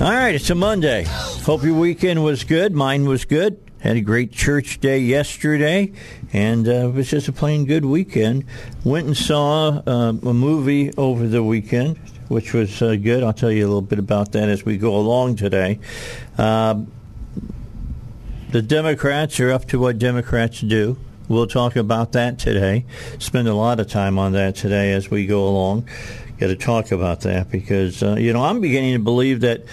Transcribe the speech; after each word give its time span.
All 0.00 0.14
right, 0.14 0.32
it's 0.32 0.48
a 0.48 0.54
Monday. 0.54 1.04
Hope 1.48 1.64
your 1.64 1.78
weekend 1.78 2.22
was 2.22 2.44
good. 2.44 2.74
Mine 2.74 3.06
was 3.06 3.24
good. 3.24 3.58
Had 3.80 3.96
a 3.96 4.02
great 4.02 4.32
church 4.32 4.80
day 4.80 4.98
yesterday, 4.98 5.94
and 6.30 6.68
uh, 6.68 6.88
it 6.88 6.92
was 6.92 7.08
just 7.08 7.26
a 7.26 7.32
plain 7.32 7.64
good 7.64 7.86
weekend. 7.86 8.44
Went 8.84 9.06
and 9.06 9.16
saw 9.16 9.80
uh, 9.86 10.08
a 10.10 10.34
movie 10.34 10.92
over 10.98 11.26
the 11.26 11.42
weekend, 11.42 11.96
which 12.28 12.52
was 12.52 12.82
uh, 12.82 12.96
good. 12.96 13.22
I'll 13.22 13.32
tell 13.32 13.50
you 13.50 13.64
a 13.64 13.66
little 13.66 13.80
bit 13.80 13.98
about 13.98 14.32
that 14.32 14.50
as 14.50 14.66
we 14.66 14.76
go 14.76 14.94
along 14.94 15.36
today. 15.36 15.80
Uh, 16.36 16.82
the 18.50 18.60
Democrats 18.60 19.40
are 19.40 19.50
up 19.50 19.64
to 19.68 19.78
what 19.78 19.98
Democrats 19.98 20.60
do. 20.60 20.98
We'll 21.28 21.46
talk 21.46 21.76
about 21.76 22.12
that 22.12 22.38
today. 22.38 22.84
Spend 23.18 23.48
a 23.48 23.54
lot 23.54 23.80
of 23.80 23.88
time 23.88 24.18
on 24.18 24.32
that 24.32 24.54
today 24.54 24.92
as 24.92 25.10
we 25.10 25.24
go 25.24 25.48
along 25.48 25.88
got 26.38 26.46
to 26.46 26.56
talk 26.56 26.92
about 26.92 27.22
that 27.22 27.50
because 27.50 28.02
uh, 28.02 28.14
you 28.14 28.32
know 28.32 28.44
I'm 28.44 28.60
beginning 28.60 28.92
to 28.94 29.02
believe 29.02 29.40
that 29.40 29.64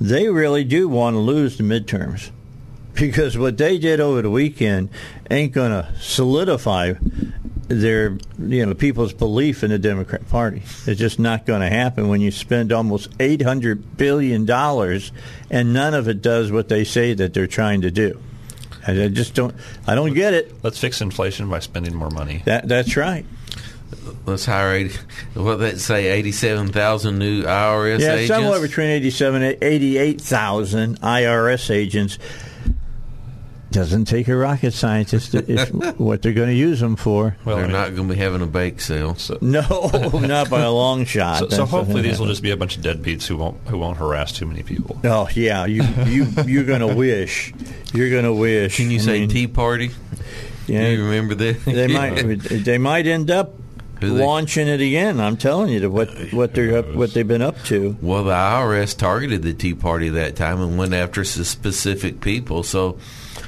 they 0.00 0.28
really 0.28 0.64
do 0.64 0.88
want 0.88 1.14
to 1.14 1.18
lose 1.18 1.56
the 1.56 1.64
midterms 1.64 2.30
because 2.94 3.38
what 3.38 3.58
they 3.58 3.78
did 3.78 4.00
over 4.00 4.22
the 4.22 4.30
weekend 4.30 4.90
ain't 5.30 5.52
going 5.52 5.70
to 5.70 5.88
solidify 6.00 6.94
their 7.68 8.16
you 8.38 8.64
know 8.64 8.74
people's 8.74 9.12
belief 9.12 9.62
in 9.62 9.70
the 9.70 9.78
Democrat 9.78 10.26
Party. 10.28 10.62
It's 10.86 10.98
just 10.98 11.18
not 11.18 11.44
going 11.44 11.60
to 11.60 11.68
happen 11.68 12.08
when 12.08 12.20
you 12.20 12.30
spend 12.30 12.72
almost 12.72 13.10
eight 13.20 13.42
hundred 13.42 13.96
billion 13.96 14.46
dollars 14.46 15.12
and 15.50 15.72
none 15.72 15.94
of 15.94 16.08
it 16.08 16.22
does 16.22 16.50
what 16.50 16.68
they 16.68 16.84
say 16.84 17.12
that 17.14 17.34
they're 17.34 17.46
trying 17.46 17.82
to 17.82 17.90
do. 17.90 18.20
I 18.86 19.08
just 19.08 19.34
don't. 19.34 19.54
I 19.86 19.94
don't 19.94 20.14
get 20.14 20.32
it. 20.32 20.54
Let's 20.62 20.78
fix 20.78 21.02
inflation 21.02 21.50
by 21.50 21.58
spending 21.58 21.94
more 21.94 22.10
money. 22.10 22.42
That 22.46 22.68
that's 22.68 22.96
right 22.96 23.26
let's 24.26 24.44
hire 24.44 24.74
80, 24.74 24.98
what 25.34 25.56
that 25.56 25.80
say 25.80 26.08
87,000 26.08 27.18
new 27.18 27.42
IRS 27.42 28.00
yeah, 28.00 28.14
agents. 28.14 28.28
somewhere 28.28 28.60
between 28.60 28.88
87 28.90 29.42
and 29.42 29.62
88,000 29.62 31.00
IRS 31.00 31.70
agents. 31.70 32.18
Doesn't 33.70 34.06
take 34.06 34.28
a 34.28 34.36
rocket 34.36 34.72
scientist 34.72 35.34
if 35.34 35.68
what 35.98 36.22
they're 36.22 36.32
going 36.32 36.48
to 36.48 36.54
use 36.54 36.80
them 36.80 36.96
for. 36.96 37.36
Well, 37.44 37.58
they're 37.58 37.68
not 37.68 37.94
going 37.94 38.08
to 38.08 38.14
be 38.14 38.18
having 38.18 38.40
a 38.40 38.46
bake 38.46 38.80
sale. 38.80 39.14
So. 39.16 39.36
No, 39.42 39.60
not 40.14 40.48
by 40.48 40.62
a 40.62 40.70
long 40.70 41.04
shot. 41.06 41.38
So, 41.40 41.48
so 41.48 41.66
hopefully 41.66 42.00
these 42.00 42.18
will 42.18 42.28
just 42.28 42.42
be 42.42 42.50
a 42.50 42.56
bunch 42.56 42.78
of 42.78 42.82
deadbeats 42.82 43.26
who 43.26 43.36
won't 43.36 43.58
who 43.68 43.76
won't 43.76 43.98
harass 43.98 44.32
too 44.32 44.46
many 44.46 44.62
people. 44.62 44.98
Oh 45.04 45.28
yeah, 45.34 45.66
you 45.66 45.82
you 46.06 46.26
you're 46.46 46.64
going 46.64 46.80
to 46.80 46.94
wish. 46.94 47.52
You're 47.92 48.10
going 48.10 48.24
to 48.24 48.32
wish. 48.32 48.76
Can 48.78 48.90
you 48.90 49.00
I 49.00 49.02
say 49.02 49.20
mean, 49.20 49.28
Tea 49.28 49.46
Party? 49.46 49.90
Yeah, 50.66 50.88
you 50.88 51.04
remember 51.04 51.34
that? 51.34 51.64
They 51.66 51.88
might 51.88 52.38
they 52.64 52.78
might 52.78 53.06
end 53.06 53.30
up 53.30 53.54
launching 54.00 54.68
it 54.68 54.80
again. 54.80 55.20
I'm 55.20 55.36
telling 55.36 55.70
you 55.70 55.90
what 55.90 56.08
what 56.32 56.54
they're 56.54 56.78
up, 56.78 56.94
what 56.94 57.14
they've 57.14 57.26
been 57.26 57.42
up 57.42 57.62
to. 57.64 57.96
Well, 58.00 58.24
the 58.24 58.32
IRS 58.32 58.96
targeted 58.96 59.42
the 59.42 59.54
Tea 59.54 59.74
Party 59.74 60.08
that 60.10 60.36
time 60.36 60.60
and 60.60 60.78
went 60.78 60.94
after 60.94 61.24
specific 61.24 62.20
people. 62.20 62.62
So. 62.62 62.98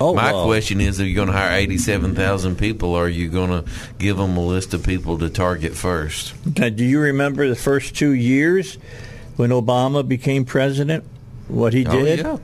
Oh, 0.03 0.15
My 0.15 0.33
well. 0.33 0.47
question 0.47 0.81
is: 0.81 0.99
Are 0.99 1.05
you 1.05 1.15
going 1.15 1.27
to 1.27 1.35
hire 1.35 1.53
eighty-seven 1.59 2.15
thousand 2.15 2.57
people, 2.57 2.95
or 2.95 3.05
are 3.05 3.09
you 3.09 3.29
going 3.29 3.51
to 3.51 3.71
give 3.99 4.17
them 4.17 4.35
a 4.39 4.41
list 4.41 4.73
of 4.73 4.83
people 4.83 5.19
to 5.19 5.29
target 5.29 5.75
first? 5.75 6.33
Now, 6.57 6.71
do 6.71 6.85
you 6.85 7.01
remember 7.01 7.47
the 7.49 7.57
first 7.57 7.97
two 7.97 8.13
years 8.13 8.79
when 9.37 9.51
Obama 9.51 10.07
became 10.07 10.47
president? 10.47 11.05
What 11.49 11.75
he 11.75 11.85
oh, 11.85 11.91
did? 11.91 12.21
Yeah. 12.21 12.39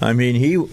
I 0.00 0.14
mean, 0.14 0.34
he 0.34 0.66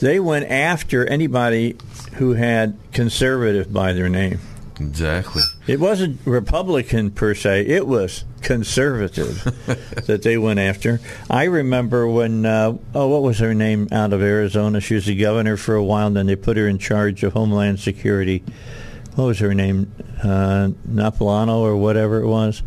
they 0.00 0.20
went 0.20 0.50
after 0.50 1.06
anybody 1.06 1.76
who 2.14 2.32
had 2.32 2.76
conservative 2.92 3.72
by 3.72 3.92
their 3.92 4.08
name. 4.08 4.40
Exactly. 4.80 5.42
It 5.66 5.80
wasn't 5.80 6.20
Republican 6.24 7.10
per 7.10 7.34
se. 7.34 7.66
It 7.66 7.86
was 7.86 8.24
conservative 8.42 9.42
that 10.06 10.22
they 10.22 10.38
went 10.38 10.60
after. 10.60 11.00
I 11.28 11.44
remember 11.44 12.06
when 12.06 12.46
uh, 12.46 12.78
oh, 12.94 13.08
what 13.08 13.22
was 13.22 13.38
her 13.38 13.54
name 13.54 13.88
out 13.90 14.12
of 14.12 14.22
Arizona? 14.22 14.80
She 14.80 14.94
was 14.94 15.06
the 15.06 15.16
governor 15.16 15.56
for 15.56 15.74
a 15.74 15.84
while. 15.84 16.06
And 16.06 16.16
then 16.16 16.26
they 16.26 16.36
put 16.36 16.56
her 16.56 16.68
in 16.68 16.78
charge 16.78 17.22
of 17.24 17.32
Homeland 17.32 17.80
Security. 17.80 18.44
What 19.14 19.24
was 19.24 19.38
her 19.40 19.54
name? 19.54 19.92
Uh, 20.22 20.70
Napolitano 20.88 21.58
or 21.58 21.76
whatever 21.76 22.20
it 22.20 22.26
was. 22.26 22.62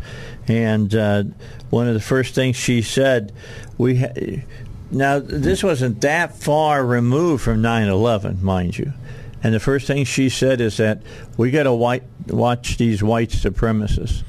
And 0.48 0.94
uh, 0.94 1.24
one 1.70 1.88
of 1.88 1.94
the 1.94 2.00
first 2.00 2.34
things 2.34 2.56
she 2.56 2.82
said, 2.82 3.32
we. 3.78 3.98
Ha- 3.98 4.42
now 4.90 5.18
this 5.20 5.62
wasn't 5.62 6.02
that 6.02 6.36
far 6.36 6.84
removed 6.84 7.42
from 7.42 7.62
9/11, 7.62 8.42
mind 8.42 8.76
you. 8.76 8.92
And 9.42 9.54
the 9.54 9.60
first 9.60 9.86
thing 9.86 10.04
she 10.04 10.28
said 10.28 10.60
is 10.60 10.76
that 10.76 11.02
we 11.36 11.50
got 11.50 11.64
to 11.64 11.72
white, 11.72 12.04
watch 12.28 12.76
these 12.76 13.02
white 13.02 13.30
supremacists. 13.30 14.22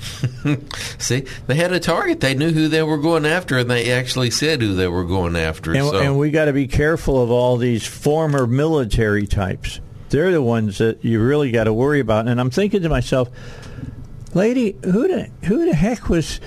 See, 0.98 1.26
they 1.46 1.54
had 1.54 1.72
a 1.72 1.80
target. 1.80 2.20
They 2.20 2.34
knew 2.34 2.52
who 2.52 2.68
they 2.68 2.82
were 2.82 2.98
going 2.98 3.26
after, 3.26 3.58
and 3.58 3.70
they 3.70 3.92
actually 3.92 4.30
said 4.30 4.62
who 4.62 4.74
they 4.74 4.88
were 4.88 5.04
going 5.04 5.36
after. 5.36 5.72
And, 5.72 5.88
so. 5.88 5.98
and 5.98 6.18
we 6.18 6.30
got 6.30 6.46
to 6.46 6.52
be 6.52 6.66
careful 6.66 7.22
of 7.22 7.30
all 7.30 7.56
these 7.56 7.86
former 7.86 8.46
military 8.46 9.26
types. 9.26 9.80
They're 10.08 10.32
the 10.32 10.42
ones 10.42 10.78
that 10.78 11.04
you 11.04 11.22
really 11.22 11.50
got 11.50 11.64
to 11.64 11.72
worry 11.72 12.00
about. 12.00 12.28
And 12.28 12.40
I'm 12.40 12.50
thinking 12.50 12.82
to 12.82 12.88
myself, 12.88 13.28
lady, 14.34 14.76
who 14.82 15.06
the 15.06 15.30
who 15.46 15.66
the 15.66 15.74
heck 15.74 16.08
was, 16.08 16.40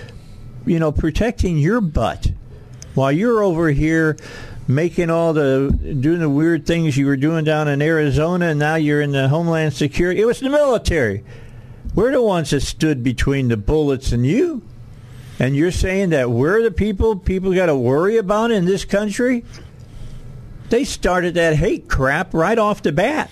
you 0.66 0.80
know, 0.80 0.92
protecting 0.92 1.58
your 1.58 1.80
butt 1.80 2.32
while 2.96 3.12
you're 3.12 3.42
over 3.44 3.70
here 3.70 4.18
making 4.68 5.10
all 5.10 5.34
the 5.34 5.70
doing 6.00 6.20
the 6.20 6.30
weird 6.30 6.66
things 6.66 6.98
you 6.98 7.06
were 7.06 7.18
doing 7.18 7.44
down 7.44 7.68
in 7.68 7.82
Arizona, 7.82 8.48
and 8.48 8.60
now 8.60 8.76
you're 8.76 9.02
in 9.02 9.12
the 9.12 9.28
Homeland 9.28 9.74
Security. 9.74 10.22
It 10.22 10.26
was 10.26 10.40
the 10.40 10.50
military. 10.50 11.24
We're 11.96 12.12
the 12.12 12.22
ones 12.22 12.50
that 12.52 12.62
stood 12.62 13.04
between 13.04 13.50
the 13.50 13.58
bullets 13.58 14.12
and 14.12 14.26
you. 14.26 14.64
And 15.40 15.56
you're 15.56 15.72
saying 15.72 16.10
that 16.10 16.30
we're 16.30 16.64
the 16.64 16.72
people 16.72 17.16
people 17.16 17.54
got 17.54 17.66
to 17.68 17.76
worry 17.76 18.18
about 18.18 18.52
in 18.52 18.66
this 18.66 18.86
country? 18.86 19.44
They 20.70 20.84
started 20.86 21.36
that 21.36 21.56
hate 21.56 21.90
crap 21.90 22.34
right 22.34 22.58
off 22.58 22.82
the 22.82 22.92
bat. 22.92 23.30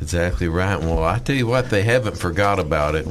Exactly 0.00 0.48
right. 0.48 0.78
Well, 0.80 1.04
I 1.04 1.20
tell 1.20 1.36
you 1.36 1.46
what, 1.46 1.70
they 1.70 1.84
haven't 1.84 2.16
forgot 2.16 2.58
about 2.58 2.94
it 2.94 3.06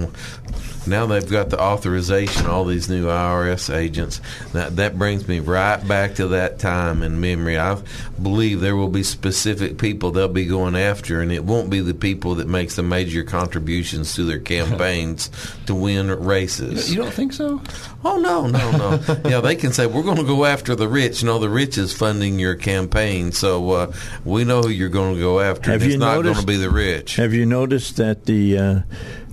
now 0.87 1.05
they've 1.05 1.29
got 1.29 1.49
the 1.49 1.61
authorization, 1.61 2.47
all 2.47 2.65
these 2.65 2.89
new 2.89 3.05
IRS 3.05 3.73
agents. 3.73 4.19
That, 4.53 4.77
that 4.77 4.97
brings 4.97 5.27
me 5.27 5.39
right 5.39 5.85
back 5.87 6.15
to 6.15 6.29
that 6.29 6.59
time 6.59 7.03
in 7.03 7.21
memory. 7.21 7.59
I 7.59 7.81
believe 8.21 8.61
there 8.61 8.75
will 8.75 8.89
be 8.89 9.03
specific 9.03 9.77
people 9.77 10.11
they'll 10.11 10.27
be 10.27 10.45
going 10.45 10.75
after, 10.75 11.21
and 11.21 11.31
it 11.31 11.43
won't 11.43 11.69
be 11.69 11.81
the 11.81 11.93
people 11.93 12.35
that 12.35 12.47
makes 12.47 12.75
the 12.75 12.83
major 12.83 13.23
contributions 13.23 14.15
to 14.15 14.23
their 14.23 14.39
campaigns 14.39 15.29
to 15.67 15.75
win 15.75 16.07
races. 16.07 16.91
You 16.93 17.01
don't 17.01 17.13
think 17.13 17.33
so? 17.33 17.61
Oh 18.03 18.17
no, 18.17 18.47
no, 18.47 18.71
no. 18.71 19.21
yeah, 19.29 19.39
they 19.39 19.55
can 19.55 19.73
say 19.73 19.85
we're 19.85 20.03
going 20.03 20.17
to 20.17 20.23
go 20.23 20.45
after 20.45 20.75
the 20.75 20.87
rich. 20.87 21.23
No, 21.23 21.37
the 21.37 21.49
rich 21.49 21.77
is 21.77 21.95
funding 21.95 22.39
your 22.39 22.55
campaign, 22.55 23.31
so 23.31 23.71
uh, 23.71 23.93
we 24.25 24.43
know 24.43 24.61
who 24.61 24.69
you're 24.69 24.89
going 24.89 25.15
to 25.15 25.21
go 25.21 25.39
after. 25.39 25.71
Have 25.71 25.83
it's 25.83 25.95
not 25.95 26.15
noticed, 26.15 26.33
going 26.35 26.47
to 26.47 26.47
be 26.47 26.57
the 26.57 26.71
rich. 26.71 27.17
Have 27.17 27.33
you 27.33 27.45
noticed 27.45 27.97
that 27.97 28.25
the 28.25 28.57
uh, 28.57 28.79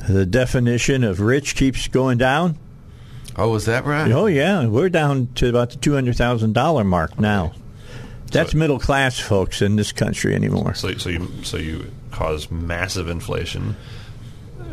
the 0.09 0.27
definition 0.27 1.05
of 1.05 1.21
rich 1.21 1.55
keeps 1.55 1.87
going 1.89 2.19
down. 2.19 2.59
Oh, 3.37 3.55
is 3.55 3.67
that 3.67 3.85
right? 3.85 4.11
Oh, 4.11 4.27
yeah. 4.27 4.67
We're 4.67 4.89
down 4.89 5.29
to 5.37 5.49
about 5.49 5.71
the 5.71 5.77
two 5.77 5.95
hundred 5.95 6.17
thousand 6.17 6.55
dollar 6.55 6.83
mark 6.83 7.21
now. 7.21 7.53
That's 8.33 8.53
so, 8.53 8.59
middle 8.59 8.79
class 8.79 9.19
folks 9.19 9.63
in 9.63 9.77
this 9.77 9.93
country 9.93 10.35
anymore. 10.35 10.75
So, 10.75 10.93
so 10.95 11.09
you 11.09 11.31
so 11.45 11.57
you 11.57 11.91
cause 12.11 12.51
massive 12.51 13.09
inflation, 13.09 13.77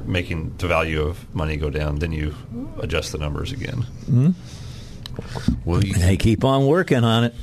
making 0.05 0.55
the 0.57 0.67
value 0.67 1.01
of 1.03 1.33
money 1.35 1.57
go 1.57 1.69
down. 1.69 1.99
Then 1.99 2.11
you 2.11 2.35
adjust 2.79 3.11
the 3.11 3.17
numbers 3.17 3.51
again. 3.51 3.85
Mm-hmm. 4.09 4.31
Well, 5.63 5.83
you 5.83 5.93
They 5.93 6.17
keep 6.17 6.43
on 6.43 6.65
working 6.65 7.03
on 7.03 7.25
it. 7.25 7.35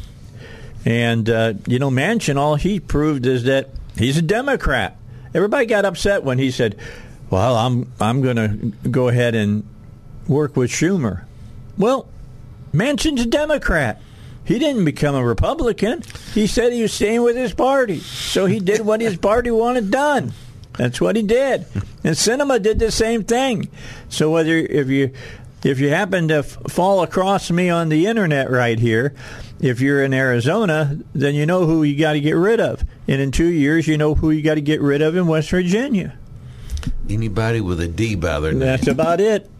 And, 0.85 1.31
uh, 1.31 1.55
you 1.67 1.79
know, 1.79 1.91
Manchin, 1.91 2.37
all 2.37 2.57
he 2.57 2.81
proved 2.81 3.25
is 3.25 3.45
that 3.45 3.71
he's 3.97 4.19
a 4.19 4.23
Democrat. 4.23 4.97
Everybody 5.33 5.67
got 5.67 5.85
upset 5.85 6.25
when 6.25 6.39
he 6.39 6.51
said, 6.51 6.77
well, 7.33 7.57
I'm, 7.57 7.91
I'm 7.99 8.21
going 8.21 8.37
to 8.37 8.89
go 8.91 9.09
ahead 9.09 9.35
and 9.35 9.67
work 10.29 10.55
with 10.55 10.71
Schumer. 10.71 11.25
Well, 11.79 12.07
Manchin's 12.75 13.23
a 13.23 13.27
Democrat. 13.27 14.03
He 14.45 14.59
didn't 14.59 14.85
become 14.85 15.15
a 15.15 15.25
Republican. 15.25 16.03
He 16.35 16.47
said 16.47 16.75
he 16.75 16.83
was 16.83 16.93
staying 16.93 17.23
with 17.23 17.35
his 17.35 17.55
party. 17.55 18.01
So 18.01 18.45
he 18.45 18.61
did 18.61 18.83
what 18.83 19.01
his 19.01 19.17
party 19.17 19.51
wanted 19.51 19.91
done. 19.91 20.35
That's 20.77 21.01
what 21.01 21.17
he 21.17 21.23
did. 21.23 21.65
And 22.05 22.17
Sinema 22.17 22.61
did 22.61 22.79
the 22.79 22.91
same 22.91 23.25
thing. 23.25 23.71
So 24.11 24.31
whether 24.31 24.55
if 24.55 24.89
you 24.89 25.13
if 25.65 25.81
you 25.81 25.89
happen 25.89 26.29
to 26.29 26.39
f- 26.39 26.59
fall 26.69 27.03
across 27.03 27.51
me 27.51 27.71
on 27.71 27.89
the 27.89 28.07
internet 28.07 28.51
right 28.51 28.79
here, 28.79 29.15
if 29.59 29.81
you're 29.81 30.03
in 30.05 30.13
Arizona, 30.13 30.99
then 31.15 31.35
you 31.35 31.47
know 31.47 31.65
who 31.65 31.83
you 31.83 31.99
got 31.99 32.13
to 32.13 32.21
get 32.21 32.33
rid 32.33 32.61
of. 32.61 32.85
And 33.09 33.23
in 33.23 33.31
2 33.31 33.47
years 33.47 33.87
you 33.87 33.97
know 33.97 34.17
who 34.17 34.31
you 34.31 34.43
got 34.43 34.57
to 34.57 34.61
get 34.61 34.83
rid 34.83 35.01
of 35.01 35.17
in 35.17 35.27
West 35.27 35.51
Virginia. 35.51 36.19
Anybody 37.11 37.61
with 37.61 37.81
a 37.81 37.89
D 37.89 38.15
by 38.15 38.41
their 38.41 38.53
name. 38.53 38.61
That's 38.61 38.87
about 38.87 39.21
it. 39.21 39.51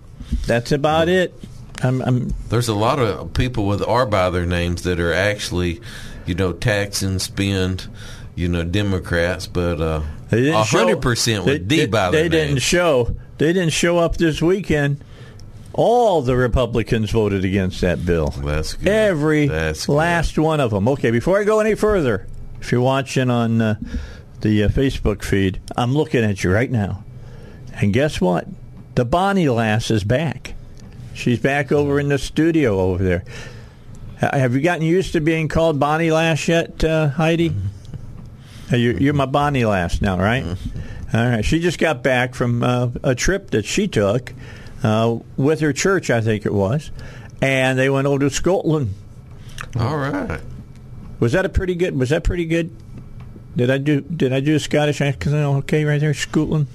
That's 0.47 0.73
about 0.73 1.09
it. 1.09 1.35
I'm, 1.83 2.01
I'm 2.03 2.35
There's 2.49 2.69
a 2.69 2.75
lot 2.75 2.99
of 2.99 3.35
people 3.35 3.67
with 3.67 3.83
R 3.87 4.07
by 4.07 4.31
their 4.31 4.47
names 4.47 4.83
that 4.83 5.01
are 5.01 5.13
actually, 5.13 5.81
you 6.27 6.35
know, 6.35 6.53
tax 6.53 7.03
and 7.03 7.21
spend, 7.21 7.89
you 8.37 8.49
know, 8.49 8.63
Democrats, 8.63 9.47
but 9.47 9.81
uh, 9.81 10.03
They 10.31 10.41
didn't 10.43 10.55
a 10.55 10.63
hundred 10.65 11.03
percent 11.03 11.45
with 11.45 11.69
they- 11.69 11.85
D 11.85 11.87
by 11.87 12.11
their 12.11 12.23
name. 12.23 12.31
They 12.31 12.37
their 12.37 12.41
didn't 12.47 12.55
name. 12.55 12.61
show. 12.61 13.17
They 13.39 13.53
didn't 13.53 13.73
show 13.73 13.99
up 13.99 14.17
this 14.17 14.41
weekend. 14.41 15.03
All 15.75 16.21
the 16.23 16.37
Republicans 16.37 17.11
voted 17.11 17.45
against 17.47 17.81
that 17.81 18.05
bill. 18.05 18.29
That's 18.29 18.75
good. 18.75 18.89
Every 18.89 19.49
That's 19.49 19.87
good. 19.87 19.93
last 19.95 20.39
one 20.39 20.61
of 20.61 20.71
them. 20.71 20.87
Okay, 20.87 21.11
before 21.11 21.41
I 21.41 21.45
go 21.45 21.61
any 21.61 21.75
further, 21.75 22.27
if 22.61 22.71
you're 22.71 22.83
watching 22.83 23.31
on 23.31 23.61
uh, 23.63 23.75
the 24.43 24.65
uh, 24.65 24.69
Facebook 24.69 25.25
feed, 25.25 25.61
I'm 25.77 25.95
looking 25.95 26.23
at 26.25 26.45
you 26.45 26.53
right 26.53 26.71
now. 26.71 27.03
And 27.81 27.93
guess 27.93 28.21
what? 28.21 28.47
The 28.95 29.05
Bonnie 29.05 29.49
Lass 29.49 29.91
is 29.91 30.05
back. 30.05 30.55
She's 31.15 31.39
back 31.39 31.73
over 31.73 31.99
in 31.99 32.09
the 32.09 32.19
studio 32.19 32.79
over 32.81 33.03
there. 33.03 33.25
Have 34.19 34.55
you 34.55 34.61
gotten 34.61 34.85
used 34.85 35.13
to 35.15 35.21
being 35.21 35.49
called 35.49 35.81
Bonnie 35.81 36.11
Lass 36.13 36.47
yet, 36.47 36.85
uh, 36.85 37.09
Heidi? 37.09 37.53
Uh, 38.73 38.77
You're, 38.77 38.97
you're 38.99 39.15
my 39.15 39.27
Bonnie 39.27 39.65
Lass 39.65 40.01
now, 40.01 40.17
right? 40.19 40.45
All 41.13 41.27
right. 41.29 41.45
She 41.45 41.59
just 41.61 41.79
got 41.79 42.03
back 42.03 42.35
from 42.35 42.63
uh, 42.63 42.91
a 43.03 43.15
trip 43.15 43.51
that 43.51 43.65
she 43.65 43.89
took 43.89 44.33
uh, 44.83 45.19
with 45.37 45.61
her 45.61 45.73
church, 45.73 46.09
I 46.09 46.21
think 46.21 46.47
it 46.47 46.55
was, 46.55 46.91
and 47.41 47.79
they 47.79 47.91
went 47.91 48.07
over 48.07 48.21
to 48.21 48.31
Scotland. 48.31 48.95
All 49.79 49.97
right. 49.97 50.41
Was 51.21 51.33
that 51.33 51.45
a 51.45 51.49
pretty 51.49 51.75
good? 51.75 51.97
Was 51.99 52.11
that 52.11 52.25
pretty 52.25 52.47
good? 52.47 52.75
Did 53.57 53.71
I 53.71 53.79
do? 53.79 54.01
Did 54.01 54.33
I 54.33 54.41
do 54.41 54.55
a 54.57 54.61
Scottish 54.61 55.01
accent? 55.01 55.35
Okay, 55.35 55.85
right 55.85 56.01
there, 56.01 56.15
Scotland. 56.15 56.67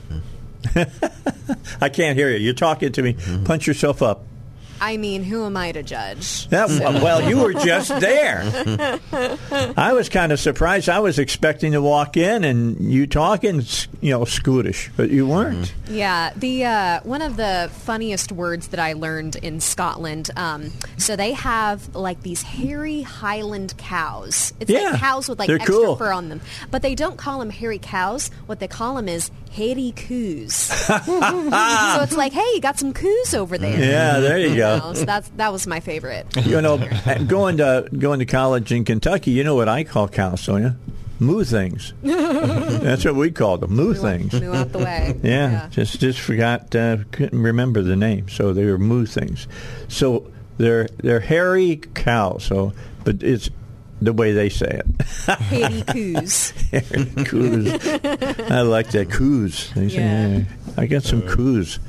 I 1.82 1.90
can't 1.90 2.18
hear 2.18 2.30
you. 2.30 2.38
You're 2.38 2.54
talking 2.54 2.92
to 2.92 3.02
me. 3.02 3.14
Mm-hmm. 3.14 3.44
Punch 3.46 3.68
yourself 3.68 4.02
up. 4.02 4.24
I 4.80 4.98
mean, 4.98 5.24
who 5.24 5.46
am 5.46 5.58
I 5.58 5.72
to 5.72 5.84
judge? 5.84 6.48
That, 6.50 6.70
well, 6.70 7.22
you 7.30 7.38
were 7.40 7.54
just 7.54 7.90
there. 8.00 9.00
I 9.78 9.94
was 9.94 10.10
kind 10.10 10.32
of 10.32 10.40
surprised. 10.40 10.90
I 10.90 11.00
was 11.00 11.20
expecting 11.20 11.72
to 11.74 11.82
walk 11.82 12.18
in 12.18 12.44
and 12.44 12.80
you 12.92 13.08
talking, 13.08 13.64
you 14.02 14.12
know, 14.12 14.26
Scottish, 14.26 14.90
but 14.96 15.10
you 15.10 15.28
weren't. 15.28 15.74
Yeah, 15.90 16.32
the 16.36 16.66
uh, 16.66 17.00
one 17.04 17.22
of 17.22 17.38
the 17.38 17.70
funniest 17.74 18.32
words 18.32 18.68
that 18.70 18.80
I 18.80 18.94
learned 18.94 19.36
in 19.38 19.60
Scotland. 19.60 20.30
Um, 20.36 20.72
so 20.98 21.16
they 21.16 21.34
have 21.34 21.96
like 21.96 22.22
these 22.24 22.42
hairy 22.42 23.02
Highland 23.02 23.76
cows. 23.78 24.54
It's 24.60 24.70
Yeah, 24.70 24.92
like 24.92 25.00
cows 25.00 25.30
with 25.30 25.40
like 25.40 25.50
extra 25.50 25.74
cool. 25.74 25.96
fur 25.96 26.12
on 26.12 26.30
them, 26.30 26.42
but 26.72 26.82
they 26.82 26.96
don't 26.96 27.18
call 27.18 27.40
them 27.40 27.50
hairy 27.50 27.80
cows. 27.80 28.30
What 28.46 28.60
they 28.60 28.68
call 28.68 28.96
them 28.96 29.08
is 29.10 29.32
hairy 29.52 29.94
coos. 29.96 30.54
so 31.08 32.02
it's 32.02 32.16
like, 32.16 32.34
hey, 32.34 32.46
you 32.54 32.62
got 32.62 32.78
some 32.78 32.94
coos 32.94 33.34
over 33.34 33.58
there. 33.58 33.80
Yeah, 33.80 34.20
there 34.20 34.38
you 34.38 34.50
You 34.50 34.56
know, 34.68 34.94
so 34.94 35.06
that's 35.06 35.30
that 35.38 35.52
was 35.52 35.66
my 35.68 35.80
favorite. 35.80 36.26
You 36.46 36.62
know, 36.62 36.78
going 37.28 37.58
to 37.58 37.88
going 37.98 38.20
to 38.20 38.26
college 38.26 38.72
in 38.72 38.86
Kentucky, 38.86 39.32
you 39.32 39.44
know 39.44 39.56
what 39.56 39.70
I 39.70 39.84
call 39.84 40.08
cows, 40.08 40.42
Sonia? 40.42 40.76
Moo 41.20 41.44
things. 41.44 41.94
That's 42.04 43.04
what 43.04 43.16
we 43.16 43.32
called 43.32 43.62
them, 43.62 43.72
moo 43.72 43.96
things. 43.96 44.34
Move 44.40 44.54
out 44.54 44.72
the 44.72 44.78
way. 44.78 45.20
Yeah, 45.24 45.68
just 45.72 46.00
just 46.00 46.20
forgot, 46.20 46.76
uh, 46.76 46.98
couldn't 47.12 47.42
remember 47.42 47.82
the 47.82 47.96
name. 47.96 48.30
So 48.30 48.54
they 48.54 48.66
were 48.66 48.78
moo 48.78 49.08
things. 49.08 49.48
So 49.88 50.30
they're 50.60 50.88
they're 50.98 51.20
hairy 51.22 51.78
cows. 51.96 52.44
So, 52.44 52.72
but 53.04 53.24
it's 53.24 53.50
the 54.00 54.14
way 54.14 54.32
they 54.32 54.50
say 54.50 54.68
it. 54.86 55.02
Hairy 55.42 55.82
coos. 55.88 56.52
Hairy 56.70 57.06
coos. 57.26 57.68
I 58.52 58.62
like 58.62 58.92
that 58.92 59.10
coos. 59.10 59.72
They 59.74 59.90
say, 59.90 59.96
Yeah. 59.96 60.28
"Yeah, 60.38 60.44
I 60.78 60.86
got 60.86 61.02
some 61.02 61.24
coos. 61.24 61.80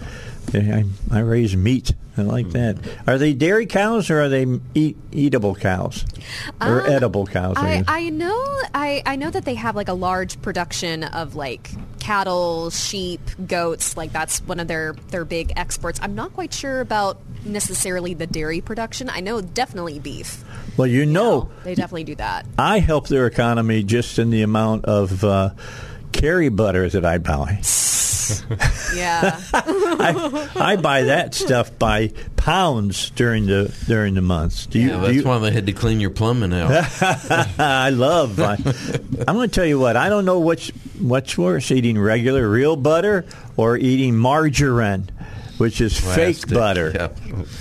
Yeah, 0.54 0.80
I, 1.10 1.16
I 1.18 1.20
raise 1.20 1.54
meat. 1.54 1.92
I 2.18 2.22
like 2.22 2.50
that. 2.50 2.76
Are 3.06 3.18
they 3.18 3.32
dairy 3.32 3.66
cows 3.66 4.10
or 4.10 4.20
are 4.22 4.28
they 4.28 4.46
eat, 4.74 4.96
eatable 5.12 5.54
cows 5.54 6.04
or 6.60 6.82
Um, 6.86 6.90
edible 6.92 7.26
cows? 7.26 7.56
I 7.56 7.84
I, 7.86 8.08
know 8.10 8.34
I, 8.74 9.02
I 9.06 9.16
know 9.16 9.30
that 9.30 9.44
they 9.44 9.54
have 9.54 9.76
like 9.76 9.88
a 9.88 9.94
large 9.94 10.40
production 10.42 11.04
of 11.04 11.34
like 11.36 11.70
cattle, 12.00 12.70
sheep, 12.70 13.20
goats. 13.46 13.96
Like 13.96 14.12
that's 14.12 14.40
one 14.40 14.60
of 14.60 14.68
their 14.68 14.94
their 15.10 15.24
big 15.24 15.52
exports. 15.56 15.98
I'm 16.02 16.14
not 16.14 16.32
quite 16.34 16.52
sure 16.52 16.80
about 16.80 17.18
necessarily 17.44 18.14
the 18.14 18.26
dairy 18.26 18.60
production. 18.60 19.08
I 19.10 19.20
know 19.20 19.40
definitely 19.40 19.98
beef. 19.98 20.44
well, 20.76 20.86
you 20.86 21.00
You 21.00 21.06
know, 21.06 21.50
they 21.64 21.74
definitely 21.74 22.04
do 22.04 22.14
that. 22.16 22.46
I 22.58 22.78
help 22.80 23.08
their 23.08 23.26
economy 23.26 23.82
just 23.82 24.18
in 24.18 24.30
the 24.30 24.42
amount 24.42 24.84
of 24.86 25.22
uh, 25.24 25.50
Kerry 26.12 26.48
butter 26.48 26.88
that 26.88 27.04
I 27.04 27.18
buy. 27.18 27.60
Yeah, 28.94 29.40
I, 29.54 30.50
I 30.54 30.76
buy 30.76 31.04
that 31.04 31.34
stuff 31.34 31.78
by 31.78 32.08
pounds 32.36 33.08
during 33.10 33.46
the 33.46 33.74
during 33.86 34.12
the 34.14 34.20
months. 34.20 34.66
Do 34.66 34.78
you? 34.78 34.88
Yeah. 34.88 34.96
do 34.96 35.00
That's 35.00 35.14
you- 35.14 35.22
why 35.24 35.38
they 35.38 35.50
had 35.50 35.64
to 35.64 35.72
clean 35.72 35.98
your 35.98 36.10
plumbing 36.10 36.52
out. 36.52 36.70
I 37.58 37.88
love. 37.88 38.38
I, 38.38 38.54
I'm 39.26 39.34
going 39.34 39.48
to 39.48 39.54
tell 39.54 39.64
you 39.64 39.78
what. 39.78 39.96
I 39.96 40.10
don't 40.10 40.26
know 40.26 40.40
which 40.40 40.72
what's 41.00 41.38
worse: 41.38 41.70
eating 41.70 41.98
regular 41.98 42.46
real 42.48 42.76
butter 42.76 43.24
or 43.56 43.78
eating 43.78 44.14
margarine, 44.16 45.08
which 45.56 45.80
is 45.80 45.98
fake 45.98 46.48
butter. 46.48 46.92
Yeah. 46.94 47.08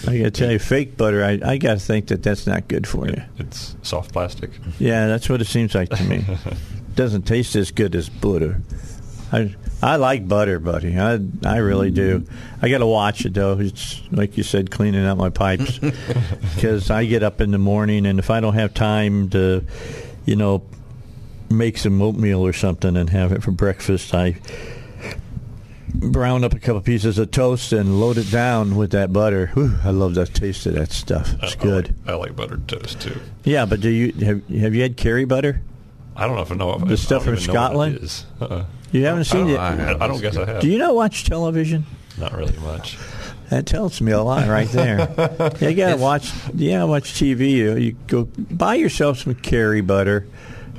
I 0.06 0.18
got 0.18 0.24
to 0.26 0.32
tell 0.32 0.52
you, 0.52 0.60
fake 0.60 0.98
butter. 0.98 1.24
I, 1.24 1.40
I 1.46 1.58
got 1.60 1.76
to 1.76 1.80
think 1.80 2.08
that 2.08 2.24
that's 2.24 2.46
not 2.46 2.68
good 2.68 2.86
for 2.88 3.08
you. 3.08 3.22
It's 3.40 3.74
soft 3.84 4.12
plastic. 4.12 4.50
Yeah, 4.80 5.08
that's 5.08 5.30
what 5.30 5.40
it 5.40 5.48
seems 5.48 5.74
like 5.76 5.90
to 5.92 6.04
me. 6.04 6.26
Doesn't 6.98 7.24
taste 7.28 7.56
as 7.56 7.70
good 7.72 7.96
as 7.96 8.10
butter. 8.10 8.62
I 9.32 9.54
I 9.84 9.98
like 9.98 10.28
butter, 10.28 10.58
buddy. 10.60 10.98
I 10.98 11.20
I 11.46 11.58
really 11.58 11.92
do. 11.92 12.22
Mm-hmm. 12.22 12.66
I 12.66 12.70
got 12.70 12.80
to 12.80 12.88
watch 12.88 13.24
it 13.26 13.34
though. 13.36 13.60
It's 13.60 14.02
like 14.12 14.36
you 14.36 14.42
said, 14.44 14.72
cleaning 14.72 15.06
out 15.06 15.18
my 15.18 15.30
pipes 15.30 15.78
because 16.56 16.90
I 16.90 17.06
get 17.06 17.22
up 17.24 17.40
in 17.40 17.52
the 17.52 17.58
morning 17.60 18.06
and 18.08 18.18
if 18.20 18.30
I 18.32 18.40
don't 18.40 18.56
have 18.56 18.74
time 18.74 19.30
to, 19.30 19.64
you 20.26 20.36
know, 20.36 20.64
make 21.52 21.78
some 21.78 22.02
oatmeal 22.02 22.44
or 22.46 22.52
something 22.54 22.98
and 22.98 23.10
have 23.12 23.32
it 23.32 23.44
for 23.44 23.52
breakfast, 23.52 24.16
I 24.16 24.38
brown 25.94 26.44
up 26.44 26.54
a 26.54 26.60
couple 26.60 26.82
pieces 26.82 27.18
of 27.18 27.32
toast 27.32 27.72
and 27.74 28.00
load 28.00 28.18
it 28.18 28.32
down 28.32 28.76
with 28.76 28.92
that 28.92 29.14
butter. 29.14 29.48
Whew, 29.54 29.78
I 29.84 29.92
love 29.92 30.16
the 30.16 30.26
taste 30.26 30.66
of 30.66 30.74
that 30.74 30.92
stuff. 30.92 31.34
It's 31.44 31.56
I- 31.56 31.60
I 31.60 31.64
good. 31.64 31.88
like- 32.06 32.10
I 32.10 32.16
like 32.16 32.36
buttered 32.36 32.68
toast 32.68 33.02
too. 33.02 33.20
Yeah, 33.44 33.66
but 33.66 33.82
do 33.82 33.90
you 33.90 34.12
have 34.26 34.48
have 34.50 34.74
you 34.76 34.82
had 34.82 34.98
Kerry 34.98 35.26
butter? 35.26 35.62
I 36.18 36.26
don't 36.28 36.36
know 36.36 36.42
if 36.42 36.52
I 36.52 36.56
know 36.56 36.78
The 36.80 36.94
I 36.94 36.96
stuff 36.96 37.24
don't 37.26 37.36
from 37.36 37.44
even 37.44 37.54
know 37.54 37.62
what 37.62 37.68
Scotland? 37.68 37.96
it 37.96 38.04
is. 38.04 38.26
Uh-uh. 38.42 38.66
You 38.92 39.06
haven't 39.06 39.26
seen 39.26 39.50
it. 39.50 39.58
I 39.58 39.70
I, 39.70 39.76
have. 39.76 40.02
I 40.02 40.08
don't 40.08 40.20
guess 40.22 40.36
I 40.36 40.46
have. 40.46 40.62
Do 40.62 40.70
you 40.70 40.78
not 40.80 40.96
watch 40.96 41.26
television? 41.26 41.86
Not 42.18 42.34
really 42.34 42.58
much. 42.58 42.98
That 43.50 43.66
tells 43.66 44.02
me 44.02 44.12
a 44.12 44.22
lot 44.22 44.48
right 44.48 44.68
there. 44.70 45.00
you 45.62 45.74
gotta 45.76 45.98
watch. 45.98 46.32
You 46.54 46.72
gotta 46.72 46.88
watch 46.88 47.14
TV. 47.14 47.52
You, 47.52 47.78
you 47.78 47.92
go 48.08 48.26
buy 48.26 48.76
yourself 48.76 49.20
some 49.20 49.36
Kerry 49.36 49.82
butter 49.82 50.28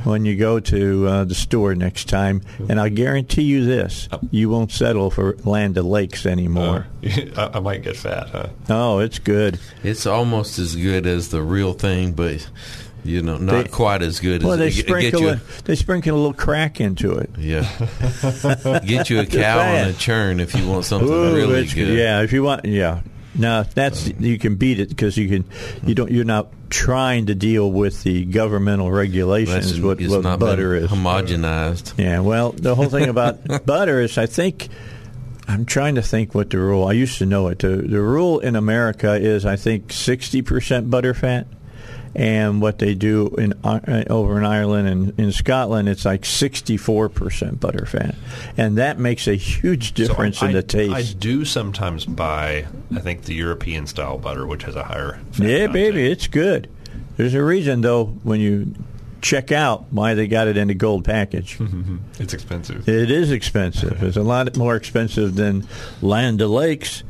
when 0.04 0.24
you 0.24 0.36
go 0.36 0.60
to 0.60 1.06
uh, 1.06 1.24
the 1.24 1.34
store 1.34 1.74
next 1.74 2.08
time, 2.08 2.42
and 2.68 2.78
I 2.80 2.88
guarantee 2.88 3.42
you 3.42 3.64
this: 3.64 4.08
you 4.30 4.50
won't 4.50 4.70
settle 4.72 5.10
for 5.10 5.34
Land 5.44 5.78
O'Lakes 5.78 6.26
anymore. 6.26 6.86
Uh, 7.04 7.30
I, 7.54 7.56
I 7.58 7.60
might 7.60 7.82
get 7.82 7.96
fat, 7.96 8.28
huh? 8.30 8.48
oh, 8.68 8.98
it's 8.98 9.18
good. 9.18 9.58
It's 9.82 10.06
almost 10.06 10.58
as 10.58 10.76
good 10.76 11.06
as 11.06 11.28
the 11.30 11.42
real 11.42 11.72
thing, 11.72 12.12
but 12.12 12.48
you 13.08 13.22
know, 13.22 13.36
not 13.38 13.64
They- 13.64 13.70
quite 13.70 14.02
as 14.02 14.20
good 14.20 14.42
Well, 14.42 14.52
as 14.54 14.58
they 14.58 14.66
it- 14.66 14.72
it 14.72 14.76
get 14.76 14.86
sprinkle 14.86 15.20
you. 15.22 15.28
a, 15.30 15.40
they 15.64 15.74
sprinkle 15.74 16.14
a 16.14 16.16
little 16.16 16.32
crack 16.34 16.80
into 16.80 17.12
it. 17.16 17.30
Yeah, 17.38 17.66
get 18.84 19.10
you 19.10 19.20
a 19.20 19.26
cow 19.26 19.60
and 19.60 19.90
a 19.90 19.98
churn 19.98 20.40
if 20.40 20.54
you 20.54 20.68
want 20.68 20.84
something 20.84 21.08
Ooh, 21.08 21.34
really 21.34 21.66
good. 21.66 21.88
Yeah, 21.96 22.22
if 22.22 22.32
you 22.32 22.42
want, 22.42 22.64
yeah. 22.64 23.00
No, 23.34 23.62
that's 23.74 24.08
you 24.18 24.38
can 24.38 24.56
beat 24.56 24.80
it 24.80 24.88
because 24.88 25.16
you 25.16 25.28
can. 25.28 25.44
You 25.86 25.94
don't. 25.94 26.10
You're 26.10 26.24
not 26.24 26.48
trying 26.70 27.26
to 27.26 27.34
deal 27.34 27.70
with 27.70 28.02
the 28.02 28.24
governmental 28.24 28.90
regulations. 28.90 29.70
That's 29.72 29.80
what 29.80 30.00
it's 30.00 30.10
what 30.10 30.22
not 30.24 30.40
butter 30.40 30.74
is. 30.74 30.90
homogenized. 30.90 31.94
Yeah. 31.98 32.20
Well, 32.20 32.50
the 32.52 32.74
whole 32.74 32.88
thing 32.88 33.08
about 33.08 33.38
butter 33.66 34.00
is, 34.00 34.18
I 34.18 34.26
think, 34.26 34.68
I'm 35.46 35.66
trying 35.66 35.94
to 35.96 36.02
think 36.02 36.34
what 36.34 36.50
the 36.50 36.58
rule. 36.58 36.88
I 36.88 36.92
used 36.92 37.18
to 37.18 37.26
know 37.26 37.46
it. 37.48 37.60
The, 37.60 37.68
the 37.76 38.00
rule 38.00 38.40
in 38.40 38.56
America 38.56 39.14
is 39.14 39.46
I 39.46 39.54
think 39.56 39.88
60% 39.88 40.90
butterfat, 40.90 41.44
and 42.14 42.60
what 42.60 42.78
they 42.78 42.94
do 42.94 43.28
in 43.36 43.54
uh, 43.64 44.04
over 44.10 44.38
in 44.38 44.44
Ireland 44.44 44.88
and 44.88 45.20
in 45.20 45.32
Scotland, 45.32 45.88
it's 45.88 46.04
like 46.04 46.22
64% 46.22 47.56
butterfat, 47.56 48.16
and 48.56 48.78
that 48.78 48.98
makes 48.98 49.26
a 49.26 49.34
huge 49.34 49.92
difference 49.92 50.38
so 50.38 50.46
I, 50.46 50.48
in 50.50 50.54
the 50.54 50.62
taste. 50.62 50.94
I 50.94 51.02
do 51.18 51.44
sometimes 51.44 52.04
buy, 52.04 52.66
I 52.94 53.00
think, 53.00 53.22
the 53.22 53.34
European 53.34 53.86
style 53.86 54.18
butter, 54.18 54.46
which 54.46 54.64
has 54.64 54.76
a 54.76 54.84
higher. 54.84 55.20
yeah, 55.38 55.66
content. 55.66 55.72
baby, 55.72 56.10
it's 56.10 56.26
good. 56.26 56.68
There's 57.16 57.34
a 57.34 57.42
reason 57.42 57.80
though 57.80 58.06
when 58.22 58.40
you 58.40 58.74
check 59.20 59.50
out 59.50 59.86
why 59.92 60.14
they 60.14 60.28
got 60.28 60.46
it 60.48 60.56
in 60.56 60.70
a 60.70 60.74
gold 60.74 61.04
package. 61.04 61.58
It's 62.20 62.34
expensive. 62.34 62.88
It 62.88 63.12
is 63.12 63.30
expensive. 63.30 64.02
It's 64.02 64.16
a 64.16 64.22
lot 64.22 64.56
more 64.56 64.74
expensive 64.74 65.36
than 65.36 65.68
Land 66.02 66.42
O'Lakes, 66.42 67.04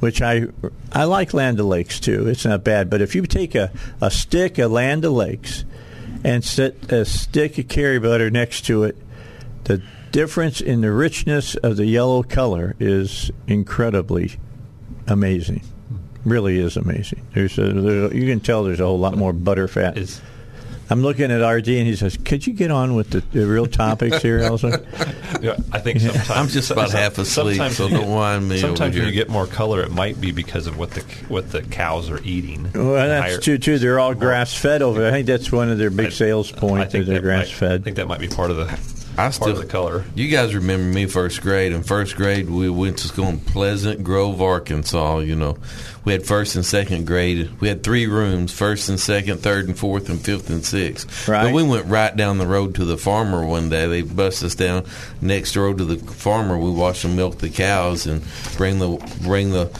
which 0.00 0.22
I 0.22 0.46
I 0.92 1.04
like 1.04 1.34
Land 1.34 1.60
O'Lakes 1.60 2.00
too. 2.00 2.28
It's 2.28 2.44
not 2.44 2.64
bad. 2.64 2.90
But 2.90 3.00
if 3.00 3.14
you 3.14 3.26
take 3.26 3.54
a, 3.54 3.70
a 4.00 4.10
stick 4.10 4.58
of 4.58 4.72
Land 4.72 5.04
O'Lakes 5.04 5.64
and 6.24 6.44
set 6.44 6.92
a 6.92 7.04
stick 7.04 7.58
of 7.58 7.68
Kerry 7.68 7.98
butter 7.98 8.30
next 8.30 8.66
to 8.66 8.84
it, 8.84 8.96
the 9.64 9.82
difference 10.12 10.60
in 10.60 10.80
the 10.80 10.92
richness 10.92 11.54
of 11.56 11.76
the 11.76 11.86
yellow 11.86 12.22
color 12.22 12.74
is 12.78 13.30
incredibly 13.46 14.38
amazing. 15.06 15.62
Really 16.24 16.58
is 16.58 16.76
amazing. 16.76 17.24
There's, 17.34 17.58
a, 17.58 17.72
there's 17.72 18.12
a, 18.12 18.16
you 18.16 18.26
can 18.26 18.40
tell 18.40 18.64
there's 18.64 18.80
a 18.80 18.86
whole 18.86 18.98
lot 18.98 19.16
more 19.16 19.32
butter 19.32 19.68
fat. 19.68 19.96
I'm 20.88 21.02
looking 21.02 21.30
at 21.32 21.46
RD 21.46 21.68
and 21.68 21.86
he 21.86 21.96
says, 21.96 22.16
"Could 22.24 22.46
you 22.46 22.52
get 22.52 22.70
on 22.70 22.94
with 22.94 23.10
the, 23.10 23.20
the 23.32 23.46
real 23.46 23.66
topics 23.66 24.22
here, 24.22 24.44
also?" 24.50 24.68
yeah, 25.40 25.56
I 25.72 25.80
think 25.80 26.00
sometimes 26.00 26.30
I'm 26.30 26.48
just 26.48 26.70
about 26.70 26.90
half 26.92 27.18
asleep, 27.18 27.60
so 27.72 27.88
don't 27.88 28.08
mind 28.08 28.48
me 28.48 28.58
Sometimes 28.58 28.94
when 28.96 29.06
you 29.06 29.12
get 29.12 29.28
more 29.28 29.46
color, 29.46 29.82
it 29.82 29.90
might 29.90 30.20
be 30.20 30.30
because 30.32 30.66
of 30.66 30.78
what 30.78 30.92
the 30.92 31.00
what 31.28 31.50
the 31.50 31.62
cows 31.62 32.08
are 32.10 32.20
eating. 32.22 32.70
Well, 32.74 32.92
that's 32.94 33.32
Higher- 33.32 33.40
true 33.40 33.58
too. 33.58 33.78
They're 33.78 33.98
all 33.98 34.14
grass 34.14 34.54
fed 34.54 34.82
over 34.82 35.00
there. 35.00 35.08
I 35.08 35.12
think 35.12 35.26
that's 35.26 35.50
one 35.50 35.70
of 35.70 35.78
their 35.78 35.90
big 35.90 36.06
I- 36.06 36.10
sales 36.10 36.52
I 36.52 36.56
points. 36.58 36.92
think 36.92 37.06
they're 37.06 37.20
that 37.20 37.26
might- 37.26 37.48
grass 37.58 37.62
I 37.62 37.78
think 37.78 37.96
that 37.96 38.06
might 38.08 38.20
be 38.20 38.28
part 38.28 38.50
of 38.50 38.56
the 38.56 38.95
I 39.18 39.30
still 39.30 39.54
the 39.54 39.64
color. 39.64 40.04
You 40.14 40.28
guys 40.28 40.54
remember 40.54 40.84
me 40.84 41.06
first 41.06 41.40
grade? 41.40 41.72
In 41.72 41.82
first 41.82 42.16
grade, 42.16 42.50
we 42.50 42.68
went 42.68 42.98
to 42.98 43.08
school 43.08 43.28
in 43.28 43.40
Pleasant 43.40 44.04
Grove, 44.04 44.42
Arkansas. 44.42 45.18
You 45.20 45.36
know, 45.36 45.56
we 46.04 46.12
had 46.12 46.26
first 46.26 46.54
and 46.54 46.64
second 46.64 47.06
grade. 47.06 47.50
We 47.60 47.68
had 47.68 47.82
three 47.82 48.06
rooms: 48.06 48.52
first 48.52 48.88
and 48.88 49.00
second, 49.00 49.38
third 49.38 49.66
and 49.66 49.78
fourth, 49.78 50.10
and 50.10 50.20
fifth 50.20 50.50
and 50.50 50.64
sixth. 50.64 51.28
Right. 51.28 51.44
But 51.44 51.54
we 51.54 51.62
went 51.62 51.86
right 51.86 52.14
down 52.14 52.38
the 52.38 52.46
road 52.46 52.74
to 52.76 52.84
the 52.84 52.98
farmer 52.98 53.44
one 53.44 53.68
day. 53.70 53.86
They 53.86 54.02
bust 54.02 54.42
us 54.42 54.54
down 54.54 54.84
next 55.20 55.56
road 55.56 55.78
to 55.78 55.84
the 55.84 55.96
farmer. 55.96 56.58
We 56.58 56.70
watched 56.70 57.02
them 57.02 57.16
milk 57.16 57.38
the 57.38 57.50
cows 57.50 58.06
and 58.06 58.22
bring 58.56 58.78
the 58.78 58.96
bring 59.22 59.50
the 59.50 59.76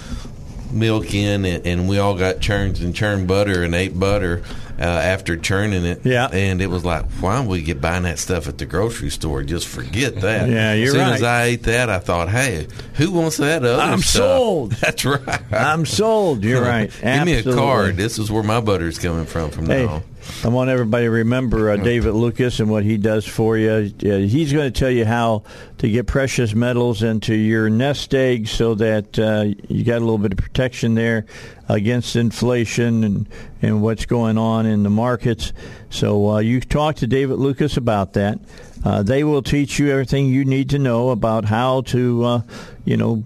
milk 0.73 1.15
in, 1.15 1.45
and, 1.45 1.67
and 1.67 1.89
we 1.89 1.99
all 1.99 2.17
got 2.17 2.41
churns 2.41 2.81
and 2.81 2.95
churned 2.95 3.29
butter 3.29 3.63
and 3.63 3.75
ate 3.75 3.99
butter. 3.99 4.43
Uh, 4.79 4.83
after 4.83 5.39
churning 5.39 5.87
it, 5.87 6.03
Yeah. 6.05 6.27
and 6.31 6.61
it 6.61 6.67
was 6.67 6.85
like, 6.85 7.07
why 7.21 7.37
don't 7.37 7.47
we 7.47 7.63
get 7.63 7.81
buying 7.81 8.03
that 8.03 8.19
stuff 8.19 8.47
at 8.47 8.59
the 8.59 8.67
grocery 8.67 9.09
store? 9.09 9.43
Just 9.43 9.67
forget 9.67 10.21
that. 10.21 10.51
Yeah, 10.51 10.75
you're 10.75 10.89
as 10.89 10.93
soon 10.93 11.01
right. 11.01 11.15
as 11.15 11.23
I 11.23 11.45
ate 11.45 11.63
that, 11.63 11.89
I 11.89 11.99
thought, 11.99 12.29
hey, 12.29 12.67
who 12.97 13.11
wants 13.11 13.39
that 13.39 13.65
other 13.65 13.81
I'm 13.83 14.01
stuff? 14.01 14.11
sold. 14.23 14.73
That's 14.81 15.03
right. 15.07 15.41
I'm 15.51 15.87
sold. 15.87 16.45
You're 16.45 16.61
right. 16.61 16.91
Give 17.03 17.25
me 17.25 17.33
a 17.35 17.43
card. 17.43 17.97
This 17.97 18.19
is 18.19 18.31
where 18.31 18.43
my 18.43 18.61
butter's 18.61 18.99
coming 18.99 19.25
from 19.25 19.51
from 19.51 19.65
Hey, 19.65 19.87
now 19.87 19.93
on. 19.95 20.03
I 20.45 20.49
want 20.49 20.71
everybody 20.71 21.07
to 21.07 21.11
remember 21.11 21.71
uh, 21.71 21.77
David 21.77 22.13
Lucas 22.13 22.61
and 22.61 22.71
what 22.71 22.85
he 22.85 22.97
does 22.99 23.27
for 23.27 23.57
you. 23.57 23.71
Uh, 23.71 24.19
he's 24.19 24.53
going 24.53 24.73
to 24.73 24.79
tell 24.79 24.91
you 24.91 25.05
how 25.05 25.43
to 25.79 25.89
get 25.89 26.07
precious 26.07 26.55
metals 26.55 27.03
into 27.03 27.35
your 27.35 27.69
nest 27.69 28.15
egg 28.15 28.47
so 28.47 28.75
that 28.75 29.19
uh, 29.19 29.47
you 29.69 29.85
got 29.85 29.97
a 29.97 30.01
little 30.01 30.19
bit 30.19 30.33
of 30.33 30.39
protection 30.39 30.95
there 30.95 31.27
against 31.69 32.17
inflation 32.17 33.03
and, 33.03 33.29
and 33.63 33.83
what's 33.83 34.07
going 34.07 34.39
on 34.39 34.67
in 34.67 34.83
the 34.83 34.91
markets. 34.91 35.53
So 35.91 36.31
uh, 36.31 36.39
you 36.39 36.61
talk 36.61 36.97
to 36.97 37.07
David 37.07 37.39
Lucas 37.39 37.77
about 37.77 38.13
that. 38.13 38.39
Uh, 38.85 39.03
they 39.03 39.25
will 39.25 39.43
teach 39.43 39.79
you 39.79 39.91
everything 39.91 40.27
you 40.27 40.45
need 40.45 40.71
to 40.71 40.79
know 40.79 41.11
about 41.11 41.47
how 41.47 41.81
to, 41.83 42.25
uh, 42.25 42.43
you 42.85 42.97
know, 42.97 43.25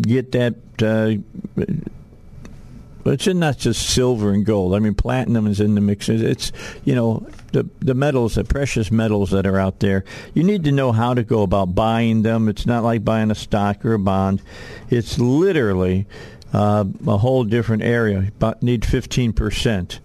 get 0.00 0.32
that. 0.32 0.56
But 3.08 3.26
it's 3.26 3.26
not 3.34 3.56
just 3.56 3.88
silver 3.88 4.34
and 4.34 4.44
gold. 4.44 4.74
I 4.74 4.80
mean, 4.80 4.92
platinum 4.92 5.46
is 5.46 5.60
in 5.60 5.74
the 5.74 5.80
mix. 5.80 6.10
It's 6.10 6.52
you 6.84 6.94
know 6.94 7.26
the 7.52 7.66
the 7.78 7.94
metals, 7.94 8.34
the 8.34 8.44
precious 8.44 8.90
metals 8.90 9.30
that 9.30 9.46
are 9.46 9.58
out 9.58 9.80
there. 9.80 10.04
You 10.34 10.44
need 10.44 10.64
to 10.64 10.72
know 10.72 10.92
how 10.92 11.14
to 11.14 11.22
go 11.22 11.40
about 11.40 11.74
buying 11.74 12.20
them. 12.20 12.50
It's 12.50 12.66
not 12.66 12.84
like 12.84 13.06
buying 13.06 13.30
a 13.30 13.34
stock 13.34 13.82
or 13.82 13.94
a 13.94 13.98
bond. 13.98 14.42
It's 14.90 15.18
literally 15.18 16.06
uh, 16.52 16.84
a 17.06 17.16
whole 17.16 17.44
different 17.44 17.82
area. 17.82 18.30
But 18.38 18.62
need 18.62 18.84
fifteen 18.84 19.32
percent. 19.32 20.00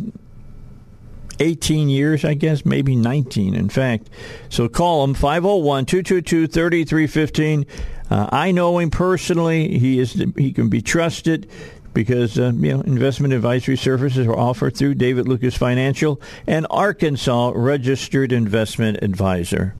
18 1.39 1.89
years, 1.89 2.23
I 2.23 2.33
guess, 2.33 2.65
maybe 2.65 2.95
19, 2.95 3.55
in 3.55 3.69
fact. 3.69 4.09
So 4.49 4.67
call 4.69 5.03
him, 5.03 5.13
501 5.13 5.85
222 5.85 6.47
3315. 6.47 7.65
I 8.09 8.51
know 8.51 8.77
him 8.77 8.91
personally. 8.91 9.79
He 9.79 9.99
is 9.99 10.13
he 10.37 10.51
can 10.53 10.69
be 10.69 10.81
trusted 10.81 11.49
because 11.93 12.39
uh, 12.39 12.51
you 12.55 12.73
know 12.73 12.81
investment 12.81 13.33
advisory 13.33 13.77
services 13.77 14.27
are 14.27 14.37
offered 14.37 14.75
through 14.75 14.95
David 14.95 15.27
Lucas 15.27 15.55
Financial 15.55 16.21
and 16.47 16.67
Arkansas 16.69 17.51
Registered 17.55 18.31
Investment 18.31 19.01
Advisor. 19.01 19.75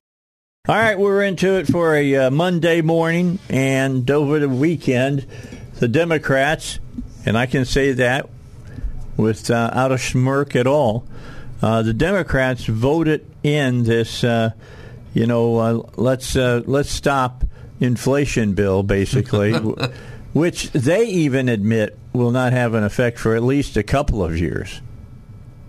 All 0.68 0.76
right, 0.76 0.98
we're 0.98 1.24
into 1.24 1.58
it 1.58 1.68
for 1.68 1.96
a 1.96 2.16
uh, 2.16 2.32
Monday 2.32 2.82
morning 2.82 3.40
and 3.50 4.10
over 4.10 4.40
the 4.40 4.48
weekend, 4.48 5.28
the 5.80 5.90
Democrats, 5.90 6.80
and 7.26 7.38
I 7.38 7.48
can 7.48 7.66
say 7.66 7.92
that 7.92 8.30
without 9.18 9.92
a 9.92 9.98
smirk 9.98 10.56
at 10.56 10.66
all, 10.66 11.06
uh, 11.10 11.13
the 11.64 11.94
Democrats 11.94 12.66
voted 12.66 13.26
in 13.42 13.84
this, 13.84 14.24
uh, 14.24 14.52
you 15.14 15.26
know, 15.26 15.58
uh, 15.58 15.82
let's 15.96 16.36
uh, 16.36 16.62
let's 16.66 16.90
stop 16.90 17.46
inflation 17.80 18.54
bill, 18.54 18.84
basically, 18.84 19.54
which 20.34 20.72
they 20.72 21.06
even 21.06 21.48
admit 21.50 21.98
will 22.12 22.32
not 22.32 22.54
have 22.54 22.74
an 22.74 22.84
effect 22.84 23.18
for 23.18 23.36
at 23.36 23.44
least 23.44 23.78
a 23.78 23.84
couple 23.84 24.24
of 24.24 24.38
years. 24.38 24.82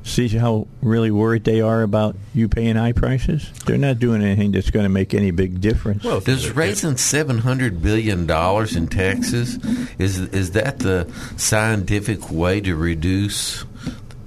See 0.07 0.29
how 0.29 0.67
really 0.83 1.11
worried 1.11 1.45
they 1.45 1.63
are 1.63 1.83
about 1.83 2.17
you 2.35 2.47
paying 2.47 2.77
high 2.77 2.93
prices? 2.93 3.51
They're 3.65 3.79
not 3.79 3.99
doing 3.99 4.21
anything 4.21 4.53
that's 4.53 4.69
going 4.69 4.85
to 4.85 4.91
make 4.91 5.15
any 5.15 5.31
big 5.31 5.63
difference. 5.63 6.05
Well, 6.05 6.21
Does 6.21 6.51
raising 6.51 6.99
seven 6.99 7.39
hundred 7.39 7.83
billion 7.83 8.27
dollars 8.27 8.77
in 8.77 8.89
taxes 8.89 9.59
is 9.99 10.19
is 10.19 10.51
that 10.51 10.81
the 10.81 11.11
scientific 11.39 12.31
way 12.31 12.61
to 12.61 12.77
reduce 12.77 13.65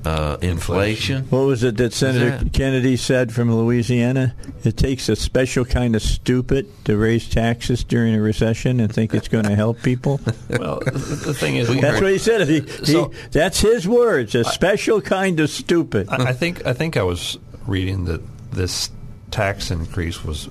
uh, 0.08 0.38
inflation? 0.42 1.26
What 1.26 1.46
was 1.46 1.64
it 1.64 1.78
that 1.78 1.94
Senator 1.94 2.38
that- 2.38 2.54
Kennedy 2.54 2.96
said 2.96 3.34
from 3.34 3.54
Louisiana? 3.54 4.36
It 4.64 4.78
takes 4.78 5.10
a 5.10 5.16
special 5.16 5.66
kind 5.66 5.96
of 5.96 6.02
stupid 6.02 6.68
to 6.86 6.98
raise 6.98 7.30
taxes 7.30 7.84
during 7.84 8.16
a 8.16 8.22
recession 8.22 8.80
and 8.80 8.94
think 8.94 9.14
it's 9.14 9.28
going 9.28 9.46
to 9.46 9.56
help 9.56 9.82
people. 9.82 10.20
well, 10.50 10.80
the, 10.80 11.34
thing 11.38 11.58
is, 11.58 11.68
That's 11.68 12.02
what 12.02 12.12
he 12.12 12.18
said. 12.18 12.48
He, 12.48 12.62
he, 12.62 12.86
So- 12.86 13.12
that's 13.32 13.60
his 13.60 13.88
words. 13.88 14.34
A 14.36 14.44
special 14.44 15.02
kind 15.02 15.40
of 15.40 15.50
stupid. 15.50 16.08
I, 16.10 16.30
I 16.30 16.34
think 16.34 16.66
I 16.66 16.74
think 16.74 16.96
I 16.96 17.04
was 17.04 17.38
reading 17.66 18.06
that 18.06 18.22
this 18.52 18.90
tax 19.30 19.72
increase 19.72 20.24
was 20.24 20.50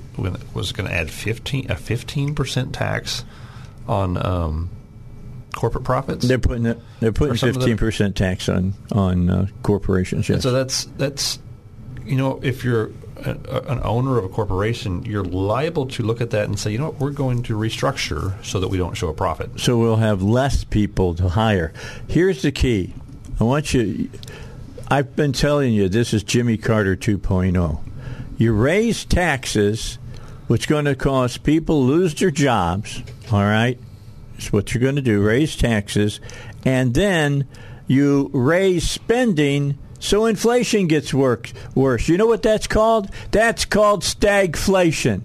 was 0.55 0.73
going 0.73 0.89
to 0.89 0.95
add 0.95 1.11
fifteen 1.11 1.71
a 1.71 1.77
fifteen 1.77 2.35
percent 2.35 2.75
tax 2.75 3.25
on 3.89 4.17
um, 4.25 4.69
corporate 5.57 5.83
profits. 5.83 6.29
They're 6.29 6.39
putting 6.39 6.67
it, 6.67 6.79
they're 7.01 7.11
putting 7.13 7.35
Or 7.35 7.37
some 7.37 7.49
of 7.49 7.55
the- 7.57 7.61
fifteen 7.63 7.77
percent 7.77 8.15
tax 8.15 8.49
on 8.49 8.75
on 8.93 9.29
uh, 9.29 9.47
corporations. 9.65 10.31
And 10.31 10.41
so 10.41 10.53
that's 10.53 10.85
that's 10.97 11.41
you 12.05 12.15
know 12.17 12.39
if 12.45 12.63
you're 12.63 12.91
a, 13.25 13.31
a- 13.49 13.63
an 13.73 13.81
owner 13.83 14.17
of 14.19 14.25
a 14.25 14.29
corporation, 14.29 15.05
you're 15.05 15.25
liable 15.25 15.87
to 15.87 16.03
look 16.05 16.21
at 16.21 16.31
that 16.31 16.45
and 16.45 16.57
say, 16.59 16.71
you 16.71 16.79
know 16.79 16.85
what, 16.91 17.01
we're 17.01 17.11
going 17.11 17.43
to 17.45 17.57
restructure 17.57 18.35
so 18.45 18.61
that 18.61 18.69
we 18.69 18.77
don't 18.79 18.95
show 18.95 19.09
a 19.09 19.15
profit. 19.15 19.59
so 19.59 19.77
we'll 19.79 19.97
have 19.97 20.23
less 20.23 20.63
people 20.65 21.15
to 21.15 21.31
hire. 21.31 21.73
Here's 22.09 22.43
the 22.43 22.53
key. 22.53 22.95
I 23.41 23.45
want 23.45 23.75
you. 23.75 24.09
I've 24.89 25.17
been 25.17 25.33
telling 25.33 25.73
you 25.73 25.89
this 25.89 26.15
is 26.15 26.23
Jimmy 26.23 26.57
Carter 26.59 26.95
2.0. 26.95 27.81
You 28.39 28.53
raise 28.53 29.05
taxes, 29.05 29.99
which 30.47 30.63
is 30.63 30.67
going 30.67 30.85
to 30.85 30.95
cause 30.95 31.39
people 31.39 31.83
lose 31.85 32.15
their 32.15 32.31
jobs. 32.31 33.03
All 33.33 33.43
right, 33.43 33.79
that's 34.37 34.53
what 34.53 34.75
you're 34.75 34.83
going 34.83 34.97
to 34.97 35.03
do: 35.03 35.23
raise 35.23 35.57
taxes, 35.57 36.21
and 36.65 36.95
then 36.95 37.49
you 37.87 38.31
raise 38.33 38.89
spending. 38.89 39.79
So 39.99 40.27
inflation 40.27 40.89
gets 40.89 41.15
work, 41.15 41.51
worse. 41.75 42.07
You 42.07 42.19
know 42.19 42.27
what 42.27 42.43
that's 42.43 42.67
called? 42.67 43.11
That's 43.31 43.65
called 43.65 44.03
stagflation. 44.03 45.23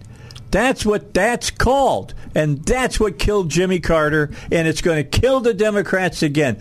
That's 0.50 0.86
what 0.86 1.14
that's 1.14 1.52
called. 1.52 2.14
And 2.34 2.64
that's 2.64 3.00
what 3.00 3.20
killed 3.20 3.50
Jimmy 3.50 3.80
Carter, 3.80 4.32
and 4.50 4.68
it's 4.68 4.82
going 4.82 5.04
to 5.04 5.20
kill 5.20 5.42
the 5.42 5.54
Democrats 5.54 6.24
again. 6.24 6.58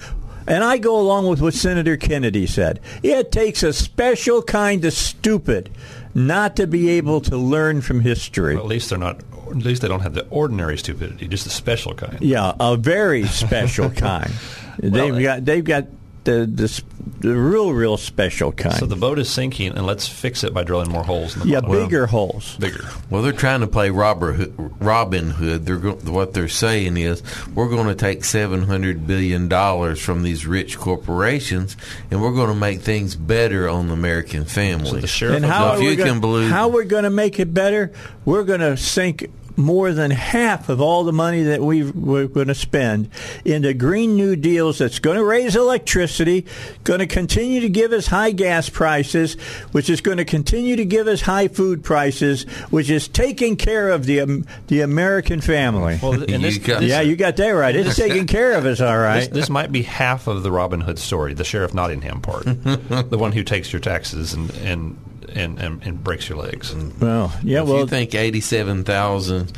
And 0.47 0.64
I 0.64 0.78
go 0.78 0.99
along 0.99 1.28
with 1.28 1.40
what 1.40 1.54
Senator 1.54 1.97
Kennedy 1.97 2.47
said. 2.47 2.80
It 3.04 3.30
takes 3.30 3.62
a 3.62 3.73
special 3.73 4.42
kind 4.42 4.85
of 4.85 4.92
stupid 4.92 5.71
not 6.12 6.57
to 6.57 6.66
be 6.66 6.90
able 6.90 7.21
to 7.21 7.37
learn 7.37 7.80
from 7.83 8.00
history. 8.00 8.57
Well, 8.57 8.64
at 8.64 8.69
least 8.69 8.90
they're 8.90 8.99
not. 8.99 9.21
At 9.50 9.57
least 9.64 9.83
they 9.83 9.88
don't 9.88 10.00
have 10.00 10.14
the 10.14 10.26
ordinary 10.28 10.78
stupidity, 10.78 11.28
just 11.28 11.45
the 11.45 11.50
special 11.50 11.95
kind. 11.95 12.19
Yeah, 12.21 12.52
a 12.61 12.76
very 12.76 13.25
special 13.26 13.90
kind. 14.09 14.30
they've 14.78 15.12
Well, 15.12 15.21
got 15.23 15.45
they've 15.45 15.64
got 15.64 15.87
the, 16.25 16.45
the 16.47 16.83
the 17.21 17.35
real 17.35 17.73
real 17.73 17.97
special 17.97 18.52
kind. 18.52 18.75
So 18.76 18.85
the 18.87 18.97
boat 18.97 19.19
is 19.19 19.28
sinking, 19.30 19.73
and 19.73 19.87
let's 19.87 20.07
fix 20.07 20.45
it 20.45 20.52
by 20.52 20.64
drilling 20.64 20.90
more 20.90 21.02
holes 21.02 21.35
in 21.35 21.40
the 21.40 21.45
boat. 21.47 21.52
yeah, 21.52 21.61
bottom. 21.61 21.76
bigger 21.87 22.07
holes. 22.07 22.57
bigger. 22.59 22.85
Well, 23.09 23.23
they're 23.23 23.33
trying 23.33 23.61
to 23.61 23.66
play 23.66 23.88
Robert 23.90 24.35
Hood, 24.35 24.54
Robin 24.80 25.30
Hood. 25.30 25.64
They're 25.64 25.76
go- 25.78 25.95
what 25.95 26.35
they're 26.35 26.49
saying 26.49 26.99
is 26.99 27.23
we're 27.54 27.69
going 27.71 27.87
to 27.88 27.95
take 27.95 28.25
seven 28.25 28.62
hundred 28.64 29.07
billion 29.07 29.49
dollars 29.49 29.99
from 30.00 30.23
these 30.23 30.47
rich 30.47 30.78
corporations, 30.78 31.76
and 32.11 32.21
we're 32.23 32.33
going 32.35 32.49
to 32.49 32.54
make 32.54 32.80
things 32.83 33.16
better 33.16 33.66
on 33.69 33.88
the 33.88 33.95
American 33.95 34.45
family. 34.45 34.90
So 34.90 34.97
the 34.99 35.07
sheriff 35.07 35.37
And 35.37 35.45
of 35.47 35.50
how 35.50 35.75
So 35.76 35.80
are 35.80 35.83
you 35.85 35.97
gonna, 35.97 36.11
can 36.11 36.21
believe- 36.21 36.50
how 36.50 36.69
we're 36.69 36.85
going 36.85 37.04
to 37.04 37.11
make 37.11 37.40
it 37.40 37.52
better? 37.52 37.92
We're 38.26 38.45
going 38.45 38.61
to 38.61 38.76
sink 38.76 39.30
more 39.61 39.93
than 39.93 40.11
half 40.11 40.69
of 40.69 40.81
all 40.81 41.05
the 41.05 41.12
money 41.12 41.43
that 41.45 41.61
we 41.61 41.85
we're 41.90 42.26
going 42.26 42.49
to 42.49 42.55
spend 42.55 43.11
into 43.45 43.73
green 43.75 44.17
new 44.17 44.37
deals 44.37 44.79
that's 44.79 44.99
going 44.99 45.17
to 45.17 45.25
raise 45.25 45.57
electricity, 45.57 46.47
going 46.85 47.00
to 47.00 47.07
continue 47.07 47.61
to 47.61 47.69
give 47.69 47.93
us 47.93 48.07
high 48.07 48.31
gas 48.31 48.69
prices, 48.69 49.35
which 49.73 49.88
is 49.90 50.00
going 50.00 50.17
to 50.19 50.25
continue 50.25 50.76
to 50.76 50.85
give 50.85 51.07
us 51.07 51.21
high 51.21 51.49
food 51.49 51.85
prices, 51.85 52.43
which 52.71 52.90
is 52.90 53.09
taking 53.09 53.57
care 53.57 53.90
of 53.90 54.07
the 54.07 54.21
um, 54.21 54.47
the 54.69 54.81
American 54.81 55.40
family. 55.40 55.99
Well, 56.02 56.12
and 56.14 56.43
this, 56.45 56.57
You 56.57 56.61
this- 56.62 56.83
yeah, 56.85 57.00
you 57.00 57.17
got 57.17 57.37
that 57.37 57.50
right. 57.50 57.75
It's 57.76 57.97
taking 57.97 58.26
care 58.26 58.52
of 58.55 58.67
us, 58.67 58.81
all 58.81 58.99
right. 58.99 59.21
This, 59.21 59.29
this 59.29 59.50
might 59.50 59.71
be 59.73 59.83
half 59.83 60.26
of 60.26 60.43
the 60.43 60.50
Robin 60.50 60.81
Hood 60.81 60.99
story, 60.99 61.35
the 61.35 61.45
Sheriff 61.45 61.75
Nottingham 61.75 62.21
part, 62.21 62.45
the 62.45 63.19
one 63.19 63.33
who 63.33 63.43
takes 63.43 63.73
your 63.73 63.81
taxes 63.81 64.35
and 64.35 64.50
and, 64.57 64.97
and, 65.37 65.59
and, 65.59 65.83
and 65.83 66.03
breaks 66.03 66.29
your 66.29 66.39
legs. 66.39 66.75
Well, 66.75 67.33
yeah, 67.43 67.63
if 67.63 67.69
well, 67.69 67.79
you 67.81 67.87
think 67.87 68.15
eighty-seven 68.15 68.85
thousand 68.85 69.53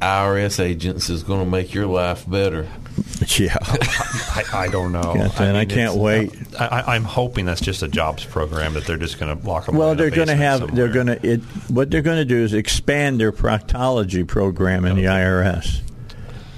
IRS 0.00 0.60
agents 0.60 1.10
is 1.10 1.22
going 1.22 1.44
to 1.44 1.50
make 1.50 1.74
your 1.74 1.86
life 1.86 2.28
better, 2.28 2.68
yeah. 3.38 3.56
I, 3.60 4.44
I 4.52 4.68
don't 4.68 4.92
know. 4.92 5.14
Yes, 5.16 5.40
and 5.40 5.56
I 5.56 5.64
can't 5.64 5.94
wait. 5.94 6.32
I, 6.58 6.66
I, 6.66 6.94
I'm 6.94 7.04
hoping 7.04 7.46
that's 7.46 7.60
just 7.60 7.82
a 7.82 7.88
jobs 7.88 8.24
program 8.24 8.74
that 8.74 8.84
they're 8.84 8.96
just 8.96 9.18
going 9.18 9.36
to 9.36 9.46
lock 9.46 9.66
them. 9.66 9.76
Well, 9.76 9.94
they're 9.94 10.10
going 10.10 10.28
to 10.28 10.34
basement 10.34 10.68
have. 10.68 10.76
They're 10.76 10.92
going 10.92 11.06
to. 11.06 11.26
It. 11.26 11.40
What 11.68 11.90
they're 11.90 12.02
going 12.02 12.18
to 12.18 12.24
do 12.24 12.38
is 12.38 12.52
expand 12.52 13.20
their 13.20 13.32
proctology 13.32 14.26
program 14.26 14.84
in 14.84 14.96
the 14.96 15.04
IRS. 15.04 15.80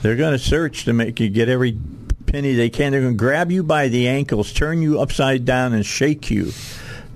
They're 0.03 0.17
going 0.17 0.33
to 0.33 0.39
search 0.39 0.85
to 0.85 0.93
make 0.93 1.19
you 1.21 1.29
get 1.29 1.49
every 1.49 1.79
penny 2.27 2.55
they 2.55 2.71
can. 2.71 2.93
They're 2.93 3.01
going 3.01 3.15
to 3.15 3.19
grab 3.19 3.51
you 3.51 3.63
by 3.63 3.89
the 3.89 4.09
ankles, 4.09 4.53
turn 4.53 4.83
you 4.83 5.01
upside 5.01 5.45
down, 5.45 5.73
and 5.73 5.85
shake 5.85 6.31
you 6.31 6.53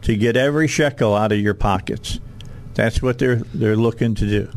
to 0.02 0.16
get 0.16 0.37
every 0.37 0.66
shekel 0.69 1.14
out 1.14 1.33
of 1.33 1.38
your 1.40 1.54
pockets. 1.54 2.21
That's 2.75 3.02
what 3.02 3.19
they're 3.19 3.37
they're 3.54 3.76
looking 3.76 4.14
to 4.16 4.26
do. 4.26 4.50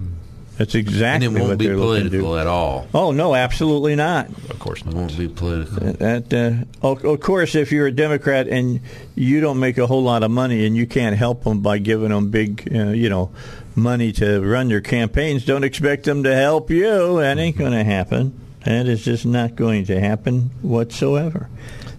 That's 0.58 0.76
and 0.76 0.88
exactly 0.88 1.26
it 1.26 1.30
won't 1.32 1.50
what 1.50 1.58
be 1.58 1.66
they're 1.66 1.76
looking 1.76 2.04
to 2.06 2.10
do. 2.12 2.38
at 2.38 2.46
all. 2.46 2.88
Oh 2.94 3.12
no, 3.12 3.34
absolutely 3.34 3.96
not. 3.96 4.28
Of 4.52 4.60
course 4.60 4.82
It 4.82 4.94
won't 4.94 5.18
be 5.18 5.28
political. 5.28 5.94
That, 5.94 6.32
uh, 6.32 6.88
of, 6.88 7.04
of 7.04 7.20
course, 7.22 7.56
if 7.56 7.72
you're 7.72 7.88
a 7.88 7.92
Democrat 7.92 8.48
and 8.48 8.80
you 9.16 9.42
don't 9.42 9.60
make 9.60 9.80
a 9.80 9.88
whole 9.88 10.04
lot 10.04 10.22
of 10.22 10.30
money 10.30 10.66
and 10.66 10.76
you 10.76 10.86
can't 10.86 11.16
help 11.18 11.44
them 11.44 11.62
by 11.62 11.80
giving 11.80 12.10
them 12.10 12.30
big, 12.30 12.70
uh, 12.74 12.90
you 12.90 13.10
know, 13.10 13.32
money 13.76 14.12
to 14.14 14.42
run 14.42 14.68
their 14.70 14.80
campaigns, 14.82 15.44
don't 15.44 15.64
expect 15.64 16.04
them 16.04 16.22
to 16.24 16.36
help 16.36 16.70
you. 16.70 17.18
That 17.20 17.40
ain't 17.40 17.58
going 17.58 17.72
to 17.72 17.84
happen. 17.84 18.40
That 18.64 18.88
is 18.88 19.04
just 19.04 19.26
not 19.26 19.56
going 19.56 19.86
to 19.86 20.00
happen 20.00 20.52
whatsoever. 20.62 21.50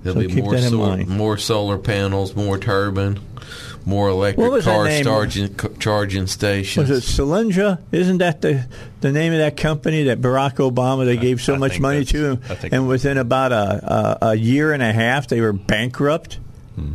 There'll 0.05 0.21
so 0.23 0.29
be 0.29 0.41
more 0.41 0.53
that 0.53 0.63
in 0.65 0.71
sol- 0.71 0.87
mind. 0.87 1.09
more 1.09 1.37
solar 1.39 1.79
panels, 1.79 2.37
more 2.37 2.59
turbine, 2.59 3.19
more 3.85 4.07
What 4.09 4.15
electric 4.15 4.51
was 4.53 4.65
car 4.65 4.85
name? 4.85 5.05
charging 5.05 5.57
charging 5.81 6.27
stations. 6.29 6.89
Was 6.89 6.99
it 6.99 7.11
Solyndra? 7.21 7.79
Isn't 7.91 8.19
that 8.19 8.41
the 8.43 8.67
the 9.01 9.11
name 9.13 9.33
of 9.33 9.39
that 9.41 9.57
company 9.57 10.05
that 10.05 10.21
Barack 10.21 10.57
Obama 10.57 11.05
they 11.05 11.17
gave 11.17 11.41
so 11.43 11.55
I 11.55 11.59
much 11.59 11.81
money 11.81 12.05
to, 12.07 12.39
I 12.49 12.69
and 12.71 12.87
within 12.87 13.19
about 13.19 13.53
a, 13.53 14.19
a 14.23 14.29
a 14.31 14.35
year 14.37 14.73
and 14.73 14.83
a 14.83 14.93
half 14.93 15.27
they 15.29 15.41
were 15.41 15.53
bankrupt. 15.53 16.39
Hmm. 16.77 16.93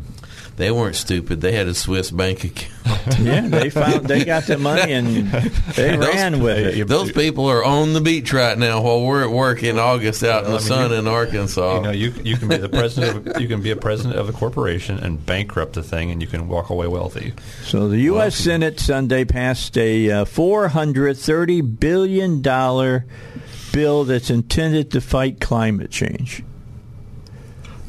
They 0.59 0.71
weren't 0.71 0.97
stupid. 0.97 1.39
They 1.39 1.53
had 1.53 1.67
a 1.67 1.73
Swiss 1.73 2.11
bank 2.11 2.43
account. 2.43 2.73
Yeah, 3.19 3.47
they 3.47 3.69
found 3.69 4.05
they 4.07 4.25
got 4.25 4.43
the 4.43 4.57
money 4.57 4.91
and 4.93 5.27
they 5.75 5.95
Those- 5.95 6.07
ran 6.13 6.41
with 6.43 6.57
it. 6.57 6.87
Those 6.87 7.11
people 7.11 7.45
are 7.47 7.63
on 7.63 7.93
the 7.93 8.01
beach 8.01 8.33
right 8.33 8.57
now 8.57 8.81
while 8.81 9.03
we're 9.05 9.23
at 9.23 9.31
work 9.31 9.63
in 9.63 9.79
August 9.79 10.23
out 10.23 10.43
in 10.45 10.51
the 10.51 10.57
I 10.57 10.59
mean, 10.59 10.67
sun 10.67 10.91
you- 10.91 10.97
in 10.97 11.07
Arkansas. 11.07 11.75
You 11.77 11.81
know, 11.81 11.91
you 11.91 12.13
you 12.23 12.37
can 12.37 12.49
be 12.49 12.57
the 12.57 12.67
president. 12.69 13.27
Of, 13.27 13.41
you 13.41 13.47
can 13.47 13.61
be 13.61 13.71
a 13.71 13.75
president 13.77 14.17
of 14.19 14.27
a 14.27 14.33
corporation 14.33 14.97
and 14.99 15.25
bankrupt 15.25 15.73
the 15.73 15.83
thing, 15.83 16.11
and 16.11 16.21
you 16.21 16.27
can 16.27 16.47
walk 16.49 16.69
away 16.69 16.87
wealthy. 16.87 17.33
So 17.63 17.87
the 17.87 17.99
U.S. 18.11 18.35
Senate 18.35 18.79
Sunday 18.79 19.23
passed 19.25 19.77
a 19.77 20.11
uh, 20.11 20.25
$430 20.25 21.79
billion 21.79 22.41
bill 23.71 24.03
that's 24.03 24.29
intended 24.29 24.91
to 24.91 25.01
fight 25.01 25.39
climate 25.39 25.89
change. 25.91 26.43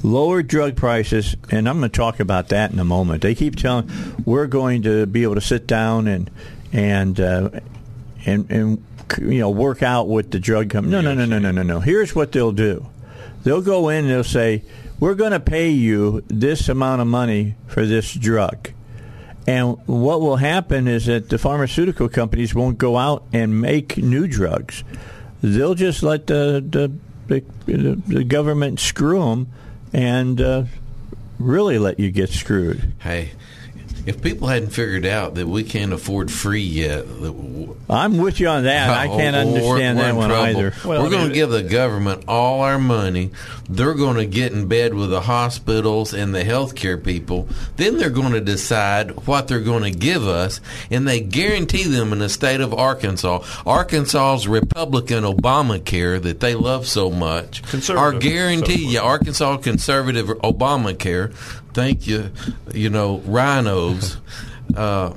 Lower 0.03 0.43
drug 0.43 0.77
prices, 0.77 1.37
and 1.51 1.69
I'm 1.69 1.79
going 1.79 1.91
to 1.91 1.97
talk 1.97 2.21
about 2.21 2.49
that 2.49 2.73
in 2.73 2.79
a 2.79 2.85
moment. 2.85 3.21
They 3.23 3.35
keep 3.35 3.57
telling 3.57 3.91
we're 4.25 4.47
going 4.47 4.83
to 4.83 5.05
be 5.05 5.25
able 5.25 5.35
to 5.35 5.43
sit 5.43 5.67
down 5.67 6.07
and 6.07 6.31
and 6.73 7.21
uh, 7.21 7.51
and 8.25 8.51
and 8.51 8.85
you 9.19 9.41
know 9.41 9.51
work 9.51 9.83
out 9.83 10.09
with 10.09 10.31
the 10.31 10.39
drug 10.39 10.71
company. 10.71 10.93
No, 10.93 11.03
no, 11.03 11.13
no, 11.13 11.27
no, 11.27 11.39
no, 11.39 11.51
no, 11.51 11.63
no. 11.63 11.81
Here's 11.81 12.15
what 12.15 12.33
they'll 12.33 12.53
do. 12.53 12.87
They'll 13.43 13.61
go 13.61 13.91
in 13.91 14.05
and 14.05 14.11
they'll 14.11 14.25
say, 14.25 14.63
"We're 14.99 15.15
going 15.15 15.33
to 15.33 15.41
pay 15.41 15.69
you 15.69 16.25
this 16.29 16.71
amount 16.71 17.03
of 17.03 17.07
money 17.07 17.57
for 17.67 17.85
this 17.85 18.15
drug." 18.15 18.71
And 19.47 19.77
what 19.87 20.23
will 20.23 20.37
happen 20.37 20.89
is 20.89 21.07
that 21.07 21.29
the 21.29 21.37
pharmaceutical 21.37 22.09
companies 22.09 22.55
won't 22.55 22.79
go 22.79 22.97
out 22.97 23.25
and 23.35 23.61
make 23.61 23.99
new 23.99 24.27
drugs. 24.27 24.83
They'll 25.43 25.75
just 25.75 26.03
let 26.03 26.27
the 26.27 26.65
the, 26.67 27.43
the, 27.67 27.97
the 28.07 28.25
government 28.25 28.81
screw 28.81 29.21
them 29.21 29.49
and 29.93 30.41
uh, 30.41 30.65
really 31.39 31.79
let 31.79 31.99
you 31.99 32.11
get 32.11 32.31
screwed. 32.31 32.93
hey, 33.01 33.31
if 34.07 34.23
people 34.23 34.49
hadn't 34.49 34.71
figured 34.71 35.07
out 35.07 35.35
that 35.37 35.47
we 35.47 35.63
can't 35.65 35.93
afford 35.93 36.31
free 36.31 36.61
yet, 36.63 37.07
that 37.07 37.33
w- 37.33 37.77
I'm 37.89 38.19
with 38.19 38.41
you 38.41 38.49
on 38.49 38.65
that. 38.65 38.89
I 38.91 39.09
oh, 39.09 39.17
can't 39.17 39.37
Oh, 39.37 39.41
understand 39.41 39.99
we're, 39.99 40.05
that 40.05 40.05
we're 40.05 40.11
in 40.11 40.17
one 40.17 40.29
trouble. 40.31 40.47
either. 40.47 40.75
Well, 40.85 41.03
we're 41.03 41.11
going 41.11 41.29
to 41.29 41.35
give 41.35 41.51
the 41.51 41.63
government 41.63 42.25
all 42.29 42.61
our 42.63 42.79
money. 42.79 43.31
They're 43.69 43.95
going 43.95 44.17
to 44.17 44.27
get 44.27 44.53
in 44.53 44.67
bed 44.67 44.95
with 44.95 45.11
the 45.11 45.21
hospitals 45.21 46.13
and 46.15 46.35
the 46.35 46.43
healthcare 46.43 47.03
people. 47.03 47.49
Then 47.77 47.99
they're 47.99 48.11
going 48.11 48.33
to 48.33 48.41
decide 48.41 49.27
what 49.27 49.49
they're 49.49 49.61
going 49.61 49.85
to 49.85 49.97
give 49.99 50.27
us, 50.27 50.61
and 50.91 51.07
they 51.07 51.21
guarantee 51.21 51.85
them 51.85 52.13
in 52.13 52.19
the 52.19 52.29
state 52.29 52.61
of 52.61 52.75
Arkansas, 52.75 53.45
Arkansas's 53.67 54.49
Republican 54.49 55.25
Obamacare 55.25 56.21
that 56.23 56.41
they 56.41 56.55
love 56.55 56.87
so 56.87 57.11
much, 57.11 57.63
Conservative, 57.63 57.97
are 58.03 58.19
guaranteed. 58.19 58.81
so- 58.87 58.91
Yeah, 58.91 59.01
Arkansas 59.01 59.57
conservative 59.59 60.27
Obamacare. 60.29 61.33
Thank 61.73 62.07
you. 62.07 62.31
You 62.73 62.91
know, 62.91 63.19
RINOs. 63.21 64.17
Uh, 64.75 65.15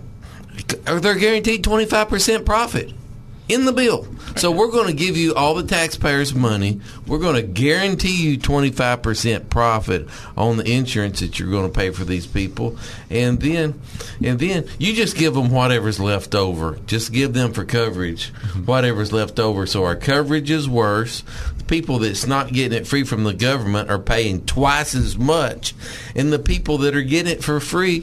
they're 0.85 1.15
guaranteed 1.15 1.63
25% 1.63 2.45
profit 2.45 2.93
in 3.49 3.65
the 3.65 3.73
bill. 3.73 4.07
So 4.35 4.51
we're 4.51 4.71
going 4.71 4.87
to 4.87 4.93
give 4.93 5.15
you 5.15 5.35
all 5.35 5.53
the 5.53 5.63
taxpayers' 5.63 6.33
money. 6.33 6.81
We're 7.05 7.19
going 7.19 7.35
to 7.35 7.43
guarantee 7.43 8.29
you 8.29 8.37
25% 8.39 9.49
profit 9.49 10.07
on 10.35 10.57
the 10.57 10.71
insurance 10.71 11.19
that 11.19 11.37
you're 11.37 11.51
going 11.51 11.71
to 11.71 11.77
pay 11.77 11.91
for 11.91 12.03
these 12.03 12.25
people. 12.25 12.77
And 13.09 13.39
then 13.39 13.79
and 14.23 14.39
then 14.39 14.67
you 14.79 14.93
just 14.93 15.17
give 15.17 15.33
them 15.33 15.51
whatever's 15.51 15.99
left 15.99 16.33
over. 16.33 16.79
Just 16.87 17.11
give 17.11 17.33
them 17.33 17.53
for 17.53 17.65
coverage 17.65 18.29
whatever's 18.65 19.11
left 19.11 19.39
over. 19.39 19.65
So 19.65 19.83
our 19.83 19.95
coverage 19.95 20.49
is 20.49 20.67
worse. 20.67 21.23
The 21.63 21.69
people 21.69 21.99
that's 21.99 22.27
not 22.27 22.51
getting 22.51 22.77
it 22.77 22.87
free 22.87 23.03
from 23.03 23.23
the 23.23 23.33
government 23.33 23.89
are 23.89 23.99
paying 23.99 24.45
twice 24.45 24.95
as 24.95 25.17
much. 25.17 25.73
And 26.15 26.31
the 26.31 26.39
people 26.39 26.79
that 26.79 26.95
are 26.95 27.01
getting 27.01 27.31
it 27.31 27.43
for 27.43 27.59
free, 27.59 28.01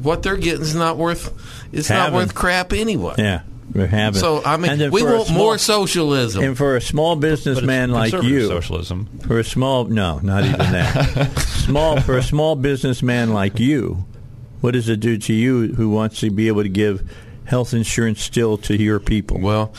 what 0.00 0.22
they're 0.22 0.36
getting 0.36 0.62
is 0.62 0.74
not 0.74 0.96
worth 0.96 1.32
it's 1.72 1.90
not 1.90 2.12
worth 2.12 2.34
crap 2.34 2.72
anyway. 2.72 3.14
Yeah, 3.18 3.42
we're 3.72 3.86
having. 3.86 4.20
So 4.20 4.42
I 4.44 4.56
mean, 4.56 4.90
we 4.90 5.02
want 5.02 5.26
small- 5.26 5.38
more 5.38 5.58
socialism. 5.58 6.44
And 6.44 6.56
for 6.56 6.76
a 6.76 6.80
small 6.80 7.16
businessman 7.16 7.90
like 7.90 8.12
you, 8.12 8.46
socialism. 8.46 9.06
for 9.26 9.38
a 9.38 9.44
small 9.44 9.84
no, 9.86 10.18
not 10.18 10.44
even 10.44 10.58
that. 10.58 11.38
small 11.38 12.00
for 12.00 12.18
a 12.18 12.22
small 12.22 12.56
businessman 12.56 13.32
like 13.32 13.58
you, 13.58 14.04
what 14.60 14.72
does 14.72 14.88
it 14.88 15.00
do 15.00 15.18
to 15.18 15.32
you 15.32 15.74
who 15.74 15.88
wants 15.90 16.20
to 16.20 16.30
be 16.30 16.48
able 16.48 16.62
to 16.62 16.68
give 16.68 17.08
health 17.52 17.74
insurance 17.74 18.22
still 18.22 18.56
to 18.56 18.74
your 18.74 18.98
people? 18.98 19.38
Well, 19.38 19.74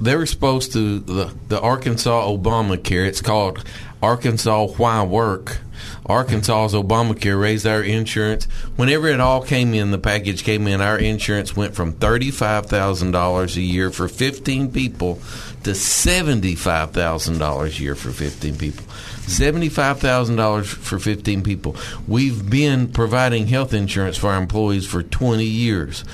they 0.00 0.16
were 0.16 0.26
supposed 0.26 0.72
to 0.72 0.98
the 0.98 1.32
the 1.46 1.60
Arkansas 1.60 2.26
Obamacare. 2.26 3.06
It's 3.06 3.22
called 3.22 3.64
Arkansas 4.02 4.66
Why 4.66 5.04
Work. 5.04 5.60
Arkansas's 6.06 6.74
Obamacare 6.74 7.40
raised 7.40 7.68
our 7.68 7.84
insurance. 7.84 8.46
Whenever 8.74 9.06
it 9.06 9.20
all 9.20 9.42
came 9.42 9.74
in, 9.74 9.92
the 9.92 9.98
package 9.98 10.42
came 10.42 10.66
in, 10.66 10.80
our 10.80 10.98
insurance 10.98 11.54
went 11.54 11.76
from 11.76 11.92
$35,000 11.92 13.56
a 13.56 13.60
year 13.60 13.92
for 13.92 14.08
15 14.08 14.72
people 14.72 15.20
to 15.62 15.70
$75,000 15.70 17.64
a 17.64 17.80
year 17.80 17.94
for 17.94 18.10
15 18.10 18.56
people. 18.58 18.84
$75,000 19.28 20.64
for 20.64 20.98
15 20.98 21.42
people. 21.42 21.76
We've 22.06 22.48
been 22.48 22.88
providing 22.88 23.46
health 23.46 23.74
insurance 23.74 24.16
for 24.16 24.28
our 24.30 24.40
employees 24.40 24.86
for 24.86 25.02
20 25.02 25.44
years. 25.44 26.04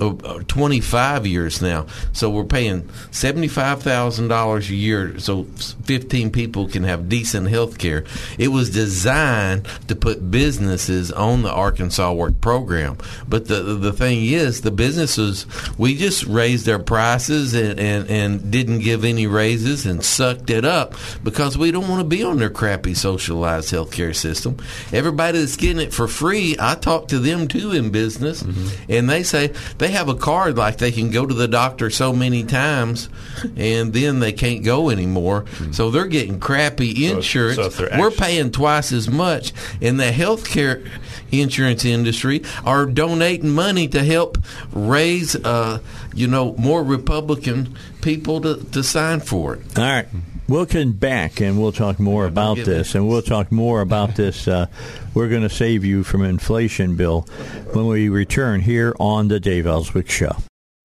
Uh, 0.00 0.14
uh, 0.24 0.42
25 0.48 1.26
years 1.26 1.62
now. 1.62 1.86
So 2.12 2.28
we're 2.28 2.44
paying 2.44 2.82
$75,000 3.12 4.70
a 4.70 4.74
year 4.74 5.18
so 5.18 5.44
15 5.44 6.30
people 6.30 6.68
can 6.68 6.84
have 6.84 7.08
decent 7.08 7.48
health 7.48 7.78
care. 7.78 8.04
It 8.38 8.48
was 8.48 8.70
designed 8.70 9.66
to 9.88 9.96
put 9.96 10.30
businesses 10.30 11.10
on 11.12 11.42
the 11.42 11.50
Arkansas 11.50 12.12
Work 12.12 12.40
program. 12.40 12.98
But 13.28 13.48
the 13.48 13.62
the 13.62 13.92
thing 13.92 14.24
is, 14.24 14.60
the 14.60 14.70
businesses, 14.70 15.46
we 15.78 15.96
just 15.96 16.24
raised 16.24 16.66
their 16.66 16.78
prices 16.78 17.54
and, 17.54 17.78
and, 17.78 18.10
and 18.10 18.50
didn't 18.50 18.80
give 18.80 19.04
any 19.04 19.26
raises 19.26 19.86
and 19.86 20.04
sucked 20.04 20.50
it 20.50 20.64
up 20.64 20.94
because 21.24 21.56
we 21.56 21.70
don't 21.70 21.88
want 21.88 22.00
to 22.00 22.06
be 22.06 22.22
on 22.22 22.38
their 22.38 22.50
crappy 22.50 22.94
socialized 22.94 23.70
health 23.70 23.92
care 23.92 24.14
system. 24.14 24.58
Everybody 24.92 25.38
that's 25.38 25.56
getting 25.56 25.80
it 25.80 25.94
for 25.94 26.08
free, 26.08 26.56
I 26.58 26.74
talk 26.74 27.08
to 27.08 27.18
them 27.18 27.48
too 27.48 27.72
in 27.72 27.90
business, 27.90 28.42
mm-hmm. 28.42 28.90
and 28.90 29.08
they 29.08 29.22
say 29.22 29.48
they 29.78 29.85
have 29.88 30.08
a 30.08 30.14
card 30.14 30.56
like 30.56 30.78
they 30.78 30.92
can 30.92 31.10
go 31.10 31.26
to 31.26 31.34
the 31.34 31.48
doctor 31.48 31.90
so 31.90 32.12
many 32.12 32.44
times 32.44 33.08
and 33.56 33.92
then 33.92 34.20
they 34.20 34.32
can't 34.32 34.64
go 34.64 34.90
anymore. 34.90 35.42
Mm-hmm. 35.42 35.72
So 35.72 35.90
they're 35.90 36.06
getting 36.06 36.40
crappy 36.40 37.06
insurance. 37.06 37.56
So, 37.56 37.68
so 37.68 37.88
We're 37.98 38.10
paying 38.10 38.50
twice 38.50 38.92
as 38.92 39.08
much 39.08 39.52
in 39.80 39.96
the 39.96 40.10
healthcare 40.10 40.88
insurance 41.32 41.84
industry 41.84 42.42
are 42.64 42.86
donating 42.86 43.50
money 43.50 43.88
to 43.88 44.02
help 44.02 44.38
raise 44.72 45.34
uh, 45.36 45.80
you 46.14 46.26
know 46.26 46.54
more 46.56 46.82
Republican 46.82 47.76
people 48.00 48.40
to, 48.40 48.56
to 48.72 48.82
sign 48.82 49.20
for 49.20 49.54
it. 49.54 49.78
All 49.78 49.84
right. 49.84 50.06
We'll 50.48 50.66
come 50.66 50.92
back 50.92 51.40
and 51.40 51.60
we'll 51.60 51.72
talk 51.72 51.98
more 51.98 52.24
yeah, 52.24 52.28
about 52.28 52.58
this, 52.58 52.94
and 52.94 53.08
we'll 53.08 53.22
talk 53.22 53.50
more 53.50 53.80
about 53.80 54.14
this. 54.16 54.46
Uh, 54.46 54.66
we're 55.14 55.28
going 55.28 55.42
to 55.42 55.50
save 55.50 55.84
you 55.84 56.04
from 56.04 56.22
inflation, 56.22 56.96
Bill, 56.96 57.22
when 57.72 57.86
we 57.86 58.08
return 58.08 58.60
here 58.60 58.94
on 59.00 59.28
the 59.28 59.40
Dave 59.40 59.66
Elswick 59.66 60.08
Show. 60.08 60.36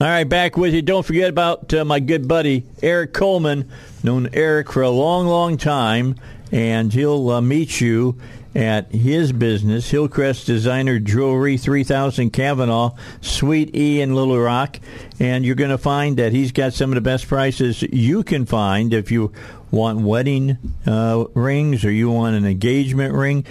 All 0.01 0.07
right, 0.07 0.23
back 0.23 0.57
with 0.57 0.73
you. 0.73 0.81
Don't 0.81 1.05
forget 1.05 1.29
about 1.29 1.71
uh, 1.75 1.85
my 1.85 1.99
good 1.99 2.27
buddy 2.27 2.63
Eric 2.81 3.13
Coleman, 3.13 3.69
known 4.03 4.29
Eric 4.33 4.71
for 4.71 4.81
a 4.81 4.89
long, 4.89 5.27
long 5.27 5.57
time, 5.57 6.15
and 6.51 6.91
he'll 6.91 7.29
uh, 7.29 7.39
meet 7.39 7.79
you 7.79 8.19
at 8.53 8.91
his 8.91 9.31
business, 9.31 9.89
Hillcrest 9.89 10.45
Designer 10.45 10.99
Jewelry, 10.99 11.57
3000 11.57 12.31
Kavanaugh, 12.31 12.95
Suite 13.21 13.75
E 13.75 14.01
in 14.01 14.13
Little 14.15 14.39
Rock. 14.39 14.79
And 15.19 15.45
you're 15.45 15.55
going 15.55 15.71
to 15.71 15.77
find 15.77 16.17
that 16.17 16.31
he's 16.31 16.51
got 16.51 16.73
some 16.73 16.91
of 16.91 16.95
the 16.95 17.01
best 17.01 17.27
prices 17.27 17.81
you 17.81 18.23
can 18.23 18.45
find 18.45 18.93
if 18.93 19.11
you 19.11 19.31
want 19.69 20.01
wedding 20.01 20.57
uh, 20.85 21.25
rings 21.33 21.85
or 21.85 21.91
you 21.91 22.09
want 22.09 22.35
an 22.35 22.45
engagement 22.45 23.13
ring. 23.13 23.45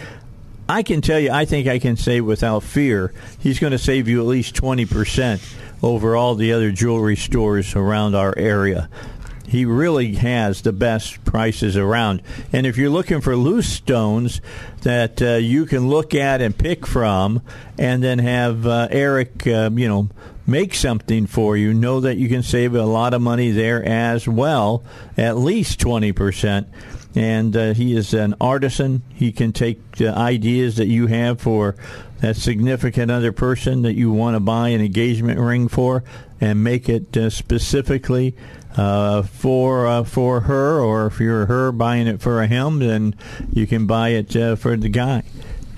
I 0.69 0.83
can 0.83 1.01
tell 1.01 1.19
you, 1.19 1.33
I 1.33 1.47
think 1.47 1.67
I 1.67 1.79
can 1.79 1.97
say 1.97 2.21
without 2.21 2.63
fear, 2.63 3.13
he's 3.41 3.59
going 3.59 3.73
to 3.73 3.79
save 3.79 4.07
you 4.07 4.21
at 4.21 4.27
least 4.27 4.55
20% 4.55 5.57
over 5.83 6.15
all 6.15 6.35
the 6.35 6.53
other 6.53 6.71
jewelry 6.71 7.17
stores 7.17 7.75
around 7.75 8.15
our 8.15 8.37
area 8.37 8.89
he 9.51 9.65
really 9.65 10.15
has 10.15 10.63
the 10.63 10.73
best 10.73 11.25
prices 11.25 11.77
around. 11.77 12.23
And 12.53 12.67
if 12.67 12.77
you're 12.77 12.89
looking 12.89 13.21
for 13.21 13.35
loose 13.35 13.69
stones 13.69 14.41
that 14.83 15.21
uh, 15.21 15.35
you 15.35 15.67
can 15.67 15.89
look 15.89 16.15
at 16.15 16.41
and 16.41 16.57
pick 16.57 16.87
from, 16.87 17.43
and 17.77 18.01
then 18.01 18.21
have 18.21 18.65
uh, 18.65 18.87
Eric, 18.93 19.45
uh, 19.49 19.71
you 19.75 19.89
know, 19.89 20.09
make 20.47 20.75
something 20.75 21.27
for 21.27 21.57
you, 21.57 21.75
know 21.75 21.99
that 21.99 22.17
you 22.17 22.29
can 22.29 22.45
save 22.45 22.77
a 22.77 22.85
lot 22.85 23.13
of 23.13 23.21
money 23.21 23.51
there 23.51 23.85
as 23.85 24.29
well, 24.29 24.85
at 25.17 25.37
least 25.37 25.81
twenty 25.81 26.13
percent. 26.13 26.69
And 27.17 27.57
uh, 27.57 27.75
he 27.75 27.97
is 27.97 28.15
an 28.15 28.37
artisan. 28.41 29.03
He 29.13 29.33
can 29.33 29.53
take 29.53 29.97
the 29.97 30.11
ideas 30.11 30.77
that 30.77 30.87
you 30.87 31.09
have 31.09 31.41
for 31.41 31.75
that 32.21 32.37
significant 32.37 33.11
other 33.11 33.33
person 33.33 33.83
that 33.83 33.95
you 33.95 34.13
want 34.13 34.37
to 34.37 34.41
buy 34.41 34.69
an 34.69 34.81
engagement 34.81 35.41
ring 35.41 35.67
for 35.67 36.05
and 36.41 36.63
make 36.63 36.89
it 36.89 37.17
uh, 37.17 37.29
specifically 37.29 38.37
uh, 38.77 39.23
for 39.23 39.87
uh, 39.87 40.05
for 40.05 40.41
her, 40.41 40.81
or 40.81 41.07
if 41.07 41.21
you're 41.21 41.47
her 41.47 41.73
buying 41.73 42.07
it 42.07 42.21
for 42.21 42.43
a 42.43 42.47
him, 42.47 42.79
then 42.79 43.15
you 43.53 43.67
can 43.67 43.87
buy 43.87 44.11
it 44.11 44.35
uh, 44.37 44.57
for 44.57 44.77
the 44.77 44.89
guy. 44.89 45.23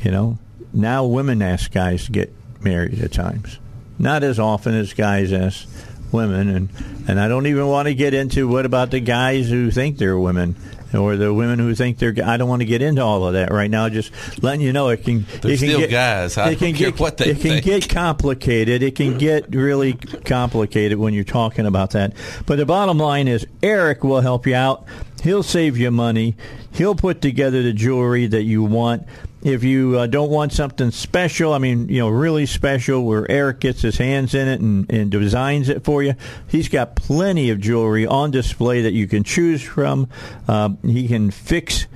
You 0.02 0.10
know, 0.10 0.38
now 0.72 1.04
women 1.04 1.42
ask 1.42 1.72
guys 1.72 2.06
to 2.06 2.12
get 2.12 2.32
married 2.60 3.00
at 3.00 3.12
times, 3.12 3.58
not 3.98 4.22
as 4.22 4.38
often 4.38 4.74
as 4.74 4.92
guys 4.92 5.32
ask 5.32 5.68
women, 6.12 6.48
and 6.48 6.68
and 7.08 7.20
I 7.20 7.28
don't 7.28 7.46
even 7.46 7.66
want 7.66 7.88
to 7.88 7.94
get 7.94 8.14
into 8.14 8.48
what 8.48 8.66
about 8.66 8.90
the 8.90 9.00
guys 9.00 9.48
who 9.48 9.70
think 9.70 9.98
they're 9.98 10.18
women 10.18 10.56
or 10.94 11.16
the 11.16 11.32
women 11.32 11.58
who 11.58 11.74
think 11.74 11.98
they're. 11.98 12.14
I 12.24 12.36
don't 12.36 12.48
want 12.48 12.60
to 12.60 12.66
get 12.66 12.82
into 12.82 13.02
all 13.02 13.26
of 13.26 13.34
that 13.34 13.50
right 13.50 13.70
now. 13.70 13.88
Just 13.88 14.12
letting 14.42 14.60
you 14.60 14.72
know 14.72 14.88
it 14.88 15.04
can. 15.04 15.26
They're 15.40 15.52
it 15.52 15.58
can 15.58 15.68
still 15.68 15.80
get, 15.80 15.90
guys. 15.90 16.38
I 16.38 16.50
it 16.50 16.58
can 16.58 16.72
get, 16.74 16.98
what 17.00 17.16
they 17.16 17.26
It 17.30 17.34
can 17.34 17.42
think. 17.42 17.64
get 17.64 17.88
complicated. 17.88 18.82
It 18.82 18.94
can 18.94 19.18
get 19.18 19.54
really 19.54 19.94
complicated 19.94 20.98
when 20.98 21.14
you're 21.14 21.24
talking 21.24 21.66
about 21.66 21.90
that. 21.92 22.14
But 22.46 22.56
the 22.56 22.66
bottom 22.66 22.98
line 22.98 23.28
is, 23.28 23.46
Eric 23.62 24.04
will 24.04 24.20
help 24.20 24.46
you 24.46 24.54
out. 24.54 24.84
He'll 25.22 25.42
save 25.42 25.78
you 25.78 25.90
money. 25.90 26.36
He'll 26.72 26.94
put 26.94 27.20
together 27.20 27.62
the 27.62 27.72
jewelry 27.72 28.26
that 28.26 28.42
you 28.42 28.62
want. 28.64 29.06
If 29.42 29.64
you 29.64 29.98
uh, 29.98 30.06
don't 30.06 30.30
want 30.30 30.52
something 30.52 30.92
special, 30.92 31.52
I 31.52 31.58
mean, 31.58 31.88
you 31.88 31.98
know, 31.98 32.08
really 32.08 32.46
special, 32.46 33.04
where 33.04 33.28
Eric 33.28 33.58
gets 33.58 33.82
his 33.82 33.98
hands 33.98 34.34
in 34.34 34.46
it 34.46 34.60
and, 34.60 34.90
and 34.90 35.10
designs 35.10 35.68
it 35.68 35.82
for 35.82 36.02
you, 36.02 36.14
he's 36.46 36.68
got 36.68 36.94
plenty 36.94 37.50
of 37.50 37.58
jewelry 37.58 38.06
on 38.06 38.30
display 38.30 38.82
that 38.82 38.92
you 38.92 39.08
can 39.08 39.24
choose 39.24 39.60
from. 39.60 40.08
Uh, 40.46 40.70
he 40.84 41.08
can 41.08 41.32
fix 41.32 41.86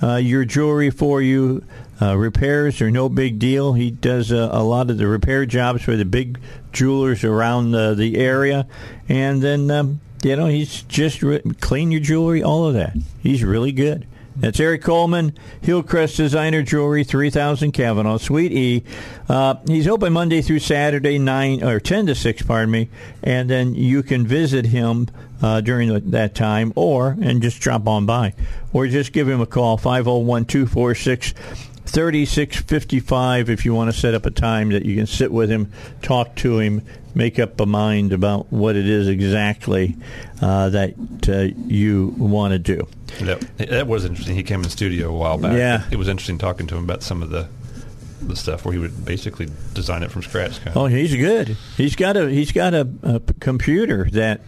uh, 0.00 0.16
your 0.16 0.44
jewelry 0.44 0.90
for 0.90 1.20
you. 1.20 1.64
Uh, 2.00 2.16
repairs 2.16 2.80
are 2.80 2.90
no 2.90 3.08
big 3.08 3.38
deal. 3.38 3.72
He 3.74 3.90
does 3.90 4.32
uh, 4.32 4.48
a 4.52 4.62
lot 4.62 4.90
of 4.90 4.98
the 4.98 5.06
repair 5.06 5.44
jobs 5.46 5.82
for 5.82 5.96
the 5.96 6.04
big 6.04 6.38
jewelers 6.72 7.24
around 7.24 7.74
uh, 7.74 7.94
the 7.94 8.16
area, 8.16 8.66
and 9.08 9.42
then 9.42 9.70
um, 9.70 10.00
you 10.24 10.34
know 10.34 10.46
he's 10.46 10.82
just 10.82 11.22
re- 11.22 11.42
clean 11.60 11.92
your 11.92 12.00
jewelry, 12.00 12.42
all 12.42 12.66
of 12.66 12.74
that. 12.74 12.96
He's 13.22 13.44
really 13.44 13.72
good. 13.72 14.06
That's 14.36 14.58
Eric 14.58 14.82
Coleman, 14.82 15.36
Hillcrest 15.60 16.16
Designer 16.16 16.62
Jewelry, 16.62 17.04
3000 17.04 17.72
Kavanaugh, 17.72 18.16
Suite 18.16 18.52
E. 18.52 18.84
Uh, 19.28 19.56
he's 19.66 19.86
open 19.86 20.12
Monday 20.12 20.42
through 20.42 20.60
Saturday, 20.60 21.18
9 21.18 21.62
or 21.62 21.80
10 21.80 22.06
to 22.06 22.14
6, 22.14 22.42
pardon 22.42 22.70
me, 22.70 22.88
and 23.22 23.50
then 23.50 23.74
you 23.74 24.02
can 24.02 24.26
visit 24.26 24.66
him 24.66 25.08
uh, 25.42 25.60
during 25.60 26.10
that 26.10 26.34
time 26.34 26.72
or 26.76 27.16
and 27.20 27.42
just 27.42 27.60
drop 27.60 27.86
on 27.88 28.06
by 28.06 28.32
or 28.72 28.86
just 28.86 29.12
give 29.12 29.28
him 29.28 29.40
a 29.40 29.46
call 29.46 29.76
501 29.76 30.44
246 30.44 31.34
3655 31.84 33.50
if 33.50 33.64
you 33.64 33.74
want 33.74 33.92
to 33.92 33.98
set 33.98 34.14
up 34.14 34.24
a 34.24 34.30
time 34.30 34.70
that 34.70 34.86
you 34.86 34.96
can 34.96 35.06
sit 35.06 35.30
with 35.30 35.50
him, 35.50 35.70
talk 36.00 36.34
to 36.36 36.58
him, 36.58 36.80
make 37.14 37.38
up 37.38 37.60
a 37.60 37.66
mind 37.66 38.12
about 38.12 38.52
what 38.52 38.76
it 38.76 38.88
is 38.88 39.08
exactly 39.08 39.96
uh, 40.40 40.70
that 40.70 40.94
uh, 41.28 41.54
you 41.66 42.14
want 42.18 42.52
to 42.52 42.58
do. 42.58 42.86
That, 43.20 43.40
that 43.58 43.86
was 43.86 44.04
interesting. 44.04 44.34
He 44.34 44.42
came 44.42 44.60
in 44.60 44.64
the 44.64 44.70
studio 44.70 45.08
a 45.08 45.16
while 45.16 45.38
back. 45.38 45.56
Yeah. 45.56 45.84
It 45.90 45.96
was 45.96 46.08
interesting 46.08 46.38
talking 46.38 46.66
to 46.68 46.76
him 46.76 46.84
about 46.84 47.02
some 47.02 47.22
of 47.22 47.30
the 47.30 47.48
the 48.20 48.36
stuff 48.36 48.64
where 48.64 48.72
he 48.72 48.78
would 48.78 49.04
basically 49.04 49.48
design 49.74 50.02
it 50.04 50.10
from 50.10 50.22
scratch. 50.22 50.58
Kind 50.58 50.68
of. 50.68 50.76
Oh, 50.76 50.86
he's 50.86 51.14
good. 51.14 51.56
He's 51.76 51.96
got 51.96 52.16
a 52.16 52.30
he's 52.30 52.52
got 52.52 52.72
a, 52.72 52.88
a 53.02 53.20
computer 53.40 54.08
that 54.12 54.40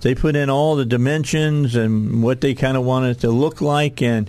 they 0.00 0.14
put 0.16 0.34
in 0.34 0.50
all 0.50 0.74
the 0.74 0.84
dimensions 0.84 1.76
and 1.76 2.22
what 2.22 2.40
they 2.40 2.54
kind 2.54 2.76
of 2.76 2.84
want 2.84 3.06
it 3.06 3.20
to 3.20 3.30
look 3.30 3.60
like, 3.60 4.02
and 4.02 4.28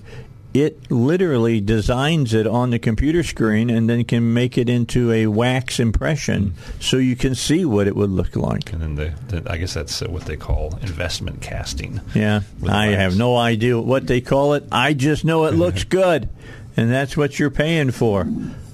it 0.53 0.91
literally 0.91 1.59
designs 1.59 2.33
it 2.33 2.45
on 2.45 2.69
the 2.69 2.79
computer 2.79 3.23
screen 3.23 3.69
and 3.69 3.89
then 3.89 4.03
can 4.03 4.33
make 4.33 4.57
it 4.57 4.69
into 4.69 5.11
a 5.11 5.25
wax 5.27 5.79
impression 5.79 6.53
so 6.79 6.97
you 6.97 7.15
can 7.15 7.33
see 7.33 7.65
what 7.65 7.87
it 7.87 7.95
would 7.95 8.11
look 8.11 8.35
like. 8.35 8.71
And 8.71 8.81
then 8.81 8.95
the, 8.95 9.13
the 9.27 9.51
I 9.51 9.57
guess 9.57 9.73
that's 9.73 10.01
uh, 10.01 10.09
what 10.09 10.25
they 10.25 10.37
call 10.37 10.77
investment 10.81 11.41
casting. 11.41 12.01
Yeah, 12.13 12.41
I 12.63 12.89
wax. 12.89 12.97
have 12.97 13.17
no 13.17 13.35
idea 13.35 13.79
what 13.79 14.05
they 14.05 14.21
call 14.21 14.53
it. 14.53 14.65
I 14.71 14.93
just 14.93 15.25
know 15.25 15.45
it 15.45 15.55
looks 15.55 15.83
good, 15.85 16.29
and 16.77 16.91
that's 16.91 17.17
what 17.17 17.39
you're 17.39 17.49
paying 17.49 17.91
for. 17.91 18.27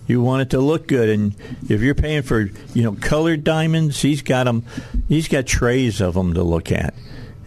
You 0.05 0.21
want 0.21 0.41
it 0.41 0.49
to 0.51 0.59
look 0.59 0.87
good, 0.87 1.07
and 1.07 1.35
if 1.69 1.81
you're 1.81 1.95
paying 1.95 2.23
for 2.23 2.49
you 2.73 2.83
know 2.83 2.93
colored 2.99 3.43
diamonds, 3.43 4.01
he's 4.01 4.21
got 4.21 4.45
them. 4.45 4.65
He's 5.07 5.27
got 5.27 5.45
trays 5.45 6.01
of 6.01 6.15
them 6.15 6.33
to 6.33 6.43
look 6.43 6.71
at 6.71 6.93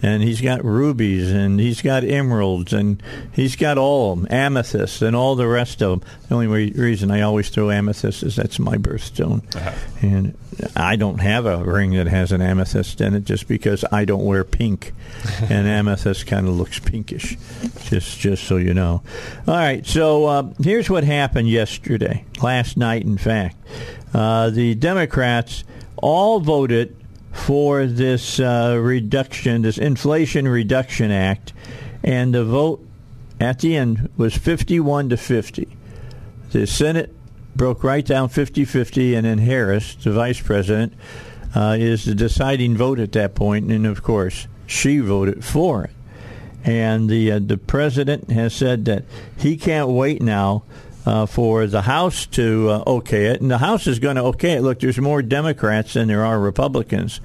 and 0.02 0.22
he's 0.22 0.40
got 0.40 0.64
rubies, 0.64 1.30
and 1.30 1.60
he's 1.60 1.80
got 1.80 2.02
emeralds, 2.04 2.72
and 2.72 3.00
he's 3.32 3.54
got 3.54 3.78
all 3.78 4.12
of 4.12 4.18
them, 4.18 4.28
amethysts, 4.30 5.00
and 5.00 5.14
all 5.14 5.36
the 5.36 5.46
rest 5.46 5.80
of 5.80 6.00
them. 6.00 6.08
The 6.28 6.34
only 6.34 6.46
re- 6.48 6.72
reason 6.72 7.10
I 7.10 7.20
always 7.20 7.48
throw 7.50 7.70
amethyst 7.70 8.22
is 8.24 8.36
that's 8.36 8.58
my 8.58 8.76
birthstone, 8.76 9.42
and 10.02 10.36
I 10.76 10.96
don't 10.96 11.20
have 11.20 11.46
a 11.46 11.58
ring 11.64 11.92
that 11.92 12.08
has 12.08 12.32
an 12.32 12.42
amethyst 12.42 13.00
in 13.00 13.14
it 13.14 13.24
just 13.24 13.46
because 13.46 13.84
I 13.92 14.04
don't 14.04 14.24
wear 14.24 14.42
pink, 14.44 14.92
and 15.42 15.68
amethyst 15.68 16.26
kind 16.26 16.48
of 16.48 16.54
looks 16.54 16.78
pinkish. 16.80 17.36
Just 17.84 18.18
just 18.18 18.44
so 18.44 18.56
you 18.56 18.74
know. 18.74 19.02
All 19.46 19.54
right, 19.54 19.86
so 19.86 20.24
uh, 20.26 20.52
here's 20.62 20.90
what 20.90 21.04
happened 21.04 21.48
yesterday, 21.48 22.24
last 22.42 22.76
night, 22.76 23.02
in 23.02 23.18
fact. 23.18 23.56
Uh, 24.12 24.50
the 24.50 24.74
Democrats 24.74 25.64
all 25.96 26.40
voted 26.40 26.96
for 27.32 27.86
this 27.86 28.38
uh, 28.38 28.78
reduction, 28.80 29.62
this 29.62 29.78
Inflation 29.78 30.46
Reduction 30.46 31.10
Act, 31.10 31.52
and 32.04 32.34
the 32.34 32.44
vote 32.44 32.86
at 33.40 33.60
the 33.60 33.76
end 33.76 34.10
was 34.16 34.36
51 34.36 35.08
to 35.08 35.16
50. 35.16 35.68
The 36.50 36.66
Senate 36.66 37.14
broke 37.56 37.82
right 37.82 38.04
down 38.04 38.28
50 38.28 38.64
50, 38.64 39.14
and 39.14 39.26
then 39.26 39.38
Harris, 39.38 39.94
the 39.94 40.12
vice 40.12 40.40
president, 40.40 40.94
uh, 41.54 41.76
is 41.78 42.04
the 42.04 42.14
deciding 42.14 42.76
vote 42.76 42.98
at 42.98 43.12
that 43.12 43.34
point, 43.34 43.70
and 43.70 43.86
of 43.86 44.02
course, 44.02 44.46
she 44.66 44.98
voted 44.98 45.44
for 45.44 45.84
it. 45.84 45.90
And 46.64 47.10
the 47.10 47.32
uh, 47.32 47.40
the 47.40 47.58
president 47.58 48.30
has 48.30 48.54
said 48.54 48.84
that 48.84 49.04
he 49.36 49.56
can't 49.56 49.88
wait 49.88 50.22
now 50.22 50.62
uh, 51.04 51.26
for 51.26 51.66
the 51.66 51.82
House 51.82 52.26
to 52.26 52.70
uh, 52.70 52.84
okay 52.86 53.26
it, 53.26 53.40
and 53.40 53.50
the 53.50 53.58
House 53.58 53.86
is 53.86 53.98
going 53.98 54.16
to 54.16 54.24
okay 54.24 54.52
it. 54.52 54.62
Look, 54.62 54.80
there's 54.80 54.98
more 54.98 55.22
Democrats 55.22 55.94
than 55.94 56.08
there 56.08 56.24
are 56.24 56.38
Republicans 56.38 57.20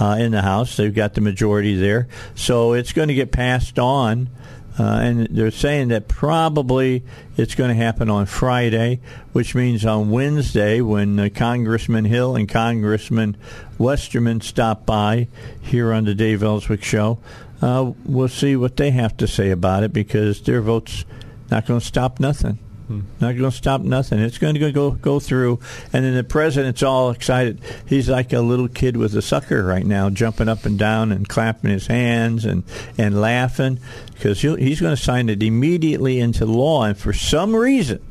uh, 0.00 0.16
in 0.18 0.32
the 0.32 0.42
House. 0.42 0.76
They've 0.76 0.94
got 0.94 1.14
the 1.14 1.20
majority 1.20 1.76
there, 1.76 2.08
so 2.34 2.72
it's 2.72 2.92
going 2.92 3.08
to 3.08 3.14
get 3.14 3.32
passed 3.32 3.78
on. 3.78 4.30
Uh, 4.78 5.00
and 5.02 5.26
they're 5.26 5.50
saying 5.50 5.88
that 5.88 6.08
probably 6.08 7.02
it's 7.36 7.54
going 7.54 7.68
to 7.68 7.74
happen 7.74 8.08
on 8.08 8.24
Friday, 8.24 9.00
which 9.32 9.54
means 9.54 9.84
on 9.84 10.10
Wednesday 10.10 10.80
when 10.80 11.18
uh, 11.18 11.28
Congressman 11.34 12.06
Hill 12.06 12.34
and 12.34 12.48
Congressman 12.48 13.36
Westerman 13.78 14.40
stop 14.40 14.86
by 14.86 15.28
here 15.60 15.92
on 15.92 16.04
the 16.04 16.14
Dave 16.14 16.42
Elswick 16.42 16.82
Show, 16.82 17.18
uh, 17.60 17.92
we'll 18.06 18.28
see 18.28 18.56
what 18.56 18.76
they 18.78 18.90
have 18.90 19.16
to 19.18 19.28
say 19.28 19.50
about 19.50 19.82
it 19.82 19.92
because 19.92 20.40
their 20.42 20.62
vote's 20.62 21.04
not 21.50 21.66
going 21.66 21.80
to 21.80 21.86
stop 21.86 22.18
nothing. 22.18 22.58
Not 22.90 23.36
going 23.36 23.50
to 23.50 23.56
stop 23.56 23.82
nothing. 23.82 24.18
It's 24.18 24.38
going 24.38 24.54
to 24.54 24.72
go 24.72 24.90
go 24.90 25.20
through, 25.20 25.60
and 25.92 26.04
then 26.04 26.14
the 26.14 26.24
president's 26.24 26.82
all 26.82 27.10
excited. 27.10 27.60
He's 27.86 28.08
like 28.08 28.32
a 28.32 28.40
little 28.40 28.66
kid 28.66 28.96
with 28.96 29.14
a 29.14 29.22
sucker 29.22 29.64
right 29.64 29.86
now, 29.86 30.10
jumping 30.10 30.48
up 30.48 30.64
and 30.64 30.76
down 30.76 31.12
and 31.12 31.28
clapping 31.28 31.70
his 31.70 31.86
hands 31.86 32.44
and 32.44 32.64
and 32.98 33.20
laughing 33.20 33.78
because 34.14 34.40
he's 34.40 34.80
going 34.80 34.96
to 34.96 35.02
sign 35.02 35.28
it 35.28 35.42
immediately 35.42 36.18
into 36.18 36.46
law. 36.46 36.82
And 36.84 36.98
for 36.98 37.12
some 37.12 37.54
reason, 37.54 38.04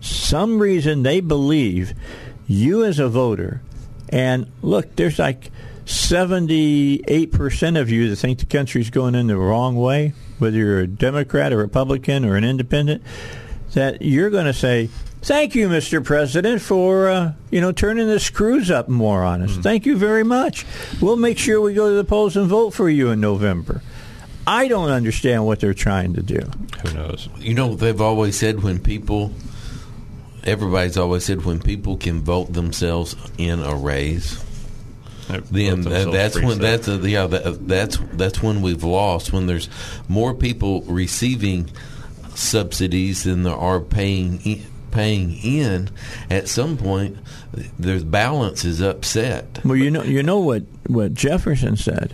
some 0.00 0.58
reason 0.58 1.02
they 1.02 1.20
believe 1.20 1.94
you 2.46 2.84
as 2.84 2.98
a 2.98 3.08
voter, 3.08 3.62
and 4.10 4.50
look, 4.62 4.96
there's 4.96 5.18
like. 5.18 5.50
78% 5.86 7.80
of 7.80 7.90
you 7.90 8.10
that 8.10 8.16
think 8.16 8.40
the 8.40 8.46
country's 8.46 8.90
going 8.90 9.14
in 9.14 9.28
the 9.28 9.36
wrong 9.36 9.76
way, 9.76 10.14
whether 10.40 10.56
you're 10.56 10.80
a 10.80 10.86
Democrat, 10.88 11.52
a 11.52 11.56
Republican, 11.56 12.24
or 12.24 12.34
an 12.34 12.42
independent, 12.42 13.04
that 13.76 14.02
you're 14.02 14.30
going 14.30 14.46
to 14.46 14.52
say, 14.52 14.88
"Thank 15.22 15.54
you, 15.54 15.68
Mr. 15.68 16.04
President, 16.04 16.60
for 16.60 17.08
uh, 17.08 17.32
you 17.50 17.60
know 17.60 17.72
turning 17.72 18.08
the 18.08 18.18
screws 18.18 18.70
up 18.70 18.88
more 18.88 19.22
on 19.22 19.42
us. 19.42 19.52
Mm. 19.52 19.62
Thank 19.62 19.86
you 19.86 19.96
very 19.96 20.24
much. 20.24 20.66
We'll 21.00 21.16
make 21.16 21.38
sure 21.38 21.60
we 21.60 21.74
go 21.74 21.90
to 21.90 21.94
the 21.94 22.04
polls 22.04 22.36
and 22.36 22.48
vote 22.48 22.74
for 22.74 22.90
you 22.90 23.10
in 23.10 23.20
November." 23.20 23.82
I 24.46 24.68
don't 24.68 24.90
understand 24.90 25.44
what 25.44 25.58
they're 25.58 25.74
trying 25.74 26.14
to 26.14 26.22
do. 26.22 26.38
Who 26.82 26.94
knows? 26.94 27.28
You 27.38 27.54
know, 27.54 27.74
they've 27.74 28.00
always 28.00 28.38
said 28.38 28.62
when 28.62 28.78
people, 28.78 29.32
everybody's 30.44 30.96
always 30.96 31.24
said 31.24 31.44
when 31.44 31.58
people 31.58 31.96
can 31.96 32.20
vote 32.20 32.52
themselves 32.52 33.16
in 33.38 33.60
a 33.60 33.74
raise, 33.74 34.44
then 35.50 35.82
that's 35.82 36.40
when 36.40 36.60
that's 36.60 36.86
a, 36.86 36.96
yeah 36.98 37.26
that, 37.26 37.66
that's 37.66 37.98
that's 38.12 38.40
when 38.40 38.62
we've 38.62 38.84
lost 38.84 39.32
when 39.32 39.46
there's 39.46 39.68
more 40.08 40.32
people 40.32 40.82
receiving 40.82 41.68
subsidies 42.36 43.24
than 43.24 43.42
there 43.42 43.54
are 43.54 43.80
paying 43.80 44.64
paying 44.90 45.36
in. 45.42 45.90
At 46.30 46.48
some 46.48 46.76
point, 46.76 47.18
the 47.78 48.02
balance 48.04 48.64
is 48.64 48.80
upset. 48.80 49.60
Well, 49.64 49.76
you 49.76 49.90
know, 49.90 50.02
you 50.02 50.22
know 50.22 50.38
what 50.38 50.62
what 50.86 51.14
Jefferson 51.14 51.76
said. 51.76 52.12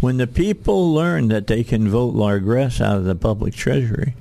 When 0.00 0.16
the 0.18 0.26
people 0.26 0.92
learn 0.92 1.28
that 1.28 1.46
they 1.46 1.64
can 1.64 1.88
vote 1.88 2.14
largesse 2.14 2.80
out 2.80 2.98
of 2.98 3.04
the 3.04 3.14
public 3.14 3.54
treasury, 3.54 4.14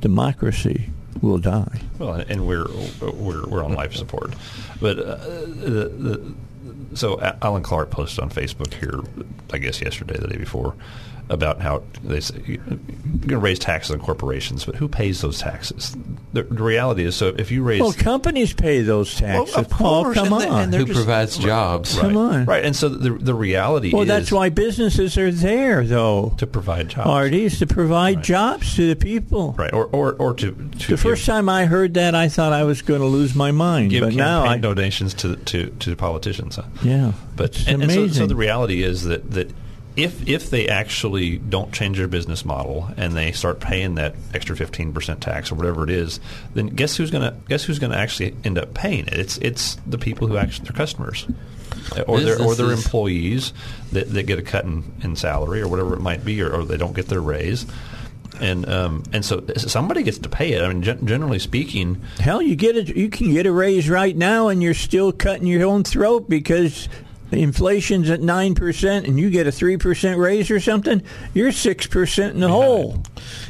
democracy 0.00 0.90
will 1.20 1.38
die. 1.38 1.80
Well, 1.98 2.14
and 2.28 2.46
we're 2.46 2.66
we're, 3.00 3.46
we're 3.46 3.64
on 3.64 3.74
life 3.74 3.94
support, 3.94 4.34
but 4.80 4.98
uh, 4.98 5.16
the, 5.16 5.88
the, 5.88 6.34
so 6.94 7.20
Alan 7.42 7.62
Clark 7.62 7.90
posted 7.90 8.20
on 8.20 8.30
Facebook 8.30 8.72
here, 8.74 9.00
I 9.52 9.58
guess 9.58 9.80
yesterday, 9.80 10.16
the 10.18 10.28
day 10.28 10.36
before, 10.36 10.74
about 11.28 11.60
how 11.60 11.82
they 12.04 12.20
say 12.20 12.40
you're 12.46 12.58
going 12.58 13.28
to 13.28 13.38
raise 13.38 13.58
taxes 13.58 13.92
on 13.92 14.00
corporations, 14.00 14.64
but 14.64 14.76
who 14.76 14.88
pays 14.88 15.20
those 15.20 15.38
taxes? 15.38 15.96
The, 16.32 16.44
the 16.44 16.62
reality 16.62 17.04
is, 17.04 17.16
so 17.16 17.34
if 17.36 17.50
you 17.50 17.62
raise, 17.62 17.80
well, 17.80 17.92
companies 17.92 18.52
pay 18.52 18.82
those 18.82 19.14
taxes. 19.14 19.56
Well, 19.56 19.64
of 19.64 19.70
course, 19.70 20.18
oh, 20.18 20.24
come 20.24 20.32
and 20.34 20.52
on, 20.52 20.72
who 20.72 20.84
just, 20.84 20.96
provides 20.96 21.38
jobs? 21.38 21.96
Right, 21.96 22.02
come 22.02 22.16
on, 22.16 22.44
right. 22.44 22.64
And 22.64 22.76
so 22.76 22.88
the 22.88 23.10
the 23.10 23.34
reality, 23.34 23.88
is 23.88 23.94
well, 23.94 24.02
is 24.02 24.08
that's 24.08 24.30
why 24.30 24.50
businesses 24.50 25.18
are 25.18 25.32
there, 25.32 25.84
though, 25.84 26.34
to 26.38 26.46
provide 26.46 26.90
jobs. 26.90 27.06
Parties 27.06 27.58
to 27.58 27.66
provide 27.66 28.16
right. 28.16 28.24
jobs 28.24 28.76
to 28.76 28.88
the 28.88 28.96
people, 28.96 29.54
right? 29.58 29.72
Or 29.72 29.86
or, 29.86 30.14
or 30.14 30.34
to, 30.34 30.52
to 30.52 30.54
the 30.54 30.86
give, 30.86 31.00
first 31.00 31.26
time 31.26 31.48
I 31.48 31.66
heard 31.66 31.94
that, 31.94 32.14
I 32.14 32.28
thought 32.28 32.52
I 32.52 32.64
was 32.64 32.82
going 32.82 33.00
to 33.00 33.06
lose 33.06 33.34
my 33.34 33.50
mind. 33.50 33.90
Give 33.90 34.02
but 34.02 34.14
now 34.14 34.44
I 34.44 34.58
donations 34.58 35.14
to 35.14 35.36
to 35.36 35.70
to 35.70 35.96
politicians. 35.96 36.56
Huh? 36.56 36.64
Yeah, 36.82 37.12
but 37.34 37.66
and, 37.66 37.82
and 37.82 37.90
so, 37.90 38.08
so 38.08 38.26
the 38.26 38.36
reality 38.36 38.82
is 38.82 39.04
that 39.04 39.30
that 39.32 39.52
if 39.96 40.28
if 40.28 40.50
they 40.50 40.68
actually 40.68 41.38
don't 41.38 41.72
change 41.72 41.96
their 41.96 42.08
business 42.08 42.44
model 42.44 42.88
and 42.96 43.14
they 43.14 43.32
start 43.32 43.60
paying 43.60 43.94
that 43.96 44.14
extra 44.34 44.56
fifteen 44.56 44.92
percent 44.92 45.20
tax 45.20 45.50
or 45.50 45.54
whatever 45.54 45.84
it 45.84 45.90
is, 45.90 46.20
then 46.54 46.68
guess 46.68 46.96
who's 46.96 47.10
gonna 47.10 47.36
guess 47.48 47.64
who's 47.64 47.78
gonna 47.78 47.96
actually 47.96 48.36
end 48.44 48.58
up 48.58 48.74
paying 48.74 49.06
it? 49.06 49.14
It's 49.14 49.38
it's 49.38 49.76
the 49.86 49.98
people 49.98 50.28
who 50.28 50.36
actually 50.36 50.66
their 50.66 50.76
customers. 50.76 51.26
Or 52.08 52.20
their, 52.20 52.40
or 52.42 52.56
their 52.56 52.72
employees 52.72 53.52
that, 53.92 54.12
that 54.12 54.24
get 54.24 54.40
a 54.40 54.42
cut 54.42 54.64
in, 54.64 54.82
in 55.02 55.14
salary 55.14 55.62
or 55.62 55.68
whatever 55.68 55.94
it 55.94 56.00
might 56.00 56.24
be, 56.24 56.42
or, 56.42 56.52
or 56.52 56.64
they 56.64 56.76
don't 56.76 56.94
get 56.94 57.06
their 57.06 57.20
raise 57.20 57.64
and 58.40 58.68
um, 58.68 59.02
and 59.12 59.24
so 59.24 59.44
somebody 59.56 60.02
gets 60.02 60.18
to 60.18 60.28
pay 60.28 60.52
it. 60.52 60.62
I 60.62 60.72
mean, 60.72 60.82
generally 60.82 61.38
speaking, 61.38 62.02
hell, 62.18 62.42
you 62.42 62.56
get 62.56 62.76
it. 62.76 62.94
You 62.94 63.08
can 63.08 63.32
get 63.32 63.46
a 63.46 63.52
raise 63.52 63.88
right 63.88 64.16
now, 64.16 64.48
and 64.48 64.62
you're 64.62 64.74
still 64.74 65.12
cutting 65.12 65.46
your 65.46 65.66
own 65.66 65.84
throat 65.84 66.28
because 66.28 66.88
inflation's 67.32 68.10
at 68.10 68.20
9% 68.20 69.04
and 69.04 69.18
you 69.18 69.30
get 69.30 69.46
a 69.46 69.50
3% 69.50 70.16
raise 70.16 70.50
or 70.50 70.60
something, 70.60 71.02
you're 71.34 71.50
6% 71.50 72.30
in 72.30 72.40
the 72.40 72.46
yeah. 72.46 72.52
hole. 72.52 73.02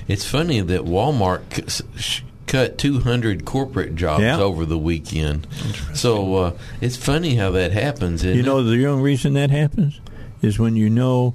It's 0.09 0.25
funny 0.25 0.61
that 0.61 0.83
Walmart 0.83 2.23
cut 2.47 2.79
200 2.79 3.45
corporate 3.45 3.97
jobs 3.97 4.23
yeah. 4.23 4.39
over 4.39 4.65
the 4.65 4.79
weekend. 4.79 5.47
So 5.95 6.35
uh, 6.35 6.59
it's 6.81 6.97
funny 6.97 7.35
how 7.35 7.51
that 7.53 7.73
happens. 7.73 8.25
you 8.25 8.43
know, 8.43 8.61
it? 8.61 8.65
the 8.65 8.87
only 8.87 9.03
reason 9.03 9.35
that 9.35 9.51
happens 9.51 10.01
is 10.43 10.59
when 10.59 10.77
you 10.77 10.89
know 10.89 11.35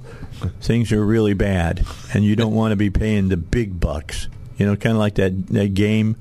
things 0.60 0.92
are 0.92 1.04
really 1.04 1.34
bad 1.34 1.84
and 2.12 2.24
you 2.24 2.36
don't 2.36 2.54
want 2.54 2.72
to 2.72 2.76
be 2.76 2.90
paying 2.90 3.28
the 3.28 3.36
big 3.36 3.78
bucks. 3.78 4.28
You 4.56 4.66
know, 4.66 4.76
kind 4.76 4.92
of 4.92 4.98
like 4.98 5.16
that, 5.16 5.46
that 5.48 5.74
game. 5.74 6.16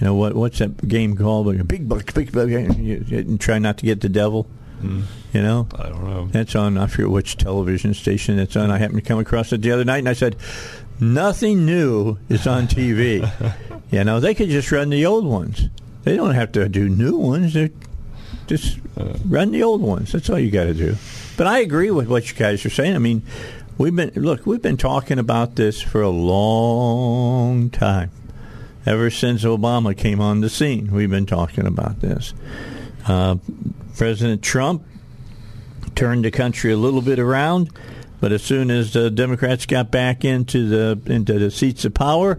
You 0.00 0.06
know, 0.06 0.14
what 0.14 0.34
what's 0.34 0.58
that 0.58 0.88
game 0.88 1.16
called? 1.16 1.68
Big 1.68 1.88
bucks, 1.88 2.12
big 2.12 2.32
bucks. 2.32 3.38
Try 3.38 3.58
not 3.58 3.78
to 3.78 3.84
get 3.84 4.00
the 4.00 4.08
devil. 4.08 4.48
Mm. 4.82 5.04
You 5.32 5.42
know, 5.42 5.68
I 5.76 5.88
don't 5.88 6.04
know. 6.04 6.26
That's 6.26 6.54
on. 6.54 6.76
I 6.76 6.86
forget 6.86 7.10
which 7.10 7.36
television 7.36 7.94
station 7.94 8.38
it's 8.38 8.56
on. 8.56 8.70
I 8.70 8.78
happened 8.78 9.02
to 9.02 9.08
come 9.08 9.18
across 9.18 9.52
it 9.52 9.62
the 9.62 9.72
other 9.72 9.84
night, 9.84 9.98
and 9.98 10.08
I 10.08 10.12
said, 10.12 10.36
"Nothing 11.00 11.64
new 11.64 12.18
is 12.28 12.46
on 12.46 12.66
TV." 12.66 13.28
you 13.90 14.04
know, 14.04 14.20
they 14.20 14.34
could 14.34 14.48
just 14.48 14.70
run 14.70 14.90
the 14.90 15.06
old 15.06 15.24
ones. 15.24 15.68
They 16.04 16.16
don't 16.16 16.34
have 16.34 16.52
to 16.52 16.68
do 16.68 16.88
new 16.88 17.16
ones. 17.16 17.54
They 17.54 17.70
just 18.46 18.78
uh, 18.96 19.14
run 19.26 19.52
the 19.52 19.62
old 19.62 19.80
ones. 19.80 20.12
That's 20.12 20.28
all 20.28 20.38
you 20.38 20.50
got 20.50 20.64
to 20.64 20.74
do. 20.74 20.96
But 21.36 21.46
I 21.46 21.60
agree 21.60 21.90
with 21.90 22.08
what 22.08 22.28
you 22.28 22.36
guys 22.36 22.64
are 22.66 22.70
saying. 22.70 22.94
I 22.94 22.98
mean, 22.98 23.22
we've 23.78 23.94
been 23.94 24.10
look. 24.14 24.44
We've 24.46 24.62
been 24.62 24.76
talking 24.76 25.18
about 25.18 25.56
this 25.56 25.80
for 25.80 26.02
a 26.02 26.10
long 26.10 27.70
time. 27.70 28.10
Ever 28.84 29.10
since 29.10 29.44
Obama 29.44 29.96
came 29.96 30.20
on 30.20 30.40
the 30.40 30.50
scene, 30.50 30.90
we've 30.90 31.10
been 31.10 31.26
talking 31.26 31.66
about 31.66 32.00
this. 32.00 32.34
Uh, 33.06 33.36
President 33.96 34.42
Trump 34.42 34.84
turned 35.94 36.24
the 36.24 36.30
country 36.30 36.72
a 36.72 36.76
little 36.76 37.02
bit 37.02 37.18
around, 37.18 37.70
but 38.20 38.32
as 38.32 38.42
soon 38.42 38.70
as 38.70 38.92
the 38.92 39.10
Democrats 39.10 39.66
got 39.66 39.90
back 39.90 40.24
into 40.24 40.68
the 40.68 41.12
into 41.12 41.38
the 41.38 41.50
seats 41.50 41.84
of 41.84 41.94
power, 41.94 42.38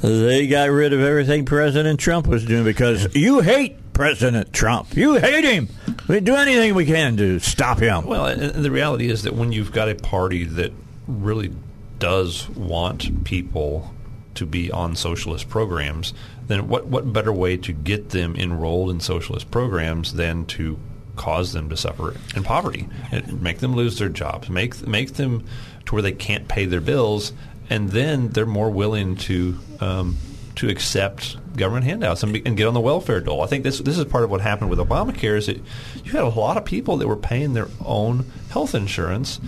they 0.00 0.46
got 0.46 0.70
rid 0.70 0.92
of 0.92 1.00
everything 1.00 1.44
President 1.44 1.98
Trump 2.00 2.26
was 2.26 2.44
doing 2.44 2.64
because 2.64 3.14
you 3.14 3.40
hate 3.40 3.92
President 3.92 4.52
Trump. 4.52 4.96
You 4.96 5.14
hate 5.14 5.44
him. 5.44 5.68
We 6.06 6.20
do 6.20 6.36
anything 6.36 6.74
we 6.76 6.86
can 6.86 7.16
to 7.16 7.40
stop 7.40 7.80
him. 7.80 8.06
Well, 8.06 8.34
the 8.36 8.70
reality 8.70 9.10
is 9.10 9.24
that 9.24 9.34
when 9.34 9.50
you've 9.50 9.72
got 9.72 9.88
a 9.88 9.96
party 9.96 10.44
that 10.44 10.72
really 11.08 11.52
does 11.98 12.48
want 12.50 13.24
people 13.24 13.92
to 14.34 14.46
be 14.46 14.70
on 14.70 14.94
socialist 14.94 15.48
programs, 15.48 16.14
then 16.48 16.68
what 16.68 16.86
what 16.86 17.12
better 17.12 17.32
way 17.32 17.56
to 17.58 17.72
get 17.72 18.10
them 18.10 18.34
enrolled 18.34 18.90
in 18.90 19.00
socialist 19.00 19.50
programs 19.50 20.14
than 20.14 20.44
to 20.46 20.78
cause 21.16 21.52
them 21.52 21.68
to 21.68 21.76
suffer 21.76 22.14
in 22.34 22.42
poverty, 22.42 22.88
make 23.32 23.58
them 23.58 23.74
lose 23.74 23.98
their 23.98 24.08
jobs, 24.08 24.48
make 24.48 24.86
make 24.86 25.14
them 25.14 25.44
to 25.86 25.94
where 25.94 26.02
they 26.02 26.12
can't 26.12 26.48
pay 26.48 26.64
their 26.64 26.80
bills, 26.80 27.32
and 27.68 27.90
then 27.90 28.28
they're 28.28 28.46
more 28.46 28.70
willing 28.70 29.16
to 29.16 29.58
um, 29.80 30.16
to 30.56 30.68
accept 30.68 31.36
government 31.56 31.84
handouts 31.84 32.22
and, 32.22 32.32
be, 32.32 32.42
and, 32.44 32.56
get 32.56 32.66
on 32.66 32.74
the 32.74 32.80
welfare 32.80 33.20
dole. 33.20 33.42
I 33.42 33.46
think 33.46 33.64
this 33.64 33.78
this 33.78 33.98
is 33.98 34.04
part 34.06 34.24
of 34.24 34.30
what 34.30 34.40
happened 34.40 34.70
with 34.70 34.78
Obamacare 34.78 35.36
is 35.36 35.46
that 35.46 35.58
you 36.04 36.12
had 36.12 36.22
a 36.22 36.28
lot 36.28 36.56
of 36.56 36.64
people 36.64 36.96
that 36.96 37.06
were 37.06 37.16
paying 37.16 37.52
their 37.52 37.68
own 37.84 38.30
health 38.50 38.74
insurance 38.74 39.40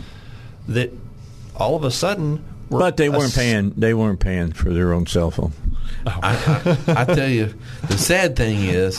that 0.69 0.93
all 1.57 1.77
of 1.77 1.85
a 1.85 1.91
sudden 1.91 2.45
but 2.71 2.97
they 2.97 3.09
weren't 3.09 3.35
paying. 3.35 3.71
They 3.71 3.95
weren't 3.95 4.21
paying 4.21 4.53
for 4.53 4.71
their 4.73 4.93
own 4.93 5.07
cell 5.07 5.31
phone. 5.31 5.53
Oh. 6.07 6.19
I, 6.23 6.77
I, 6.87 7.03
I, 7.03 7.05
tell 7.05 7.29
you, 7.29 7.53
the 7.89 7.99
sad 7.99 8.37
thing 8.37 8.65
is, 8.65 8.99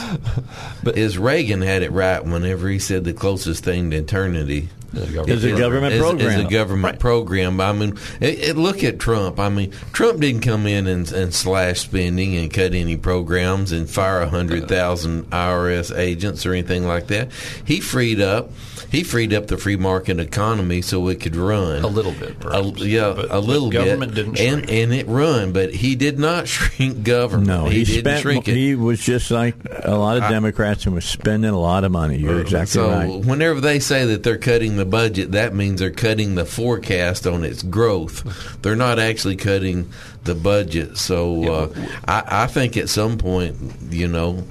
but 0.84 0.98
is 0.98 1.18
Reagan 1.18 1.62
had 1.62 1.82
it 1.82 1.92
right 1.92 2.24
whenever 2.24 2.70
he 2.70 2.80
said 2.80 3.06
the 3.06 3.14
closest 3.14 3.64
thing 3.64 3.90
to 3.92 3.98
eternity 3.98 4.70
is 4.94 5.46
a 5.46 5.58
government 5.58 5.94
is, 5.94 6.02
program. 6.02 6.28
Is 6.28 6.46
a 6.46 6.50
government 6.50 6.94
right. 6.94 7.00
program. 7.00 7.62
I 7.62 7.72
mean, 7.72 7.98
it, 8.20 8.40
it, 8.40 8.58
look 8.58 8.84
at 8.84 9.00
Trump. 9.00 9.40
I 9.40 9.50
mean, 9.50 9.72
Trump 9.94 10.20
didn't 10.20 10.42
come 10.42 10.68
in 10.68 10.88
and, 10.88 11.10
and 11.12 11.34
slash 11.34 11.82
spending 11.82 12.36
and 12.36 12.52
cut 12.54 12.74
any 12.74 12.98
programs 12.98 13.72
and 13.72 13.90
fire 13.90 14.26
hundred 14.26 14.68
thousand 14.68 15.30
IRS 15.30 15.98
agents 15.98 16.46
or 16.46 16.54
anything 16.54 16.86
like 16.86 17.08
that. 17.08 17.32
He 17.66 17.80
freed 17.80 18.20
up 18.20 18.52
he 18.92 19.04
freed 19.04 19.34
up 19.34 19.48
the 19.48 19.58
free 19.58 19.78
market 19.78 20.20
economy 20.20 20.82
so 20.82 21.08
it 21.08 21.22
could 21.22 21.38
run 21.38 21.84
a 21.84 21.88
little 21.88 22.12
bit. 22.12 22.40
Perhaps, 22.42 22.82
a, 22.82 22.88
yeah, 22.88 23.14
but, 23.16 23.32
a 23.32 23.40
little 23.40 23.70
bit. 23.70 23.86
Government 23.86 24.14
didn't 24.14 24.36
shrink. 24.36 24.54
and 24.54 24.70
and 24.70 24.94
it 24.94 25.08
run, 25.08 25.54
but 25.54 25.74
he 25.74 25.96
did 25.96 26.20
not 26.20 26.48
shrink 26.48 27.04
government. 27.04 27.48
No, 27.48 27.66
he, 27.66 27.80
he 27.80 27.86
didn't 27.86 28.04
spent, 28.04 28.22
shrink 28.22 28.48
it. 28.50 28.56
He 28.56 28.76
was 28.76 29.00
just 29.00 29.32
like 29.32 29.56
a 29.84 29.96
lot 29.96 30.18
of 30.18 30.24
Democrats 30.24 30.86
and 30.86 30.94
was 30.94 31.06
spending 31.06 31.52
a 31.52 31.60
lot 31.60 31.86
of 31.86 31.92
money. 31.92 32.18
You're 32.18 32.42
exactly 32.42 32.74
so 32.74 32.90
right. 32.90 33.26
whenever 33.26 33.62
they 33.62 33.80
say 33.80 34.06
that 34.08 34.24
they're 34.24 34.38
cutting 34.38 34.76
the 34.76 34.86
budget, 34.86 35.32
that 35.32 35.56
means 35.56 35.80
they're 35.80 35.92
cutting 35.92 36.36
the 36.36 36.46
forecast 36.46 37.26
on 37.26 37.46
its 37.46 37.64
growth. 37.64 38.62
They're 38.62 38.76
not 38.76 39.00
actually 39.00 39.38
cutting 39.38 39.90
the 40.26 40.36
budget. 40.36 40.98
So 40.98 41.54
uh, 41.54 41.74
I, 42.08 42.44
I 42.44 42.48
think 42.48 42.76
at 42.76 42.90
some 42.90 43.18
point, 43.18 43.56
you 43.90 44.08
know, 44.08 44.44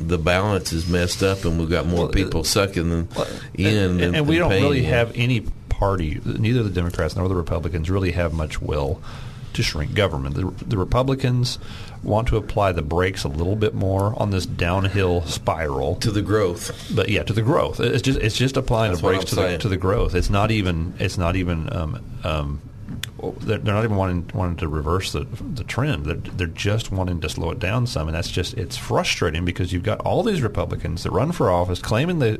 the 0.00 0.18
balance 0.18 0.72
is 0.72 0.88
messed 0.88 1.22
up, 1.22 1.44
and 1.44 1.58
we've 1.58 1.70
got 1.70 1.86
more 1.86 2.04
well, 2.04 2.08
people 2.08 2.44
sucking 2.44 2.90
them 2.90 3.08
well, 3.16 3.26
in. 3.54 3.66
And, 3.66 4.00
and, 4.00 4.16
and 4.16 4.28
we 4.28 4.38
don't 4.38 4.50
really 4.50 4.84
have 4.84 5.12
any 5.14 5.40
party, 5.68 6.20
neither 6.24 6.62
the 6.62 6.70
Democrats 6.70 7.16
nor 7.16 7.28
the 7.28 7.36
Republicans, 7.36 7.88
really 7.88 8.12
have 8.12 8.32
much 8.32 8.60
will 8.60 9.00
to 9.54 9.62
shrink 9.62 9.94
government. 9.94 10.34
The, 10.34 10.64
the 10.64 10.76
Republicans 10.76 11.58
want 12.02 12.28
to 12.28 12.36
apply 12.36 12.72
the 12.72 12.82
brakes 12.82 13.24
a 13.24 13.28
little 13.28 13.56
bit 13.56 13.74
more 13.74 14.14
on 14.20 14.30
this 14.30 14.46
downhill 14.46 15.22
spiral 15.22 15.96
to 15.96 16.10
the 16.10 16.22
growth. 16.22 16.92
But 16.94 17.08
yeah, 17.08 17.22
to 17.24 17.32
the 17.32 17.42
growth. 17.42 17.80
It's 17.80 18.02
just 18.02 18.20
it's 18.20 18.36
just 18.36 18.56
applying 18.56 18.92
That's 18.92 19.02
the 19.02 19.08
brakes 19.08 19.24
to 19.26 19.34
the, 19.34 19.58
to 19.58 19.68
the 19.68 19.76
growth. 19.76 20.14
It's 20.14 20.30
not 20.30 20.50
even 20.50 20.94
it's 20.98 21.18
not 21.18 21.36
even 21.36 21.72
um, 21.72 22.04
um, 22.24 22.60
they're, 23.40 23.58
not 23.58 23.84
even 23.84 23.96
wanting 23.96 24.30
wanting 24.32 24.56
to 24.56 24.68
reverse 24.68 25.12
the 25.12 25.20
the 25.24 25.64
trend. 25.64 26.06
They're, 26.06 26.14
they're 26.16 26.46
just 26.46 26.92
wanting 26.92 27.20
to 27.20 27.28
slow 27.28 27.50
it 27.50 27.58
down 27.58 27.86
some, 27.86 28.08
and 28.08 28.16
that's 28.16 28.30
just 28.30 28.54
it's 28.54 28.76
frustrating 28.76 29.44
because 29.44 29.72
you've 29.72 29.82
got 29.82 30.00
all 30.00 30.22
these 30.22 30.42
Republicans 30.42 31.02
that 31.02 31.10
run 31.10 31.32
for 31.32 31.50
office 31.50 31.80
claiming 31.80 32.18
they 32.18 32.38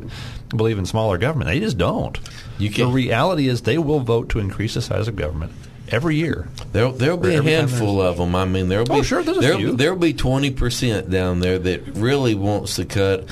believe 0.51 0.79
in 0.79 0.87
smaller 0.87 1.19
government. 1.19 1.51
They 1.51 1.61
just 1.61 1.79
don't. 1.79 2.19
the 2.59 2.93
reality 2.93 3.49
is 3.49 3.63
they 3.63 3.79
will 3.79 4.01
vote 4.01 4.29
to 4.31 4.39
increase 4.39 4.75
the 4.75 4.83
size 4.83 5.09
of 5.09 5.17
government 5.17 5.53
every 5.91 6.17
year. 6.17 6.49
There, 6.73 6.91
there'll 6.93 7.17
be 7.17 7.35
a 7.35 7.43
handful 7.43 8.01
of 8.01 8.19
them. 8.19 8.35
I 8.35 8.45
mean, 8.45 8.69
there'll 8.69 8.91
oh, 8.91 8.95
be 8.95 9.01
oh, 9.01 9.03
sure, 9.03 9.23
there'll, 9.23 9.59
few. 9.59 9.77
there'll 9.77 9.99
be 9.99 10.13
twenty 10.13 10.51
percent 10.51 11.11
down 11.11 11.41
there 11.41 11.59
that 11.59 11.87
really 11.89 12.35
wants 12.35 12.77
to 12.77 12.85
cut 12.85 13.27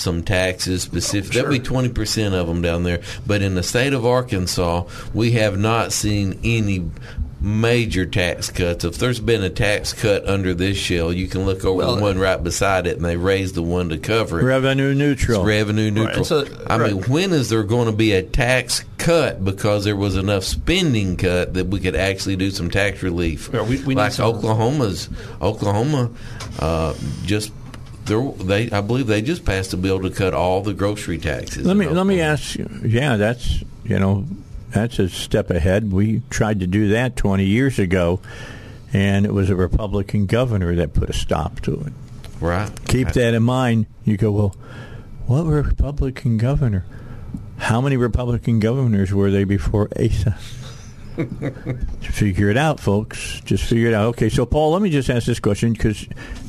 some 0.00 0.22
taxes 0.22 0.82
specific. 0.82 1.32
Sure. 1.32 1.42
There'll 1.42 1.58
be 1.58 1.62
twenty 1.64 1.90
percent 1.90 2.34
of 2.34 2.46
them 2.46 2.62
down 2.62 2.82
there. 2.82 3.02
But 3.26 3.42
in 3.42 3.54
the 3.54 3.62
state 3.62 3.92
of 3.92 4.04
Arkansas, 4.04 4.84
we 5.14 5.32
have 5.32 5.58
not 5.58 5.92
seen 5.92 6.40
any 6.42 6.90
major 7.42 8.04
tax 8.04 8.50
cuts. 8.50 8.84
If 8.84 8.98
there's 8.98 9.18
been 9.18 9.42
a 9.42 9.48
tax 9.48 9.94
cut 9.94 10.28
under 10.28 10.52
this 10.52 10.76
shell, 10.76 11.10
you 11.10 11.26
can 11.26 11.46
look 11.46 11.64
over 11.64 11.78
well, 11.78 11.96
the 11.96 12.02
one 12.02 12.18
right 12.18 12.42
beside 12.42 12.86
it, 12.86 12.96
and 12.96 13.04
they 13.04 13.16
raised 13.16 13.54
the 13.54 13.62
one 13.62 13.88
to 13.88 13.98
cover 13.98 14.40
it. 14.40 14.44
Revenue 14.44 14.94
neutral. 14.94 15.40
It's 15.40 15.48
revenue 15.48 15.90
neutral. 15.90 16.16
Right. 16.16 16.26
So, 16.26 16.46
I 16.66 16.76
right. 16.76 16.92
mean, 16.92 17.02
when 17.04 17.32
is 17.32 17.48
there 17.48 17.62
going 17.62 17.86
to 17.86 17.96
be 17.96 18.12
a 18.12 18.22
tax 18.22 18.84
cut 18.98 19.42
because 19.42 19.86
there 19.86 19.96
was 19.96 20.16
enough 20.16 20.44
spending 20.44 21.16
cut 21.16 21.54
that 21.54 21.68
we 21.68 21.80
could 21.80 21.96
actually 21.96 22.36
do 22.36 22.50
some 22.50 22.70
tax 22.70 23.02
relief? 23.02 23.48
Yeah, 23.54 23.62
we, 23.62 23.82
we 23.84 23.94
like 23.94 24.20
Oklahoma's 24.20 25.08
Oklahoma 25.40 26.10
uh, 26.58 26.92
just 27.24 27.52
they 28.04 28.70
I 28.70 28.80
believe 28.80 29.06
they 29.06 29.22
just 29.22 29.44
passed 29.44 29.72
a 29.72 29.76
bill 29.76 30.00
to 30.00 30.10
cut 30.10 30.34
all 30.34 30.62
the 30.62 30.74
grocery 30.74 31.18
taxes. 31.18 31.66
Let 31.66 31.76
me 31.76 31.86
let 31.86 32.06
me 32.06 32.20
ask 32.20 32.56
you. 32.56 32.68
Yeah, 32.84 33.16
that's 33.16 33.62
you 33.84 33.98
know 33.98 34.26
that's 34.70 34.98
a 34.98 35.08
step 35.08 35.50
ahead. 35.50 35.92
We 35.92 36.22
tried 36.30 36.60
to 36.60 36.66
do 36.66 36.88
that 36.88 37.16
20 37.16 37.44
years 37.44 37.78
ago, 37.78 38.20
and 38.92 39.26
it 39.26 39.32
was 39.32 39.50
a 39.50 39.56
Republican 39.56 40.26
governor 40.26 40.74
that 40.76 40.94
put 40.94 41.10
a 41.10 41.12
stop 41.12 41.60
to 41.62 41.74
it. 41.74 41.92
Right. 42.40 42.70
Keep 42.86 43.08
that 43.12 43.34
in 43.34 43.42
mind. 43.42 43.86
You 44.04 44.16
go, 44.16 44.30
well, 44.30 44.56
what 45.26 45.44
Republican 45.44 46.38
governor? 46.38 46.86
How 47.58 47.80
many 47.80 47.96
Republican 47.96 48.60
governors 48.60 49.12
were 49.12 49.30
they 49.30 49.44
before 49.44 49.88
Asa? 49.98 50.38
figure 52.00 52.48
it 52.48 52.56
out, 52.56 52.80
folks. 52.80 53.40
Just 53.44 53.64
figure 53.64 53.88
it 53.88 53.94
out. 53.94 54.06
Okay, 54.08 54.28
so 54.28 54.46
Paul, 54.46 54.72
let 54.72 54.80
me 54.80 54.90
just 54.90 55.10
ask 55.10 55.26
this 55.26 55.40
question 55.40 55.72
because 55.72 56.06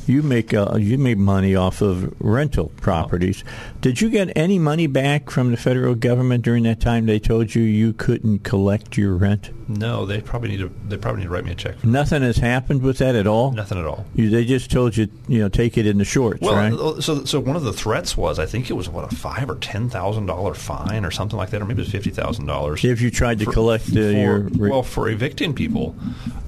you 0.08 0.22
make 0.22 0.54
uh, 0.54 0.76
you 0.76 0.98
make 0.98 1.18
money 1.18 1.54
off 1.54 1.80
of 1.80 2.14
rental 2.20 2.72
properties. 2.80 3.44
Did 3.80 4.00
you 4.00 4.10
get 4.10 4.32
any 4.36 4.58
money 4.58 4.86
back 4.86 5.30
from 5.30 5.50
the 5.50 5.56
federal 5.56 5.94
government 5.94 6.44
during 6.44 6.64
that 6.64 6.80
time 6.80 7.06
they 7.06 7.18
told 7.18 7.54
you 7.54 7.62
you 7.62 7.92
couldn't 7.92 8.40
collect 8.40 8.96
your 8.96 9.14
rent? 9.16 9.50
No, 9.68 10.04
they 10.06 10.20
probably 10.20 10.50
need 10.50 10.58
to. 10.58 10.70
They 10.88 10.96
probably 10.96 11.20
need 11.20 11.26
to 11.26 11.30
write 11.30 11.44
me 11.44 11.52
a 11.52 11.54
check. 11.54 11.82
Nothing 11.84 12.22
has 12.22 12.36
happened 12.36 12.82
with 12.82 12.98
that 12.98 13.14
at 13.14 13.26
all. 13.26 13.52
Nothing 13.52 13.78
at 13.78 13.86
all. 13.86 14.04
You, 14.14 14.28
they 14.28 14.44
just 14.44 14.70
told 14.70 14.96
you, 14.96 15.08
you 15.28 15.40
know, 15.40 15.48
take 15.48 15.78
it 15.78 15.86
in 15.86 15.98
the 15.98 16.04
shorts, 16.04 16.40
well, 16.40 16.54
right? 16.54 16.72
Uh, 16.72 17.00
so, 17.00 17.24
so 17.24 17.40
one 17.40 17.56
of 17.56 17.62
the 17.62 17.72
threats 17.72 18.16
was, 18.16 18.38
I 18.38 18.46
think 18.46 18.70
it 18.70 18.74
was 18.74 18.88
what 18.88 19.10
a 19.10 19.14
five 19.14 19.48
or 19.48 19.56
ten 19.56 19.88
thousand 19.88 20.26
dollar 20.26 20.54
fine 20.54 21.04
or 21.04 21.10
something 21.10 21.36
like 21.36 21.50
that, 21.50 21.62
or 21.62 21.64
maybe 21.64 21.80
it 21.80 21.84
was 21.84 21.92
fifty 21.92 22.10
thousand 22.10 22.46
dollars 22.46 22.84
if 22.84 23.00
you 23.00 23.10
tried 23.10 23.38
to 23.38 23.44
for, 23.46 23.52
collect 23.52 23.88
uh, 23.90 23.94
for, 23.94 24.00
your 24.00 24.38
re- 24.40 24.70
well 24.70 24.82
for 24.82 25.08
evicting 25.08 25.54
people. 25.54 25.96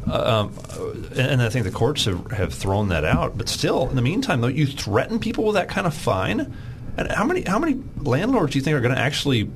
Uh, 0.06 0.44
um, 0.44 1.08
and 1.16 1.40
I 1.40 1.48
think 1.48 1.64
the 1.64 1.70
courts 1.70 2.04
have, 2.04 2.30
have 2.32 2.52
thrown 2.52 2.88
that 2.88 3.04
out. 3.04 3.38
But 3.44 3.50
still, 3.50 3.90
in 3.90 3.94
the 3.94 4.00
meantime, 4.00 4.40
though, 4.40 4.48
you 4.48 4.66
threaten 4.66 5.18
people 5.18 5.44
with 5.44 5.56
that 5.56 5.68
kind 5.68 5.86
of 5.86 5.92
fine. 5.92 6.56
And 6.96 7.12
how 7.12 7.24
many 7.24 7.42
how 7.42 7.58
many 7.58 7.78
landlords 7.98 8.54
do 8.54 8.58
you 8.58 8.64
think 8.64 8.74
are 8.74 8.80
going 8.80 8.94
to 8.94 9.00
actually 9.00 9.50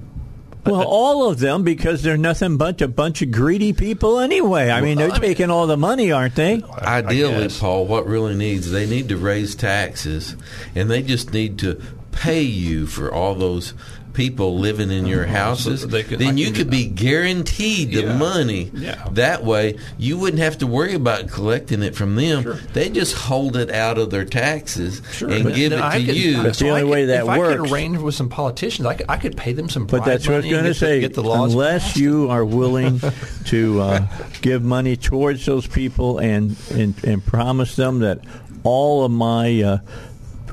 well, 0.67 0.83
uh, 0.83 0.85
all 0.85 1.31
of 1.31 1.39
them 1.39 1.63
because 1.63 2.03
they're 2.03 2.19
nothing 2.19 2.59
but 2.59 2.83
a 2.83 2.89
bunch 2.89 3.23
of 3.23 3.31
greedy 3.31 3.73
people 3.73 4.19
anyway. 4.19 4.69
I 4.69 4.83
mean, 4.83 4.99
they're 4.99 5.09
taking 5.09 5.49
all 5.49 5.67
the 5.67 5.79
money, 5.79 6.13
aren't 6.13 6.35
they? 6.35 6.63
Ideally, 6.83 7.49
Paul, 7.49 7.87
what 7.87 8.07
really 8.07 8.35
needs 8.35 8.71
they 8.71 8.87
need 8.87 9.09
to 9.09 9.17
raise 9.17 9.55
taxes, 9.55 10.37
and 10.75 10.91
they 10.91 11.03
just 11.03 11.33
need 11.33 11.59
to 11.61 11.81
pay 12.13 12.43
you 12.43 12.87
for 12.87 13.11
all 13.11 13.35
those 13.35 13.73
people 14.19 14.59
living 14.59 14.91
in 14.91 15.07
your 15.07 15.25
houses, 15.25 15.83
so 15.83 15.89
could, 16.03 16.19
then 16.19 16.37
you 16.37 16.51
could 16.51 16.69
be 16.69 16.87
guaranteed 16.87 17.93
the 17.93 18.03
yeah. 18.03 18.19
money. 18.19 18.69
Yeah. 18.75 19.07
That 19.13 19.45
way, 19.45 19.79
you 19.97 20.19
wouldn't 20.19 20.43
have 20.43 20.59
to 20.59 20.67
worry 20.67 20.95
about 20.95 21.29
collecting 21.29 21.85
it 21.85 21.95
from 21.95 22.17
them. 22.17 22.43
Sure. 22.43 22.55
They 22.55 22.91
just 22.91 23.15
hold 23.15 23.57
it 23.57 23.71
out 23.71 23.97
of 23.97 24.11
their 24.11 24.25
taxes 24.25 25.03
sure. 25.13 25.31
and 25.31 25.45
but 25.45 25.55
give 25.55 25.73
it 25.73 25.77
to 25.77 26.05
could, 26.05 26.17
you. 26.17 26.43
That's 26.43 26.59
so 26.59 26.65
the 26.65 26.71
only 26.73 26.83
could, 26.83 26.91
way 26.91 27.05
that 27.07 27.21
if 27.21 27.27
works. 27.29 27.55
I 27.55 27.57
could 27.59 27.71
arrange 27.71 27.99
with 27.99 28.17
some 28.17 28.29
politicians, 28.29 28.87
I 28.87 28.95
could, 28.95 29.07
I 29.09 29.19
could 29.19 29.37
pay 29.37 29.53
them 29.53 29.69
some. 29.69 29.87
But 29.87 30.05
that's 30.05 30.27
what 30.27 30.35
I 30.35 30.37
was 30.39 30.47
going 30.47 30.65
to 30.65 30.75
say. 30.75 30.99
Get 30.99 31.15
the 31.15 31.23
laws 31.23 31.53
unless 31.53 31.85
passed. 31.85 31.97
you 31.97 32.29
are 32.29 32.45
willing 32.59 33.01
to 33.47 33.81
uh, 33.81 34.07
give 34.43 34.65
money 34.65 34.97
towards 34.97 35.47
those 35.47 35.69
people 35.69 36.19
and, 36.19 36.57
and 36.73 37.05
and 37.05 37.25
promise 37.25 37.77
them 37.77 38.01
that 38.01 38.19
all 38.65 39.05
of 39.05 39.13
my 39.13 39.63
uh, 39.63 39.79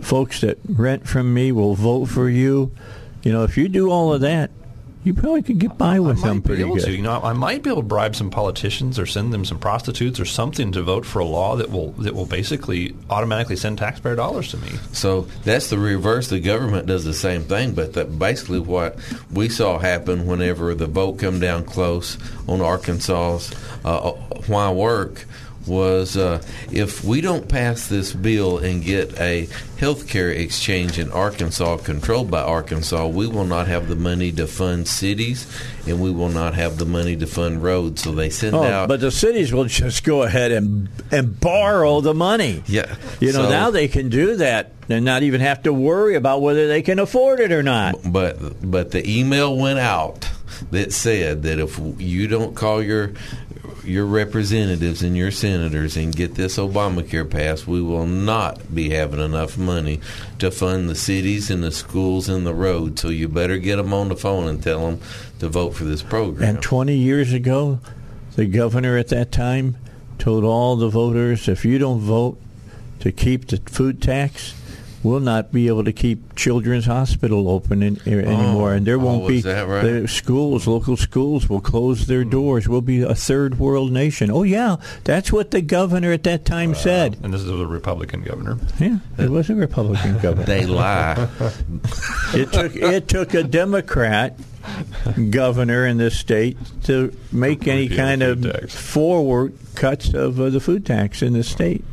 folks 0.03 0.41
that 0.41 0.59
rent 0.69 1.07
from 1.07 1.33
me 1.33 1.51
will 1.51 1.73
vote 1.73 2.05
for 2.05 2.29
you 2.29 2.71
you 3.25 3.33
know, 3.33 3.43
if 3.43 3.57
you 3.57 3.67
do 3.67 3.89
all 3.89 4.13
of 4.13 4.21
that, 4.21 4.51
you 5.03 5.13
probably 5.13 5.43
could 5.43 5.59
get 5.59 5.77
by 5.77 5.99
with 5.99 6.21
them 6.23 6.41
pretty 6.41 6.63
good. 6.63 6.81
To. 6.81 6.91
You 6.91 7.03
know, 7.03 7.21
I 7.21 7.33
might 7.33 7.61
be 7.61 7.69
able 7.69 7.83
to 7.83 7.87
bribe 7.87 8.15
some 8.15 8.31
politicians 8.31 8.97
or 8.97 9.05
send 9.05 9.31
them 9.31 9.45
some 9.45 9.59
prostitutes 9.59 10.19
or 10.19 10.25
something 10.25 10.71
to 10.71 10.81
vote 10.81 11.05
for 11.05 11.19
a 11.19 11.25
law 11.25 11.55
that 11.57 11.69
will 11.69 11.91
that 11.93 12.15
will 12.15 12.25
basically 12.25 12.95
automatically 13.09 13.55
send 13.55 13.77
taxpayer 13.77 14.15
dollars 14.15 14.49
to 14.49 14.57
me. 14.57 14.69
So 14.93 15.27
that's 15.43 15.69
the 15.69 15.77
reverse. 15.77 16.29
The 16.29 16.39
government 16.39 16.87
does 16.87 17.03
the 17.03 17.13
same 17.13 17.43
thing, 17.43 17.75
but 17.75 17.93
that 17.93 18.17
basically 18.17 18.59
what 18.59 18.97
we 19.31 19.47
saw 19.47 19.77
happen 19.77 20.25
whenever 20.25 20.73
the 20.73 20.87
vote 20.87 21.19
come 21.19 21.39
down 21.39 21.65
close 21.65 22.17
on 22.47 22.61
Arkansas's 22.61 23.53
uh, 23.85 24.11
why 24.47 24.71
work 24.71 25.25
was 25.67 26.15
uh, 26.17 26.41
if 26.71 27.03
we 27.03 27.21
don't 27.21 27.47
pass 27.49 27.87
this 27.87 28.13
bill 28.13 28.57
and 28.59 28.83
get 28.83 29.19
a 29.19 29.47
health 29.77 30.07
care 30.07 30.29
exchange 30.29 30.99
in 30.99 31.11
Arkansas 31.11 31.77
controlled 31.77 32.29
by 32.31 32.41
Arkansas, 32.41 33.07
we 33.07 33.27
will 33.27 33.45
not 33.45 33.67
have 33.67 33.87
the 33.87 33.95
money 33.95 34.31
to 34.33 34.47
fund 34.47 34.87
cities 34.87 35.47
and 35.87 35.99
we 36.01 36.11
will 36.11 36.29
not 36.29 36.53
have 36.55 36.77
the 36.77 36.85
money 36.85 37.15
to 37.15 37.27
fund 37.27 37.63
roads. 37.63 38.03
So 38.03 38.11
they 38.11 38.29
send 38.29 38.55
Oh, 38.55 38.63
out. 38.63 38.87
but 38.87 38.99
the 39.01 39.11
cities 39.11 39.51
will 39.53 39.65
just 39.65 40.03
go 40.03 40.23
ahead 40.23 40.51
and 40.51 40.89
and 41.11 41.39
borrow 41.39 42.01
the 42.01 42.13
money. 42.13 42.63
yeah, 42.67 42.95
You 43.19 43.33
know, 43.33 43.43
so- 43.43 43.49
now 43.49 43.69
they 43.71 43.87
can 43.87 44.09
do 44.09 44.35
that 44.37 44.71
and 44.87 45.03
not 45.03 45.23
even 45.23 45.41
have 45.41 45.63
to 45.63 45.73
worry 45.73 46.15
about 46.15 46.41
whether 46.43 46.67
they 46.67 46.81
can 46.83 46.99
afford 46.99 47.39
it 47.39 47.51
or 47.51 47.63
not. 47.63 47.95
but 48.05 48.37
but 48.69 48.91
the 48.91 49.07
email 49.19 49.55
went 49.57 49.79
out 49.79 50.29
that 50.71 50.93
said 50.93 51.43
that 51.43 51.59
if 51.59 51.79
you 51.97 52.27
don't 52.27 52.55
call 52.55 52.81
your 52.81 53.11
your 53.85 54.05
representatives 54.05 55.01
and 55.01 55.15
your 55.15 55.31
senators 55.31 55.97
and 55.97 56.15
get 56.15 56.35
this 56.35 56.57
Obamacare 56.57 57.29
passed, 57.29 57.67
we 57.67 57.81
will 57.81 58.05
not 58.05 58.73
be 58.73 58.89
having 58.89 59.19
enough 59.19 59.57
money 59.57 59.99
to 60.39 60.51
fund 60.51 60.89
the 60.89 60.95
cities 60.95 61.49
and 61.49 61.63
the 61.63 61.71
schools 61.71 62.29
and 62.29 62.45
the 62.45 62.53
roads. 62.53 63.01
So 63.01 63.09
you 63.09 63.27
better 63.27 63.57
get 63.57 63.77
them 63.77 63.93
on 63.93 64.09
the 64.09 64.15
phone 64.15 64.47
and 64.47 64.61
tell 64.61 64.89
them 64.89 64.99
to 65.39 65.49
vote 65.49 65.71
for 65.71 65.83
this 65.83 66.01
program. 66.01 66.55
And 66.55 66.63
20 66.63 66.95
years 66.95 67.33
ago, 67.33 67.79
the 68.35 68.45
governor 68.45 68.97
at 68.97 69.09
that 69.09 69.31
time 69.31 69.77
told 70.17 70.43
all 70.43 70.75
the 70.75 70.89
voters 70.89 71.47
if 71.47 71.65
you 71.65 71.77
don't 71.77 71.99
vote 71.99 72.39
to 72.99 73.11
keep 73.11 73.47
the 73.47 73.57
food 73.57 74.01
tax, 74.01 74.53
we'll 75.05 75.19
not 75.19 75.51
be 75.51 75.67
able 75.67 75.83
to 75.83 75.93
keep 75.93 76.35
Children's 76.35 76.85
Hospital 76.85 77.47
open 77.47 77.83
in, 77.83 77.97
er, 78.07 78.19
anymore. 78.19 78.73
And 78.73 78.85
there 78.85 78.95
oh, 78.95 79.05
won't 79.05 79.27
be 79.27 79.41
right? 79.41 79.81
the 79.83 80.07
schools, 80.07 80.65
local 80.65 80.97
schools 80.97 81.47
will 81.47 81.61
close 81.61 82.07
their 82.07 82.23
doors. 82.23 82.67
We'll 82.67 82.81
be 82.81 83.03
a 83.03 83.13
third 83.13 83.59
world 83.59 83.91
nation. 83.91 84.31
Oh, 84.31 84.43
yeah, 84.43 84.77
that's 85.03 85.31
what 85.31 85.51
the 85.51 85.61
governor 85.61 86.11
at 86.11 86.23
that 86.23 86.43
time 86.43 86.73
said. 86.73 87.17
And 87.23 87.33
this 87.33 87.41
is 87.41 87.49
a 87.49 87.67
Republican 87.67 88.23
governor. 88.23 88.57
Yeah, 88.79 88.97
it 89.17 89.29
was 89.29 89.49
a 89.49 89.55
Republican 89.55 90.19
governor. 90.21 90.45
they 90.45 90.65
lie. 90.65 91.29
It 92.33 92.51
took 92.51 92.75
it 92.75 93.07
took 93.07 93.33
a 93.33 93.43
Democrat 93.43 94.37
governor 95.29 95.85
in 95.85 95.97
this 95.97 96.19
state 96.19 96.57
to 96.83 97.15
make 97.31 97.67
any 97.67 97.87
kind 97.87 98.23
of 98.23 98.41
tax. 98.41 98.75
forward 98.75 99.57
cuts 99.75 100.13
of 100.13 100.39
uh, 100.39 100.49
the 100.49 100.59
food 100.59 100.85
tax 100.85 101.21
in 101.21 101.33
the 101.33 101.43
state. 101.43 101.83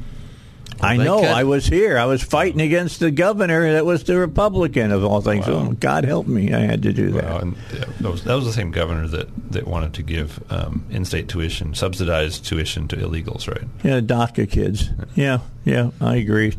I 0.82 0.96
they 0.96 1.04
know. 1.04 1.20
cut- 1.20 1.30
I 1.30 1.44
was 1.44 1.66
here. 1.66 1.98
I 1.98 2.06
was 2.06 2.22
fighting 2.22 2.60
against 2.60 3.00
the 3.00 3.10
governor 3.10 3.72
that 3.72 3.86
was 3.86 4.04
the 4.04 4.18
Republican 4.18 4.90
of 4.90 5.04
all 5.04 5.20
things. 5.20 5.46
Wow. 5.46 5.68
Oh, 5.70 5.72
God 5.72 6.04
help 6.04 6.26
me! 6.26 6.52
I 6.52 6.60
had 6.60 6.82
to 6.82 6.92
do 6.92 7.10
that. 7.12 7.24
Well, 7.24 7.38
and 7.38 7.56
that, 8.00 8.10
was, 8.10 8.24
that 8.24 8.34
was 8.34 8.44
the 8.44 8.52
same 8.52 8.70
governor 8.70 9.06
that, 9.08 9.28
that 9.52 9.66
wanted 9.66 9.94
to 9.94 10.02
give 10.02 10.42
um, 10.50 10.84
in-state 10.90 11.28
tuition, 11.28 11.74
subsidized 11.74 12.44
tuition 12.44 12.88
to 12.88 12.96
illegals, 12.96 13.48
right? 13.48 13.68
Yeah, 13.82 14.00
DACA 14.00 14.50
kids. 14.50 14.90
Yeah, 15.14 15.38
yeah, 15.64 15.90
I 16.00 16.16
agree. 16.16 16.56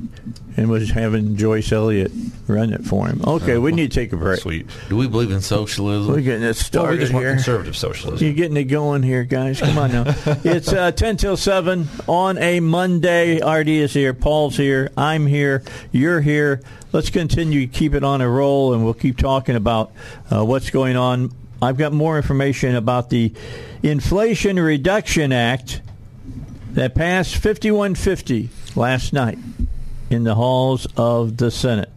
And 0.56 0.70
was 0.70 0.92
having 0.92 1.36
Joyce 1.36 1.72
Elliott 1.72 2.12
run 2.48 2.72
it 2.72 2.86
for 2.86 3.08
him. 3.08 3.22
Okay, 3.26 3.58
we 3.58 3.72
need 3.72 3.92
to 3.92 4.00
take 4.00 4.14
a 4.14 4.18
break. 4.18 4.40
Sweet. 4.40 4.68
Do 4.88 4.96
we 4.96 5.08
believe 5.08 5.32
in 5.32 5.42
socialism? 5.42 6.14
We're 6.14 6.22
getting 6.22 6.44
it 6.44 6.54
started 6.54 6.88
Well, 6.88 6.92
we 6.92 6.98
started 6.98 7.00
just 7.02 7.14
want 7.14 7.26
conservative 7.26 7.76
socialism. 7.76 8.26
You're 8.26 8.36
getting 8.36 8.58
it 8.58 8.66
going 8.66 9.04
here, 9.04 9.24
guys. 9.26 9.60
Come 9.60 9.78
on 9.78 9.92
now. 9.92 10.04
it's 10.44 10.72
uh, 10.72 10.92
10 10.92 11.18
till 11.18 11.36
7 11.36 11.88
on 12.08 12.38
a 12.38 12.60
Monday. 12.62 13.42
RD 13.44 13.68
is 13.68 13.94
here. 13.94 14.13
Paul's 14.14 14.58
here. 14.58 14.92
I'm 14.98 15.26
here. 15.26 15.64
You're 15.92 16.22
here. 16.22 16.62
Let's 16.92 17.10
continue 17.10 17.68
to 17.68 17.72
keep 17.72 17.94
it 17.94 18.04
on 18.04 18.22
a 18.22 18.30
roll, 18.30 18.74
and 18.74 18.84
we'll 18.84 18.94
keep 18.94 19.18
talking 19.18 19.56
about 19.56 19.92
uh, 20.32 20.44
what's 20.46 20.70
going 20.70 20.96
on. 20.96 21.32
I've 21.62 21.78
got 21.78 21.94
more 21.94 22.18
information 22.18 22.76
about 22.76 23.10
the 23.10 23.34
Inflation 23.82 24.60
Reduction 24.60 25.32
Act 25.32 25.82
that 26.72 26.96
passed 26.96 27.36
5150 27.36 28.50
last 28.76 29.14
night 29.14 29.38
in 30.10 30.24
the 30.24 30.36
halls 30.36 30.88
of 30.98 31.38
the 31.38 31.52
Senate. 31.52 31.90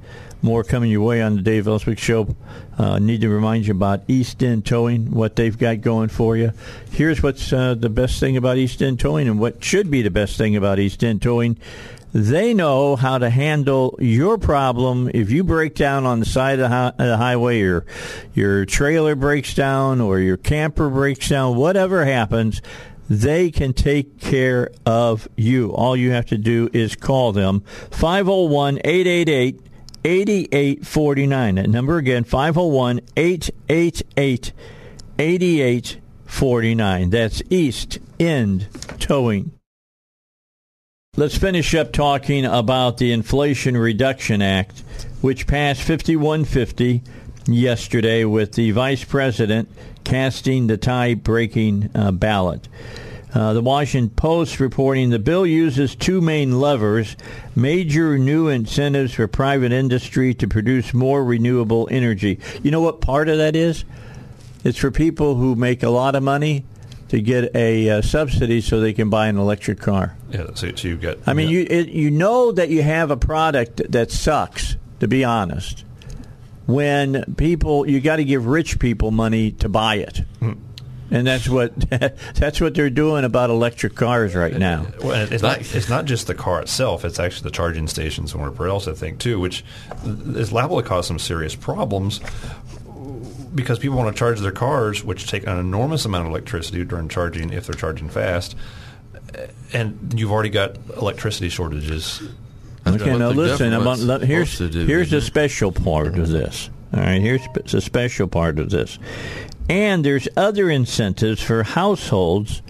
More 0.43 0.63
coming 0.63 0.91
your 0.91 1.03
way 1.03 1.23
on 1.23 1.37
the 1.37 1.43
Dave 1.43 1.67
Elswick 1.67 1.99
Show. 1.99 2.37
Uh, 2.79 2.99
need 2.99 3.23
to 3.23 3.29
remind 3.29 3.67
you 3.67 3.73
about 3.73 4.03
East 4.07 4.43
End 4.43 4.67
Towing, 4.67 5.11
what 5.11 5.35
they've 5.35 5.57
got 5.57 5.81
going 5.81 6.09
for 6.09 6.37
you. 6.37 6.53
Here's 6.91 7.23
what's 7.23 7.53
uh, 7.53 7.75
the 7.75 7.89
best 7.89 8.21
thing 8.21 8.37
about 8.37 8.59
East 8.59 8.83
End 8.83 9.01
Towing 9.01 9.29
and 9.29 9.41
what 9.41 9.65
should 9.65 9.91
be 9.91 10.03
the 10.03 10.11
best 10.11 10.37
thing 10.37 10.55
about 10.55 10.79
East 10.79 11.03
End 11.03 11.23
Towing. 11.23 11.57
They 12.17 12.55
know 12.55 12.97
how 12.97 13.19
to 13.19 13.29
handle 13.29 13.95
your 14.01 14.39
problem 14.39 15.11
if 15.13 15.31
you 15.31 15.45
break 15.45 15.75
down 15.75 16.07
on 16.07 16.19
the 16.19 16.25
side 16.25 16.55
of 16.55 16.61
the, 16.61 16.69
hi- 16.71 16.93
the 16.97 17.19
highway 17.19 17.61
or 17.61 17.85
your 18.33 18.65
trailer 18.65 19.15
breaks 19.15 19.53
down 19.53 20.01
or 20.01 20.19
your 20.19 20.39
camper 20.39 20.89
breaks 20.89 21.29
down, 21.29 21.57
whatever 21.57 22.07
happens 22.07 22.63
they 23.11 23.51
can 23.51 23.75
take 23.75 24.19
care 24.19 24.71
of 24.87 25.29
you. 25.37 25.75
All 25.75 25.95
you 25.95 26.13
have 26.13 26.25
to 26.27 26.39
do 26.39 26.71
is 26.73 26.97
call 26.97 27.33
them 27.33 27.61
501 27.91 28.79
888 28.83 29.61
8849. 30.03 31.55
That 31.57 31.69
number 31.69 31.99
again 31.99 32.25
501 32.25 33.01
888 33.15 34.53
8849. 35.19 37.11
That's 37.11 37.43
East 37.51 37.99
End 38.19 38.69
Towing. 38.99 39.56
Let's 41.19 41.39
finish 41.39 41.75
up 41.75 41.93
talking 41.93 42.45
about 42.45 42.99
the 42.99 43.11
Inflation 43.11 43.75
Reduction 43.75 44.43
Act, 44.43 44.81
which 45.23 45.47
passed 45.47 45.81
5150 45.81 47.03
yesterday 47.47 48.27
with 48.27 48.53
the 48.53 48.73
vice 48.73 49.03
president 49.03 49.71
casting 50.05 50.67
the 50.67 50.77
tie 50.77 51.15
breaking 51.15 51.89
uh, 51.95 52.11
ballot. 52.11 52.69
Uh, 53.33 53.55
the 53.55 53.63
Washington 53.63 54.11
Post 54.11 54.61
reporting 54.61 55.09
the 55.09 55.19
bill 55.19 55.47
uses 55.47 55.95
two 55.95 56.21
main 56.21 56.61
levers 56.61 57.17
major 57.55 58.19
new 58.19 58.49
incentives 58.49 59.15
for 59.15 59.27
private 59.27 59.73
industry 59.73 60.35
to 60.35 60.47
produce 60.47 60.93
more 60.93 61.25
renewable 61.25 61.89
energy. 61.91 62.39
You 62.63 62.71
know 62.71 62.83
what 62.83 63.01
part 63.01 63.31
of 63.31 63.39
that 63.39 63.57
is? 63.57 63.87
It's 64.65 64.77
for 64.77 64.91
people 64.91 65.37
who 65.37 65.57
make 65.57 65.83
a 65.83 65.89
lot 65.89 66.15
of 66.15 66.23
money 66.23 66.67
to 67.09 67.21
get 67.21 67.55
a 67.55 67.89
uh, 67.91 68.03
subsidy 68.03 68.61
so 68.61 68.81
they 68.81 68.93
can 68.93 69.11
buy 69.11 69.29
an 69.29 69.39
electric 69.39 69.81
car. 69.81 70.17
Yeah, 70.31 70.47
so, 70.55 70.75
so 70.75 70.89
you've 70.89 71.01
got. 71.01 71.19
I 71.27 71.35
mean, 71.35 71.49
you 71.49 71.67
it, 71.69 71.89
you 71.89 72.11
know 72.11 72.53
that 72.53 72.69
you 72.69 72.83
have 72.83 73.11
a 73.11 73.17
product 73.17 73.83
that 73.93 74.11
sucks. 74.11 74.77
To 75.01 75.09
be 75.09 75.25
honest, 75.25 75.85
when 76.67 77.35
people 77.37 77.89
you 77.89 78.01
got 78.01 78.17
to 78.17 78.25
give 78.25 78.47
rich 78.47 78.79
people 78.79 79.11
money 79.11 79.53
to 79.53 79.69
buy 79.69 79.97
it, 79.97 80.23
and 81.11 81.27
that's 81.27 81.49
what 81.49 81.79
that's 82.35 82.61
what 82.61 82.75
they're 82.75 82.91
doing 82.91 83.25
about 83.25 83.51
electric 83.51 83.95
cars 83.95 84.35
right 84.35 84.55
now. 84.55 84.87
Well, 85.03 85.31
it's 85.31 85.43
not. 85.43 85.59
It's 85.75 85.89
not 85.89 86.07
just 86.07 86.27
the 86.27 86.35
car 86.35 86.63
itself. 86.63 87.05
It's 87.05 87.21
actually 87.21 87.51
the 87.51 87.55
charging 87.55 87.87
stations 87.89 88.33
and 88.33 88.41
whatever 88.41 88.69
else 88.69 88.89
I 88.89 88.95
think 88.95 89.19
too, 89.19 89.39
which 89.39 89.65
is 90.05 90.51
liable 90.51 90.81
to 90.81 90.89
cause 90.89 91.07
some 91.07 91.19
serious 91.19 91.55
problems 91.55 92.21
because 93.57 93.79
people 93.81 93.97
want 93.97 94.15
to 94.15 94.19
charge 94.19 94.39
their 94.41 94.53
cars, 94.53 95.03
which 95.03 95.27
take 95.27 95.47
an 95.47 95.59
enormous 95.59 96.05
amount 96.05 96.27
of 96.27 96.31
electricity 96.31 96.85
during 96.85 97.09
charging 97.09 97.53
if 97.53 97.67
they're 97.67 97.75
charging 97.75 98.09
fast, 98.09 98.55
and 99.73 100.15
you've 100.15 100.31
already 100.31 100.51
got 100.51 100.77
electricity 100.97 101.49
shortages. 101.49 102.23
Okay, 102.87 103.11
what 103.11 103.19
now 103.19 103.31
listen. 103.31 103.73
I'm 103.73 103.87
on, 103.89 103.99
government's 104.07 104.59
here's 104.59 104.59
do, 104.59 104.87
here's 104.87 105.11
the 105.11 105.17
isn't 105.17 105.27
it? 105.27 105.31
special 105.33 105.73
part 105.73 106.19
of 106.19 106.29
this. 106.29 106.71
All 106.95 107.01
right, 107.01 107.21
here's 107.21 107.43
the 107.65 107.81
special 107.81 108.29
part 108.29 108.61
of 108.61 108.71
this, 108.71 108.99
and 109.69 110.05
there's 110.05 110.29
other 110.37 110.71
incentives 110.71 111.43
for 111.43 111.65
households 111.65 112.63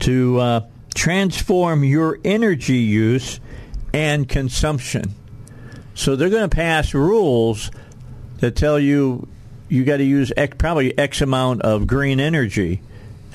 to 0.00 0.38
uh, 0.38 0.60
transform 0.94 1.84
your 1.84 2.18
energy 2.24 2.76
use 2.76 3.40
and 3.94 4.28
consumption. 4.28 5.14
So 5.94 6.14
they're 6.14 6.28
going 6.30 6.48
to 6.48 6.54
pass 6.54 6.92
rules 6.92 7.70
that 8.38 8.54
tell 8.54 8.78
you 8.78 9.26
you 9.68 9.84
got 9.84 9.98
to 9.98 10.04
use 10.04 10.32
X, 10.36 10.56
probably 10.58 10.96
X 10.96 11.20
amount 11.20 11.62
of 11.62 11.86
green 11.86 12.20
energy 12.20 12.80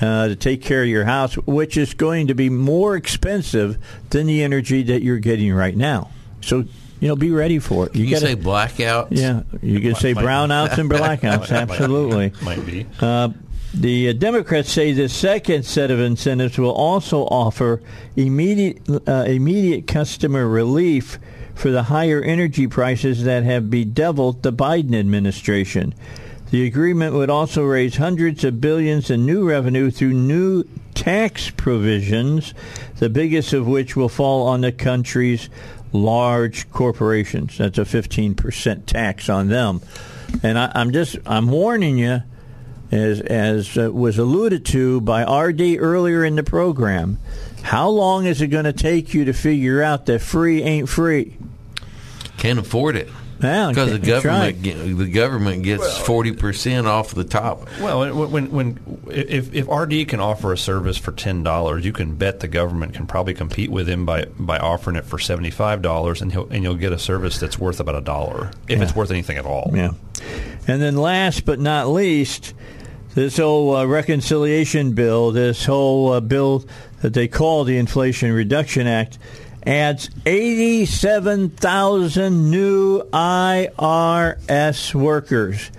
uh, 0.00 0.28
to 0.28 0.36
take 0.36 0.62
care 0.62 0.82
of 0.82 0.88
your 0.88 1.04
house, 1.04 1.34
which 1.34 1.76
is 1.76 1.94
going 1.94 2.26
to 2.26 2.34
be 2.34 2.50
more 2.50 2.96
expensive 2.96 3.78
than 4.10 4.26
the 4.26 4.42
energy 4.42 4.82
that 4.82 5.02
you're 5.02 5.18
getting 5.18 5.52
right 5.52 5.76
now. 5.76 6.10
So 6.40 6.64
you 7.00 7.08
know, 7.08 7.16
be 7.16 7.30
ready 7.30 7.58
for 7.58 7.86
it. 7.86 7.94
You, 7.94 8.08
gotta, 8.10 8.26
say 8.26 8.36
blackouts? 8.36 9.08
yeah, 9.10 9.42
you 9.60 9.80
can 9.80 9.94
say 9.94 10.14
brownouts 10.14 10.78
and 10.78 10.90
blackouts. 10.90 11.50
Absolutely. 11.50 12.32
Might 12.42 12.64
be. 12.64 12.86
Uh, 13.00 13.28
the 13.74 14.10
uh, 14.10 14.12
Democrats 14.12 14.70
say 14.70 14.92
the 14.92 15.08
second 15.08 15.64
set 15.64 15.90
of 15.90 15.98
incentives 15.98 16.56
will 16.56 16.72
also 16.72 17.22
offer 17.24 17.82
immediate 18.16 18.80
uh, 19.08 19.24
immediate 19.26 19.86
customer 19.86 20.46
relief 20.46 21.18
for 21.54 21.70
the 21.70 21.82
higher 21.82 22.22
energy 22.22 22.66
prices 22.68 23.24
that 23.24 23.42
have 23.42 23.70
bedeviled 23.70 24.42
the 24.42 24.52
Biden 24.52 24.94
administration. 24.98 25.94
The 26.50 26.66
agreement 26.66 27.14
would 27.14 27.30
also 27.30 27.64
raise 27.64 27.96
hundreds 27.96 28.44
of 28.44 28.60
billions 28.60 29.10
in 29.10 29.26
new 29.26 29.48
revenue 29.48 29.90
through 29.90 30.12
new 30.12 30.64
tax 30.94 31.50
provisions, 31.50 32.54
the 32.96 33.10
biggest 33.10 33.52
of 33.52 33.66
which 33.66 33.96
will 33.96 34.08
fall 34.08 34.46
on 34.46 34.60
the 34.60 34.72
country's 34.72 35.48
large 35.92 36.70
corporations. 36.70 37.58
That's 37.58 37.78
a 37.78 37.82
15% 37.82 38.86
tax 38.86 39.28
on 39.28 39.48
them. 39.48 39.80
And 40.42 40.58
I, 40.58 40.70
I'm 40.74 40.92
just 40.92 41.16
I'm 41.26 41.48
warning 41.48 41.98
you 41.98 42.22
as, 42.94 43.20
as 43.20 43.76
uh, 43.76 43.90
was 43.92 44.18
alluded 44.18 44.64
to 44.66 45.00
by 45.00 45.22
RD 45.22 45.78
earlier 45.78 46.24
in 46.24 46.36
the 46.36 46.42
program, 46.42 47.18
how 47.62 47.88
long 47.88 48.26
is 48.26 48.40
it 48.40 48.48
going 48.48 48.64
to 48.64 48.72
take 48.72 49.14
you 49.14 49.24
to 49.24 49.32
figure 49.32 49.82
out 49.82 50.06
that 50.06 50.20
free 50.20 50.62
ain't 50.62 50.88
free? 50.88 51.36
Can't 52.36 52.58
afford 52.58 52.96
it. 52.96 53.08
Yeah, 53.44 53.68
Because 53.68 53.92
the 53.92 53.98
government, 53.98 54.40
right. 54.42 54.62
get, 54.62 54.96
the 54.96 55.08
government 55.10 55.62
gets 55.62 55.98
forty 55.98 56.32
percent 56.32 56.86
off 56.86 57.14
the 57.14 57.24
top. 57.24 57.68
Well, 57.80 58.00
when, 58.00 58.30
when, 58.30 58.50
when 58.50 59.00
if, 59.10 59.54
if 59.54 59.68
RD 59.68 60.08
can 60.08 60.20
offer 60.20 60.52
a 60.52 60.58
service 60.58 60.96
for 60.96 61.12
ten 61.12 61.42
dollars, 61.42 61.84
you 61.84 61.92
can 61.92 62.16
bet 62.16 62.40
the 62.40 62.48
government 62.48 62.94
can 62.94 63.06
probably 63.06 63.34
compete 63.34 63.70
with 63.70 63.88
him 63.88 64.06
by, 64.06 64.24
by 64.38 64.58
offering 64.58 64.96
it 64.96 65.04
for 65.04 65.18
seventy 65.18 65.50
five 65.50 65.82
dollars, 65.82 66.22
and 66.22 66.32
he'll 66.32 66.48
and 66.48 66.62
you'll 66.64 66.74
get 66.74 66.92
a 66.92 66.98
service 66.98 67.38
that's 67.38 67.58
worth 67.58 67.80
about 67.80 67.94
a 67.94 68.00
dollar 68.00 68.50
if 68.68 68.80
it's 68.80 68.96
worth 68.96 69.10
anything 69.10 69.36
at 69.36 69.46
all. 69.46 69.70
Yeah. 69.74 69.92
And 70.66 70.80
then 70.80 70.96
last 70.96 71.44
but 71.44 71.60
not 71.60 71.88
least, 71.88 72.54
this 73.14 73.36
whole 73.36 73.76
uh, 73.76 73.84
reconciliation 73.84 74.92
bill, 74.92 75.30
this 75.30 75.64
whole 75.64 76.12
uh, 76.12 76.20
bill 76.20 76.64
that 77.02 77.12
they 77.12 77.28
call 77.28 77.64
the 77.64 77.76
Inflation 77.76 78.32
Reduction 78.32 78.86
Act, 78.86 79.18
adds 79.66 80.10
87,000 80.26 82.50
new 82.50 83.02
IRS 83.02 84.94
workers. 84.94 85.70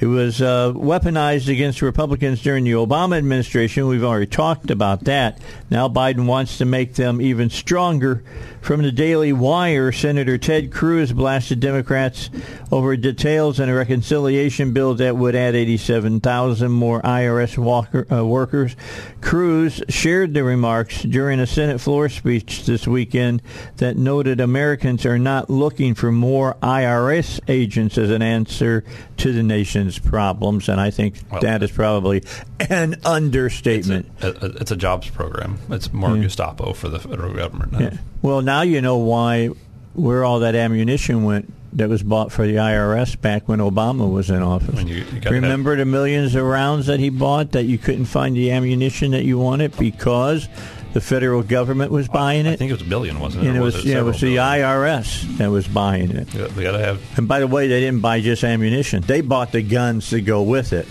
It 0.00 0.06
was 0.06 0.40
uh, 0.40 0.72
weaponized 0.72 1.52
against 1.52 1.82
Republicans 1.82 2.42
during 2.42 2.64
the 2.64 2.72
Obama 2.72 3.18
administration. 3.18 3.86
We've 3.86 4.02
already 4.02 4.26
talked 4.26 4.70
about 4.70 5.04
that. 5.04 5.38
Now 5.68 5.90
Biden 5.90 6.24
wants 6.24 6.56
to 6.58 6.64
make 6.64 6.94
them 6.94 7.20
even 7.20 7.50
stronger. 7.50 8.24
From 8.60 8.82
the 8.82 8.92
Daily 8.92 9.32
Wire, 9.32 9.90
Senator 9.90 10.36
Ted 10.38 10.70
Cruz 10.70 11.12
blasted 11.12 11.60
Democrats 11.60 12.28
over 12.70 12.96
details 12.96 13.58
in 13.58 13.68
a 13.68 13.74
reconciliation 13.74 14.72
bill 14.72 14.94
that 14.96 15.16
would 15.16 15.34
add 15.34 15.54
87,000 15.54 16.70
more 16.70 17.00
IRS 17.02 17.56
walker, 17.58 18.06
uh, 18.12 18.24
workers. 18.24 18.76
Cruz 19.20 19.82
shared 19.88 20.34
the 20.34 20.44
remarks 20.44 21.02
during 21.02 21.40
a 21.40 21.46
Senate 21.46 21.80
floor 21.80 22.08
speech 22.08 22.64
this 22.66 22.86
weekend 22.86 23.42
that 23.78 23.96
noted 23.96 24.40
Americans 24.40 25.04
are 25.06 25.18
not 25.18 25.48
looking 25.50 25.94
for 25.94 26.12
more 26.12 26.54
IRS 26.62 27.40
agents 27.48 27.96
as 27.98 28.10
an 28.10 28.22
answer 28.22 28.84
to 29.16 29.32
the 29.32 29.42
nation's 29.42 29.98
problems, 29.98 30.68
and 30.68 30.80
I 30.80 30.90
think 30.90 31.14
Well, 31.30 31.40
that 31.40 31.62
is 31.62 31.70
probably 31.70 32.22
an 32.60 32.92
It's 32.94 33.04
a, 33.06 33.08
understatement. 33.08 34.06
a- 34.22 34.46
it's 34.60 34.70
a 34.70 34.76
jobs 34.76 35.08
program. 35.10 35.58
It's 35.70 35.92
more 35.92 36.16
Gestapo 36.16 36.72
for 36.74 36.88
the 36.88 36.98
federal 36.98 37.32
government. 37.34 37.72
Yeah. 37.80 37.98
Well, 38.22 38.42
now 38.50 38.62
you 38.62 38.80
know 38.80 38.96
why 38.96 39.48
where 39.94 40.24
all 40.24 40.40
that 40.40 40.54
ammunition 40.56 41.22
went 41.24 41.52
that 41.74 41.88
was 41.88 42.02
bought 42.02 42.32
for 42.32 42.44
the 42.46 42.54
IRS 42.56 43.14
back 43.20 43.48
when 43.48 43.60
Obama 43.60 44.10
was 44.10 44.28
in 44.28 44.42
office. 44.42 44.82
You- 44.82 45.04
you 45.12 45.20
gotta 45.20 45.36
Remember 45.36 45.76
the 45.76 45.84
millions 45.84 46.34
of 46.34 46.44
rounds 46.44 46.86
that 46.86 46.98
he 46.98 47.10
bought 47.10 47.52
that 47.52 47.64
you 47.66 47.78
couldn't 47.78 48.06
find 48.06 48.34
the 48.34 48.50
ammunition 48.50 49.12
that 49.12 49.24
you 49.24 49.38
wanted 49.38 49.76
because 49.78 50.48
the 50.94 51.00
federal 51.00 51.44
government 51.44 51.92
was 51.92 52.08
buying 52.08 52.46
it. 52.46 52.54
I 52.54 52.56
think 52.56 52.70
it 52.70 52.74
was 52.74 52.82
a 52.82 52.90
billion, 52.96 53.20
wasn't 53.20 53.44
it? 53.44 53.48
and 53.48 53.56
it 53.56 53.60
Or 53.60 53.62
was, 53.62 53.76
it 53.76 53.84
yeah, 53.84 53.98
it 53.98 54.02
was 54.04 54.16
the 54.20 54.34
billion? 54.34 54.44
IRS 54.44 55.36
that 55.38 55.48
was 55.52 55.68
buying 55.68 56.10
it. 56.10 56.26
Yeah, 56.34 56.48
They 56.48 56.64
got 56.64 56.72
to 56.72 56.84
have 56.84 56.98
And 57.16 57.28
by 57.28 57.38
the 57.38 57.46
way, 57.46 57.68
they 57.68 57.78
didn't 57.78 58.00
buy 58.00 58.20
just 58.20 58.42
ammunition. 58.42 59.04
They 59.06 59.20
bought 59.20 59.52
the 59.52 59.62
guns 59.62 60.10
to 60.10 60.20
go 60.20 60.42
with 60.42 60.72
it. 60.72 60.88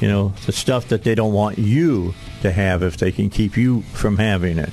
You 0.00 0.08
know, 0.08 0.28
the 0.46 0.52
stuff 0.52 0.88
that 0.88 1.02
they 1.02 1.14
don't 1.16 1.32
want 1.32 1.58
you 1.58 2.14
to 2.42 2.52
have 2.52 2.84
if 2.84 2.98
they 2.98 3.10
can 3.10 3.30
keep 3.30 3.56
you 3.56 3.82
from 3.92 4.16
having 4.16 4.58
it. 4.58 4.70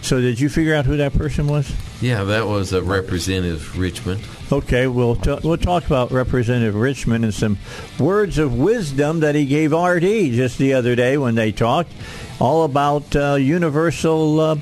So 0.00 0.20
did 0.20 0.40
you 0.40 0.48
figure 0.48 0.74
out 0.74 0.86
who 0.86 0.96
that 0.96 1.12
person 1.12 1.46
was? 1.46 1.70
Yeah, 2.00 2.24
that 2.24 2.46
was 2.46 2.72
a 2.72 2.82
Representative 2.82 3.78
Richmond. 3.78 4.24
Okay, 4.50 4.86
we'll 4.86 5.16
t- 5.16 5.38
we'll 5.44 5.58
talk 5.58 5.84
about 5.86 6.10
Representative 6.10 6.74
Richmond 6.74 7.24
and 7.24 7.34
some 7.34 7.58
words 7.98 8.38
of 8.38 8.58
wisdom 8.58 9.20
that 9.20 9.34
he 9.34 9.44
gave 9.46 9.72
RD 9.72 10.32
just 10.32 10.58
the 10.58 10.72
other 10.74 10.94
day 10.96 11.18
when 11.18 11.34
they 11.34 11.52
talked, 11.52 11.92
all 12.40 12.64
about 12.64 13.14
uh, 13.14 13.34
universal, 13.34 14.40
uh, 14.40 14.56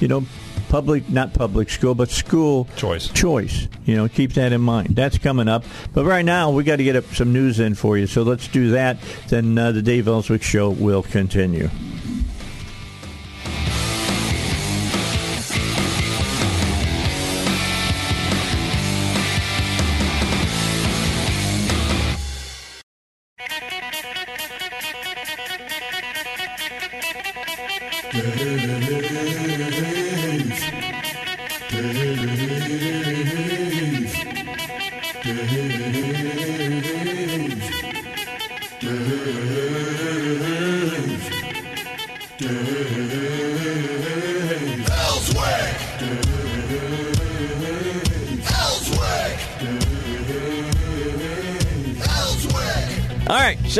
you 0.00 0.08
know, 0.08 0.26
public 0.68 1.08
not 1.08 1.34
public 1.34 1.70
school 1.70 1.94
but 1.94 2.10
school 2.10 2.66
Choice. 2.76 3.08
Choice. 3.08 3.68
You 3.84 3.96
know, 3.96 4.08
keep 4.08 4.34
that 4.34 4.52
in 4.52 4.60
mind. 4.60 4.94
That's 4.96 5.18
coming 5.18 5.48
up. 5.48 5.64
But 5.92 6.04
right 6.04 6.24
now 6.24 6.50
we 6.50 6.64
got 6.64 6.76
to 6.76 6.84
get 6.84 6.96
up 6.96 7.04
some 7.14 7.32
news 7.32 7.60
in 7.60 7.74
for 7.74 7.96
you. 7.96 8.06
So 8.06 8.22
let's 8.22 8.48
do 8.48 8.70
that. 8.70 8.98
Then 9.28 9.56
uh, 9.56 9.72
the 9.72 9.82
Dave 9.82 10.08
Elswick 10.08 10.42
show 10.42 10.70
will 10.70 11.02
continue. 11.02 11.68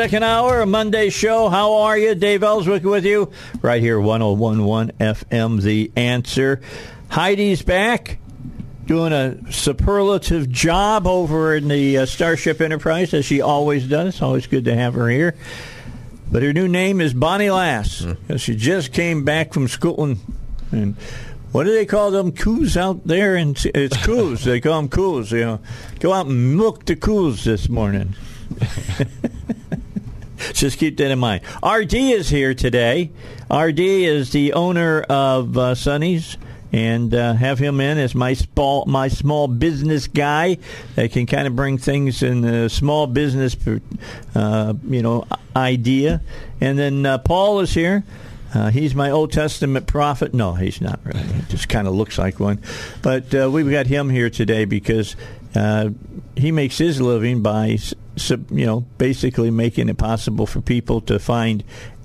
Second 0.08 0.22
hour, 0.22 0.62
a 0.62 0.66
Monday 0.66 1.10
show. 1.10 1.50
How 1.50 1.74
are 1.80 1.98
you? 1.98 2.14
Dave 2.14 2.42
Elswick 2.42 2.82
with 2.82 3.04
you, 3.04 3.30
right 3.60 3.82
here, 3.82 4.00
1011 4.00 4.92
FM, 4.98 5.60
The 5.60 5.92
Answer. 5.96 6.62
Heidi's 7.10 7.60
back, 7.60 8.16
doing 8.86 9.12
a 9.12 9.36
superlative 9.52 10.48
job 10.48 11.06
over 11.06 11.54
in 11.54 11.68
the 11.68 11.98
uh, 11.98 12.06
Starship 12.06 12.62
Enterprise, 12.62 13.12
as 13.12 13.26
she 13.26 13.42
always 13.42 13.86
does. 13.86 14.22
Always 14.22 14.46
good 14.46 14.64
to 14.64 14.74
have 14.74 14.94
her 14.94 15.10
here. 15.10 15.34
But 16.32 16.42
her 16.42 16.54
new 16.54 16.68
name 16.68 17.02
is 17.02 17.12
Bonnie 17.12 17.50
Lass, 17.50 18.06
'cause 18.28 18.40
she 18.40 18.56
just 18.56 18.94
came 18.94 19.26
back 19.26 19.52
from 19.52 19.68
school. 19.68 20.02
And, 20.02 20.18
and 20.72 20.96
what 21.52 21.64
do 21.64 21.72
they 21.74 21.84
call 21.84 22.12
them 22.12 22.32
coos 22.32 22.78
out 22.78 23.06
there? 23.06 23.36
And 23.36 23.62
it's 23.74 23.96
coos. 24.06 24.42
they 24.44 24.58
call 24.62 24.80
them 24.80 24.88
coos. 24.88 25.32
You 25.32 25.44
know, 25.44 25.60
go 26.00 26.14
out 26.14 26.28
and 26.28 26.56
milk 26.56 26.86
the 26.86 26.96
coos 26.96 27.44
this 27.44 27.68
morning. 27.68 28.14
Just 30.52 30.78
keep 30.78 30.96
that 30.98 31.10
in 31.10 31.18
mind. 31.18 31.42
RD 31.64 31.94
is 31.94 32.28
here 32.28 32.54
today. 32.54 33.10
RD 33.52 33.80
is 33.80 34.30
the 34.30 34.52
owner 34.52 35.02
of 35.02 35.56
uh, 35.56 35.74
Sonny's, 35.74 36.36
and 36.72 37.14
uh, 37.14 37.32
have 37.34 37.58
him 37.58 37.80
in 37.80 37.98
as 37.98 38.14
my 38.14 38.34
small 38.34 38.84
my 38.86 39.08
small 39.08 39.48
business 39.48 40.06
guy 40.06 40.58
that 40.96 41.12
can 41.12 41.26
kind 41.26 41.46
of 41.46 41.56
bring 41.56 41.78
things 41.78 42.22
in 42.22 42.42
the 42.42 42.68
small 42.68 43.06
business, 43.06 43.56
uh, 44.34 44.74
you 44.86 45.02
know, 45.02 45.26
idea. 45.56 46.20
And 46.60 46.78
then 46.78 47.06
uh, 47.06 47.18
Paul 47.18 47.60
is 47.60 47.72
here. 47.72 48.04
Uh, 48.54 48.70
he's 48.70 48.94
my 48.94 49.10
Old 49.10 49.32
Testament 49.32 49.86
prophet. 49.86 50.32
No, 50.32 50.54
he's 50.54 50.80
not 50.80 51.00
really. 51.04 51.22
He 51.22 51.42
just 51.48 51.68
kind 51.68 51.86
of 51.86 51.94
looks 51.94 52.18
like 52.18 52.40
one. 52.40 52.60
But 53.02 53.34
uh, 53.34 53.50
we've 53.50 53.70
got 53.70 53.86
him 53.86 54.08
here 54.08 54.30
today 54.30 54.64
because 54.64 55.16
uh, 55.54 55.90
he 56.34 56.50
makes 56.50 56.78
his 56.78 57.00
living 57.00 57.42
by, 57.42 57.78
you 58.50 58.66
know, 58.66 58.80
basically 58.98 59.50
making 59.50 59.88
it 59.88 59.98
possible 59.98 60.46
for 60.46 60.60
people 60.60 61.00
to 61.02 61.18
find 61.18 61.64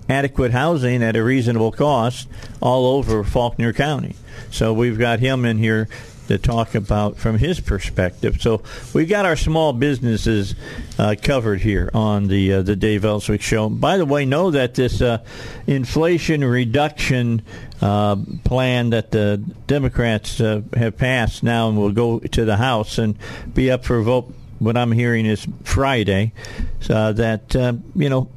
adequate 0.10 0.52
housing 0.52 1.02
at 1.02 1.16
a 1.16 1.24
reasonable 1.24 1.72
cost 1.72 2.28
all 2.62 2.86
over 2.98 3.24
Faulkner 3.24 3.74
County. 3.74 4.16
So 4.52 4.74
we've 4.74 5.00
got 5.00 5.20
him 5.20 5.46
in 5.46 5.58
here 5.58 5.88
to 6.28 6.38
talk 6.38 6.74
about 6.76 7.18
from 7.18 7.38
his 7.38 7.60
perspective. 7.60 8.42
So 8.42 8.64
we've 8.94 9.10
got 9.10 9.26
our 9.26 9.36
small 9.36 9.74
businesses 9.74 10.56
uh, 10.98 11.16
covered 11.22 11.62
here 11.62 11.90
on 11.94 12.28
the 12.28 12.54
uh, 12.54 12.62
the 12.62 12.76
Dave 12.76 13.04
Elswick 13.06 13.42
Show. 13.42 13.70
By 13.70 13.98
the 13.98 14.06
way, 14.06 14.26
know 14.26 14.52
that 14.52 14.76
this 14.76 15.02
uh, 15.02 15.20
inflation 15.68 16.44
reduction 16.44 17.42
uh, 17.82 18.16
plan 18.44 18.92
that 18.92 19.12
the 19.12 19.44
Democrats 19.68 20.40
uh, 20.40 20.62
have 20.76 20.98
passed 20.98 21.44
now 21.44 21.70
and 21.70 21.78
will 21.78 21.92
go 21.92 22.20
to 22.20 22.46
the 22.46 22.58
House 22.58 22.98
and 22.98 23.18
be 23.54 23.70
up 23.70 23.84
for 23.84 24.02
vote. 24.02 24.34
What 24.60 24.78
I'm 24.78 24.92
hearing 24.92 25.26
is 25.26 25.46
Friday. 25.64 26.34
So 26.80 27.14
that 27.14 27.56
uh, 27.56 27.74
you 27.96 28.10
know, 28.10 28.30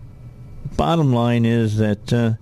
bottom 0.76 1.12
line 1.12 1.44
is 1.44 1.78
that. 1.78 2.12
Uh, 2.12 2.32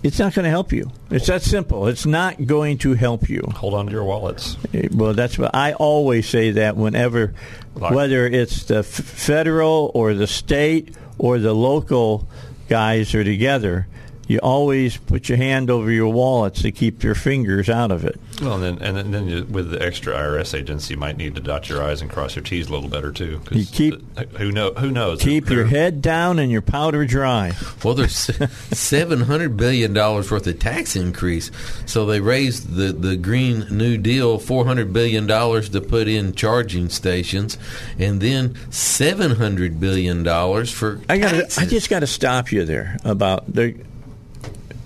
it's 0.00 0.20
not 0.20 0.32
going 0.32 0.44
to 0.44 0.48
help 0.50 0.72
you. 0.72 0.92
It's 1.10 1.26
that 1.26 1.42
simple. 1.42 1.88
It's 1.88 2.06
not 2.06 2.46
going 2.46 2.78
to 2.78 2.94
help 2.94 3.28
you. 3.28 3.42
hold 3.56 3.74
on 3.74 3.86
to 3.86 3.92
your 3.92 4.04
wallets. 4.04 4.56
Well, 4.92 5.12
that's 5.12 5.36
what 5.36 5.56
I 5.56 5.72
always 5.72 6.28
say 6.28 6.52
that 6.52 6.76
whenever, 6.76 7.34
Like- 7.74 7.92
whether 7.92 8.24
it's 8.24 8.62
the 8.62 8.78
f- 8.78 8.86
federal 8.86 9.90
or 9.94 10.14
the 10.14 10.28
state 10.28 10.94
or 11.18 11.40
the 11.40 11.52
local 11.52 12.28
guys 12.68 13.12
are 13.16 13.24
together, 13.24 13.88
you 14.28 14.38
always 14.38 14.96
put 14.96 15.28
your 15.28 15.38
hand 15.38 15.70
over 15.70 15.90
your 15.90 16.12
wallets 16.12 16.62
to 16.62 16.70
keep 16.70 17.02
your 17.02 17.14
fingers 17.16 17.68
out 17.68 17.90
of 17.90 18.04
it. 18.04 18.20
Well, 18.40 18.62
and 18.62 18.78
then 18.78 18.86
and 18.86 18.96
then, 18.96 19.10
then 19.10 19.28
you, 19.28 19.44
with 19.44 19.70
the 19.70 19.82
extra 19.82 20.14
IRS 20.14 20.56
agents, 20.56 20.88
you 20.90 20.96
might 20.96 21.16
need 21.16 21.34
to 21.34 21.40
dot 21.40 21.68
your 21.68 21.82
i's 21.82 22.00
and 22.02 22.10
cross 22.10 22.36
your 22.36 22.44
t's 22.44 22.68
a 22.68 22.72
little 22.72 22.88
better 22.88 23.10
too. 23.10 23.40
You 23.50 23.64
keep- 23.66 24.14
the- 24.14 24.26
who 24.38 24.52
know 24.52 24.72
who 24.74 24.90
knows 24.92 25.20
Keep 25.20 25.48
your 25.50 25.64
They're- 25.64 25.78
head 25.80 26.02
down 26.02 26.38
and 26.38 26.52
your 26.52 26.62
powder 26.62 27.04
dry. 27.04 27.52
Well, 27.82 27.94
there's 27.94 28.14
seven 28.72 29.22
hundred 29.22 29.56
billion 29.56 29.92
dollars 29.92 30.30
worth 30.30 30.46
of 30.46 30.58
tax 30.58 30.94
increase, 30.94 31.50
so 31.86 32.06
they 32.06 32.20
raised 32.20 32.74
the 32.74 32.92
the 32.92 33.16
Green 33.16 33.66
New 33.70 33.96
Deal 33.98 34.38
four 34.38 34.64
hundred 34.66 34.92
billion 34.92 35.26
dollars 35.26 35.68
to 35.70 35.80
put 35.80 36.06
in 36.06 36.34
charging 36.34 36.88
stations, 36.90 37.56
and 37.98 38.20
then 38.20 38.54
seven 38.70 39.36
hundred 39.36 39.80
billion 39.80 40.22
dollars 40.22 40.70
for 40.70 41.00
I 41.08 41.18
got. 41.18 41.32
taxes. 41.32 41.58
I 41.58 41.64
just 41.66 41.88
got 41.90 42.00
to 42.00 42.06
stop 42.06 42.52
you 42.52 42.64
there 42.64 42.98
about 43.04 43.52
the 43.52 43.74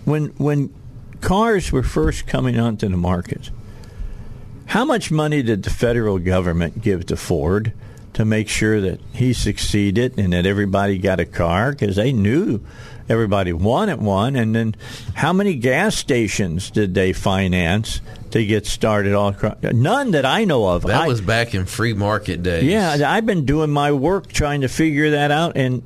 when 0.04 0.26
when 0.38 0.72
cars 1.20 1.70
were 1.72 1.82
first 1.82 2.26
coming 2.26 2.58
onto 2.58 2.88
the 2.88 2.96
market. 2.96 3.50
How 4.66 4.84
much 4.84 5.10
money 5.10 5.42
did 5.42 5.62
the 5.64 5.70
federal 5.70 6.18
government 6.18 6.80
give 6.82 7.06
to 7.06 7.16
Ford 7.16 7.72
to 8.14 8.24
make 8.24 8.48
sure 8.48 8.80
that 8.80 9.00
he 9.12 9.32
succeeded 9.32 10.18
and 10.18 10.32
that 10.32 10.46
everybody 10.46 10.98
got 10.98 11.20
a 11.20 11.24
car? 11.26 11.72
Because 11.72 11.96
they 11.96 12.12
knew 12.12 12.60
everybody 13.08 13.52
wanted 13.52 14.00
one. 14.00 14.34
And 14.34 14.54
then, 14.54 14.74
how 15.14 15.32
many 15.32 15.54
gas 15.56 15.96
stations 15.96 16.70
did 16.70 16.94
they 16.94 17.12
finance 17.12 18.00
to 18.30 18.44
get 18.46 18.66
started 18.66 19.12
all 19.12 19.28
across? 19.28 19.56
None 19.62 20.12
that 20.12 20.24
I 20.24 20.44
know 20.44 20.66
of. 20.68 20.82
that 20.84 21.02
I- 21.02 21.08
was 21.08 21.20
back 21.20 21.54
in 21.54 21.66
free 21.66 21.92
market 21.92 22.42
days. 22.42 22.64
yeah, 22.64 22.96
I've 23.10 23.26
been 23.26 23.44
doing 23.44 23.70
my 23.70 23.92
work 23.92 24.32
trying 24.32 24.62
to 24.62 24.68
figure 24.68 25.10
that 25.10 25.30
out, 25.30 25.56
and 25.56 25.82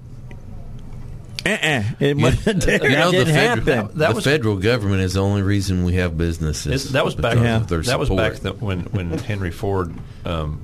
uh-uh, 1.46 1.82
it, 2.00 2.16
wasn't 2.16 2.62
there. 2.64 2.82
You 2.90 2.96
know, 2.96 3.10
the 3.10 3.16
didn't 3.18 3.34
federal, 3.34 3.66
happen. 3.76 3.98
That 3.98 4.08
the 4.10 4.14
was- 4.14 4.24
federal 4.24 4.56
government 4.56 5.02
is 5.02 5.14
the 5.14 5.22
only 5.22 5.42
reason 5.42 5.84
we 5.84 5.94
have 5.94 6.16
businesses. 6.18 6.66
It's- 6.66 6.92
that 6.92 7.04
was 7.04 7.14
back. 7.14 7.34
because 7.34 7.70
Yeah. 7.70 7.92
That 7.92 7.98
was 7.98 8.08
back 8.10 8.34
the, 8.34 8.52
when 8.52 8.80
when 8.86 9.10
Henry 9.18 9.50
Ford 9.50 9.94
um, 10.24 10.60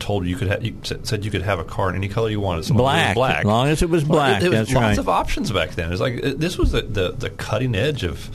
told 0.00 0.26
you 0.26 0.34
could 0.36 0.48
have, 0.48 0.64
you 0.64 0.74
said 0.82 1.06
said 1.06 1.24
you 1.24 1.30
could 1.30 1.42
have 1.42 1.58
a 1.60 1.64
car 1.64 1.90
in 1.90 1.94
any 1.94 2.08
color 2.08 2.28
you 2.30 2.40
wanted. 2.40 2.64
So 2.64 2.74
long 2.74 2.94
as 2.96 3.04
it 3.04 3.08
was 3.08 3.14
Black, 3.14 3.14
black. 3.14 3.38
as 3.40 3.44
long 3.44 3.68
as 3.68 3.82
it 3.82 3.90
was 3.90 4.04
Well, 4.04 4.18
black, 4.18 4.42
it, 4.42 4.46
it 4.46 4.48
was 4.48 4.58
that's 4.58 4.72
lots 4.72 4.84
right. 4.84 4.98
of 4.98 5.08
options 5.08 5.52
back 5.52 5.70
then. 5.72 5.92
It's 5.92 6.00
like 6.00 6.14
it- 6.14 6.40
this 6.40 6.58
was 6.58 6.72
the, 6.72 6.82
the, 6.82 7.12
the 7.12 7.30
cutting 7.30 7.74
edge 7.74 8.02
of. 8.02 8.28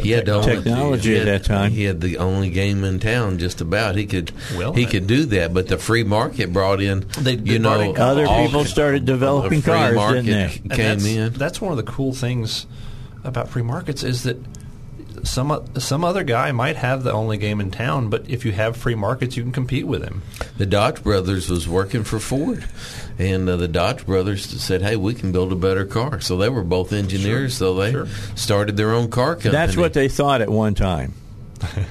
He 0.00 0.12
had 0.12 0.26
the 0.26 0.34
only- 0.34 0.54
Technology 0.56 1.10
he 1.10 1.18
at 1.20 1.26
had- 1.26 1.42
that 1.42 1.46
time. 1.46 1.70
He 1.72 1.84
had 1.84 2.00
the 2.00 2.16
only 2.18 2.48
game 2.50 2.84
in 2.84 3.00
town, 3.00 3.38
just 3.38 3.60
about. 3.60 3.96
He 3.96 4.06
could 4.06 4.32
Well, 4.56 4.72
he 4.72 4.86
I- 4.86 4.90
could 4.90 5.06
do 5.06 5.24
that, 5.26 5.52
but 5.52 5.68
the 5.68 5.76
free 5.78 6.04
market 6.04 6.52
brought 6.52 6.80
in. 6.80 7.04
They- 7.18 7.36
they 7.36 7.52
you 7.52 7.58
know, 7.58 7.80
in 7.80 7.98
Other 7.98 8.26
people 8.26 8.64
started 8.64 9.04
developing 9.04 9.58
the 9.60 9.62
free 9.64 9.72
cars, 9.72 9.94
market 9.96 10.24
didn't 10.24 10.48
they? 10.48 10.60
and 10.62 10.70
Came 10.70 10.86
that's, 10.98 11.04
in. 11.06 11.32
That's 11.34 11.60
one 11.60 11.72
of 11.72 11.76
the 11.76 11.90
cool 11.90 12.12
things 12.14 12.66
about 13.24 13.48
free 13.48 13.62
markets 13.62 14.02
is 14.02 14.22
that 14.22 14.36
some 15.24 15.64
some 15.78 16.04
other 16.04 16.22
guy 16.24 16.52
might 16.52 16.76
have 16.76 17.02
the 17.02 17.12
only 17.12 17.36
game 17.38 17.60
in 17.60 17.70
town, 17.70 18.08
but 18.10 18.28
if 18.28 18.44
you 18.44 18.52
have 18.52 18.76
free 18.76 18.94
markets, 18.94 19.36
you 19.36 19.42
can 19.42 19.52
compete 19.52 19.86
with 19.86 20.02
him. 20.02 20.22
The 20.58 20.66
Dodge 20.66 21.02
brothers 21.02 21.48
was 21.48 21.68
working 21.68 22.04
for 22.04 22.18
Ford, 22.18 22.64
and 23.18 23.48
uh, 23.48 23.56
the 23.56 23.68
Dodge 23.68 24.04
brothers 24.06 24.44
said, 24.44 24.82
"Hey, 24.82 24.96
we 24.96 25.14
can 25.14 25.32
build 25.32 25.52
a 25.52 25.56
better 25.56 25.84
car." 25.84 26.20
So 26.20 26.36
they 26.36 26.48
were 26.48 26.64
both 26.64 26.92
engineers, 26.92 27.54
so 27.56 27.74
they 27.74 27.92
Sure. 27.92 28.06
started 28.34 28.76
their 28.76 28.92
own 28.92 29.10
car 29.10 29.34
company. 29.34 29.52
That's 29.52 29.76
what 29.76 29.92
they 29.92 30.08
thought 30.08 30.40
at 30.40 30.50
one 30.50 30.74
time. 30.74 31.14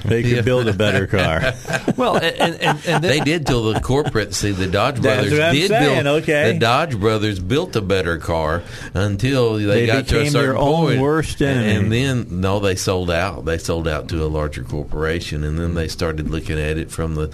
They 0.06 0.24
could 0.24 0.46
build 0.46 0.68
a 0.68 0.74
better 0.74 1.08
car. 1.08 1.54
Well, 1.98 2.16
and 2.18 2.36
and, 2.40 2.56
and, 2.62 2.80
and 2.88 3.04
then, 3.04 3.10
they 3.12 3.20
did 3.20 3.46
till 3.46 3.72
the 3.74 3.80
corporate. 3.82 4.34
See, 4.34 4.52
the 4.52 4.68
Dodge 4.68 5.00
That's 5.00 5.30
brothers 5.30 5.32
what 5.34 5.42
I'm 5.42 5.54
did 5.56 5.68
saying, 5.70 6.04
build. 6.04 6.24
okay. 6.24 6.54
The 6.54 6.60
Dodge 6.60 6.98
brothers 7.00 7.40
built 7.40 7.76
a 7.76 7.82
better 7.82 8.18
car 8.18 8.64
until 8.94 9.56
they, 9.56 9.66
They 9.66 9.86
got 9.88 10.08
to 10.08 10.22
a 10.22 10.26
certain 10.30 10.34
their 10.34 10.58
own 10.58 10.86
point, 10.88 11.02
worst 11.02 11.42
and- 11.42 11.60
enemy. 11.60 12.04
And 12.04 12.28
then 12.30 12.42
no, 12.42 12.60
they 12.60 12.76
sold 12.76 13.12
out. 13.12 13.46
They 13.46 13.58
sold 13.58 13.88
out 13.88 14.08
to 14.10 14.24
a 14.24 14.28
larger 14.28 14.64
corporation, 14.64 15.44
and 15.44 15.60
then 15.60 15.74
they 15.74 15.88
started 15.88 16.30
looking 16.30 16.60
at 16.60 16.78
it 16.78 16.90
from 16.92 17.16
the 17.16 17.34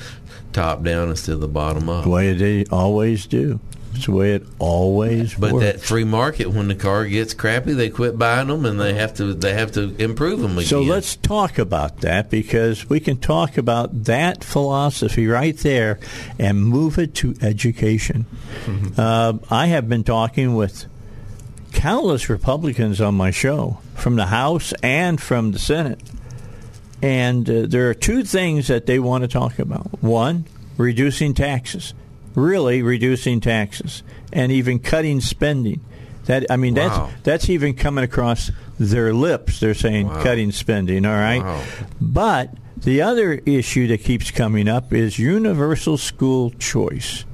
top 0.51 0.83
down 0.83 1.09
instead 1.09 1.33
of 1.33 1.41
the 1.41 1.47
bottom 1.47 1.89
up. 1.89 2.03
the 2.05 2.09
way 2.09 2.33
they 2.33 2.65
always 2.71 3.25
do. 3.27 3.59
It's 3.95 4.05
the 4.05 4.11
way 4.11 4.33
it 4.33 4.45
always 4.59 5.33
But 5.33 5.53
works. 5.53 5.65
that 5.65 5.79
free 5.81 6.03
market, 6.03 6.47
when 6.49 6.67
the 6.67 6.75
car 6.75 7.05
gets 7.05 7.33
crappy, 7.33 7.73
they 7.73 7.89
quit 7.89 8.17
buying 8.17 8.47
them, 8.47 8.65
and 8.65 8.79
they 8.79 8.93
have 8.93 9.13
to 9.15 9.33
they 9.33 9.53
have 9.53 9.71
to 9.73 9.95
improve 10.01 10.39
them 10.39 10.51
again. 10.53 10.65
So 10.67 10.81
let's 10.81 11.15
talk 11.15 11.57
about 11.57 12.01
that 12.01 12.29
because 12.29 12.89
we 12.89 12.99
can 12.99 13.17
talk 13.17 13.57
about 13.57 14.05
that 14.05 14.43
philosophy 14.43 15.27
right 15.27 15.57
there 15.57 15.99
and 16.37 16.63
move 16.63 16.97
it 16.99 17.13
to 17.15 17.35
education. 17.41 18.25
Uh, 18.97 19.33
I 19.49 19.67
have 19.67 19.87
been 19.89 20.03
talking 20.03 20.55
with 20.55 20.85
countless 21.73 22.29
Republicans 22.29 23.01
on 23.01 23.15
my 23.15 23.31
show 23.31 23.79
from 23.95 24.15
the 24.15 24.27
House 24.27 24.73
and 24.81 25.19
from 25.21 25.51
the 25.51 25.59
Senate. 25.59 25.99
And 27.01 27.47
uh, 27.49 27.65
there 27.67 27.89
are 27.89 27.93
two 27.93 28.23
things 28.23 28.67
that 28.67 28.85
they 28.85 28.97
want 28.99 29.23
to 29.23 29.27
talk 29.27 29.59
about. 29.59 30.01
One, 30.01 30.45
reducing 30.77 31.33
taxes, 31.33 31.93
really 32.35 32.81
reducing 32.81 33.39
taxes, 33.39 34.03
and 34.33 34.51
even 34.51 34.79
cutting 34.79 35.21
spending. 35.21 35.81
That 36.25 36.45
I 36.49 36.57
mean, 36.57 36.75
Wow. 36.75 37.09
that's 37.13 37.23
that's 37.23 37.49
even 37.49 37.73
coming 37.75 38.03
across 38.03 38.51
their 38.79 39.13
lips. 39.13 39.59
They're 39.59 39.73
saying 39.73 40.07
Wow. 40.07 40.23
cutting 40.23 40.51
spending. 40.51 41.05
All 41.05 41.13
right, 41.13 41.41
Wow. 41.43 41.61
but 42.01 42.53
the 42.77 43.01
other 43.01 43.33
issue 43.45 43.87
that 43.87 44.03
keeps 44.03 44.31
coming 44.31 44.67
up 44.67 44.91
is 44.93 45.17
universal 45.19 45.97
school 45.97 46.51
choice. 46.59 47.25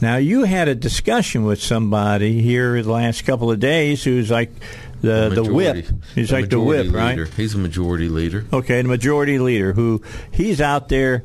Now, 0.00 0.16
you 0.16 0.44
had 0.44 0.68
a 0.68 0.74
discussion 0.74 1.44
with 1.44 1.60
somebody 1.62 2.42
here 2.42 2.82
the 2.82 2.92
last 2.92 3.24
couple 3.24 3.50
of 3.50 3.60
days 3.60 4.04
who's 4.04 4.30
like 4.30 4.52
the 5.00 5.30
the, 5.34 5.42
whip. 5.42 5.76
majority- 5.76 5.88
He's 6.14 6.30
like 6.32 6.50
the 6.50 6.60
whip, 6.60 6.92
right? 6.92 7.16
leader. 7.16 7.28
He's 7.36 7.54
a 7.54 7.58
majority 7.58 8.10
leader. 8.10 8.44
Okay, 8.52 8.82
the 8.82 8.88
majority 8.88 9.38
leader 9.38 9.72
who 9.72 10.02
he's 10.30 10.60
out 10.60 10.90
there 10.90 11.24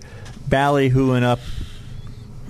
ballyhooing 0.49 1.23
up. 1.23 1.39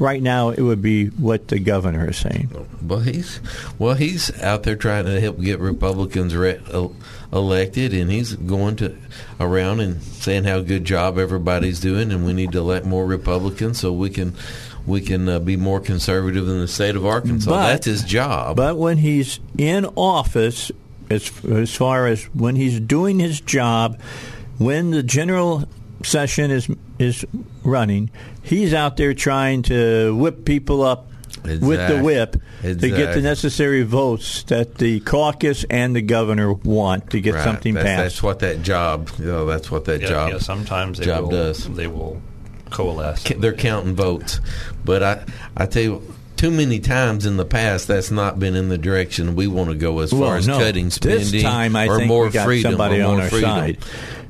Right 0.02 0.24
now, 0.24 0.50
it 0.50 0.62
would 0.62 0.82
be 0.82 1.10
what 1.10 1.50
the 1.50 1.60
governor 1.60 2.10
is 2.10 2.18
saying. 2.18 2.50
Well, 2.82 3.02
he's 3.02 3.40
well, 3.78 3.94
he's 3.94 4.36
out 4.42 4.64
there 4.64 4.76
trying 4.76 5.06
to 5.06 5.22
help 5.22 5.40
get 5.40 5.60
Republicans 5.60 6.36
re- 6.36 6.60
elected, 7.32 7.94
and 7.94 8.10
he's 8.10 8.34
going 8.34 8.78
to 8.78 8.98
around 9.40 9.80
and 9.80 10.02
saying 10.02 10.46
how 10.46 10.62
good 10.62 10.86
job 10.86 11.20
everybody's 11.20 11.80
doing, 11.80 12.12
and 12.12 12.26
we 12.26 12.34
need 12.34 12.52
to 12.54 12.58
elect 12.58 12.84
more 12.84 13.06
Republicans 13.06 13.80
so 13.80 13.94
we 13.94 14.10
can 14.10 14.34
we 14.88 15.02
can 15.02 15.30
uh, 15.30 15.38
be 15.38 15.56
more 15.56 15.80
conservative 15.80 16.48
in 16.50 16.58
the 16.60 16.68
state 16.68 16.96
of 16.96 17.06
Arkansas. 17.06 17.52
But- 17.52 17.68
That's 17.68 17.86
his 17.86 18.04
job. 18.04 18.58
But 18.58 18.78
when 18.78 18.98
he's 18.98 19.40
in 19.56 19.86
office, 19.96 20.72
as 21.12 21.32
as 21.46 21.76
far 21.76 22.08
as 22.08 22.24
when 22.34 22.56
he's 22.56 22.80
doing 22.80 23.20
his 23.20 23.40
job, 23.40 24.00
when 24.58 24.90
the 24.90 25.04
general 25.04 25.66
session 26.04 26.50
is 26.50 26.68
is 27.02 27.26
running, 27.64 28.10
he's 28.44 28.74
out 28.74 28.98
there 28.98 29.14
trying 29.14 29.64
to 29.64 30.16
whip 30.16 30.46
people 30.46 30.84
up 30.84 31.08
with 31.44 31.62
the 31.62 31.74
Exact- 31.74 32.04
whip 32.04 32.32
to 32.62 32.76
get 32.90 33.14
the 33.16 33.22
necessary 33.22 33.82
votes 33.84 34.44
that 34.44 34.76
the 34.76 35.00
caucus 35.00 35.66
and 35.70 35.96
the 35.96 36.02
governor 36.02 36.54
want 36.54 37.10
to 37.12 37.20
get 37.20 37.34
Right. 37.34 37.44
something 37.44 37.74
that's, 37.74 37.86
passed. 37.86 38.04
That's 38.04 38.24
what 38.24 38.40
that 38.40 38.62
job. 38.62 39.10
You 39.18 39.26
know, 39.26 39.46
that's 39.46 39.72
what 39.72 39.86
that 39.86 40.02
yeah, 40.02 40.08
job. 40.08 40.32
yeah, 40.34 40.38
sometimes 40.38 41.00
they 41.00 41.06
job 41.06 41.24
will, 41.24 41.30
does. 41.32 41.68
They 41.68 41.88
will 41.88 42.22
coalesce. 42.70 43.24
they're 43.38 43.54
counting 43.54 43.96
votes. 43.96 44.40
But 44.86 45.04
I, 45.04 45.24
I 45.58 45.66
tell 45.66 45.84
you, 45.84 46.14
too 46.42 46.50
many 46.52 46.80
times 46.80 47.26
in 47.28 47.38
the 47.38 47.46
past, 47.46 47.88
that's 47.88 48.10
not 48.10 48.40
been 48.40 48.56
in 48.56 48.68
the 48.70 48.78
direction 48.78 49.36
we 49.36 49.46
want 49.46 49.70
to 49.70 49.76
go 49.76 50.00
as 50.00 50.12
Well, 50.12 50.24
far 50.24 50.38
as 50.38 50.48
no. 50.48 50.58
cutting 50.58 50.90
spending 50.90 51.32
This 51.32 51.44
time, 51.44 51.76
I 51.76 51.88
or 51.88 51.98
think 51.98 52.08
more 52.08 52.26
we 52.26 52.32
got 52.32 52.46
freedom. 52.46 52.72
somebody 52.72 53.00
or 53.00 53.04
more 53.04 53.14
on 53.16 53.22
our 53.22 53.30
freedom. 53.30 53.50
side. 53.50 53.78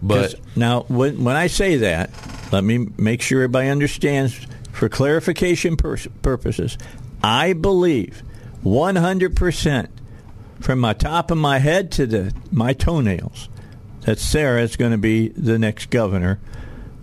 But 0.01 0.35
now, 0.55 0.81
when, 0.89 1.23
when 1.23 1.35
I 1.37 1.47
say 1.47 1.77
that, 1.77 2.09
let 2.51 2.65
me 2.65 2.89
make 2.97 3.21
sure 3.21 3.39
everybody 3.41 3.69
understands. 3.69 4.45
For 4.73 4.87
clarification 4.89 5.75
pur- 5.77 5.97
purposes, 6.21 6.77
I 7.23 7.53
believe 7.53 8.23
100% 8.63 9.87
from 10.59 10.79
my 10.79 10.93
top 10.93 11.31
of 11.31 11.37
my 11.37 11.59
head 11.59 11.91
to 11.93 12.05
the 12.05 12.33
my 12.51 12.73
toenails 12.73 13.49
that 14.01 14.19
Sarah 14.19 14.61
is 14.63 14.75
going 14.75 14.91
to 14.91 14.97
be 14.97 15.29
the 15.29 15.57
next 15.59 15.89
governor 15.89 16.39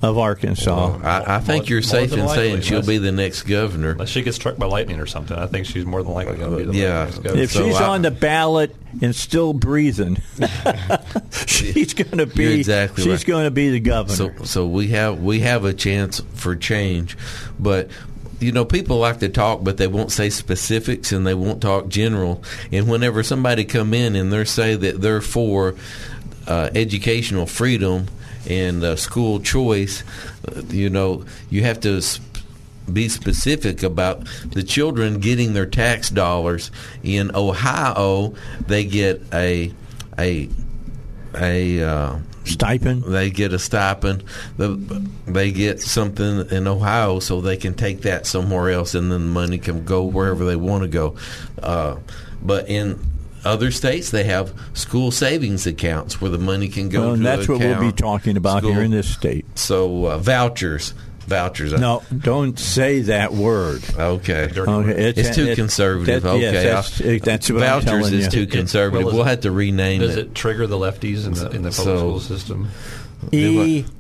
of 0.01 0.16
Arkansas. 0.16 0.99
I, 1.03 1.36
I 1.36 1.40
think 1.40 1.64
More- 1.64 1.70
you're 1.70 1.82
safe 1.82 2.11
than 2.11 2.20
in 2.20 2.28
saying 2.28 2.61
she'll 2.61 2.74
unless- 2.78 2.86
be 2.86 2.99
the 2.99 3.11
next 3.12 3.42
governor. 3.42 3.90
Unless 3.90 4.11
she 4.11 4.22
gets 4.22 4.36
struck 4.36 4.57
by 4.57 4.66
lightning 4.66 5.01
or 5.01 5.07
something, 5.07 5.36
I 5.36 5.46
think 5.49 5.66
she's 5.66 5.84
more 5.84 6.03
than 6.05 6.12
likely 6.14 6.36
going 6.36 6.51
to 6.53 6.57
be 6.57 6.64
the 6.64 6.74
Yeah. 6.74 7.05
next 7.05 7.18
governor. 7.18 7.42
if 7.42 7.51
so 7.53 7.64
she's 7.66 7.76
I- 7.76 7.88
on 7.88 8.03
the 8.03 8.11
ballot 8.12 8.76
and 9.03 9.14
still 9.14 9.53
breathing, 9.53 10.18
she's 11.46 11.94
going 11.94 12.18
to 12.18 12.26
be 12.26 12.44
You're 12.44 12.53
exactly 12.53 13.05
she's 13.05 13.12
right. 13.12 13.26
going 13.26 13.44
to 13.44 13.51
be 13.51 13.70
the 13.70 13.80
governor. 13.80 14.14
So 14.38 14.44
so 14.44 14.66
we 14.66 14.88
have 14.88 15.20
we 15.20 15.40
have 15.40 15.64
a 15.64 15.72
chance 15.72 16.20
for 16.34 16.55
change, 16.57 17.16
but 17.59 17.90
you 18.40 18.53
know 18.53 18.64
people 18.64 18.99
like 18.99 19.18
to 19.20 19.28
talk, 19.28 19.64
but 19.64 19.76
they 19.78 19.86
won't 19.88 20.12
say 20.12 20.30
specifics 20.30 21.11
and 21.12 21.26
they 21.26 21.34
won't 21.34 21.61
talk 21.61 21.88
general. 21.88 22.42
And 22.72 22.88
whenever 22.88 23.22
somebody 23.22 23.64
come 23.64 23.92
in 23.94 24.14
and 24.16 24.32
they 24.32 24.44
say 24.44 24.74
that 24.76 25.01
they're 25.01 25.20
for 25.20 25.74
uh, 26.46 26.70
educational 26.74 27.46
freedom 27.46 28.07
and 28.47 28.82
uh, 28.84 28.97
school 28.97 29.41
choice, 29.41 30.05
uh, 30.49 30.62
you 30.68 30.91
know 30.91 31.24
you 31.51 31.62
have 31.62 31.80
to. 31.80 32.01
Sp- 32.03 32.26
be 32.91 33.07
specific 33.09 33.82
about 33.82 34.26
the 34.53 34.62
children 34.62 35.20
getting 35.20 35.53
their 35.53 35.66
tax 35.66 36.09
dollars 36.09 36.70
in 37.03 37.34
Ohio. 37.34 38.34
They 38.66 38.84
get 38.84 39.20
a 39.32 39.72
a 40.18 40.49
a 41.34 41.82
uh, 41.82 42.18
stipend. 42.45 43.05
They 43.05 43.30
get 43.30 43.53
a 43.53 43.59
stipend. 43.59 44.24
The, 44.57 44.68
they 45.26 45.53
get 45.53 45.80
something 45.80 46.49
in 46.51 46.66
Ohio, 46.66 47.20
so 47.20 47.41
they 47.41 47.57
can 47.57 47.74
take 47.74 48.03
that 48.03 48.26
somewhere 48.26 48.70
else, 48.70 48.95
and 48.95 49.12
then 49.12 49.20
the 49.20 49.32
money 49.32 49.59
can 49.59 49.84
go 49.84 50.05
wherever 50.05 50.45
they 50.45 50.57
want 50.57 50.82
to 50.82 50.89
go. 50.89 51.16
Uh, 51.62 51.97
but 52.43 52.68
in 52.68 52.99
other 53.45 53.70
states, 53.70 54.11
they 54.11 54.24
have 54.24 54.53
school 54.74 55.11
savings 55.11 55.66
accounts 55.66 56.20
where 56.20 56.30
the 56.30 56.39
money 56.39 56.68
can 56.68 56.89
go. 56.89 57.01
Well, 57.01 57.12
and 57.12 57.18
to 57.18 57.24
that's 57.24 57.49
what 57.49 57.61
we'll 57.61 57.80
be 57.80 57.93
talking 57.93 58.36
about 58.36 58.59
school. 58.59 58.72
here 58.72 58.82
in 58.82 58.91
this 58.91 59.09
state. 59.09 59.47
So 59.59 60.07
uh, 60.07 60.18
vouchers 60.18 60.95
vouchers. 61.28 61.72
No, 61.72 62.03
don't 62.16 62.59
say 62.59 63.03
that 63.03 63.32
word. 63.32 63.84
Okay, 63.97 64.51
okay 64.57 65.09
it's, 65.09 65.18
it's, 65.18 65.36
too 65.36 65.55
conservative. 65.55 66.22
That, 66.22 66.30
okay, 66.30 66.41
yes, 66.41 66.99
that's, 66.99 67.24
that's 67.24 67.51
what 67.51 67.61
vouchers 67.61 68.12
is 68.12 68.24
you. 68.24 68.30
too 68.30 68.47
conservative. 68.47 69.07
Well, 69.07 69.14
we'll 69.14 69.24
have 69.24 69.43
to 69.43 69.51
rename 69.51 70.01
does 70.01 70.16
it. 70.16 70.22
Does 70.22 70.24
it 70.24 70.34
trigger 70.34 70.66
the 70.66 70.78
lefties 70.78 71.26
in 71.26 71.34
the 71.34 71.51
in 71.51 71.62
the 71.62 71.70
public 71.70 71.74
so, 71.74 71.97
school 71.99 72.20
system? 72.20 72.68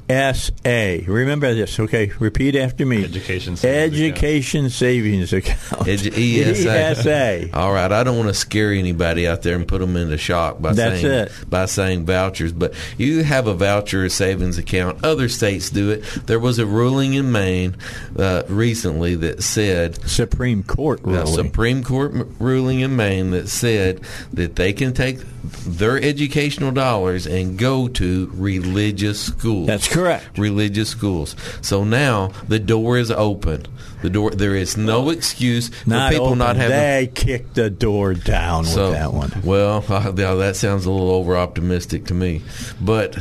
ESA. 0.08 1.02
Remember 1.06 1.52
this, 1.54 1.78
okay? 1.78 2.12
Repeat 2.18 2.56
after 2.56 2.86
me. 2.86 3.04
Education 3.04 3.56
Savings 3.56 3.94
Education 4.00 4.60
account. 4.60 4.72
Savings 4.72 5.32
Account. 5.32 5.86
Edu- 5.86 6.46
ESA. 6.46 6.70
ESA. 6.70 7.50
All 7.58 7.72
right. 7.72 7.90
I 7.92 8.04
don't 8.04 8.16
want 8.16 8.28
to 8.28 8.34
scare 8.34 8.72
anybody 8.72 9.28
out 9.28 9.42
there 9.42 9.54
and 9.56 9.66
put 9.68 9.80
them 9.80 9.96
into 9.96 10.16
shock 10.18 10.60
by 10.60 10.72
That's 10.72 11.00
saying 11.02 11.14
it. 11.14 11.32
by 11.50 11.66
saying 11.66 12.06
vouchers, 12.06 12.52
but 12.52 12.74
you 12.96 13.22
have 13.22 13.46
a 13.46 13.54
voucher 13.54 14.04
or 14.04 14.08
savings 14.08 14.58
account. 14.58 15.04
Other 15.04 15.28
states 15.28 15.70
do 15.70 15.90
it. 15.90 16.02
There 16.26 16.40
was 16.40 16.58
a 16.58 16.66
ruling 16.66 17.14
in 17.14 17.30
Maine 17.30 17.76
uh, 18.18 18.42
recently 18.48 19.14
that 19.16 19.42
said 19.42 20.08
Supreme 20.08 20.62
Court 20.62 21.00
ruling. 21.02 21.26
Supreme 21.26 21.84
Court 21.84 22.12
ruling 22.38 22.80
in 22.80 22.96
Maine 22.96 23.30
that 23.32 23.48
said 23.48 24.00
that 24.32 24.56
they 24.56 24.72
can 24.72 24.94
take 24.94 25.18
their 25.64 25.96
educational 26.02 26.72
dollars 26.72 27.26
and 27.26 27.58
go 27.58 27.88
to 27.88 28.30
religious 28.34 29.20
schools. 29.20 29.66
That's 29.66 29.86
correct. 29.88 29.97
Religious 30.36 30.88
schools. 30.88 31.36
So 31.62 31.84
now 31.84 32.28
the 32.48 32.58
door 32.58 32.98
is 32.98 33.10
open. 33.10 33.66
The 34.02 34.10
door. 34.10 34.30
There 34.30 34.54
is 34.54 34.76
no 34.76 35.10
excuse 35.10 35.70
not 35.86 36.08
for 36.08 36.12
people 36.12 36.26
open. 36.28 36.38
not 36.38 36.56
having. 36.56 36.76
They 36.76 37.10
kicked 37.12 37.54
the 37.54 37.70
door 37.70 38.14
down 38.14 38.64
so, 38.64 38.90
with 38.90 38.98
that 38.98 39.12
one. 39.12 39.32
Well, 39.44 39.84
uh, 39.88 40.10
that 40.12 40.56
sounds 40.56 40.86
a 40.86 40.90
little 40.90 41.10
over 41.10 41.36
optimistic 41.36 42.06
to 42.06 42.14
me. 42.14 42.42
But 42.80 43.18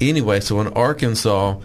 anyway, 0.00 0.40
so 0.40 0.60
in 0.60 0.68
Arkansas 0.68 1.58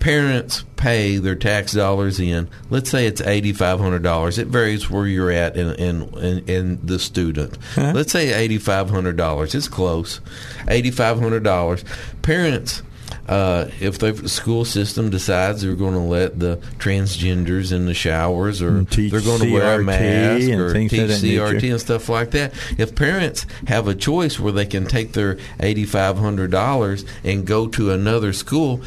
parents 0.00 0.64
pay 0.76 1.18
their 1.18 1.36
tax 1.36 1.72
dollars 1.72 2.18
in. 2.18 2.48
Let's 2.70 2.90
say 2.90 3.06
it's 3.06 3.20
eighty 3.20 3.52
five 3.52 3.78
hundred 3.78 4.02
dollars. 4.02 4.38
It 4.38 4.48
varies 4.48 4.90
where 4.90 5.06
you're 5.06 5.30
at 5.30 5.56
in 5.56 5.74
in, 5.74 6.02
in, 6.18 6.38
in 6.46 6.86
the 6.86 6.98
student. 6.98 7.56
Let's 7.76 8.10
say 8.10 8.32
eighty 8.32 8.58
five 8.58 8.90
hundred 8.90 9.16
dollars. 9.16 9.54
It's 9.54 9.68
close. 9.68 10.20
Eighty 10.66 10.90
five 10.90 11.20
hundred 11.20 11.44
dollars. 11.44 11.84
Parents. 12.22 12.82
Uh, 13.28 13.68
if 13.80 13.98
the 13.98 14.28
school 14.28 14.64
system 14.64 15.10
decides 15.10 15.62
they're 15.62 15.74
going 15.74 15.94
to 15.94 16.00
let 16.00 16.38
the 16.38 16.56
transgenders 16.78 17.72
in 17.72 17.86
the 17.86 17.94
showers, 17.94 18.60
or 18.62 18.82
they're 18.84 19.20
going 19.20 19.40
to 19.40 19.52
wear 19.52 19.80
a 19.80 19.84
mask, 19.84 20.48
or 20.50 20.72
teach 20.74 20.92
CRT 20.92 21.70
and 21.70 21.80
stuff 21.80 22.08
like 22.08 22.30
that, 22.32 22.52
if 22.78 22.94
parents 22.94 23.46
have 23.66 23.88
a 23.88 23.94
choice 23.94 24.38
where 24.40 24.52
they 24.52 24.66
can 24.66 24.86
take 24.86 25.12
their 25.12 25.38
eighty 25.60 25.84
five 25.84 26.18
hundred 26.18 26.50
dollars 26.50 27.04
and 27.24 27.46
go 27.46 27.66
to 27.68 27.92
another 27.92 28.32
school, 28.32 28.80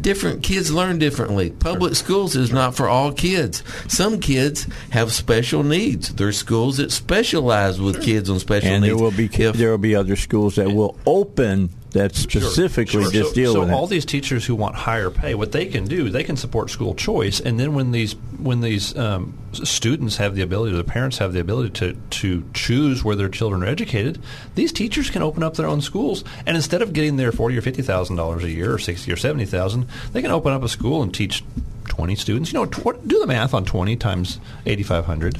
different 0.00 0.42
kids 0.42 0.72
learn 0.72 0.98
differently. 0.98 1.50
Public 1.50 1.94
schools 1.94 2.36
is 2.36 2.52
not 2.52 2.74
for 2.74 2.88
all 2.88 3.12
kids. 3.12 3.62
Some 3.88 4.20
kids 4.20 4.66
have 4.90 5.12
special 5.12 5.62
needs. 5.62 6.14
There's 6.14 6.36
schools 6.38 6.76
that 6.78 6.92
specialize 6.92 7.80
with 7.80 8.02
kids 8.02 8.28
on 8.30 8.38
special 8.38 8.70
and 8.70 8.82
needs. 8.82 8.94
there 8.94 9.02
will 9.02 9.10
be 9.16 9.26
If- 9.32 9.56
there 9.56 9.70
will 9.70 9.78
be 9.78 9.94
other 9.94 10.16
schools 10.16 10.56
that 10.56 10.72
will 10.72 10.98
open 11.06 11.70
that 11.96 12.14
specifically 12.14 13.02
Sure. 13.02 13.10
just 13.10 13.30
so, 13.30 13.34
deal 13.34 13.52
so 13.54 13.60
with 13.60 13.70
all 13.70 13.86
these 13.86 14.04
teachers 14.04 14.46
who 14.46 14.54
want 14.54 14.74
higher 14.74 15.10
pay, 15.10 15.34
what 15.34 15.52
they 15.52 15.66
can 15.66 15.84
do, 15.84 16.08
they 16.10 16.22
can 16.24 16.36
support 16.36 16.70
school 16.70 16.94
choice, 16.94 17.40
and 17.40 17.58
then 17.58 17.74
when 17.74 17.90
these 17.92 18.14
when 18.38 18.60
these 18.60 18.96
um, 18.96 19.34
students 19.52 20.16
have 20.18 20.34
the 20.34 20.42
ability, 20.42 20.76
the 20.76 20.84
parents 20.84 21.18
have 21.18 21.32
the 21.32 21.40
ability 21.40 21.70
to 21.70 21.94
to 22.20 22.44
choose 22.54 23.02
where 23.04 23.16
their 23.16 23.28
children 23.28 23.62
are 23.62 23.66
educated, 23.66 24.20
these 24.54 24.72
teachers 24.72 25.10
can 25.10 25.22
open 25.22 25.42
up 25.42 25.54
their 25.56 25.66
own 25.66 25.80
schools, 25.80 26.22
and 26.46 26.56
instead 26.56 26.82
of 26.82 26.92
getting 26.92 27.16
their 27.16 27.32
forty 27.32 27.56
or 27.56 27.62
fifty 27.62 27.82
thousand 27.82 28.16
dollars 28.16 28.44
a 28.44 28.50
year, 28.50 28.72
or 28.74 28.78
sixty 28.78 29.10
or 29.12 29.16
seventy 29.16 29.46
thousand, 29.46 29.86
they 30.12 30.22
can 30.22 30.30
open 30.30 30.52
up 30.52 30.62
a 30.62 30.68
school 30.68 31.02
and 31.02 31.14
teach 31.14 31.42
twenty 31.88 32.14
students. 32.16 32.52
You 32.52 32.58
know, 32.60 32.66
tw- 32.66 33.06
do 33.06 33.18
the 33.18 33.26
math 33.26 33.54
on 33.54 33.64
twenty 33.64 33.96
times 33.96 34.38
eighty 34.66 34.82
five 34.82 35.06
hundred. 35.06 35.38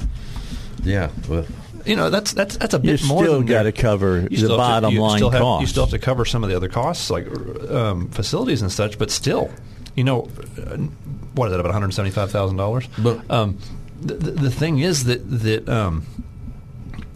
yeah, 0.83 1.09
well, 1.29 1.45
You 1.87 1.95
know, 1.95 2.09
that's 2.09 2.33
that's 2.33 2.57
that's 2.57 2.73
a 2.73 2.77
You 2.77 2.83
bit 2.97 3.03
more. 3.05 3.23
still 3.23 3.37
than 3.37 3.45
got 3.45 3.63
to 3.63 3.71
cover 3.71 4.21
you 4.21 4.29
the 4.29 4.35
still 4.37 4.59
have 4.59 4.81
to- 4.83 4.87
bottom 4.87 4.95
line 4.97 5.21
have, 5.31 5.61
You 5.61 5.67
still 5.67 5.83
have 5.83 5.91
to 5.91 5.99
cover 5.99 6.25
some 6.25 6.43
of 6.43 6.49
the 6.49 6.55
other 6.55 6.69
costs, 6.69 7.09
like 7.09 7.27
um, 7.71 8.09
facilities 8.09 8.61
and 8.61 8.71
such. 8.71 8.97
But 8.99 9.09
still, 9.11 9.49
you 9.95 10.03
know, 10.03 10.21
what 11.35 11.45
is 11.47 11.51
that 11.51 11.59
about 11.59 11.63
one 11.65 11.73
hundred 11.73 11.93
seventy-five 11.93 12.31
thousand 12.31 12.57
dollars? 12.57 12.87
But- 12.97 13.29
um, 13.31 13.57
the, 14.01 14.13
the 14.13 14.31
the 14.31 14.51
thing 14.51 14.79
is 14.79 15.05
that 15.05 15.19
that 15.41 15.67
um, 15.69 16.05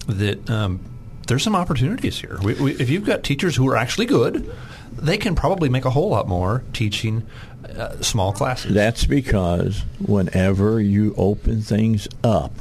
that 0.07 0.49
um, 0.49 0.79
there's 1.27 1.43
some 1.43 1.55
opportunities 1.55 2.19
here. 2.19 2.37
We, 2.41 2.53
we, 2.55 2.71
if 2.73 2.89
you've 2.89 3.05
got 3.05 3.23
teachers 3.23 3.55
who 3.55 3.67
are 3.69 3.77
actually 3.77 4.07
good, 4.07 4.51
they 4.93 5.17
can 5.17 5.35
probably 5.35 5.69
make 5.69 5.85
a 5.85 5.89
whole 5.91 6.09
lot 6.09 6.27
more 6.27 6.63
teaching 6.73 7.25
uh, 7.77 8.01
small 8.01 8.33
classes. 8.33 8.73
That's 8.73 9.05
because 9.05 9.83
whenever 9.99 10.81
you 10.81 11.13
open 11.17 11.61
things 11.61 12.07
up, 12.23 12.53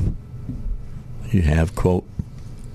you 1.30 1.42
have 1.42 1.74
quote 1.74 2.04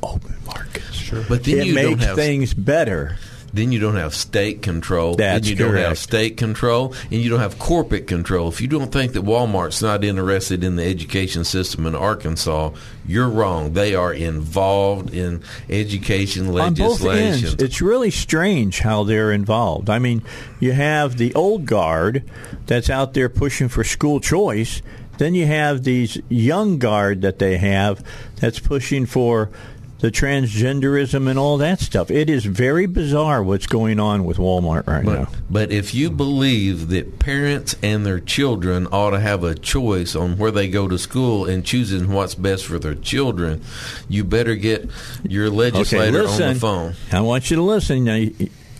open 0.03 0.35
markets. 0.45 0.93
Sure, 0.95 1.23
But 1.27 1.43
then 1.43 1.59
it 1.59 1.65
you 1.67 1.75
don't 1.75 1.99
have- 2.01 2.15
things 2.15 2.53
better. 2.53 3.17
then 3.53 3.71
you 3.71 3.79
don't 3.79 3.95
have 3.95 4.13
state 4.13 4.61
control. 4.61 5.15
That's 5.15 5.47
then 5.47 5.49
you 5.49 5.55
don't 5.55 5.75
have 5.75 5.97
state 5.97 6.35
control, 6.35 6.93
and 7.09 7.21
you 7.21 7.29
don't 7.29 7.39
have 7.39 7.57
corporate 7.57 8.05
control. 8.05 8.49
If 8.49 8.59
you 8.59 8.67
don't 8.67 8.91
think 8.91 9.13
that 9.13 9.23
Walmart's 9.23 9.81
not 9.81 10.03
interested 10.03 10.61
in 10.61 10.75
the 10.75 10.83
education 10.83 11.45
system 11.45 11.85
in 11.85 11.95
Arkansas, 11.95 12.71
you're 13.07 13.29
wrong. 13.29 13.71
They 13.71 13.95
are 13.95 14.13
involved 14.13 15.13
in 15.13 15.41
education 15.69 16.47
On 16.47 16.73
both 16.73 16.99
legislation. 17.01 17.47
ends, 17.49 17.63
it's 17.63 17.81
really 17.81 18.11
strange 18.11 18.79
how 18.79 19.03
they're 19.05 19.31
involved. 19.31 19.89
I 19.89 19.99
mean, 19.99 20.21
you 20.59 20.73
have 20.73 21.15
the 21.17 21.33
old 21.33 21.65
guard 21.65 22.23
that's 22.65 22.89
out 22.89 23.13
there 23.13 23.29
pushing 23.29 23.69
for 23.69 23.83
school 23.85 24.19
choice. 24.19 24.81
Then 25.17 25.35
you 25.35 25.45
have 25.45 25.83
these 25.83 26.17
young 26.29 26.77
guard 26.77 27.21
that 27.21 27.39
they 27.39 27.57
have 27.57 28.03
that's 28.37 28.59
pushing 28.59 29.05
for 29.05 29.49
the 29.99 30.11
transgenderism 30.11 31.27
and 31.27 31.39
all 31.39 31.57
that 31.57 31.79
stuff. 31.79 32.11
It 32.11 32.29
is 32.29 32.45
very 32.45 32.85
bizarre 32.85 33.41
what's 33.41 33.65
going 33.65 33.99
on 33.99 34.25
with 34.25 34.37
Walmart 34.37 34.85
right 34.87 35.03
now. 35.05 35.25
But, 35.25 35.29
but 35.49 35.71
if 35.71 35.95
you 35.95 36.11
believe 36.11 36.89
that 36.89 37.17
parents 37.17 37.75
and 37.81 38.05
their 38.05 38.19
children 38.19 38.87
ought 38.91 39.11
to 39.11 39.19
have 39.19 39.43
a 39.43 39.55
choice 39.55 40.13
on 40.15 40.37
where 40.37 40.51
they 40.51 40.67
go 40.67 40.87
to 40.89 40.97
school 40.99 41.45
and 41.45 41.65
choosing 41.65 42.11
what's 42.11 42.35
best 42.35 42.65
for 42.65 42.77
their 42.77 42.93
children, 42.93 43.61
you 44.09 44.23
better 44.25 44.55
get 44.55 44.87
your 45.23 45.47
Okay, 45.47 45.55
legislator 45.55 46.23
listen. 46.23 46.47
on 46.49 46.53
the 46.55 46.59
phone. 46.59 46.93
I 47.11 47.21
want 47.21 47.49
you 47.49 47.55
to 47.55 47.63
listen. 47.63 48.03
Now, 48.03 48.27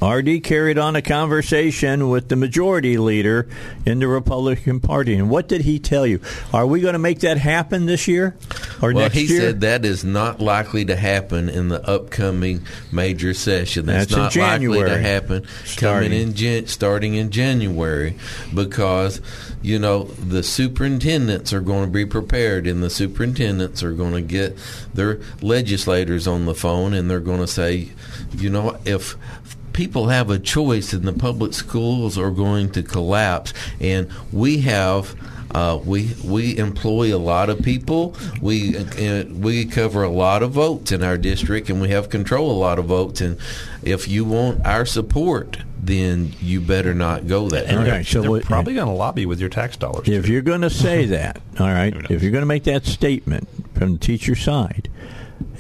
RD 0.02 0.43
carried 0.43 0.78
on 0.78 0.96
a 0.96 1.02
conversation 1.02 2.10
with 2.10 2.28
the 2.28 2.36
majority 2.36 2.98
leader 2.98 3.48
in 3.86 4.00
the 4.00 4.08
Republican 4.08 4.80
Party, 4.80 5.16
and 5.16 5.30
what 5.30 5.48
did 5.48 5.62
he 5.62 5.80
tell 5.80 6.06
you? 6.06 6.20
Are 6.54 6.68
we 6.68 6.82
going 6.82 6.93
to 6.93 7.00
make 7.00 7.22
that 7.22 7.38
happen 7.38 7.86
this 7.86 8.08
year 8.08 8.36
or 8.82 8.93
Well, 8.93 9.04
next 9.04 9.16
he 9.16 9.28
said 9.28 9.62
that 9.62 9.86
is 9.86 10.04
not 10.04 10.41
likely 10.41 10.86
to 10.86 10.96
happen 10.96 11.50
in 11.50 11.70
the 11.70 11.82
upcoming 11.88 12.66
major 12.91 13.34
session. 13.34 13.86
That's, 13.86 14.14
That's 14.14 14.36
not 14.36 14.60
likely 14.62 14.84
to 14.84 14.98
happen 14.98 15.48
starting. 15.64 16.10
coming 16.10 16.22
in 16.22 16.34
Jan- 16.34 16.68
starting 16.68 17.16
in 17.16 17.32
January 17.32 18.16
because 18.54 19.22
you 19.62 19.80
know 19.80 20.04
the 20.04 20.43
superintendents 20.43 21.54
are 21.54 21.62
going 21.62 21.86
to 21.86 21.91
be 21.91 22.06
prepared, 22.06 22.68
and 22.68 22.84
the 22.84 22.89
superintendents 22.89 23.82
are 23.82 23.93
going 23.93 24.14
to 24.14 24.22
get 24.22 24.58
their 24.93 25.20
legislators 25.41 26.28
on 26.28 26.46
the 26.46 26.56
phone, 26.56 26.93
and 26.93 27.10
they're 27.10 27.20
going 27.20 27.39
to 27.39 27.48
say, 27.48 27.89
you 28.36 28.50
know, 28.50 28.78
if 28.86 29.16
people 29.76 30.07
have 30.07 30.30
a 30.30 30.39
choice 30.39 30.93
and 30.93 31.03
the 31.03 31.13
public 31.13 31.53
schools 31.53 32.17
are 32.17 32.32
going 32.32 32.71
to 32.71 32.82
collapse 32.82 33.53
and 33.82 34.09
we 34.32 34.59
have 34.61 35.13
uh, 35.53 35.80
we 35.86 36.13
we 36.26 36.57
employ 36.57 37.15
a 37.15 37.17
lot 37.17 37.49
of 37.49 37.61
people. 37.61 38.13
We 38.41 38.76
uh, 38.78 39.23
we 39.32 39.63
cover 39.63 40.03
a 40.03 40.09
lot 40.09 40.43
of 40.43 40.51
votes 40.51 40.91
in 40.91 41.01
our 41.01 41.17
district, 41.17 41.69
and 41.69 41.80
we 41.80 41.89
have 41.89 42.09
control 42.09 42.51
a 42.51 42.59
lot 42.59 42.78
of 42.78 42.86
votes. 42.86 43.21
And 43.21 43.38
if 43.82 44.05
you 44.09 44.26
want 44.26 44.65
our 44.65 44.86
support, 44.86 45.59
then 45.82 46.34
you 46.41 46.59
better 46.59 46.93
not 46.93 47.28
go 47.28 47.47
that. 47.49 47.67
and 47.67 47.80
All 47.80 47.86
right, 47.86 48.05
so 48.05 48.21
they're 48.21 48.32
what- 48.32 48.43
probably 48.43 48.73
going 48.73 48.88
to 48.88 48.93
lobby 48.93 49.26
with 49.26 49.39
your 49.39 49.47
tax 49.47 49.78
dollars. 49.78 50.09
If 50.09 50.26
too. 50.26 50.34
you're 50.34 50.41
going 50.41 50.61
to 50.61 50.69
say 50.69 51.05
that, 51.05 51.41
all 51.59 51.67
right, 51.67 51.95
if 52.11 52.21
you're 52.21 52.32
going 52.34 52.41
to 52.41 52.47
make 52.47 52.65
that 52.65 52.86
statement 52.86 53.47
from 53.76 53.93
the 53.93 53.99
teacher 53.99 54.36
side 54.36 54.89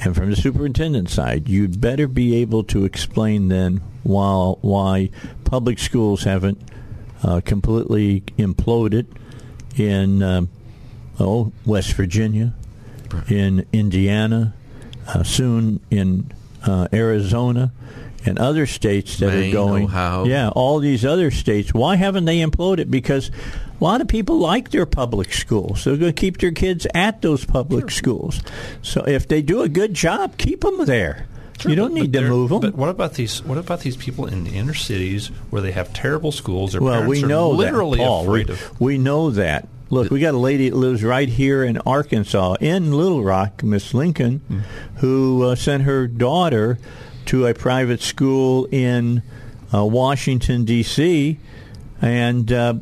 and 0.03 0.15
from 0.15 0.29
the 0.29 0.35
superintendent 0.35 1.09
side, 1.09 1.47
you'd 1.47 1.79
better 1.79 2.07
be 2.07 2.35
able 2.37 2.63
to 2.65 2.85
explain 2.85 3.47
then 3.47 3.81
why, 4.03 4.53
why 4.61 5.09
public 5.43 5.79
schools 5.79 6.23
haven't 6.23 6.59
uh, 7.23 7.41
completely 7.43 8.21
imploded 8.37 9.07
in 9.77 10.21
um, 10.21 10.49
oh 11.19 11.51
West 11.65 11.93
Virginia, 11.93 12.53
in 13.29 13.65
Indiana, 13.71 14.53
uh, 15.07 15.23
soon 15.23 15.79
in 15.89 16.31
uh, 16.65 16.87
Arizona, 16.93 17.71
and 18.25 18.39
other 18.39 18.65
states 18.65 19.17
that 19.17 19.27
Maine, 19.27 19.49
are 19.49 19.53
going. 19.53 19.83
Ohio. 19.85 20.25
Yeah, 20.25 20.49
all 20.49 20.79
these 20.79 21.05
other 21.05 21.31
states. 21.31 21.73
Why 21.73 21.95
haven't 21.95 22.25
they 22.25 22.39
imploded? 22.39 22.89
Because 22.89 23.31
a 23.79 23.83
lot 23.83 24.01
of 24.01 24.07
people 24.07 24.37
like 24.39 24.69
their 24.71 24.85
public 24.85 25.33
schools. 25.33 25.83
They're 25.83 25.97
going 25.97 26.13
to 26.13 26.19
keep 26.19 26.37
their 26.37 26.51
kids 26.51 26.87
at 26.93 27.21
those 27.21 27.43
public 27.45 27.91
schools. 27.91 28.41
So 28.81 29.01
if 29.05 29.27
they 29.27 29.41
do 29.41 29.61
a 29.61 29.69
good 29.69 29.93
job, 29.93 30.37
keep 30.37 30.61
them 30.61 30.85
there. 30.85 31.27
Sure, 31.59 31.69
you 31.69 31.75
don't 31.75 31.93
but- 31.93 32.01
need 32.01 32.11
but 32.11 32.19
to 32.21 32.27
move 32.29 32.49
them. 32.49 32.59
But 32.61 32.75
what 32.75 32.89
about 32.89 33.13
these? 33.13 33.41
What 33.43 33.57
about 33.57 33.79
these 33.81 33.95
people 33.97 34.25
in 34.25 34.43
the 34.43 34.51
inner 34.51 34.73
cities 34.73 35.27
where 35.49 35.61
they 35.61 35.71
have 35.71 35.93
terrible 35.93 36.31
schools? 36.31 36.71
Their 36.73 36.81
Well, 36.81 36.93
parents 37.01 37.09
we 37.09 37.23
are 37.23 37.27
know 37.27 37.49
literally 37.51 37.97
that, 37.99 38.05
Paul. 38.07 38.23
afraid 38.23 38.47
we, 38.47 38.53
of. 38.53 38.81
we 38.81 38.97
know 38.97 39.29
that. 39.31 39.67
Look, 39.89 40.09
we 40.09 40.19
got 40.19 40.33
a 40.33 40.37
lady 40.37 40.69
that 40.69 40.75
lives 40.75 41.03
right 41.03 41.29
here 41.29 41.63
in 41.63 41.77
Arkansas, 41.79 42.55
in 42.59 42.91
Little 42.91 43.23
Rock, 43.23 43.61
Miss 43.63 43.93
Lincoln, 43.93 44.39
Hmm. 44.39 44.59
who 44.97 45.43
uh, 45.43 45.55
sent 45.55 45.83
her 45.83 46.07
daughter 46.07 46.77
to 47.27 47.45
a 47.45 47.53
private 47.53 48.01
school 48.01 48.67
in 48.71 49.21
uh, 49.73 49.85
Washington 49.85 50.65
D.C. 50.65 51.39
and. 52.01 52.51
Uh, 52.51 52.73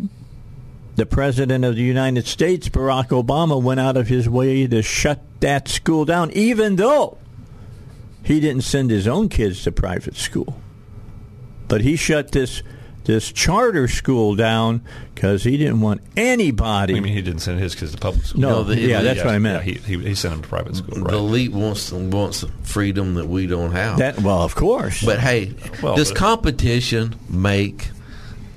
the 0.95 1.05
president 1.05 1.65
of 1.65 1.75
the 1.75 1.81
United 1.81 2.27
States, 2.27 2.69
Barack 2.69 3.07
Obama, 3.09 3.61
went 3.61 3.79
out 3.79 3.97
of 3.97 4.07
his 4.07 4.29
way 4.29 4.67
to 4.67 4.81
shut 4.81 5.21
that 5.39 5.67
school 5.67 6.05
down, 6.05 6.31
even 6.31 6.75
though 6.75 7.17
he 8.23 8.39
didn't 8.39 8.63
send 8.63 8.91
his 8.91 9.07
own 9.07 9.27
kids 9.29 9.63
to 9.63 9.71
private 9.71 10.15
school. 10.15 10.59
But 11.67 11.81
he 11.81 11.95
shut 11.95 12.31
this 12.31 12.61
this 13.05 13.33
charter 13.33 13.85
school 13.89 14.33
down 14.33 14.81
because 15.13 15.43
he 15.43 15.57
didn't 15.57 15.81
want 15.81 15.99
anybody. 16.15 16.95
I 16.95 17.01
mean, 17.01 17.11
he 17.11 17.21
didn't 17.21 17.41
send 17.41 17.59
his 17.59 17.75
kids 17.75 17.91
to 17.91 17.97
public 17.97 18.23
school. 18.25 18.39
No, 18.39 18.49
No, 18.49 18.63
the- 18.63 18.79
yeah, 18.79 19.01
that's 19.01 19.17
Yeah, 19.17 19.25
what 19.25 19.35
I 19.35 19.39
meant. 19.39 19.65
Yeah, 19.65 19.73
he, 19.73 19.97
he, 19.97 20.03
he 20.07 20.15
sent 20.15 20.35
them 20.35 20.41
to 20.41 20.47
private 20.47 20.77
school. 20.77 21.03
The 21.03 21.13
elite 21.17 21.51
wants 21.51 21.91
wants 21.91 22.45
freedom 22.61 23.15
that 23.15 23.27
we 23.27 23.45
don't 23.45 23.73
have. 23.73 23.97
that 23.97 24.21
well, 24.21 24.41
of 24.43 24.55
course. 24.55 25.03
But 25.03 25.19
hey, 25.19 25.53
Well, 25.81 25.97
does 25.97 26.11
but- 26.11 26.17
competition 26.17 27.15
make 27.27 27.89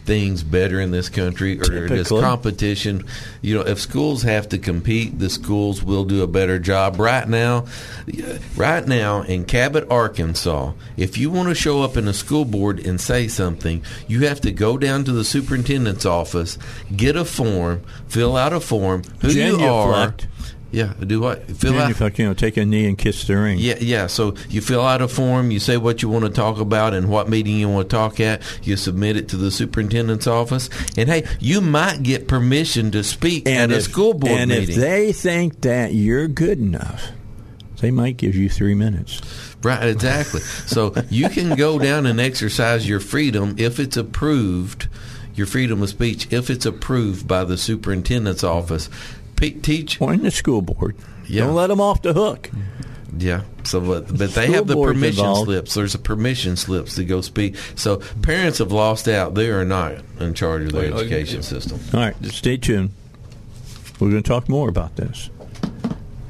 things 0.07 0.43
better 0.43 0.81
in 0.81 0.93
this 0.93 1.09
country, 1.09 1.61
or 1.61 1.89
does 1.89 2.09
competition? 2.09 3.05
You 3.43 3.57
know, 3.57 3.63
if 3.63 3.81
schools 3.81 4.23
have 4.23 4.49
to 4.51 4.59
compete, 4.59 5.19
the 5.19 5.29
schools 5.29 5.83
will 5.83 6.05
do 6.05 6.23
a 6.23 6.27
better 6.27 6.59
job. 6.59 6.99
Right 6.99 7.29
now, 7.29 7.67
right 8.57 8.87
now 8.87 9.23
in 9.23 9.45
Cabot, 9.45 9.91
Arkansas, 9.91 10.73
if 10.97 11.19
you 11.19 11.31
want 11.31 11.49
to 11.49 11.55
show 11.55 11.83
up 11.83 11.97
in 11.97 12.09
a 12.09 12.15
school 12.15 12.45
board 12.45 12.79
and 12.79 13.01
say 13.01 13.29
something, 13.29 13.83
you 14.07 14.27
have 14.27 14.41
to 14.43 14.53
go 14.53 14.79
down 14.79 15.05
to 15.05 15.13
the 15.13 15.25
superintendent's 15.25 16.07
office, 16.07 16.57
get 16.95 17.17
a 17.17 17.25
form, 17.25 17.83
fill 18.09 18.37
out 18.37 18.53
a 18.53 18.61
form, 18.61 19.03
who 19.21 19.29
you 19.29 19.57
are. 19.67 20.15
Yeah, 20.73 20.95
do 20.95 21.21
what? 21.21 21.49
Fill 21.51 21.79
out. 21.79 22.19
You 22.19 22.27
know, 22.27 22.35
take 22.35 22.57
a 22.57 22.65
knee 22.65 22.87
and 22.87 22.99
kiss 22.99 23.27
the 23.27 23.37
ring. 23.37 23.59
Yeah, 23.59 23.77
yeah. 23.79 24.09
So 24.09 24.35
you 24.51 24.61
fill 24.61 24.85
out 24.85 25.01
a 25.01 25.09
form, 25.09 25.51
you 25.51 25.61
say 25.61 25.77
what 25.77 26.03
you 26.03 26.09
want 26.09 26.25
to 26.25 26.31
talk 26.31 26.59
about 26.59 26.93
and 26.93 27.09
what 27.09 27.29
meeting 27.29 27.57
you 27.57 27.69
want 27.69 27.89
to 27.89 27.97
talk 27.97 28.21
at. 28.21 28.43
You 28.63 28.77
submit 28.77 29.17
it 29.17 29.29
to 29.29 29.37
the 29.37 29.51
superintendent's 29.51 30.27
office, 30.27 30.69
and 30.97 31.09
hey, 31.09 31.27
you 31.41 31.61
might 31.61 32.03
get 32.03 32.29
permission 32.29 32.91
to 32.91 33.05
speak 33.05 33.47
and 33.47 33.73
at 33.73 33.79
if, 33.79 33.87
a 33.87 33.91
school 33.91 34.13
board 34.13 34.33
and 34.33 34.51
meeting. 34.51 34.75
if 34.75 34.77
they 34.77 35.13
think 35.13 35.61
that 35.63 35.95
you're 35.95 36.29
good 36.29 36.59
enough, 36.59 37.11
they 37.81 37.91
might 37.91 38.17
give 38.17 38.35
you 38.35 38.49
three 38.49 38.75
minutes. 38.75 39.21
right, 39.63 39.89
exactly. 39.89 40.41
so 40.41 40.95
you 41.11 41.29
can 41.29 41.55
go 41.55 41.79
down 41.79 42.07
and 42.07 42.21
exercise 42.21 42.89
your 42.89 43.01
freedom 43.01 43.55
if 43.59 43.79
it's 43.79 43.97
approved, 43.97 44.89
your 45.35 45.47
freedom 45.47 45.81
of 45.83 45.89
speech, 45.89 46.33
if 46.33 46.51
it's 46.51 46.67
approved 46.67 47.29
by 47.29 47.45
the 47.45 47.57
superintendent's 47.57 48.45
office. 48.45 48.91
Pe- 49.37 49.51
teach, 49.51 50.01
Or 50.01 50.13
in 50.13 50.23
the 50.23 50.31
school 50.31 50.63
board. 50.63 50.97
Yeah. 51.29 51.45
Don't 51.45 51.55
let 51.55 51.69
them 51.69 51.81
off 51.81 52.03
the 52.03 52.13
hook. 52.13 52.51
Yeah. 53.19 53.43
So, 53.65 53.81
but, 53.81 54.17
but 54.17 54.31
they 54.35 54.49
have 54.49 54.67
the 54.67 54.75
permission 54.81 55.21
involved. 55.25 55.47
slips. 55.47 55.75
There's 55.75 55.95
a 55.95 55.99
permission 55.99 56.57
slips 56.57 56.95
to 56.97 57.05
go 57.05 57.21
speak. 57.21 57.57
So 57.75 57.99
parents 58.23 58.59
have 58.59 58.73
lost 58.73 59.09
out. 59.09 59.35
They 59.35 59.51
are 59.51 59.65
not 59.65 59.95
in 60.21 60.35
charge 60.35 60.63
of 60.65 60.73
their 60.73 60.93
education 60.93 61.43
system. 61.43 61.81
All 61.95 62.01
right, 62.01 62.17
stay 62.27 62.57
tuned. 62.57 62.91
We're 63.99 64.11
going 64.11 64.23
to 64.23 64.29
talk 64.29 64.49
more 64.49 64.69
about 64.69 64.97
this. 64.97 65.31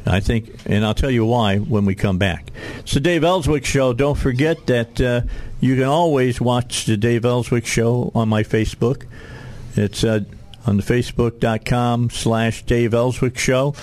I 0.08 0.20
think, 0.20 0.50
and 0.66 0.84
I'll 0.84 0.94
tell 0.94 1.10
you 1.10 1.26
why 1.26 1.58
when 1.58 1.84
we 1.84 1.96
come 1.96 2.16
back. 2.16 2.52
It's 2.78 2.94
the 2.94 3.00
Dave 3.00 3.24
Elswick 3.24 3.64
Show. 3.64 3.92
Don't 3.92 4.16
forget 4.16 4.66
that 4.68 5.00
uh, 5.00 5.22
you 5.60 5.74
can 5.74 5.84
always 5.84 6.40
watch 6.40 6.84
the 6.86 6.96
Dave 6.96 7.24
Elswick 7.24 7.66
Show 7.66 8.12
on 8.14 8.28
my 8.28 8.44
Facebook. 8.44 9.04
It's 9.74 10.04
uh, 10.04 10.20
on 10.66 10.76
the 10.76 10.82
facebook.com 10.82 12.10
slash 12.10 12.64
Dave 12.64 12.92
Elswick 12.92 13.38
Show. 13.38 13.74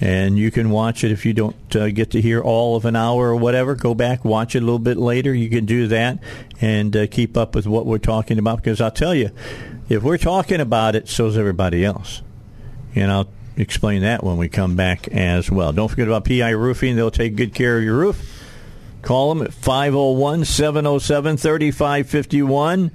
And 0.00 0.36
you 0.36 0.50
can 0.50 0.70
watch 0.70 1.04
it 1.04 1.12
if 1.12 1.24
you 1.24 1.32
don't 1.32 1.76
uh, 1.76 1.88
get 1.90 2.10
to 2.10 2.20
hear 2.20 2.40
all 2.40 2.74
of 2.74 2.84
an 2.84 2.96
hour 2.96 3.28
or 3.28 3.36
whatever. 3.36 3.76
Go 3.76 3.94
back, 3.94 4.24
watch 4.24 4.56
it 4.56 4.58
a 4.58 4.66
little 4.66 4.80
bit 4.80 4.96
later. 4.96 5.32
You 5.32 5.48
can 5.48 5.64
do 5.64 5.86
that 5.88 6.18
and 6.60 6.96
uh, 6.96 7.06
keep 7.06 7.36
up 7.36 7.54
with 7.54 7.68
what 7.68 7.86
we're 7.86 7.98
talking 7.98 8.38
about. 8.38 8.56
Because 8.56 8.80
I'll 8.80 8.90
tell 8.90 9.14
you, 9.14 9.30
if 9.88 10.02
we're 10.02 10.18
talking 10.18 10.60
about 10.60 10.96
it, 10.96 11.08
so's 11.08 11.38
everybody 11.38 11.84
else. 11.84 12.22
And 12.96 13.12
I'll 13.12 13.28
explain 13.56 14.02
that 14.02 14.24
when 14.24 14.38
we 14.38 14.48
come 14.48 14.74
back 14.74 15.06
as 15.08 15.50
well. 15.50 15.72
Don't 15.72 15.88
forget 15.88 16.08
about 16.08 16.24
PI 16.24 16.50
Roofing. 16.50 16.96
They'll 16.96 17.12
take 17.12 17.36
good 17.36 17.54
care 17.54 17.78
of 17.78 17.84
your 17.84 17.96
roof. 17.96 18.42
Call 19.02 19.34
them 19.34 19.46
at 19.46 19.52
501 19.54 20.44
707 20.44 21.36
3551. 21.36 22.90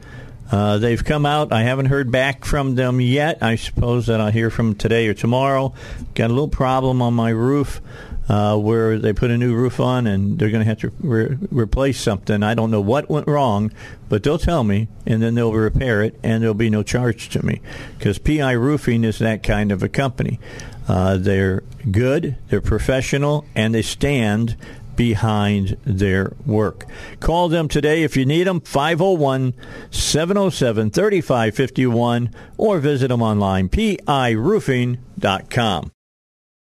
Uh, 0.52 0.78
they've 0.78 1.04
come 1.04 1.26
out. 1.26 1.52
I 1.52 1.64
haven't 1.64 1.88
heard 1.88 2.12
back 2.12 2.46
from 2.46 2.76
them 2.76 3.02
yet. 3.02 3.44
I 3.44 3.56
suppose 3.56 4.08
that 4.08 4.22
I'll 4.22 4.32
hear 4.32 4.50
from 4.50 4.76
today 4.76 5.08
or 5.08 5.14
tomorrow. 5.14 5.74
Got 6.16 6.30
a 6.30 6.34
little 6.34 6.48
problem 6.48 7.02
on 7.02 7.14
my 7.14 7.30
roof 7.30 7.82
uh, 8.30 8.58
where 8.58 9.00
they 9.00 9.14
put 9.14 9.32
a 9.32 9.38
new 9.38 9.56
roof 9.56 9.80
on 9.80 10.08
and 10.08 10.38
they're 10.38 10.50
going 10.50 10.64
to 10.64 10.70
have 10.70 10.80
to 10.80 10.92
re- 11.00 11.38
replace 11.50 12.00
something. 12.00 12.44
I 12.44 12.54
don't 12.54 12.72
know 12.72 12.82
what 12.82 13.10
went 13.10 13.28
wrong, 13.28 13.72
but 14.10 14.24
they'll 14.24 14.38
tell 14.38 14.64
me 14.64 14.88
and 15.06 15.22
then 15.22 15.36
they'll 15.36 15.54
repair 15.54 16.02
it 16.02 16.20
and 16.24 16.42
there'll 16.42 16.54
be 16.54 16.70
no 16.70 16.84
charge 16.84 17.30
to 17.30 17.46
me 17.46 17.62
because 17.98 18.18
PI 18.18 18.52
Roofing 18.52 19.04
is 19.04 19.20
that 19.20 19.44
kind 19.44 19.72
of 19.72 19.82
a 19.82 19.90
company. 19.90 20.40
Uh, 20.88 21.18
they're 21.18 21.64
good, 21.92 22.38
they're 22.48 22.62
professional, 22.62 23.46
and 23.54 23.76
they 23.76 23.82
stand 23.82 24.56
behind 24.98 25.78
their 25.86 26.34
work. 26.46 26.86
Call 27.22 27.48
them 27.48 27.70
today 27.70 28.04
if 28.04 28.18
you 28.18 28.26
need 28.26 28.48
them, 28.48 28.60
501 28.60 29.54
707 29.90 30.92
3551, 30.92 32.32
or 32.58 32.80
visit 32.80 33.08
them 33.08 33.22
online, 33.22 33.70
piroofing.com. 33.70 35.92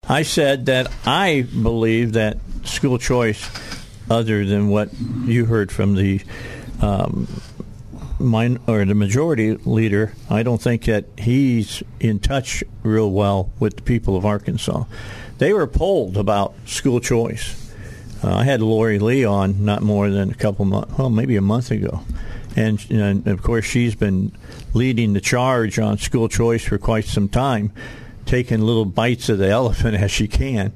I 0.08 0.24
said 0.24 0.66
that 0.68 0.90
I 1.06 1.46
believe 1.62 2.14
that 2.14 2.38
school 2.64 2.98
choice, 2.98 3.46
other 4.10 4.46
than 4.46 4.70
what 4.70 4.90
you 5.26 5.44
heard 5.46 5.70
from 5.72 5.96
the 5.96 6.22
um, 6.82 7.28
min- 8.20 8.60
or 8.68 8.86
the 8.86 8.96
majority 8.96 9.56
leader, 9.56 10.14
I 10.30 10.44
don't 10.44 10.62
think 10.62 10.86
that 10.86 11.06
he's 11.18 11.84
in 12.00 12.20
touch 12.20 12.64
real 12.84 13.12
well 13.12 13.52
with 13.60 13.76
the 13.76 13.82
people 13.82 14.16
of 14.16 14.26
Arkansas. 14.26 14.86
They 15.38 15.54
were 15.54 15.68
polled 15.68 16.18
about 16.18 16.54
school 16.66 17.00
choice. 17.00 17.68
Uh, 18.24 18.36
I 18.36 18.43
had 18.43 18.61
Lori 18.61 18.99
Lee 18.99 19.24
on 19.24 19.63
not 19.63 19.82
more 19.82 20.09
than 20.09 20.32
a 20.32 20.36
couple 20.36 20.65
months, 20.65 20.97
well, 20.97 21.09
maybe 21.09 21.36
a 21.36 21.41
month 21.41 21.72
ago. 21.72 22.01
And, 22.55 22.84
and 22.89 23.28
of 23.28 23.41
course, 23.41 23.65
she's 23.65 23.95
been 23.95 24.32
leading 24.74 25.13
the 25.13 25.22
charge 25.22 25.80
on 25.80 25.97
school 25.97 26.28
choice 26.28 26.63
for 26.63 26.78
quite 26.78 27.05
some 27.05 27.30
time, 27.30 27.72
taking 28.26 28.61
little 28.61 28.86
bites 28.86 29.30
of 29.30 29.38
the 29.38 29.49
elephant 29.49 29.95
as 29.95 30.11
she 30.11 30.28
can. 30.28 30.74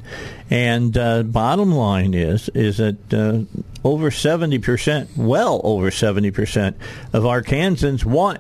And 0.50 0.98
uh, 0.98 1.24
bottom 1.24 1.72
line 1.74 2.14
is 2.14 2.50
is 2.50 2.78
that 2.78 3.14
uh, 3.14 3.42
over 3.84 4.12
seventy 4.12 4.60
percent, 4.60 5.10
well 5.18 5.60
over 5.64 5.90
seventy 5.90 6.32
percent 6.32 6.78
of 7.12 7.24
Arkansans 7.24 8.06
want 8.06 8.40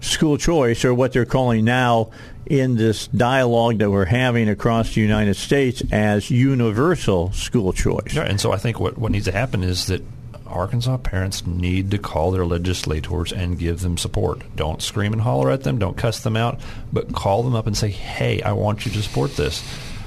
school 0.00 0.36
choice, 0.36 0.84
or 0.84 0.92
what 0.92 1.12
they're 1.12 1.24
calling 1.24 1.64
now 1.64 2.10
in 2.46 2.76
this 2.76 3.06
dialogue 3.08 3.78
that 3.78 3.90
we're 3.90 4.04
having 4.04 4.48
across 4.48 4.94
the 4.94 5.00
United 5.00 5.34
States 5.34 5.82
as 5.90 6.30
universal 6.30 7.32
school 7.32 7.72
choice. 7.72 8.14
Yeah, 8.14 8.22
and 8.22 8.40
so 8.40 8.52
I 8.52 8.56
think 8.56 8.80
what, 8.80 8.98
what 8.98 9.12
needs 9.12 9.24
to 9.26 9.32
happen 9.32 9.62
is 9.62 9.86
that 9.86 10.02
Arkansas 10.46 10.98
parents 10.98 11.46
need 11.46 11.90
to 11.90 11.98
call 11.98 12.30
their 12.30 12.46
legislators 12.46 13.32
and 13.32 13.58
give 13.58 13.80
them 13.80 13.98
support. 13.98 14.42
Don't 14.54 14.82
scream 14.82 15.12
and 15.12 15.22
holler 15.22 15.50
at 15.50 15.62
them. 15.64 15.78
Don't 15.78 15.96
cuss 15.96 16.20
them 16.20 16.36
out, 16.36 16.60
but 16.92 17.12
call 17.12 17.42
them 17.42 17.54
up 17.54 17.66
and 17.66 17.76
say, 17.76 17.88
"Hey, 17.90 18.40
I 18.42 18.52
want 18.52 18.86
you 18.86 18.92
to 18.92 19.02
support 19.02 19.36
this." 19.36 19.64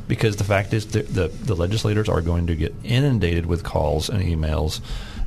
Because 0.07 0.38
the 0.38 0.45
fact 0.45 0.73
is, 0.73 0.85
the, 0.88 1.01
the, 1.01 1.27
the 1.27 1.53
legislators 1.53 2.07
are 2.07 2.21
going 2.21 2.47
to 2.47 2.55
get 2.55 2.73
inundated 2.85 3.45
with 3.45 3.63
calls 3.63 4.09
and 4.09 4.23
emails 4.23 4.79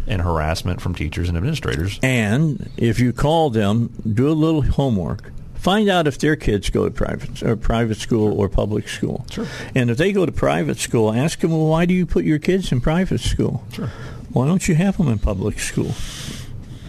and 0.07 0.23
harassment 0.23 0.81
from 0.81 0.95
teachers 0.95 1.29
and 1.29 1.37
administrators. 1.37 2.01
And 2.03 2.71
if 2.79 2.99
you 2.99 3.13
call 3.13 3.51
them, 3.51 3.93
do 4.11 4.29
a 4.29 4.33
little 4.33 4.63
homework. 4.63 5.33
Find 5.61 5.89
out 5.91 6.07
if 6.07 6.19
their 6.19 6.37
kids 6.37 6.71
go 6.71 6.85
to 6.87 6.91
private 6.91 7.43
or 7.43 7.55
private 7.55 7.99
school 7.99 8.33
or 8.41 8.49
public 8.49 8.89
school. 8.89 9.27
Sure. 9.31 9.47
And 9.75 9.91
if 9.91 9.99
they 9.99 10.11
go 10.13 10.25
to 10.25 10.33
private 10.33 10.79
school, 10.79 11.13
ask 11.13 11.41
them, 11.41 11.51
well, 11.51 11.67
why 11.67 11.85
do 11.85 11.93
you 11.93 12.07
put 12.07 12.25
your 12.25 12.39
kids 12.39 12.73
in 12.73 12.81
private 12.81 13.21
school? 13.21 13.63
Sure. 13.73 13.89
Why 14.33 14.47
don't 14.47 14.67
you 14.67 14.75
have 14.77 14.97
them 14.97 15.09
in 15.09 15.19
public 15.19 15.59
school? 15.59 15.93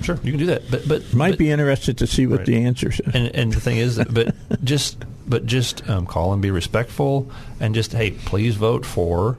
Sure, 0.03 0.17
you 0.23 0.31
can 0.31 0.39
do 0.39 0.45
that, 0.47 0.71
but 0.71 0.87
but 0.87 1.13
Might 1.13 1.31
but- 1.31 1.39
be 1.39 1.51
interested 1.51 1.97
to 1.99 2.07
see 2.07 2.25
what 2.25 2.39
Right. 2.39 2.45
the 2.47 2.63
answer 2.63 2.89
is. 2.89 2.99
And 3.13 3.35
and 3.35 3.53
the 3.53 3.59
thing 3.59 3.77
is, 3.77 3.97
that, 3.97 4.11
but 4.13 4.33
just 4.63 5.03
but 5.27 5.45
just 5.45 5.87
um, 5.89 6.05
call 6.07 6.33
and 6.33 6.41
be 6.41 6.49
respectful, 6.49 7.29
and 7.59 7.75
just 7.75 7.91
hey, 7.93 8.11
please 8.11 8.55
vote 8.55 8.85
for 8.85 9.37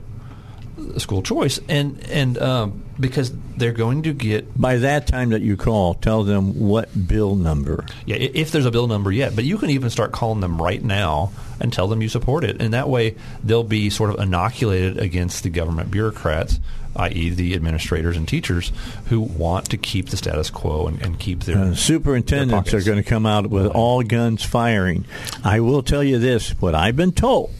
school 0.97 1.21
choice, 1.21 1.59
and 1.67 1.99
and 2.09 2.37
um, 2.37 2.83
because 3.03 3.31
they're 3.57 3.71
going 3.71 4.01
to 4.03 4.13
get 4.13 4.59
By 4.59 4.77
that 4.77 5.05
time 5.05 5.29
that 5.29 5.41
you 5.43 5.55
call, 5.57 5.93
tell 5.93 6.23
them 6.23 6.57
what 6.59 6.89
bill 7.07 7.35
number. 7.35 7.85
yeah 8.07 8.15
if 8.15 8.51
there's 8.51 8.65
a 8.65 8.71
bill 8.71 8.87
number 8.87 9.11
yet, 9.11 9.35
but 9.35 9.43
you 9.43 9.59
can 9.59 9.69
even 9.69 9.91
start 9.91 10.11
calling 10.11 10.39
them 10.39 10.59
right 10.59 10.81
now 10.83 11.31
and 11.59 11.71
tell 11.71 11.87
them 11.87 12.01
you 12.01 12.09
support 12.09 12.43
it, 12.43 12.61
and 12.61 12.73
that 12.73 12.89
way 12.89 13.15
they'll 13.43 13.63
be 13.63 13.89
sort 13.91 14.09
of 14.09 14.19
inoculated 14.19 14.97
against 14.97 15.43
the 15.43 15.49
government 15.49 15.91
bureaucrats, 15.91 16.59
i.e., 16.95 17.29
the 17.29 17.53
administrators 17.53 18.17
and 18.17 18.27
teachers 18.27 18.71
who 19.09 19.19
want 19.21 19.69
to 19.69 19.77
keep 19.77 20.09
the 20.09 20.17
status 20.17 20.49
quo 20.49 20.87
and, 20.87 21.01
and 21.01 21.19
keep 21.19 21.41
their 21.41 21.57
Uh, 21.57 21.75
superintendents 21.75 22.71
their 22.71 22.79
are 22.79 22.83
going 22.83 22.97
to 22.97 23.07
come 23.07 23.25
out 23.25 23.47
with 23.47 23.67
all 23.67 24.01
guns 24.01 24.43
firing. 24.43 25.05
I 25.43 25.59
will 25.59 25.83
tell 25.83 26.03
you 26.03 26.17
this: 26.19 26.51
what 26.61 26.73
I've 26.73 26.95
been 26.95 27.11
told, 27.11 27.51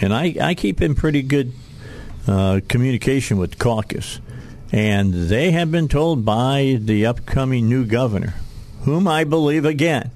and 0.00 0.12
I, 0.12 0.34
I 0.40 0.54
keep 0.54 0.82
in 0.82 0.94
pretty 0.94 1.22
good 1.22 1.52
uh, 2.26 2.60
communication 2.68 3.36
with 3.38 3.58
caucus, 3.58 4.20
and 4.74 5.14
they 5.14 5.52
have 5.52 5.70
been 5.70 5.86
told 5.86 6.24
by 6.24 6.78
the 6.80 7.06
upcoming 7.06 7.68
new 7.68 7.84
governor, 7.84 8.34
whom 8.82 9.06
I 9.06 9.22
believe 9.22 9.64
again 9.64 10.10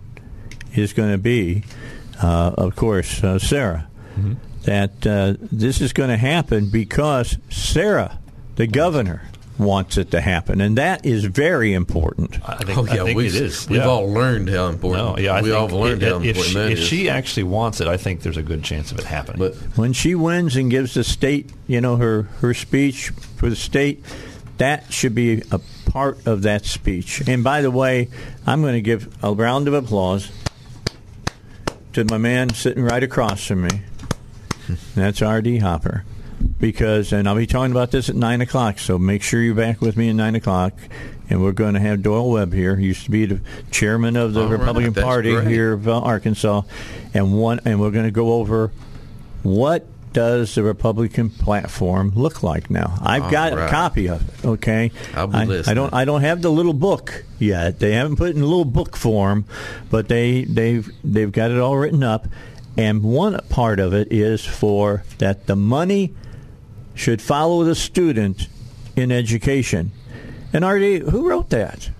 is 0.74 0.92
going 0.92 1.12
to 1.12 1.18
be, 1.18 1.62
uh, 2.20 2.54
of 2.58 2.74
course, 2.74 3.22
uh, 3.22 3.38
Sarah, 3.38 3.86
that 4.64 5.06
uh, 5.06 5.34
this 5.40 5.80
is 5.80 5.92
going 5.92 6.10
to 6.10 6.16
happen 6.16 6.70
because 6.70 7.38
Sarah, 7.48 8.18
the 8.56 8.66
governor, 8.66 9.22
wants 9.58 9.96
it 9.96 10.10
to 10.10 10.20
happen, 10.20 10.60
and 10.60 10.76
that 10.76 11.06
is 11.06 11.24
very 11.24 11.72
important. 11.72 12.38
I 12.48 12.56
think, 12.56 12.78
Oh 12.78 12.84
yeah, 12.84 13.02
I 13.02 13.04
think 13.04 13.16
we've, 13.16 13.34
it 13.34 13.42
is. 13.42 13.68
We've 13.68 13.78
yeah. 13.78 13.86
all 13.86 14.12
learned 14.12 14.48
how 14.48 14.66
important. 14.68 15.04
No, 15.04 15.18
yeah, 15.18 15.34
I 15.34 15.42
we 15.42 15.50
think 15.50 15.72
all 15.72 15.80
learned 15.80 16.02
if, 16.02 16.08
how 16.12 16.20
if 16.20 16.24
important 16.26 16.46
she, 16.46 16.54
that 16.54 16.72
if 16.72 16.78
is. 16.78 16.86
she 16.86 17.08
actually 17.08 17.42
wants 17.44 17.80
it, 17.80 17.86
I 17.86 17.96
think 17.96 18.22
there's 18.22 18.36
a 18.36 18.42
good 18.42 18.64
chance 18.64 18.90
of 18.90 18.98
it 18.98 19.04
happening. 19.04 19.38
but 19.38 19.54
when 19.76 19.92
she 19.92 20.16
wins 20.16 20.56
and 20.56 20.68
gives 20.68 20.94
the 20.94 21.04
state, 21.04 21.50
you 21.68 21.80
know, 21.80 21.96
her 21.96 22.22
her 22.40 22.54
speech 22.54 23.10
for 23.36 23.48
the 23.48 23.56
state, 23.56 24.04
that 24.58 24.92
should 24.92 25.14
be 25.14 25.42
a 25.50 25.60
part 25.90 26.26
of 26.26 26.42
that 26.42 26.64
speech. 26.64 27.26
And 27.26 27.42
by 27.42 27.62
the 27.62 27.70
way, 27.70 28.08
I'm 28.46 28.60
going 28.60 28.74
to 28.74 28.80
give 28.80 29.12
a 29.22 29.32
round 29.32 29.68
of 29.68 29.74
applause 29.74 30.30
to 31.94 32.04
my 32.04 32.18
man 32.18 32.50
sitting 32.50 32.84
right 32.84 33.02
across 33.02 33.46
from 33.46 33.62
me. 33.62 33.82
That's 34.94 35.22
R.D. 35.22 35.58
Hopper. 35.58 36.04
Because, 36.60 37.12
and 37.12 37.28
I'll 37.28 37.34
be 37.36 37.46
talking 37.46 37.72
about 37.72 37.90
this 37.90 38.08
at 38.08 38.14
9 38.14 38.40
o'clock, 38.42 38.78
so 38.78 38.98
make 38.98 39.22
sure 39.22 39.40
you're 39.40 39.54
back 39.54 39.80
with 39.80 39.96
me 39.96 40.10
at 40.10 40.14
9 40.14 40.34
o'clock. 40.36 40.74
And 41.30 41.42
we're 41.42 41.52
going 41.52 41.74
to 41.74 41.80
have 41.80 42.02
Doyle 42.02 42.30
Webb 42.30 42.52
here. 42.52 42.76
He 42.76 42.86
used 42.86 43.04
to 43.04 43.10
be 43.10 43.26
the 43.26 43.40
chairman 43.70 44.16
of 44.16 44.34
the 44.34 44.42
All 44.42 44.46
right, 44.46 44.58
Republican 44.58 44.92
that's 44.92 45.04
Party 45.04 45.32
great. 45.32 45.48
here 45.48 45.72
of 45.72 45.88
uh, 45.88 45.98
Arkansas. 46.00 46.62
And 47.14 47.34
one, 47.36 47.60
and 47.64 47.80
we're 47.80 47.90
going 47.90 48.06
to 48.06 48.10
go 48.10 48.34
over 48.34 48.70
what 49.42 49.86
does 50.18 50.56
the 50.56 50.64
Republican 50.64 51.30
platform 51.30 52.10
look 52.16 52.42
like 52.42 52.70
now? 52.70 52.98
I've 53.00 53.22
All 53.22 53.30
got 53.30 53.52
a 53.52 53.68
copy 53.68 54.08
of 54.08 54.28
it. 54.28 54.44
Okay, 54.44 54.90
I'll 55.14 55.28
be 55.28 55.36
I, 55.36 55.62
I 55.70 55.74
don't. 55.74 55.94
I 55.94 56.04
don't 56.04 56.22
have 56.22 56.42
the 56.42 56.50
little 56.50 56.72
book 56.72 57.24
yet. 57.38 57.78
They 57.78 57.92
haven't 57.92 58.16
put 58.16 58.30
it 58.30 58.36
in 58.36 58.42
a 58.42 58.46
little 58.46 58.64
book 58.64 58.96
form, 58.96 59.44
but 59.90 60.08
they 60.08 60.42
they've 60.42 60.90
they've 61.04 61.30
got 61.30 61.52
it 61.52 61.60
all 61.60 61.76
written 61.76 62.02
up. 62.02 62.26
And 62.76 63.04
one 63.04 63.38
part 63.48 63.78
of 63.78 63.94
it 63.94 64.08
is 64.10 64.44
for 64.44 65.04
that 65.18 65.46
the 65.46 65.54
money 65.54 66.14
should 66.96 67.22
follow 67.22 67.62
the 67.62 67.76
student 67.76 68.48
in 68.96 69.12
education. 69.12 69.92
And 70.52 70.64
RD, 70.64 71.08
who 71.10 71.28
wrote 71.28 71.50
that? 71.50 71.90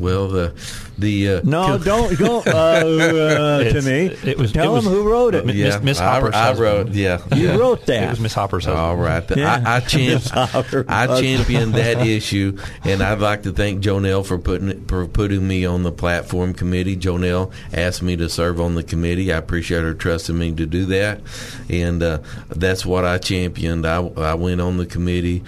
well, 0.00 0.26
the 0.28 0.52
the 1.00 1.28
uh, 1.36 1.40
No, 1.44 1.78
don't 1.78 2.16
go 2.18 2.40
uh, 2.40 2.42
uh, 2.46 3.64
to 3.64 3.82
me. 3.82 4.06
it 4.24 4.38
was- 4.38 4.52
Tell 4.52 4.72
it 4.72 4.74
was- 4.74 4.84
them 4.84 4.92
who 4.92 5.10
wrote 5.10 5.34
it. 5.34 5.46
Miss- 5.46 5.56
yeah, 5.56 5.78
Miss 5.78 5.98
I, 6.00 6.12
Hopper's 6.14 6.34
I 6.34 6.42
husband. 6.48 6.60
wrote. 6.60 6.88
Yeah, 6.94 7.20
You 7.34 7.48
yeah. 7.48 7.56
wrote 7.56 7.86
that. 7.86 8.02
it 8.04 8.10
was 8.10 8.20
Miss 8.20 8.34
Hopper's 8.34 8.64
husband. 8.64 8.80
All 8.84 8.96
right. 8.96 9.26
The- 9.26 9.38
Yeah. 9.40 9.62
I, 9.66 9.76
I, 9.76 9.80
champ, 9.90 10.22
I 10.88 11.20
championed 11.20 11.74
that 11.74 12.06
issue, 12.06 12.58
and 12.84 13.02
I'd 13.02 13.20
like 13.20 13.42
to 13.44 13.52
thank 13.52 13.82
Jonelle 13.82 14.24
for 14.26 14.38
putting 14.38 14.84
for 14.86 15.06
putting 15.06 15.46
me 15.46 15.64
on 15.64 15.82
the 15.82 15.92
platform 15.92 16.52
committee. 16.54 16.96
Jonelle 16.96 17.50
asked 17.72 18.02
me 18.02 18.16
to 18.16 18.28
serve 18.28 18.60
on 18.60 18.74
the 18.74 18.82
committee. 18.82 19.32
I 19.32 19.38
appreciate 19.38 19.82
her 19.82 19.94
trusting 19.94 20.38
me 20.38 20.52
to 20.52 20.66
do 20.66 20.84
that, 20.86 21.20
and 21.68 22.02
uh, 22.02 22.18
that's 22.48 22.84
what 22.84 23.04
I 23.04 23.18
championed. 23.18 23.86
I, 23.86 23.98
I 24.02 24.34
went 24.34 24.60
on 24.60 24.76
the 24.76 24.86
committee 24.86 25.42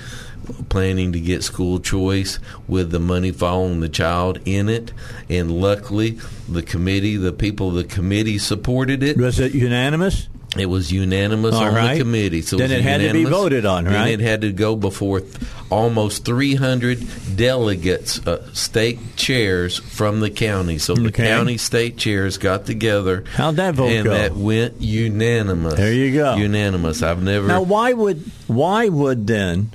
planning 0.68 1.12
to 1.12 1.20
get 1.20 1.42
school 1.42 1.78
choice 1.80 2.38
with 2.68 2.90
the 2.90 2.98
money 3.00 3.30
following 3.30 3.80
the 3.80 3.88
child 3.88 4.38
in 4.44 4.68
it 4.68 4.92
and 5.28 5.50
luckily 5.52 6.18
the 6.48 6.62
committee 6.62 7.16
the 7.16 7.32
people 7.32 7.68
of 7.68 7.74
the 7.74 7.84
committee 7.84 8.38
supported 8.38 9.02
it 9.02 9.16
Was 9.16 9.38
it 9.38 9.54
unanimous? 9.54 10.28
it 10.58 10.66
was 10.66 10.92
unanimous 10.92 11.54
All 11.54 11.64
on 11.64 11.74
right. 11.74 11.94
the 11.94 12.00
committee. 12.00 12.42
So 12.42 12.58
Then 12.58 12.68
was 12.68 12.78
it 12.80 12.82
had 12.82 13.00
to 13.00 13.12
be 13.14 13.24
voted 13.24 13.64
on, 13.64 13.86
right? 13.86 13.92
Then 13.92 14.08
it 14.08 14.20
had 14.20 14.42
to 14.42 14.52
go 14.52 14.76
before 14.76 15.20
th- 15.20 15.32
almost 15.70 16.26
300 16.26 17.02
delegates, 17.36 18.18
uh, 18.26 18.46
state 18.52 18.98
chairs 19.16 19.78
from 19.78 20.20
the 20.20 20.28
county. 20.28 20.76
So 20.76 20.94
the 20.94 21.10
county 21.10 21.56
state 21.56 21.96
chairs 21.96 22.36
got 22.36 22.66
together. 22.66 23.24
How'd 23.34 23.56
that 23.56 23.76
vote 23.76 23.92
and 23.92 24.04
go? 24.04 24.10
that 24.10 24.36
went 24.36 24.78
unanimous. 24.78 25.72
There 25.72 25.90
you 25.92 26.12
go. 26.12 26.36
Unanimous. 26.36 27.02
I've 27.02 27.22
never. 27.22 27.46
Now, 27.48 27.62
why 27.62 27.94
would 27.94 28.22
why 28.46 28.90
would 28.90 29.26
then 29.26 29.70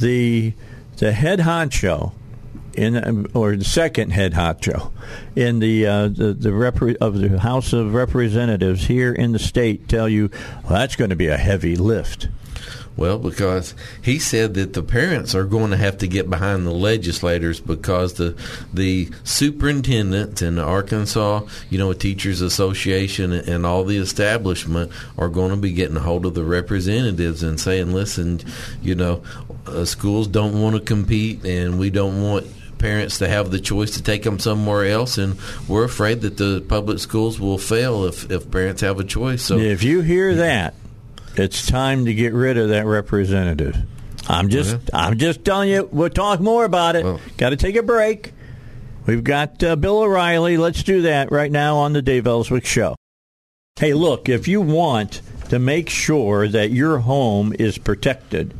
the 0.00 0.52
the 0.96 1.12
head 1.12 1.40
honcho 1.40 2.12
in 2.74 3.26
or 3.34 3.56
the 3.56 3.64
second 3.64 4.10
head 4.10 4.32
honcho 4.32 4.92
in 5.34 5.58
the 5.58 5.86
uh, 5.86 6.08
the, 6.08 6.32
the 6.32 6.50
repre- 6.50 6.96
of 6.96 7.18
the 7.18 7.38
House 7.40 7.72
of 7.72 7.94
Representatives 7.94 8.86
here 8.86 9.12
in 9.12 9.32
the 9.32 9.38
state 9.38 9.88
tell 9.88 10.08
you 10.08 10.30
well, 10.64 10.78
that's 10.78 10.96
going 10.96 11.10
to 11.10 11.16
be 11.16 11.28
a 11.28 11.36
heavy 11.36 11.76
lift? 11.76 12.28
Well, 12.96 13.18
because 13.18 13.74
he 14.02 14.18
said 14.18 14.54
that 14.54 14.74
the 14.74 14.82
parents 14.82 15.34
are 15.34 15.44
going 15.44 15.70
to 15.70 15.76
have 15.78 15.96
to 15.98 16.06
get 16.06 16.28
behind 16.28 16.66
the 16.66 16.72
legislators 16.72 17.58
because 17.58 18.14
the 18.14 18.36
the 18.74 19.08
superintendent 19.24 20.42
in 20.42 20.58
Arkansas, 20.58 21.46
you 21.70 21.78
know, 21.78 21.92
teachers 21.94 22.42
association 22.42 23.32
and 23.32 23.64
all 23.64 23.84
the 23.84 23.96
establishment 23.96 24.92
are 25.16 25.28
going 25.28 25.50
to 25.50 25.56
be 25.56 25.72
getting 25.72 25.96
a 25.96 26.00
hold 26.00 26.26
of 26.26 26.34
the 26.34 26.44
representatives 26.44 27.42
and 27.42 27.58
saying, 27.58 27.94
"Listen, 27.94 28.40
you 28.82 28.94
know, 28.94 29.22
uh, 29.66 29.84
schools 29.84 30.26
don't 30.28 30.60
want 30.60 30.76
to 30.76 30.80
compete, 30.82 31.44
and 31.44 31.78
we 31.78 31.90
don't 31.90 32.22
want." 32.22 32.46
Parents 32.78 33.18
to 33.18 33.28
have 33.28 33.50
the 33.50 33.60
choice 33.60 33.90
to 33.98 34.02
take 34.02 34.22
them 34.22 34.38
somewhere 34.38 34.86
else, 34.86 35.18
and 35.18 35.36
we're 35.68 35.84
afraid 35.84 36.22
that 36.22 36.38
the 36.38 36.64
public 36.66 36.98
schools 36.98 37.38
will 37.38 37.58
fail 37.58 38.06
if, 38.06 38.30
if 38.30 38.50
parents 38.50 38.80
have 38.80 38.98
a 38.98 39.04
choice. 39.04 39.42
So, 39.42 39.58
If 39.58 39.82
you 39.82 40.00
hear 40.00 40.36
that, 40.36 40.72
it's 41.36 41.66
time 41.66 42.06
to 42.06 42.14
get 42.14 42.32
rid 42.32 42.56
of 42.56 42.70
that 42.70 42.86
representative. 42.86 43.76
I'm 44.26 44.48
just 44.48 44.78
I'm 44.94 45.18
just 45.18 45.44
telling 45.44 45.68
you. 45.68 45.90
We'll 45.92 46.08
talk 46.08 46.40
more 46.40 46.64
about 46.64 46.96
it. 46.96 47.04
Well- 47.04 47.20
Got 47.36 47.50
to 47.50 47.56
take 47.56 47.76
a 47.76 47.82
break. 47.82 48.32
We've 49.04 49.22
got 49.24 49.62
uh, 49.62 49.76
Bill 49.76 49.98
O'Reilly. 50.00 50.56
Let's 50.56 50.82
do 50.82 51.02
that 51.02 51.30
right 51.30 51.52
now 51.52 51.76
on 51.76 51.92
the 51.92 52.00
Dave 52.00 52.26
Elswick 52.26 52.64
Show. 52.64 52.96
Hey, 53.76 53.92
look, 53.92 54.30
if 54.30 54.48
you 54.48 54.62
want 54.62 55.20
to 55.50 55.58
make 55.58 55.90
sure 55.90 56.48
that 56.48 56.70
your 56.70 57.00
home 57.00 57.52
is 57.58 57.76
protected, 57.76 58.54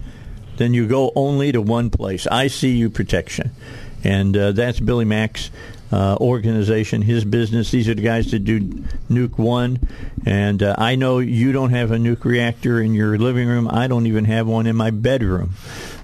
then 0.60 0.74
you 0.74 0.86
go 0.86 1.10
only 1.16 1.50
to 1.52 1.62
one 1.62 1.88
place, 1.88 2.26
ICU 2.30 2.92
Protection. 2.92 3.50
And 4.04 4.36
uh, 4.36 4.52
that's 4.52 4.78
Billy 4.78 5.06
Mack's 5.06 5.50
uh, 5.90 6.18
organization, 6.20 7.00
his 7.00 7.24
business. 7.24 7.70
These 7.70 7.88
are 7.88 7.94
the 7.94 8.02
guys 8.02 8.30
that 8.32 8.40
do 8.40 8.60
Nuke 9.08 9.38
One. 9.38 9.78
And 10.26 10.62
uh, 10.62 10.74
I 10.76 10.96
know 10.96 11.18
you 11.18 11.52
don't 11.52 11.70
have 11.70 11.92
a 11.92 11.96
nuke 11.96 12.26
reactor 12.26 12.78
in 12.78 12.92
your 12.92 13.16
living 13.16 13.48
room. 13.48 13.68
I 13.70 13.86
don't 13.86 14.06
even 14.06 14.26
have 14.26 14.46
one 14.46 14.66
in 14.66 14.76
my 14.76 14.90
bedroom. 14.90 15.52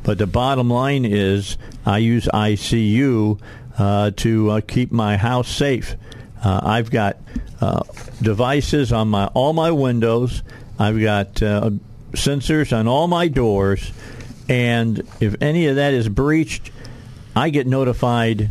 But 0.03 0.17
the 0.17 0.27
bottom 0.27 0.71
line 0.71 1.05
is 1.05 1.59
I 1.85 1.99
use 1.99 2.25
ICU 2.25 3.39
uh, 3.77 4.13
to 4.17 4.51
uh, 4.53 4.61
keep 4.63 4.91
my 4.91 5.19
house 5.19 5.51
safe. 5.51 5.97
Uh, 6.43 6.61
I've 6.63 6.91
got 6.91 7.19
uh, 7.61 7.83
devices 8.23 8.91
on 8.91 9.09
my 9.09 9.27
all 9.27 9.53
my 9.53 9.71
windows. 9.71 10.43
I've 10.79 10.99
got 10.99 11.35
sensors 12.13 12.75
on 12.75 12.89
all 12.89 13.07
my 13.07 13.29
doors, 13.29 13.93
and 14.49 15.03
if 15.21 15.41
any 15.41 15.67
of 15.67 15.77
that 15.77 15.95
is 15.95 16.09
breached, 16.09 16.71
I 17.35 17.51
get 17.51 17.67
notified 17.67 18.51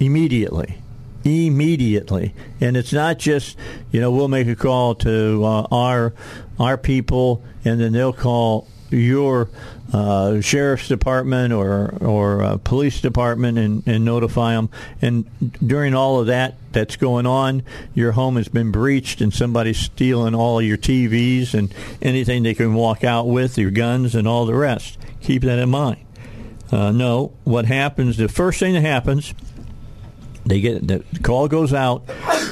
immediately. 0.00 0.78
Immediately, 1.24 2.34
and 2.60 2.76
it's 2.76 2.92
not 2.92 3.16
just 3.16 3.56
you 3.92 4.00
know 4.00 4.10
we'll 4.10 4.26
make 4.26 4.48
a 4.48 4.56
call 4.56 4.96
to 4.96 5.44
uh, 5.44 5.66
our 5.70 6.14
our 6.58 6.76
people, 6.76 7.44
and 7.64 7.80
then 7.80 7.92
they'll 7.92 8.12
call 8.12 8.66
your 8.90 9.48
uh, 9.92 10.40
sheriff's 10.40 10.88
department 10.88 11.52
or 11.52 11.94
or 12.00 12.42
uh, 12.42 12.56
police 12.58 13.00
department 13.00 13.58
and, 13.58 13.86
and 13.86 14.04
notify 14.04 14.54
them. 14.54 14.68
And 15.00 15.26
during 15.64 15.94
all 15.94 16.18
of 16.18 16.26
that 16.26 16.56
that's 16.72 16.96
going 16.96 17.26
on, 17.26 17.62
your 17.94 18.12
home 18.12 18.36
has 18.36 18.48
been 18.48 18.72
breached 18.72 19.20
and 19.20 19.32
somebody's 19.32 19.78
stealing 19.78 20.34
all 20.34 20.60
your 20.60 20.78
TVs 20.78 21.54
and 21.54 21.72
anything 22.00 22.42
they 22.42 22.54
can 22.54 22.74
walk 22.74 23.04
out 23.04 23.28
with, 23.28 23.58
your 23.58 23.70
guns 23.70 24.14
and 24.14 24.26
all 24.26 24.46
the 24.46 24.54
rest. 24.54 24.98
Keep 25.22 25.42
that 25.42 25.58
in 25.58 25.70
mind. 25.70 26.04
Uh, 26.70 26.90
no, 26.90 27.32
what 27.44 27.66
happens? 27.66 28.16
The 28.16 28.28
first 28.28 28.58
thing 28.58 28.72
that 28.74 28.80
happens, 28.80 29.34
they 30.46 30.60
get 30.60 30.86
the 30.86 31.04
call 31.22 31.46
goes 31.46 31.72
out 31.72 32.06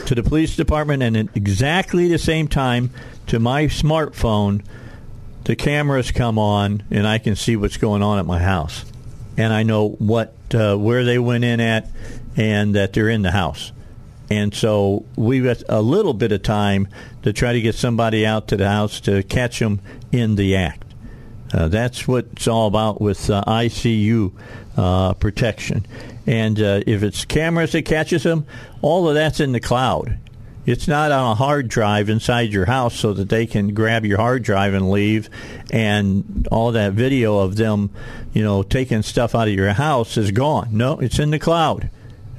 to 0.06 0.14
the 0.14 0.22
police 0.22 0.56
department, 0.56 1.02
and 1.02 1.16
at 1.16 1.28
exactly 1.34 2.08
the 2.08 2.18
same 2.18 2.46
time 2.46 2.90
to 3.28 3.38
my 3.38 3.64
smartphone, 3.64 4.62
the 5.44 5.56
cameras 5.56 6.10
come 6.10 6.38
on 6.38 6.82
and 6.90 7.06
I 7.06 7.18
can 7.18 7.34
see 7.34 7.56
what's 7.56 7.78
going 7.78 8.02
on 8.02 8.18
at 8.18 8.26
my 8.26 8.38
house, 8.38 8.84
and 9.36 9.52
I 9.52 9.62
know 9.62 9.88
what 9.88 10.34
uh, 10.54 10.76
where 10.76 11.04
they 11.04 11.18
went 11.18 11.44
in 11.44 11.60
at, 11.60 11.88
and 12.36 12.74
that 12.74 12.92
they're 12.92 13.08
in 13.08 13.22
the 13.22 13.30
house. 13.30 13.72
And 14.30 14.54
so 14.54 15.06
we've 15.16 15.42
got 15.42 15.62
a 15.68 15.82
little 15.82 16.14
bit 16.14 16.30
of 16.30 16.42
time 16.42 16.86
to 17.22 17.32
try 17.32 17.52
to 17.52 17.60
get 17.60 17.74
somebody 17.74 18.24
out 18.24 18.48
to 18.48 18.56
the 18.56 18.68
house 18.68 19.00
to 19.00 19.24
catch 19.24 19.58
them 19.58 19.80
in 20.12 20.36
the 20.36 20.54
act. 20.54 20.84
Uh, 21.52 21.68
that's 21.68 22.06
what 22.06 22.26
it's 22.32 22.46
all 22.46 22.66
about 22.66 23.00
with 23.00 23.28
uh, 23.28 23.42
ICU 23.46 24.32
uh, 24.76 25.14
protection. 25.14 25.86
And 26.26 26.60
uh, 26.60 26.82
if 26.86 27.02
it's 27.02 27.24
cameras 27.24 27.72
that 27.72 27.82
catches 27.82 28.22
them, 28.22 28.46
all 28.82 29.08
of 29.08 29.14
that's 29.14 29.40
in 29.40 29.52
the 29.52 29.60
cloud. 29.60 30.18
It's 30.66 30.86
not 30.86 31.10
on 31.10 31.32
a 31.32 31.34
hard 31.34 31.68
drive 31.68 32.08
inside 32.08 32.52
your 32.52 32.66
house 32.66 32.94
so 32.94 33.12
that 33.14 33.28
they 33.28 33.46
can 33.46 33.74
grab 33.74 34.04
your 34.04 34.18
hard 34.18 34.42
drive 34.42 34.74
and 34.74 34.90
leave, 34.90 35.30
and 35.72 36.46
all 36.52 36.72
that 36.72 36.92
video 36.92 37.38
of 37.38 37.56
them, 37.56 37.90
you 38.32 38.44
know, 38.44 38.62
taking 38.62 39.02
stuff 39.02 39.34
out 39.34 39.48
of 39.48 39.54
your 39.54 39.72
house 39.72 40.16
is 40.16 40.30
gone. 40.30 40.68
No, 40.70 41.00
it's 41.00 41.18
in 41.18 41.30
the 41.30 41.38
cloud. 41.38 41.90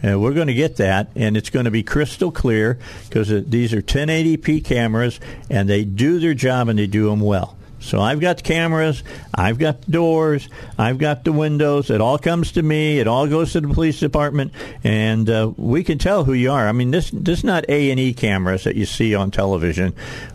And 0.04 0.22
we're 0.22 0.34
going 0.34 0.48
to 0.48 0.54
get 0.54 0.78
that, 0.78 1.10
and 1.16 1.36
it's 1.36 1.50
going 1.50 1.66
to 1.66 1.72
be 1.72 1.84
crystal 1.84 2.32
clear 2.32 2.80
because 3.08 3.30
these 3.50 3.74
are 3.74 3.82
1080p 3.82 4.64
cameras, 4.64 5.20
and 5.50 5.68
they 5.68 5.84
do 5.84 6.20
their 6.20 6.34
job 6.34 6.70
and 6.70 6.80
they 6.80 6.88
do 6.88 7.10
them 7.10 7.20
well. 7.20 7.58
So 7.82 8.00
I've 8.00 8.20
got 8.20 8.38
the 8.38 8.44
cameras, 8.44 9.04
I've 9.34 9.58
got 9.58 9.82
the 9.82 9.92
doors, 9.92 10.48
I've 10.78 11.00
got 11.00 11.24
the 11.24 11.32
windows. 11.32 11.90
It 11.90 12.00
all 12.00 12.18
comes 12.18 12.54
to 12.54 12.62
me. 12.62 13.00
It 13.00 13.08
all 13.08 13.28
goes 13.28 13.54
to 13.54 13.62
the 13.62 13.68
police 13.68 14.00
department, 14.00 14.54
and 14.84 15.30
uh, 15.30 15.52
we 15.58 15.84
can 15.84 15.98
tell 15.98 16.24
who 16.24 16.34
you 16.34 16.52
are. 16.52 16.68
I 16.68 16.72
mean, 16.72 16.92
this 16.92 17.10
this 17.12 17.40
is 17.40 17.44
not 17.44 17.66
A 17.70 17.92
and 17.92 18.00
E 18.00 18.14
cameras 18.14 18.64
that 18.66 18.76
you 18.76 18.86
see 18.86 19.16
on 19.16 19.32
television, 19.32 19.94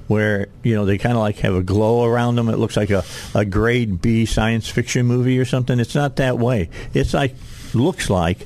where 0.08 0.48
you 0.62 0.74
know 0.74 0.84
they 0.84 0.98
kind 0.98 1.14
of 1.14 1.20
like 1.20 1.38
have 1.38 1.54
a 1.54 1.62
glow 1.62 2.04
around 2.04 2.34
them. 2.34 2.48
It 2.48 2.58
looks 2.58 2.76
like 2.76 2.90
a 2.90 3.04
a 3.34 3.44
grade 3.44 4.02
B 4.02 4.26
science 4.26 4.68
fiction 4.68 5.06
movie 5.06 5.38
or 5.38 5.44
something. 5.44 5.78
It's 5.78 5.94
not 5.94 6.16
that 6.16 6.38
way. 6.38 6.68
It's 6.94 7.14
like 7.14 7.36
looks 7.72 8.10
like 8.10 8.44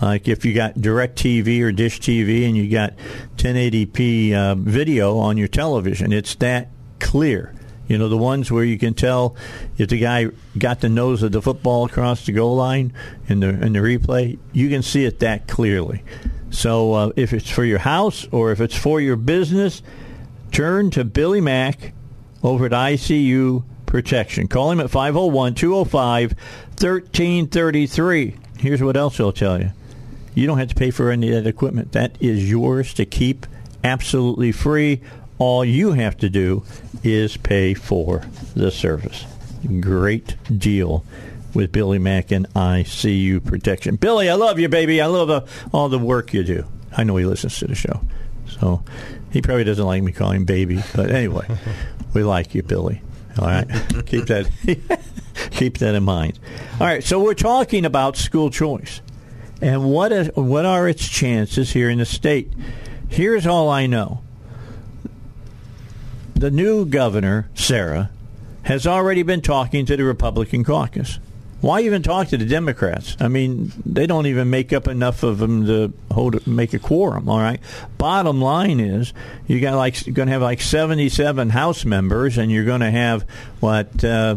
like 0.00 0.28
if 0.28 0.44
you 0.44 0.54
got 0.54 0.74
DirecTV 0.74 1.62
or 1.62 1.72
dish 1.72 2.00
TV 2.00 2.46
and 2.46 2.56
you 2.56 2.70
got 2.70 2.94
1080p 3.36 4.32
uh, 4.32 4.54
video 4.54 5.18
on 5.18 5.36
your 5.36 5.48
television 5.48 6.12
it's 6.12 6.34
that 6.36 6.68
clear 6.98 7.54
you 7.90 7.98
know, 7.98 8.08
the 8.08 8.16
ones 8.16 8.50
where 8.52 8.62
you 8.62 8.78
can 8.78 8.94
tell 8.94 9.34
if 9.76 9.88
the 9.88 9.98
guy 9.98 10.28
got 10.56 10.80
the 10.80 10.88
nose 10.88 11.24
of 11.24 11.32
the 11.32 11.42
football 11.42 11.86
across 11.86 12.24
the 12.24 12.30
goal 12.30 12.54
line 12.54 12.92
in 13.26 13.40
the 13.40 13.48
in 13.48 13.72
the 13.72 13.80
replay, 13.80 14.38
you 14.52 14.68
can 14.68 14.80
see 14.80 15.04
it 15.04 15.18
that 15.18 15.48
clearly. 15.48 16.04
So 16.50 16.92
uh, 16.92 17.10
if 17.16 17.32
it's 17.32 17.50
for 17.50 17.64
your 17.64 17.80
house 17.80 18.28
or 18.30 18.52
if 18.52 18.60
it's 18.60 18.76
for 18.76 19.00
your 19.00 19.16
business, 19.16 19.82
turn 20.52 20.92
to 20.92 21.02
Billy 21.02 21.40
Mack 21.40 21.92
over 22.44 22.66
at 22.66 22.72
ICU 22.72 23.64
Protection. 23.86 24.46
Call 24.46 24.70
him 24.70 24.78
at 24.78 24.88
501 24.88 25.56
205 25.56 26.30
1333. 26.30 28.36
Here's 28.58 28.80
what 28.80 28.96
else 28.96 29.16
he'll 29.16 29.32
tell 29.32 29.60
you. 29.60 29.72
You 30.36 30.46
don't 30.46 30.58
have 30.58 30.68
to 30.68 30.76
pay 30.76 30.92
for 30.92 31.10
any 31.10 31.32
of 31.32 31.42
that 31.42 31.50
equipment. 31.50 31.90
That 31.90 32.16
is 32.20 32.48
yours 32.48 32.94
to 32.94 33.04
keep 33.04 33.48
absolutely 33.82 34.52
free 34.52 35.00
all 35.40 35.64
you 35.64 35.92
have 35.92 36.16
to 36.18 36.28
do 36.28 36.62
is 37.02 37.36
pay 37.38 37.74
for 37.74 38.22
the 38.54 38.70
service. 38.70 39.24
Great 39.80 40.36
deal 40.56 41.04
with 41.54 41.72
Billy 41.72 41.98
Mack 41.98 42.30
and 42.30 42.46
ICU 42.54 43.44
Protection. 43.44 43.96
Billy, 43.96 44.28
I 44.28 44.34
love 44.34 44.58
you, 44.58 44.68
baby. 44.68 45.00
I 45.00 45.06
love 45.06 45.30
uh, 45.30 45.44
all 45.72 45.88
the 45.88 45.98
work 45.98 46.32
you 46.34 46.44
do. 46.44 46.66
I 46.96 47.04
know 47.04 47.16
he 47.16 47.24
listens 47.24 47.58
to 47.58 47.66
the 47.66 47.74
show. 47.74 48.02
So 48.48 48.84
he 49.32 49.40
probably 49.40 49.64
doesn't 49.64 49.84
like 49.84 50.02
me 50.02 50.12
calling 50.12 50.38
him 50.38 50.44
baby. 50.44 50.82
But 50.94 51.10
anyway, 51.10 51.46
we 52.14 52.22
like 52.22 52.54
you, 52.54 52.62
Billy. 52.62 53.00
All 53.38 53.46
right. 53.46 53.66
keep 54.06 54.26
that 54.26 54.50
keep 55.50 55.78
that 55.78 55.94
in 55.94 56.02
mind. 56.02 56.38
All 56.74 56.86
right, 56.86 57.02
so 57.02 57.18
we're 57.22 57.34
talking 57.34 57.86
about 57.86 58.16
school 58.16 58.50
choice. 58.50 59.00
And 59.62 59.90
what 59.90 60.12
is 60.12 60.30
what 60.34 60.66
are 60.66 60.86
its 60.86 61.08
chances 61.08 61.72
here 61.72 61.88
in 61.88 61.98
the 61.98 62.04
state? 62.04 62.52
Here's 63.08 63.46
all 63.46 63.70
I 63.70 63.86
know 63.86 64.22
the 66.40 66.50
new 66.50 66.86
governor, 66.86 67.50
Sarah, 67.54 68.10
has 68.62 68.86
already 68.86 69.22
been 69.22 69.42
talking 69.42 69.84
to 69.84 69.94
the 69.94 70.04
Republican 70.04 70.64
caucus. 70.64 71.18
Why 71.60 71.82
even 71.82 72.02
talk 72.02 72.28
to 72.28 72.38
the 72.38 72.46
Democrats? 72.46 73.14
I 73.20 73.28
mean, 73.28 73.72
they 73.84 74.06
don't 74.06 74.24
even 74.24 74.48
make 74.48 74.72
up 74.72 74.88
enough 74.88 75.22
of 75.22 75.36
them 75.36 75.66
to 75.66 75.92
hold 76.10 76.46
make 76.46 76.72
a 76.72 76.78
quorum. 76.78 77.28
All 77.28 77.38
right. 77.38 77.60
Bottom 77.98 78.40
line 78.40 78.80
is, 78.80 79.12
you 79.46 79.60
got 79.60 79.76
like 79.76 80.02
going 80.04 80.28
to 80.28 80.32
have 80.32 80.40
like 80.40 80.62
77 80.62 81.50
House 81.50 81.84
members, 81.84 82.38
and 82.38 82.50
you're 82.50 82.64
going 82.64 82.80
to 82.80 82.90
have 82.90 83.26
what 83.60 84.02
uh, 84.02 84.36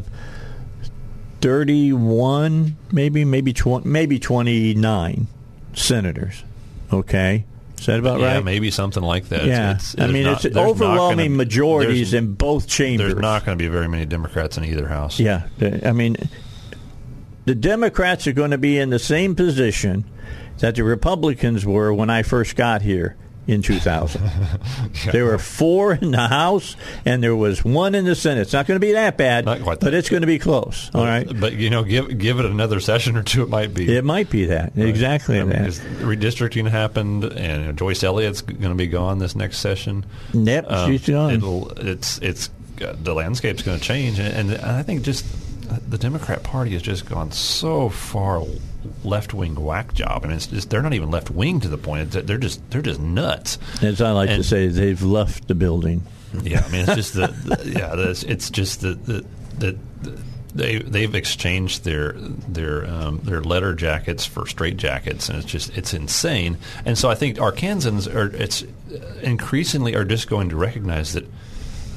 31, 1.40 2.76
maybe 2.92 3.24
maybe 3.24 3.54
20, 3.54 3.88
maybe 3.88 4.20
29 4.20 5.28
senators. 5.74 6.44
Okay. 6.92 7.46
Is 7.84 7.88
that 7.88 8.00
about 8.00 8.22
yeah, 8.22 8.36
right? 8.36 8.46
maybe 8.46 8.72
something 8.72 9.04
like 9.04 9.28
that. 9.28 9.44
Yeah, 9.44 9.74
it's, 9.74 9.94
it's, 9.94 10.02
I 10.02 10.08
mean, 10.08 10.24
not, 10.24 10.46
it's 10.46 10.56
overwhelming 10.56 11.32
gonna, 11.32 11.38
majorities 11.38 12.14
in 12.14 12.34
both 12.36 12.66
chambers. 12.66 13.12
There's 13.12 13.22
not 13.22 13.46
going 13.46 13.58
to 13.58 13.62
be 13.62 13.68
very 13.68 13.90
many 13.90 14.06
Democrats 14.06 14.58
in 14.58 14.64
either 14.64 14.88
house. 14.88 15.20
Yeah, 15.20 15.48
I 15.84 15.92
mean, 15.92 16.16
the 17.44 17.56
Democrats 17.56 18.26
are 18.26 18.32
going 18.32 18.52
to 18.52 18.58
be 18.58 18.80
in 18.80 18.90
the 18.90 19.00
same 19.00 19.36
position 19.36 20.06
that 20.60 20.76
the 20.76 20.86
Republicans 20.86 21.66
were 21.66 21.94
when 21.94 22.10
I 22.10 22.24
first 22.24 22.56
got 22.56 22.84
here 22.84 23.18
in 23.48 23.62
2000. 23.62 24.22
yeah. 25.06 25.12
There 25.12 25.26
were 25.26 25.38
four 25.38 25.94
in 25.94 26.12
the 26.12 26.28
House, 26.28 26.76
and 27.06 27.22
there 27.22 27.36
was 27.36 27.64
one 27.64 27.96
in 27.96 28.06
the 28.06 28.16
Senate. 28.16 28.42
It's 28.42 28.54
not 28.54 28.68
going 28.68 28.80
to 28.80 28.86
be 28.86 28.94
that 28.94 29.18
bad, 29.18 29.46
but 29.46 29.82
that. 29.82 29.94
it's 29.94 30.10
going 30.10 30.22
to 30.22 30.28
be 30.28 30.40
close. 30.40 30.90
All 30.94 31.04
right, 31.04 31.28
but 31.40 31.54
you 31.54 31.70
know, 31.70 31.84
give 31.84 32.18
give 32.18 32.40
it 32.40 32.46
another 32.46 32.80
session 32.80 33.18
or 33.18 33.24
two, 33.24 33.44
it 33.44 33.50
might 33.50 33.74
be. 33.74 33.96
It 33.96 34.06
might 34.06 34.30
be 34.30 34.46
that 34.46 34.74
right. 34.76 34.88
exactly 34.88 35.40
I 35.40 35.44
mean, 35.44 35.64
that. 35.64 35.72
Redistricting 36.02 36.70
happened, 36.70 37.26
and 37.26 37.78
Joyce 37.78 38.04
Elliott's 38.04 38.42
going 38.42 38.62
to 38.62 38.76
be 38.76 38.88
gone 38.88 39.20
this 39.20 39.36
next 39.36 39.60
session. 39.60 40.06
Yep, 40.34 40.72
um, 40.72 40.92
she's 40.92 41.08
gone. 41.08 41.34
It'll, 41.34 41.70
it's 41.72 42.18
it's 42.20 42.50
uh, 42.82 42.96
the 43.02 43.14
landscape's 43.14 43.62
going 43.62 43.80
to 43.80 43.84
change, 43.84 44.20
and, 44.20 44.52
and 44.52 44.62
I 44.62 44.84
think 44.84 45.04
just 45.04 45.26
the 45.90 45.98
Democrat 45.98 46.44
Party 46.44 46.72
has 46.72 46.82
just 46.82 47.06
gone 47.08 47.32
so 47.32 47.90
far 47.90 48.44
left 49.06 49.34
wing 49.34 49.56
whack 49.56 49.94
job. 49.94 50.22
I 50.24 50.28
mean, 50.28 50.38
it's 50.38 50.48
just, 50.48 50.70
they're 50.70 50.82
not 50.82 50.94
even 50.94 51.12
left 51.12 51.30
wing 51.30 51.60
to 51.62 51.68
the 51.68 51.78
point 51.78 52.12
that 52.12 52.28
they're 52.28 52.38
just 52.38 52.62
they're 52.72 52.82
just 52.82 53.00
nuts. 53.00 53.58
As 53.82 54.02
I 54.02 54.12
like 54.12 54.30
and, 54.30 54.42
to 54.42 54.48
say, 54.48 54.68
they've 54.68 55.02
left 55.02 55.48
the 55.48 55.56
building. 55.56 56.04
Yeah, 56.42 56.64
I 56.66 56.72
mean, 56.72 56.82
it's 56.88 56.96
just 56.96 57.14
the, 57.14 57.28
the 57.28 57.72
yeah, 57.78 57.96
the, 57.96 58.26
it's 58.28 58.50
just 58.50 58.82
the 58.82 58.96
the, 58.96 59.26
the 59.58 59.78
they 60.56 60.78
they've 60.78 61.14
exchanged 61.16 61.84
their 61.84 62.14
their 62.14 62.86
um, 62.86 63.20
their 63.24 63.42
letter 63.42 63.74
jackets 63.74 64.26
for 64.26 64.48
straight 64.48 64.78
jackets, 64.78 65.30
and 65.30 65.40
it's 65.40 65.52
just 65.52 65.76
it's 65.78 65.94
insane. 65.94 66.58
And 66.86 66.98
so 66.98 67.10
I 67.10 67.16
think 67.16 67.38
Arkansans 67.38 68.14
are 68.14 68.34
it's 68.36 68.64
increasingly 69.22 69.96
are 69.96 70.06
just 70.06 70.30
going 70.30 70.50
to 70.50 70.56
recognize 70.56 71.14
that 71.14 71.26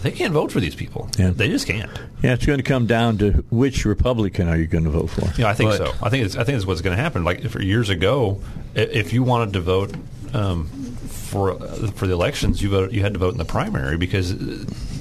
they 0.07 0.13
can't 0.13 0.33
vote 0.33 0.53
for 0.53 0.61
these 0.61 0.75
people. 0.75 1.09
Yeah. 1.19 1.31
They 1.31 1.49
just 1.49 1.67
can't. 1.67 1.91
Yeah, 2.23 2.35
it's 2.35 2.47
going 2.47 2.59
to 2.59 2.63
come 2.63 2.87
down 2.87 3.19
to 3.19 3.45
which 3.51 3.85
Republican 3.85 4.49
are 4.49 4.57
you 4.57 4.67
going 4.67 4.85
to 4.85 4.91
vote 4.91 5.11
for? 5.11 5.29
Yeah, 5.41 5.49
I 5.49 5.55
think 5.55 5.71
but, 5.71 5.79
so. 5.79 5.93
I 6.01 6.11
think 6.11 6.25
it's, 6.25 6.37
I 6.37 6.45
think 6.45 6.57
it's 6.57 6.67
what's 6.67 6.81
going 6.81 6.97
to 6.97 7.03
happen. 7.03 7.25
Like 7.25 7.43
for 7.49 7.61
years 7.61 7.91
ago, 7.91 8.41
if 8.75 9.13
you 9.13 9.23
wanted 9.23 9.55
to 9.55 9.61
vote 9.61 9.95
um, 10.33 10.67
for 11.09 11.59
for 11.91 12.07
the 12.07 12.13
elections, 12.13 12.63
you 12.63 12.71
voted, 12.71 12.95
you 12.95 13.03
had 13.03 13.15
to 13.15 13.19
vote 13.19 13.33
in 13.33 13.39
the 13.39 13.45
primary 13.45 13.97
because 13.97 14.37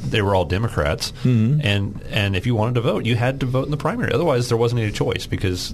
they 0.10 0.22
were 0.22 0.34
all 0.34 0.46
Democrats, 0.46 1.12
mm-hmm. 1.24 1.60
and 1.64 2.02
and 2.10 2.36
if 2.36 2.46
you 2.46 2.56
wanted 2.56 2.76
to 2.76 2.82
vote, 2.82 3.06
you 3.06 3.16
had 3.16 3.40
to 3.42 3.46
vote 3.46 3.66
in 3.66 3.72
the 3.72 3.78
primary. 3.78 4.12
Otherwise, 4.12 4.50
there 4.50 4.58
wasn't 4.58 4.82
any 4.82 4.92
choice 4.92 5.28
because 5.28 5.74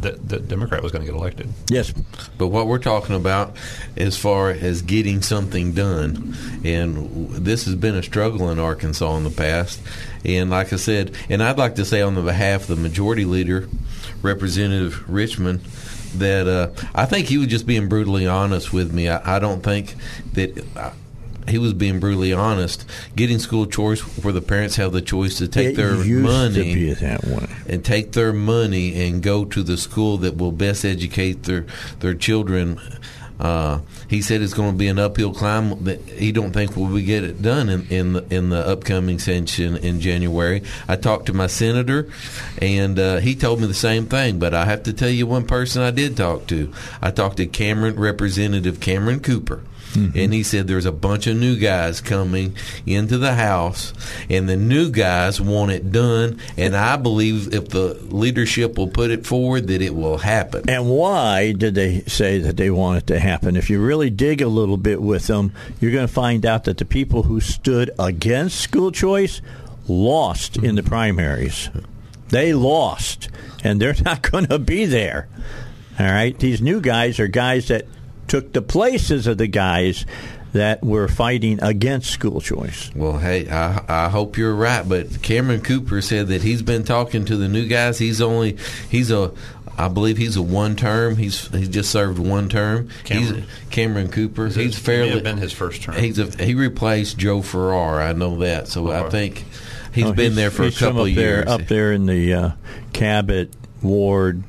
the, 0.00 0.12
the 0.12 0.38
Democrat 0.38 0.82
was 0.82 0.92
going 0.92 1.04
to 1.04 1.10
get 1.10 1.18
elected. 1.18 1.48
Yes, 1.70 1.92
but 2.36 2.48
what 2.48 2.66
we're 2.66 2.78
talking 2.78 3.14
about 3.14 3.56
as 3.96 4.16
far 4.16 4.50
as 4.50 4.82
getting 4.82 5.22
something 5.22 5.72
done, 5.72 6.36
and 6.64 7.30
this 7.30 7.64
has 7.64 7.74
been 7.74 7.94
a 7.94 8.02
struggle 8.02 8.50
in 8.50 8.58
Arkansas 8.58 9.16
in 9.16 9.24
the 9.24 9.30
past. 9.30 9.80
And 10.24 10.50
like 10.50 10.72
I 10.72 10.76
said, 10.76 11.14
and 11.28 11.42
I'd 11.42 11.58
like 11.58 11.76
to 11.76 11.84
say 11.84 12.02
on 12.02 12.14
the 12.14 12.22
behalf 12.22 12.62
of 12.62 12.68
the 12.68 12.76
majority 12.76 13.24
leader, 13.24 13.68
Representative 14.22 15.08
Richmond 15.08 15.60
that 16.14 16.48
uh, 16.48 16.70
I 16.94 17.06
think 17.06 17.26
he 17.26 17.38
was 17.38 17.48
just 17.48 17.66
being 17.66 17.88
brutally 17.88 18.26
honest 18.26 18.72
with 18.72 18.92
me. 18.92 19.08
I, 19.08 19.36
I 19.36 19.38
don't 19.38 19.62
think 19.62 19.94
that. 20.32 20.64
Uh, 20.76 20.92
he 21.48 21.58
was 21.58 21.72
being 21.72 22.00
brutally 22.00 22.32
honest. 22.32 22.84
Getting 23.16 23.38
school 23.38 23.66
choice 23.66 24.00
where 24.22 24.32
the 24.32 24.42
parents 24.42 24.76
have 24.76 24.92
the 24.92 25.02
choice 25.02 25.38
to 25.38 25.48
take 25.48 25.70
it 25.70 25.76
their 25.76 25.94
money 25.94 26.94
and 27.68 27.84
take 27.84 28.12
their 28.12 28.32
money 28.32 29.06
and 29.06 29.22
go 29.22 29.44
to 29.44 29.62
the 29.62 29.76
school 29.76 30.18
that 30.18 30.36
will 30.36 30.52
best 30.52 30.84
educate 30.84 31.44
their 31.44 31.66
their 32.00 32.14
children 32.14 32.80
uh, 33.40 33.80
he 34.08 34.20
said 34.20 34.42
it's 34.42 34.54
going 34.54 34.72
to 34.72 34.76
be 34.76 34.88
an 34.88 34.98
uphill 34.98 35.32
climb 35.32 35.84
that 35.84 36.00
he 36.00 36.32
don't 36.32 36.52
think 36.52 36.74
we 36.76 36.82
will 36.82 36.88
we 36.88 37.02
get 37.02 37.22
it 37.22 37.40
done 37.40 37.68
in 37.68 37.86
in 37.88 38.12
the, 38.14 38.34
in 38.34 38.48
the 38.48 38.66
upcoming 38.66 39.18
session 39.18 39.76
in 39.76 40.00
January. 40.00 40.62
I 40.88 40.96
talked 40.96 41.26
to 41.26 41.32
my 41.32 41.46
senator, 41.46 42.10
and 42.60 42.98
uh, 42.98 43.18
he 43.18 43.36
told 43.36 43.60
me 43.60 43.66
the 43.66 43.74
same 43.74 44.06
thing. 44.06 44.38
But 44.38 44.54
I 44.54 44.64
have 44.64 44.82
to 44.84 44.92
tell 44.92 45.08
you 45.08 45.26
one 45.26 45.46
person 45.46 45.82
I 45.82 45.92
did 45.92 46.16
talk 46.16 46.48
to. 46.48 46.72
I 47.00 47.10
talked 47.12 47.36
to 47.36 47.46
Cameron 47.46 47.96
Representative 47.96 48.80
Cameron 48.80 49.20
Cooper. 49.20 49.62
Mm-hmm. 49.92 50.18
And 50.18 50.32
he 50.32 50.42
said 50.42 50.66
there's 50.66 50.84
a 50.84 50.92
bunch 50.92 51.26
of 51.26 51.36
new 51.36 51.56
guys 51.58 52.00
coming 52.00 52.56
into 52.86 53.18
the 53.18 53.34
House, 53.34 53.92
and 54.28 54.48
the 54.48 54.56
new 54.56 54.90
guys 54.90 55.40
want 55.40 55.72
it 55.72 55.90
done. 55.90 56.40
And 56.56 56.76
I 56.76 56.96
believe 56.96 57.54
if 57.54 57.68
the 57.68 57.94
leadership 57.94 58.76
will 58.76 58.88
put 58.88 59.10
it 59.10 59.26
forward, 59.26 59.66
that 59.68 59.82
it 59.82 59.94
will 59.94 60.18
happen. 60.18 60.68
And 60.68 60.90
why 60.90 61.52
did 61.52 61.74
they 61.74 62.00
say 62.02 62.38
that 62.38 62.56
they 62.56 62.70
want 62.70 62.98
it 62.98 63.06
to 63.08 63.20
happen? 63.20 63.56
If 63.56 63.70
you 63.70 63.80
really 63.80 64.10
dig 64.10 64.42
a 64.42 64.48
little 64.48 64.76
bit 64.76 65.00
with 65.00 65.26
them, 65.26 65.52
you're 65.80 65.92
going 65.92 66.06
to 66.06 66.12
find 66.12 66.44
out 66.44 66.64
that 66.64 66.78
the 66.78 66.84
people 66.84 67.24
who 67.24 67.40
stood 67.40 67.90
against 67.98 68.60
school 68.60 68.90
choice 68.90 69.40
lost 69.88 70.54
mm-hmm. 70.54 70.66
in 70.66 70.74
the 70.74 70.82
primaries. 70.82 71.70
They 72.28 72.52
lost, 72.52 73.28
and 73.64 73.80
they're 73.80 73.94
not 74.04 74.30
going 74.30 74.46
to 74.46 74.58
be 74.58 74.84
there. 74.84 75.28
All 75.98 76.06
right, 76.06 76.38
these 76.38 76.60
new 76.60 76.80
guys 76.80 77.18
are 77.18 77.26
guys 77.26 77.68
that 77.68 77.86
took 78.28 78.52
the 78.52 78.62
places 78.62 79.26
of 79.26 79.38
the 79.38 79.46
guys 79.46 80.06
that 80.52 80.82
were 80.82 81.08
fighting 81.08 81.62
against 81.62 82.10
school 82.10 82.40
choice. 82.40 82.90
Well, 82.94 83.18
hey, 83.18 83.48
I, 83.50 84.06
I 84.06 84.08
hope 84.08 84.38
you're 84.38 84.54
right. 84.54 84.88
But 84.88 85.22
Cameron 85.22 85.60
Cooper 85.60 86.00
said 86.00 86.28
that 86.28 86.42
he's 86.42 86.62
been 86.62 86.84
talking 86.84 87.24
to 87.26 87.36
the 87.36 87.48
new 87.48 87.66
guys. 87.66 87.98
He's 87.98 88.20
only 88.20 88.56
he's 88.90 89.10
a 89.10 89.32
I 89.76 89.86
believe 89.86 90.16
he's 90.16 90.36
a 90.36 90.42
one 90.42 90.74
term. 90.74 91.16
He's 91.16 91.48
he's 91.48 91.68
just 91.68 91.90
served 91.90 92.18
one 92.18 92.48
term. 92.48 92.88
Cameron, 93.04 93.34
he's 93.34 93.44
Cameron 93.70 94.08
Cooper. 94.10 94.46
He's, 94.46 94.56
he's 94.56 94.78
fairly 94.78 95.20
been 95.20 95.38
his 95.38 95.52
first 95.52 95.82
term. 95.82 95.96
He's 95.96 96.18
a, 96.18 96.26
he 96.42 96.54
replaced 96.54 97.18
Joe 97.18 97.42
Farrer. 97.42 98.00
I 98.00 98.12
know 98.12 98.38
that. 98.38 98.68
So 98.68 98.90
I 98.90 99.08
think 99.08 99.44
he's 99.92 100.06
oh, 100.06 100.12
been 100.12 100.32
he's, 100.32 100.36
there 100.36 100.50
for 100.50 100.64
a 100.64 100.72
couple 100.72 101.02
of 101.02 101.08
years. 101.08 101.44
There, 101.44 101.48
up 101.48 101.66
there 101.68 101.92
in 101.92 102.06
the 102.06 102.34
uh, 102.34 102.50
Cabot 102.92 103.52
Ward 103.82 104.42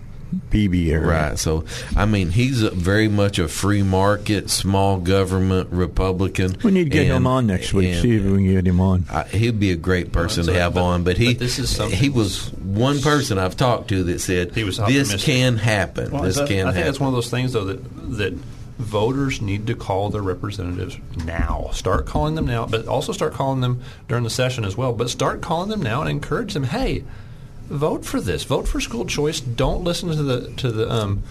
Beebe 0.50 0.92
area. 0.92 1.08
Right. 1.08 1.40
So, 1.40 1.66
I 1.96 2.06
mean, 2.06 2.32
he's 2.32 2.62
very 2.62 3.08
much 3.08 3.40
a 3.40 3.48
free 3.48 3.84
market, 3.84 4.50
small 4.50 5.00
government 5.00 5.70
Republican. 5.72 6.56
We 6.64 6.72
need 6.72 6.86
to 6.86 6.90
get 6.90 7.06
and, 7.06 7.18
him 7.18 7.28
on 7.28 7.48
next 7.48 7.74
week. 7.74 7.96
See 7.96 8.18
if 8.18 8.24
we 8.24 8.38
can 8.38 8.46
get 8.46 8.68
him 8.68 8.80
on. 8.80 9.06
I, 9.10 9.24
he'd 9.24 9.60
be 9.60 9.72
a 9.72 9.76
great 9.76 10.12
person 10.12 10.46
to 10.46 10.54
have 10.54 10.76
but, 10.76 10.84
on. 10.84 11.04
But 11.04 11.18
he, 11.18 11.34
but 11.34 11.40
this 11.40 11.60
is 11.60 11.78
he 11.78 12.10
was 12.10 12.52
one 12.54 13.00
person 13.02 13.38
I've 13.38 13.58
talked 13.58 13.90
to 13.90 14.04
that 14.06 14.20
said 14.20 14.56
he 14.56 14.64
was 14.64 14.78
this 14.78 15.24
can 15.24 15.58
happen. 15.58 16.12
Well, 16.12 16.24
this 16.24 16.38
that, 16.38 16.48
can. 16.48 16.68
I 16.68 16.72
think 16.72 16.76
happen. 16.76 16.86
that's 16.86 17.00
one 17.00 17.10
of 17.10 17.16
those 17.16 17.30
things, 17.30 17.54
though, 17.54 17.66
that 17.66 18.18
that 18.18 18.34
voters 18.78 19.42
need 19.42 19.68
to 19.68 19.76
call 19.76 20.10
their 20.10 20.22
representatives 20.22 20.98
now. 21.26 21.70
Start 21.74 22.06
calling 22.06 22.36
them 22.36 22.46
now, 22.46 22.66
but 22.66 22.88
also 22.88 23.12
start 23.12 23.34
calling 23.34 23.62
them 23.62 23.82
during 24.08 24.24
the 24.24 24.30
session 24.30 24.64
as 24.64 24.78
well. 24.78 24.94
But 24.94 25.10
start 25.10 25.42
calling 25.42 25.70
them 25.70 25.82
now 25.82 26.02
and 26.02 26.10
encourage 26.10 26.54
them. 26.54 26.64
Hey 26.64 27.04
vote 27.70 28.06
for 28.06 28.20
this. 28.20 28.44
Vote 28.44 28.68
for 28.68 28.80
school 28.80 29.06
choice. 29.06 29.40
Don't 29.40 29.84
listen 29.84 30.10
to 30.10 30.24
the 30.24 30.52
to 30.58 30.72
the 30.72 30.92
um, 30.92 31.24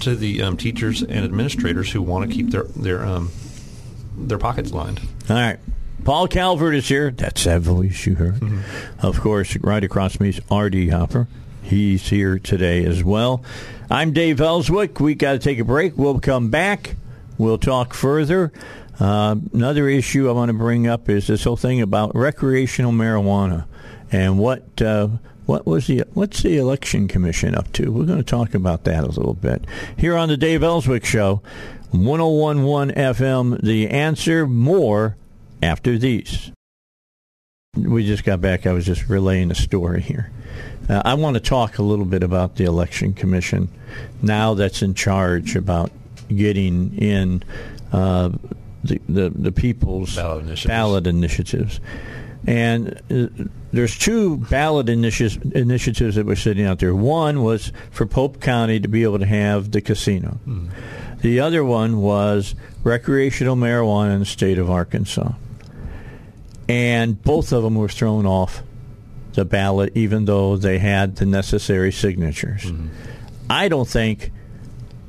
to 0.00 0.14
the 0.14 0.42
um, 0.42 0.56
teachers 0.56 1.02
and 1.02 1.24
administrators 1.24 1.90
who 1.90 2.02
want 2.02 2.28
to 2.28 2.34
keep 2.34 2.50
their 2.50 2.64
their 2.64 3.04
um, 3.04 3.30
their 4.16 4.38
pockets 4.38 4.72
lined. 4.72 5.00
All 5.28 5.36
right. 5.36 5.58
Paul 6.04 6.28
Calvert 6.28 6.74
is 6.74 6.88
here. 6.88 7.10
That's 7.10 7.44
that 7.44 7.60
voice 7.60 8.06
you 8.06 8.14
heard. 8.14 8.36
Mm-hmm. 8.36 9.06
Of 9.06 9.20
course, 9.20 9.56
right 9.56 9.82
across 9.82 10.20
me 10.20 10.30
is 10.30 10.40
R.D. 10.50 10.88
Hopper. 10.88 11.26
He's 11.62 12.08
here 12.08 12.38
today 12.38 12.84
as 12.84 13.04
well. 13.04 13.42
I'm 13.90 14.12
Dave 14.12 14.40
Elswick. 14.40 15.00
We 15.00 15.14
got 15.14 15.32
to 15.32 15.38
take 15.38 15.58
a 15.58 15.64
break. 15.64 15.98
We'll 15.98 16.20
come 16.20 16.50
back. 16.50 16.96
We'll 17.36 17.58
talk 17.58 17.92
further. 17.92 18.52
Uh, 18.98 19.36
another 19.52 19.88
issue 19.88 20.28
I 20.28 20.32
want 20.32 20.48
to 20.48 20.54
bring 20.54 20.86
up 20.86 21.08
is 21.08 21.26
this 21.26 21.44
whole 21.44 21.56
thing 21.56 21.82
about 21.82 22.14
recreational 22.14 22.92
marijuana 22.92 23.66
and 24.10 24.38
what 24.38 24.80
uh, 24.80 25.08
what 25.48 25.64
was 25.64 25.86
the 25.86 26.04
what's 26.12 26.42
the 26.42 26.58
election 26.58 27.08
commission 27.08 27.54
up 27.54 27.72
to? 27.72 27.90
We're 27.90 28.04
going 28.04 28.18
to 28.18 28.22
talk 28.22 28.52
about 28.52 28.84
that 28.84 29.02
a 29.02 29.06
little 29.06 29.32
bit 29.32 29.64
here 29.96 30.14
on 30.14 30.28
the 30.28 30.36
Dave 30.36 30.62
Elswick 30.62 31.06
Show, 31.06 31.40
101.1 31.90 32.94
FM. 32.94 33.58
The 33.62 33.88
answer 33.88 34.46
more 34.46 35.16
after 35.62 35.96
these. 35.96 36.52
We 37.74 38.06
just 38.06 38.24
got 38.24 38.42
back. 38.42 38.66
I 38.66 38.72
was 38.72 38.84
just 38.84 39.08
relaying 39.08 39.50
a 39.50 39.54
story 39.54 40.02
here. 40.02 40.30
Uh, 40.86 41.00
I 41.02 41.14
want 41.14 41.32
to 41.34 41.40
talk 41.40 41.78
a 41.78 41.82
little 41.82 42.04
bit 42.04 42.22
about 42.22 42.56
the 42.56 42.64
election 42.64 43.14
commission 43.14 43.70
now 44.20 44.52
that's 44.52 44.82
in 44.82 44.92
charge 44.92 45.56
about 45.56 45.90
getting 46.28 46.94
in 46.98 47.42
uh, 47.90 48.32
the, 48.84 49.00
the 49.08 49.30
the 49.30 49.52
people's 49.52 50.14
ballot 50.14 50.44
initiatives. 50.44 50.66
Ballot 50.66 51.06
initiatives. 51.06 51.80
And 52.46 53.00
uh, 53.10 53.44
there's 53.72 53.98
two 53.98 54.36
ballot 54.36 54.86
initi- 54.86 55.52
initiatives 55.52 56.16
that 56.16 56.26
were 56.26 56.36
sitting 56.36 56.64
out 56.64 56.78
there. 56.78 56.94
One 56.94 57.42
was 57.42 57.72
for 57.90 58.06
Pope 58.06 58.40
County 58.40 58.80
to 58.80 58.88
be 58.88 59.02
able 59.02 59.18
to 59.18 59.26
have 59.26 59.70
the 59.70 59.80
casino. 59.80 60.38
Mm. 60.46 60.70
The 61.20 61.40
other 61.40 61.64
one 61.64 62.00
was 62.00 62.54
recreational 62.84 63.56
marijuana 63.56 64.14
in 64.14 64.20
the 64.20 64.26
state 64.26 64.58
of 64.58 64.70
Arkansas. 64.70 65.32
And 66.68 67.20
both 67.22 67.52
of 67.52 67.62
them 67.62 67.74
were 67.74 67.88
thrown 67.88 68.24
off 68.24 68.62
the 69.32 69.44
ballot, 69.44 69.96
even 69.96 70.26
though 70.26 70.56
they 70.56 70.78
had 70.78 71.16
the 71.16 71.26
necessary 71.26 71.92
signatures. 71.92 72.64
Mm. 72.64 72.90
I 73.50 73.68
don't 73.68 73.88
think 73.88 74.30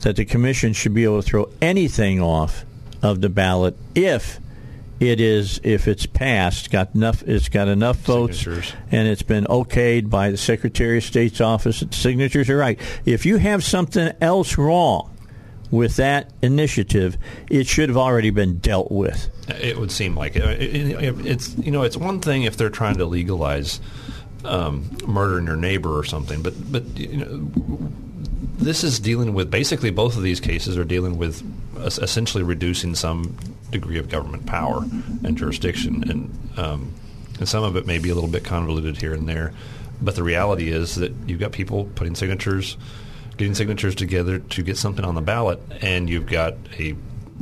that 0.02 0.16
the 0.16 0.26
commission 0.26 0.74
should 0.74 0.94
be 0.94 1.04
able 1.04 1.22
to 1.22 1.28
throw 1.28 1.50
anything 1.62 2.22
off 2.22 2.66
of 3.02 3.22
the 3.22 3.30
ballot 3.30 3.76
if 3.96 4.40
it 5.00 5.22
is 5.22 5.60
if 5.64 5.88
it's 5.88 6.06
passed 6.06 6.72
got 6.72 6.94
enough 6.94 7.24
it's 7.24 7.50
got 7.50 7.68
enough 7.68 7.98
votes 7.98 8.40
signatures. 8.40 8.74
and 8.92 9.08
it's 9.08 9.22
been 9.22 9.46
okayed 9.46 10.10
by 10.10 10.30
the 10.30 10.38
secretary 10.38 10.98
of 10.98 11.04
state's 11.04 11.42
office 11.42 11.80
the 11.80 11.96
signatures 11.96 12.50
are 12.50 12.58
right 12.58 12.80
if 13.06 13.26
you 13.26 13.38
have 13.38 13.64
something 13.64 14.12
else 14.22 14.58
wrong 14.58 15.16
with 15.72 15.96
that 15.98 16.32
initiative 16.42 17.18
it 17.50 17.68
should 17.68 17.90
have 17.90 17.98
already 17.98 18.30
been 18.30 18.58
dealt 18.60 18.92
with 18.92 19.30
it 19.62 19.78
would 19.78 19.92
seem 19.92 20.16
like 20.16 20.36
it. 20.36 20.44
it's 20.62 21.58
you 21.58 21.72
know 21.72 21.84
it's 21.84 21.98
one 21.98 22.20
thing 22.20 22.44
if 22.44 22.58
they're 22.58 22.70
trying 22.70 22.98
to 22.98 23.06
legalize 23.06 23.80
um, 24.46 24.90
murdering 25.06 25.46
your 25.46 25.58
neighbor 25.58 25.98
or 25.98 26.04
something 26.04 26.42
but 26.42 26.54
but 26.72 26.86
you 26.98 27.18
know 27.18 27.48
this 28.58 28.84
is 28.84 29.00
dealing 29.00 29.34
with 29.34 29.50
basically 29.50 29.90
both 29.90 30.18
of 30.18 30.24
these 30.24 30.40
cases 30.40 30.78
are 30.78 30.84
dealing 30.84 31.18
with 31.18 31.44
essentially 31.78 32.44
reducing 32.44 32.94
some 32.94 33.38
degree 33.72 33.98
of 33.98 34.10
government 34.10 34.46
power 34.46 34.84
and 35.24 35.38
jurisdiction, 35.38 36.10
and 36.10 36.60
um, 36.60 36.94
and 37.40 37.48
some 37.48 37.64
of 37.64 37.76
it 37.76 37.86
may 37.86 38.00
be 38.00 38.10
a 38.10 38.16
little 38.16 38.30
bit 38.30 38.44
convoluted 38.44 38.98
here 38.98 39.14
and 39.14 39.28
there. 39.28 39.54
But 40.02 40.16
the 40.16 40.24
reality 40.24 40.72
is 40.72 40.96
that 40.96 41.14
you've 41.28 41.40
got 41.40 41.52
people 41.52 41.86
putting 41.96 42.16
signatures, 42.16 42.78
getting 43.38 43.56
signatures 43.56 43.96
together 43.96 44.40
to 44.40 44.64
get 44.64 44.78
something 44.78 45.04
on 45.04 45.16
the 45.16 45.22
ballot, 45.22 45.60
and 45.82 46.10
you've 46.10 46.28
got 46.28 46.56
a 46.80 46.96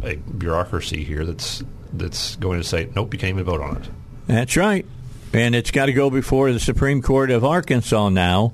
a 0.04 0.16
bureaucracy 0.16 1.04
here 1.04 1.26
that's 1.26 1.64
that's 1.94 2.36
going 2.36 2.60
to 2.60 2.68
say, 2.68 2.90
nope, 2.95 3.14
you 3.14 3.20
can't 3.20 3.34
even 3.34 3.44
vote 3.44 3.62
on 3.62 3.78
it. 3.78 3.90
That's 4.28 4.58
right, 4.58 4.86
and 5.34 5.56
it's 5.56 5.72
got 5.72 5.88
to 5.88 5.94
go 5.94 6.10
before 6.10 6.52
the 6.52 6.60
Supreme 6.60 7.02
Court 7.02 7.32
of 7.32 7.45
Arkansas 7.45 8.10
now 8.10 8.54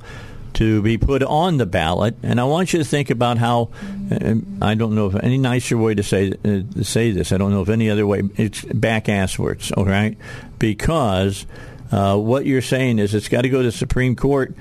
to 0.53 0.81
be 0.81 0.97
put 0.97 1.23
on 1.23 1.57
the 1.57 1.65
ballot. 1.65 2.15
And 2.23 2.39
I 2.39 2.43
want 2.43 2.73
you 2.73 2.79
to 2.79 2.85
think 2.85 3.09
about 3.09 3.37
how 3.37 3.69
I 4.61 4.75
don't 4.75 4.95
know 4.95 5.07
if 5.07 5.15
any 5.15 5.37
nicer 5.37 5.77
way 5.77 5.95
to 5.95 6.03
say 6.03 6.31
uh, 6.31 6.61
to 6.75 6.83
say 6.83 7.11
this. 7.11 7.31
I 7.31 7.37
don't 7.37 7.51
know 7.51 7.61
if 7.61 7.69
any 7.69 7.89
other 7.89 8.05
way. 8.05 8.23
It's 8.35 8.63
back 8.63 9.05
asswards, 9.05 9.75
all 9.75 9.85
right? 9.85 10.17
Because 10.59 11.45
uh, 11.91 12.17
what 12.17 12.45
you're 12.45 12.61
saying 12.61 12.99
is 12.99 13.13
it's 13.13 13.29
got 13.29 13.41
to 13.41 13.49
go 13.49 13.59
to 13.59 13.65
the 13.65 13.71
Supreme 13.71 14.15
Court. 14.15 14.55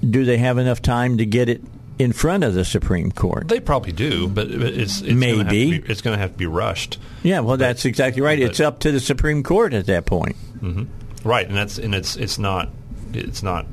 Do 0.00 0.24
they 0.24 0.38
have 0.38 0.58
enough 0.58 0.80
time 0.80 1.18
to 1.18 1.26
get 1.26 1.48
it 1.48 1.62
in 1.98 2.12
front 2.12 2.44
of 2.44 2.54
the 2.54 2.64
Supreme 2.64 3.10
Court? 3.10 3.48
They 3.48 3.60
probably 3.60 3.92
do, 3.92 4.28
but 4.28 4.48
it's, 4.50 5.00
it's 5.00 5.12
maybe 5.12 5.38
gonna 5.38 5.50
be, 5.50 5.76
it's 5.86 6.00
going 6.00 6.16
to 6.16 6.20
have 6.20 6.32
to 6.32 6.38
be 6.38 6.46
rushed. 6.46 6.98
Yeah, 7.22 7.40
well, 7.40 7.56
but, 7.56 7.60
that's 7.60 7.84
exactly 7.84 8.22
right. 8.22 8.38
But, 8.38 8.50
it's 8.50 8.60
up 8.60 8.80
to 8.80 8.92
the 8.92 9.00
Supreme 9.00 9.42
Court 9.42 9.74
at 9.74 9.86
that 9.86 10.06
point. 10.06 10.36
Mm-hmm. 10.60 11.28
Right, 11.28 11.46
and 11.46 11.56
that's 11.56 11.78
and 11.78 11.94
it's 11.94 12.16
it's 12.16 12.38
not 12.38 12.70
it's 13.12 13.42
not 13.42 13.66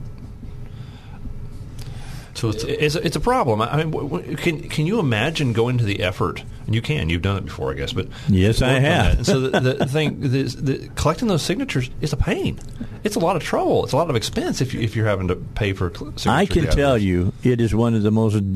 so 2.36 2.50
it's, 2.50 2.66
it's, 2.66 2.96
it's 2.96 3.16
a 3.16 3.22
problem. 3.22 3.62
I 3.62 3.86
mean, 3.86 4.36
can 4.36 4.68
can 4.68 4.86
you 4.86 5.00
imagine 5.00 5.54
going 5.54 5.78
to 5.78 5.86
the 5.86 6.02
effort? 6.02 6.44
And 6.66 6.76
you 6.76 6.82
can. 6.82 7.10
You've 7.10 7.22
done 7.22 7.38
it 7.38 7.46
before, 7.46 7.72
I 7.72 7.76
guess. 7.76 7.94
But 7.94 8.10
yes, 8.28 8.62
I 8.62 8.80
have. 8.80 9.26
so 9.26 9.40
the, 9.40 9.60
the 9.60 9.86
thing, 9.86 10.20
the, 10.20 10.44
the, 10.44 10.90
collecting 10.96 11.30
those 11.30 11.44
signatures 11.44 11.90
is 12.02 12.12
a 12.12 12.18
pain. 12.18 12.60
It's 13.06 13.16
a 13.16 13.20
lot 13.20 13.38
of 13.38 13.44
trouble. 13.44 13.86
It's 13.86 13.94
a 13.94 13.98
lot 13.98 14.10
of 14.10 14.18
expense 14.18 14.60
if 14.60 14.74
you, 14.74 14.82
if 14.82 14.98
you're 14.98 15.06
having 15.06 15.30
to 15.30 15.38
pay 15.38 15.72
for. 15.72 15.94
I 16.26 16.46
can 16.46 16.66
tell 16.72 16.98
you, 16.98 17.32
it 17.42 17.62
is 17.62 17.74
one 17.74 17.94
of 17.96 18.04
the 18.04 18.12
most 18.12 18.54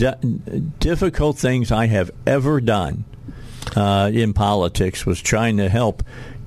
difficult 0.79 1.37
things 1.37 1.71
I 1.71 1.85
have 1.87 2.11
ever 2.27 2.59
done 2.59 3.05
uh, 3.77 4.11
in 4.13 4.33
politics. 4.33 5.05
Was 5.05 5.21
trying 5.21 5.55
to 5.55 5.69
help 5.69 6.03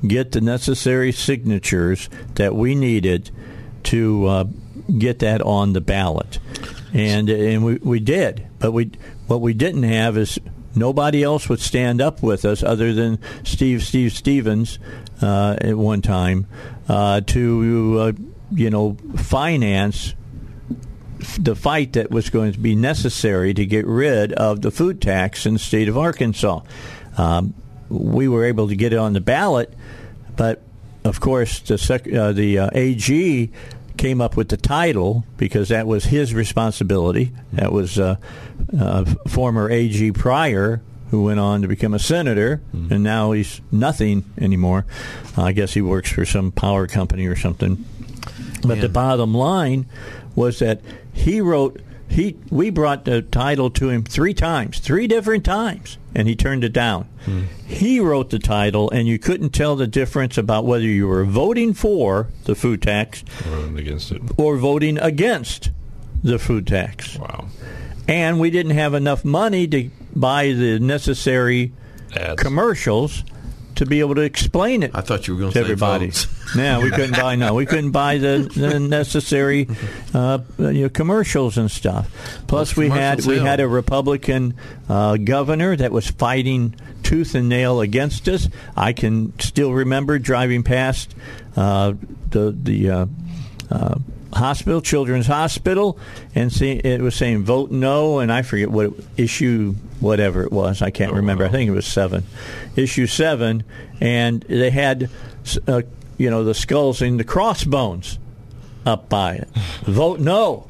get 0.06 0.32
the 0.32 0.42
necessary 0.42 1.12
signatures 1.12 2.10
that 2.34 2.54
we 2.54 2.74
needed 2.74 3.30
to 3.84 4.26
uh, 4.26 4.44
get 4.98 5.20
that 5.20 5.40
on 5.40 5.72
the 5.72 5.80
ballot 5.80 6.38
and 6.92 7.28
and 7.28 7.64
we, 7.64 7.74
we 7.76 8.00
did. 8.00 8.46
But 8.58 8.72
we 8.72 8.92
what 9.26 9.40
we 9.40 9.54
didn't 9.54 9.84
have 9.84 10.16
is 10.16 10.38
nobody 10.74 11.22
else 11.22 11.48
would 11.48 11.60
stand 11.60 12.00
up 12.00 12.22
with 12.22 12.44
us 12.44 12.62
other 12.62 12.92
than 12.92 13.18
Steve 13.44 13.82
Steve 13.82 14.12
Stevens 14.12 14.78
uh, 15.20 15.56
at 15.60 15.76
one 15.76 16.02
time 16.02 16.46
uh, 16.88 17.20
to 17.22 17.98
uh, 17.98 18.12
you 18.52 18.70
know 18.70 18.96
finance 19.16 20.14
the 21.38 21.54
fight 21.54 21.92
that 21.92 22.10
was 22.10 22.30
going 22.30 22.52
to 22.52 22.58
be 22.58 22.74
necessary 22.74 23.54
to 23.54 23.64
get 23.64 23.86
rid 23.86 24.32
of 24.32 24.60
the 24.60 24.70
food 24.70 25.00
tax 25.00 25.46
in 25.46 25.54
the 25.54 25.58
state 25.58 25.88
of 25.88 25.96
Arkansas. 25.96 26.60
Um, 27.16 27.54
we 27.88 28.26
were 28.26 28.44
able 28.44 28.68
to 28.68 28.74
get 28.74 28.92
it 28.92 28.98
on 28.98 29.12
the 29.12 29.20
ballot, 29.20 29.72
but 30.36 30.62
of 31.04 31.20
course 31.20 31.60
the 31.60 31.78
sec- 31.78 32.12
uh, 32.12 32.32
the 32.32 32.58
uh, 32.58 32.70
AG 32.72 33.50
came 34.02 34.20
up 34.20 34.36
with 34.36 34.48
the 34.48 34.56
title 34.56 35.24
because 35.36 35.68
that 35.68 35.86
was 35.86 36.06
his 36.06 36.34
responsibility. 36.34 37.30
That 37.52 37.70
was 37.70 38.00
uh, 38.00 38.16
uh, 38.76 39.04
former 39.28 39.70
AG 39.70 40.10
Pryor 40.12 40.82
who 41.12 41.22
went 41.22 41.38
on 41.38 41.62
to 41.62 41.68
become 41.68 41.94
a 41.94 42.00
senator, 42.00 42.60
mm-hmm. 42.74 42.92
and 42.92 43.04
now 43.04 43.30
he's 43.30 43.60
nothing 43.70 44.24
anymore. 44.36 44.86
I 45.36 45.52
guess 45.52 45.74
he 45.74 45.82
works 45.82 46.10
for 46.10 46.24
some 46.24 46.50
power 46.50 46.88
company 46.88 47.26
or 47.26 47.36
something. 47.36 47.84
But 48.66 48.80
the 48.80 48.88
bottom 48.88 49.34
line 49.34 49.86
was 50.34 50.58
that 50.58 50.80
he 51.12 51.40
wrote 51.40 51.80
he 52.12 52.36
we 52.50 52.68
brought 52.68 53.06
the 53.06 53.22
title 53.22 53.70
to 53.70 53.88
him 53.88 54.04
three 54.04 54.34
times, 54.34 54.78
three 54.78 55.06
different 55.06 55.44
times, 55.44 55.96
and 56.14 56.28
he 56.28 56.36
turned 56.36 56.62
it 56.62 56.72
down. 56.72 57.08
Hmm. 57.24 57.44
He 57.66 58.00
wrote 58.00 58.28
the 58.28 58.38
title, 58.38 58.90
and 58.90 59.08
you 59.08 59.18
couldn't 59.18 59.50
tell 59.50 59.76
the 59.76 59.86
difference 59.86 60.36
about 60.36 60.66
whether 60.66 60.84
you 60.84 61.08
were 61.08 61.24
voting 61.24 61.72
for 61.72 62.28
the 62.44 62.54
food 62.54 62.82
tax 62.82 63.24
or 63.50 63.64
against 63.78 64.12
it, 64.12 64.20
or 64.36 64.58
voting 64.58 64.98
against 64.98 65.70
the 66.22 66.38
food 66.38 66.66
tax. 66.66 67.18
Wow! 67.18 67.46
And 68.06 68.38
we 68.38 68.50
didn't 68.50 68.76
have 68.76 68.92
enough 68.92 69.24
money 69.24 69.66
to 69.68 69.90
buy 70.14 70.52
the 70.52 70.78
necessary 70.78 71.72
Ads. 72.14 72.42
commercials 72.42 73.24
to 73.84 73.86
be 73.90 74.00
able 74.00 74.14
to 74.14 74.22
explain 74.22 74.82
it. 74.82 74.92
I 74.94 75.00
thought 75.00 75.26
you 75.26 75.34
were 75.34 75.40
going 75.40 75.52
to 75.52 75.58
say 75.58 75.64
everybody. 75.64 76.12
yeah, 76.56 76.82
we 76.82 76.90
couldn't 76.90 77.16
buy 77.16 77.34
no, 77.34 77.54
we 77.54 77.66
couldn't 77.66 77.90
buy 77.90 78.18
the, 78.18 78.50
the 78.54 78.78
necessary 78.80 79.68
uh, 80.14 80.38
you 80.58 80.82
know, 80.82 80.88
commercials 80.88 81.58
and 81.58 81.70
stuff. 81.70 82.10
Plus, 82.46 82.76
well, 82.76 82.88
we 82.88 82.90
had 82.90 83.24
we 83.26 83.38
had 83.38 83.60
a 83.60 83.68
Republican 83.68 84.54
uh, 84.88 85.16
governor 85.16 85.76
that 85.76 85.92
was 85.92 86.10
fighting 86.10 86.74
tooth 87.02 87.34
and 87.34 87.48
nail 87.48 87.80
against 87.80 88.28
us. 88.28 88.48
I 88.76 88.92
can 88.92 89.38
still 89.38 89.72
remember 89.72 90.18
driving 90.18 90.62
past 90.62 91.14
uh, 91.56 91.94
the 92.30 92.56
the. 92.62 93.08
Hospital, 94.32 94.80
Children's 94.80 95.26
Hospital, 95.26 95.98
and 96.34 96.52
see, 96.52 96.72
it 96.72 97.00
was 97.00 97.14
saying 97.14 97.44
vote 97.44 97.70
no, 97.70 98.18
and 98.18 98.32
I 98.32 98.42
forget 98.42 98.70
what 98.70 98.92
issue, 99.16 99.74
whatever 100.00 100.42
it 100.42 100.52
was. 100.52 100.82
I 100.82 100.90
can't 100.90 101.12
oh, 101.12 101.16
remember. 101.16 101.44
Wow. 101.44 101.50
I 101.50 101.52
think 101.52 101.68
it 101.68 101.72
was 101.72 101.86
seven, 101.86 102.24
issue 102.76 103.06
seven, 103.06 103.64
and 104.00 104.42
they 104.42 104.70
had, 104.70 105.10
uh, 105.66 105.82
you 106.18 106.30
know, 106.30 106.44
the 106.44 106.54
skulls 106.54 107.02
and 107.02 107.20
the 107.20 107.24
crossbones 107.24 108.18
up 108.86 109.08
by 109.08 109.34
it. 109.34 109.48
vote 109.82 110.20
no. 110.20 110.68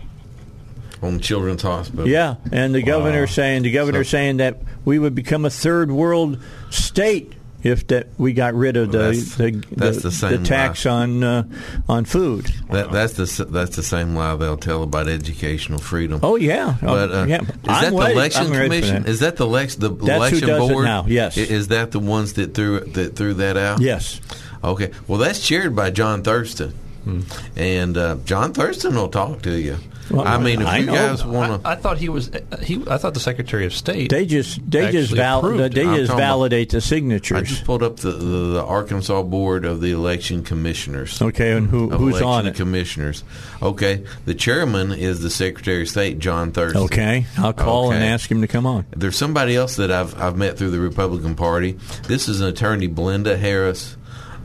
On 1.00 1.18
Children's 1.18 1.62
Hospital. 1.62 2.06
Yeah, 2.06 2.36
and 2.52 2.74
the 2.74 2.82
governor 2.82 3.26
saying 3.26 3.64
the 3.64 3.72
governor 3.72 4.04
so, 4.04 4.10
saying 4.10 4.36
that 4.36 4.62
we 4.84 4.98
would 4.98 5.14
become 5.14 5.44
a 5.44 5.50
third 5.50 5.90
world 5.90 6.38
state 6.70 7.32
if 7.62 7.86
that 7.88 8.08
we 8.18 8.32
got 8.32 8.54
rid 8.54 8.76
of 8.76 8.92
the 8.92 8.98
that's, 8.98 9.36
the, 9.36 9.50
that's 9.72 10.02
the, 10.02 10.10
the, 10.10 10.38
the, 10.38 10.44
tax 10.44 10.84
lie. 10.84 10.92
on 10.92 11.24
uh, 11.24 11.44
on 11.88 12.04
food. 12.04 12.46
That, 12.70 12.90
that's 12.90 13.14
the 13.14 13.44
that's 13.44 13.76
the 13.76 13.82
same 13.82 14.14
lie 14.14 14.36
they'll 14.36 14.56
tell 14.56 14.82
about 14.82 15.08
educational 15.08 15.78
freedom. 15.78 16.20
Oh 16.22 16.36
yeah, 16.36 16.76
but 16.80 17.12
uh, 17.12 17.26
yeah. 17.28 17.42
is 17.42 17.48
I'm 17.66 17.94
that 17.94 18.00
the 18.00 18.12
election 18.12 18.52
commission? 18.52 19.02
That. 19.02 19.08
Is 19.08 19.20
that 19.20 19.36
the 19.36 19.46
lex 19.46 19.76
the 19.76 19.90
that's 19.90 20.32
election 20.32 20.48
board 20.58 20.84
now? 20.84 21.04
Yes. 21.06 21.36
Is 21.36 21.68
that 21.68 21.92
the 21.92 22.00
ones 22.00 22.34
that 22.34 22.54
threw 22.54 22.80
that 22.80 23.16
threw 23.16 23.34
that 23.34 23.56
out? 23.56 23.80
Yes. 23.80 24.20
Okay. 24.64 24.92
Well, 25.08 25.18
that's 25.18 25.44
chaired 25.46 25.74
by 25.74 25.90
John 25.90 26.22
Thurston, 26.22 26.74
hmm. 27.04 27.20
and 27.56 27.96
uh, 27.96 28.16
John 28.24 28.52
Thurston 28.52 28.94
will 28.94 29.08
talk 29.08 29.42
to 29.42 29.52
you. 29.52 29.78
Well, 30.10 30.26
I 30.26 30.38
mean, 30.38 30.60
if 30.60 30.66
I 30.66 30.78
you 30.78 30.86
know. 30.86 30.92
guys 30.92 31.24
want 31.24 31.62
to, 31.62 31.68
I, 31.68 31.72
I, 31.72 31.76
thought 31.76 31.96
he 31.96 32.08
was. 32.08 32.30
He, 32.62 32.82
I 32.88 32.98
thought 32.98 33.14
the 33.14 33.20
Secretary 33.20 33.64
of 33.64 33.72
State. 33.72 34.10
They 34.10 34.26
just 34.26 34.68
they 34.68 34.90
just 34.90 35.12
val- 35.12 35.42
they 35.42 35.68
just 35.68 36.12
validate 36.12 36.68
about, 36.68 36.76
the 36.76 36.80
signatures. 36.80 37.38
I 37.38 37.42
just 37.42 37.64
pulled 37.64 37.82
up 37.82 37.96
the, 37.98 38.10
the, 38.10 38.36
the, 38.52 38.64
Arkansas 38.64 39.22
Board 39.22 39.64
of 39.64 39.80
the 39.80 39.92
Election 39.92 40.42
Commissioners. 40.42 41.22
Okay, 41.22 41.52
and 41.52 41.68
who, 41.68 41.88
who's 41.88 42.20
on 42.20 42.46
it? 42.46 42.56
Commissioners. 42.56 43.24
Okay, 43.62 44.04
the 44.24 44.34
chairman 44.34 44.92
is 44.92 45.20
the 45.20 45.30
Secretary 45.30 45.82
of 45.82 45.88
State, 45.88 46.18
John 46.18 46.52
Thurston. 46.52 46.82
Okay, 46.82 47.26
I'll 47.38 47.52
call 47.52 47.88
okay. 47.88 47.96
and 47.96 48.04
ask 48.04 48.30
him 48.30 48.42
to 48.42 48.48
come 48.48 48.66
on. 48.66 48.84
There's 48.90 49.16
somebody 49.16 49.56
else 49.56 49.76
that 49.76 49.90
I've 49.90 50.20
I've 50.20 50.36
met 50.36 50.58
through 50.58 50.72
the 50.72 50.80
Republican 50.80 51.36
Party. 51.36 51.78
This 52.06 52.28
is 52.28 52.40
an 52.40 52.48
attorney, 52.48 52.88
Belinda 52.88 53.36
Harris 53.38 53.96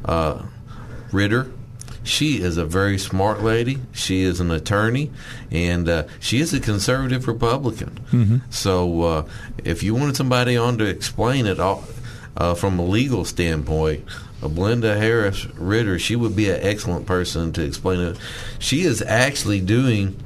uh, 0.05 0.43
Ritter. 1.11 1.51
She 2.07 2.41
is 2.41 2.57
a 2.57 2.65
very 2.65 2.97
smart 2.97 3.43
lady. 3.43 3.79
She 3.91 4.23
is 4.23 4.39
an 4.39 4.49
attorney, 4.49 5.11
and 5.51 5.87
uh, 5.89 6.03
she 6.19 6.39
is 6.39 6.53
a 6.53 6.59
conservative 6.59 7.27
Republican. 7.27 7.99
Mm-hmm. 8.11 8.37
So, 8.49 9.01
uh, 9.01 9.27
if 9.63 9.83
you 9.83 9.93
wanted 9.93 10.15
somebody 10.15 10.55
on 10.55 10.77
to 10.77 10.85
explain 10.85 11.45
it 11.45 11.59
all, 11.59 11.83
uh, 12.37 12.53
from 12.53 12.79
a 12.79 12.85
legal 12.85 13.25
standpoint, 13.25 14.05
uh, 14.41 14.47
Belinda 14.47 14.97
Harris 14.97 15.45
Ritter, 15.55 15.99
she 15.99 16.15
would 16.15 16.35
be 16.35 16.49
an 16.49 16.59
excellent 16.61 17.05
person 17.05 17.51
to 17.53 17.63
explain 17.63 17.99
it. 17.99 18.17
She 18.59 18.81
is 18.81 19.01
actually 19.01 19.59
doing 19.59 20.17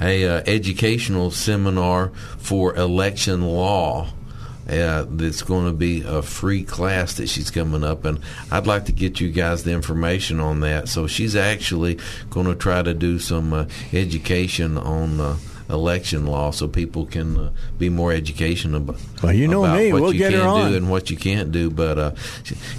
a 0.00 0.26
uh, 0.26 0.42
educational 0.46 1.30
seminar 1.30 2.08
for 2.38 2.74
election 2.74 3.42
law 3.42 4.08
uh, 4.70 5.06
that's 5.08 5.42
going 5.42 5.66
to 5.66 5.72
be 5.72 6.02
a 6.06 6.22
free 6.22 6.64
class 6.64 7.14
that 7.14 7.28
she's 7.28 7.50
coming 7.50 7.84
up, 7.84 8.04
and 8.04 8.20
I'd 8.50 8.66
like 8.66 8.86
to 8.86 8.92
get 8.92 9.20
you 9.20 9.30
guys 9.30 9.64
the 9.64 9.72
information 9.72 10.40
on 10.40 10.60
that. 10.60 10.88
So 10.88 11.06
she's 11.06 11.36
actually 11.36 11.98
going 12.30 12.46
to 12.46 12.54
try 12.54 12.82
to 12.82 12.94
do 12.94 13.18
some 13.18 13.52
uh, 13.52 13.66
education 13.92 14.78
on. 14.78 15.20
Uh, 15.20 15.36
election 15.68 16.26
law 16.26 16.50
so 16.50 16.66
people 16.66 17.06
can 17.06 17.36
uh, 17.38 17.50
be 17.78 17.88
more 17.88 18.12
educated 18.12 18.74
about, 18.74 18.96
well, 19.22 19.32
you 19.32 19.46
know 19.46 19.64
about 19.64 19.78
me. 19.78 19.92
what 19.92 20.02
we'll 20.02 20.12
you 20.12 20.18
get 20.18 20.32
can 20.32 20.70
do 20.70 20.76
and 20.76 20.90
what 20.90 21.10
you 21.10 21.16
can't 21.16 21.52
do. 21.52 21.70
But 21.70 21.98
uh, 21.98 22.10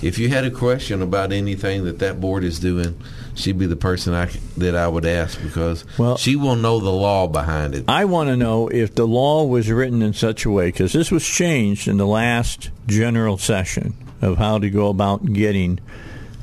if 0.02 0.20
you 0.20 0.28
had 0.28 0.44
a 0.44 0.52
question 0.52 1.02
about 1.02 1.32
anything 1.32 1.86
that 1.86 2.00
that 2.00 2.20
board 2.20 2.44
is 2.44 2.60
doing, 2.60 3.02
she'd 3.36 3.58
be 3.58 3.66
the 3.66 3.76
person 3.76 4.14
I, 4.14 4.26
that 4.58 4.76
I 4.76 4.88
would 4.88 5.06
ask 5.06 5.42
because 5.42 5.86
well, 5.98 6.18
she 6.18 6.36
will 6.36 6.56
know 6.56 6.80
the 6.80 6.92
law 6.92 7.28
behind 7.28 7.76
it. 7.76 7.86
I 7.88 8.06
want 8.06 8.30
to 8.30 8.38
know 8.38 8.68
if 8.68 8.96
the 8.96 9.08
law 9.08 9.46
was 9.46 9.70
written 9.72 10.02
in 10.02 10.14
such 10.14 10.46
a 10.46 10.50
way 10.50 10.68
because 10.68 10.94
this 10.94 11.12
was 11.12 11.26
changed 11.26 11.88
in 11.88 11.98
the 11.98 12.08
last 12.08 12.70
general 12.88 13.38
session 13.38 13.96
of 14.22 14.38
how 14.38 14.60
to 14.60 14.70
go 14.70 14.90
about 14.90 15.26
getting. 15.26 15.80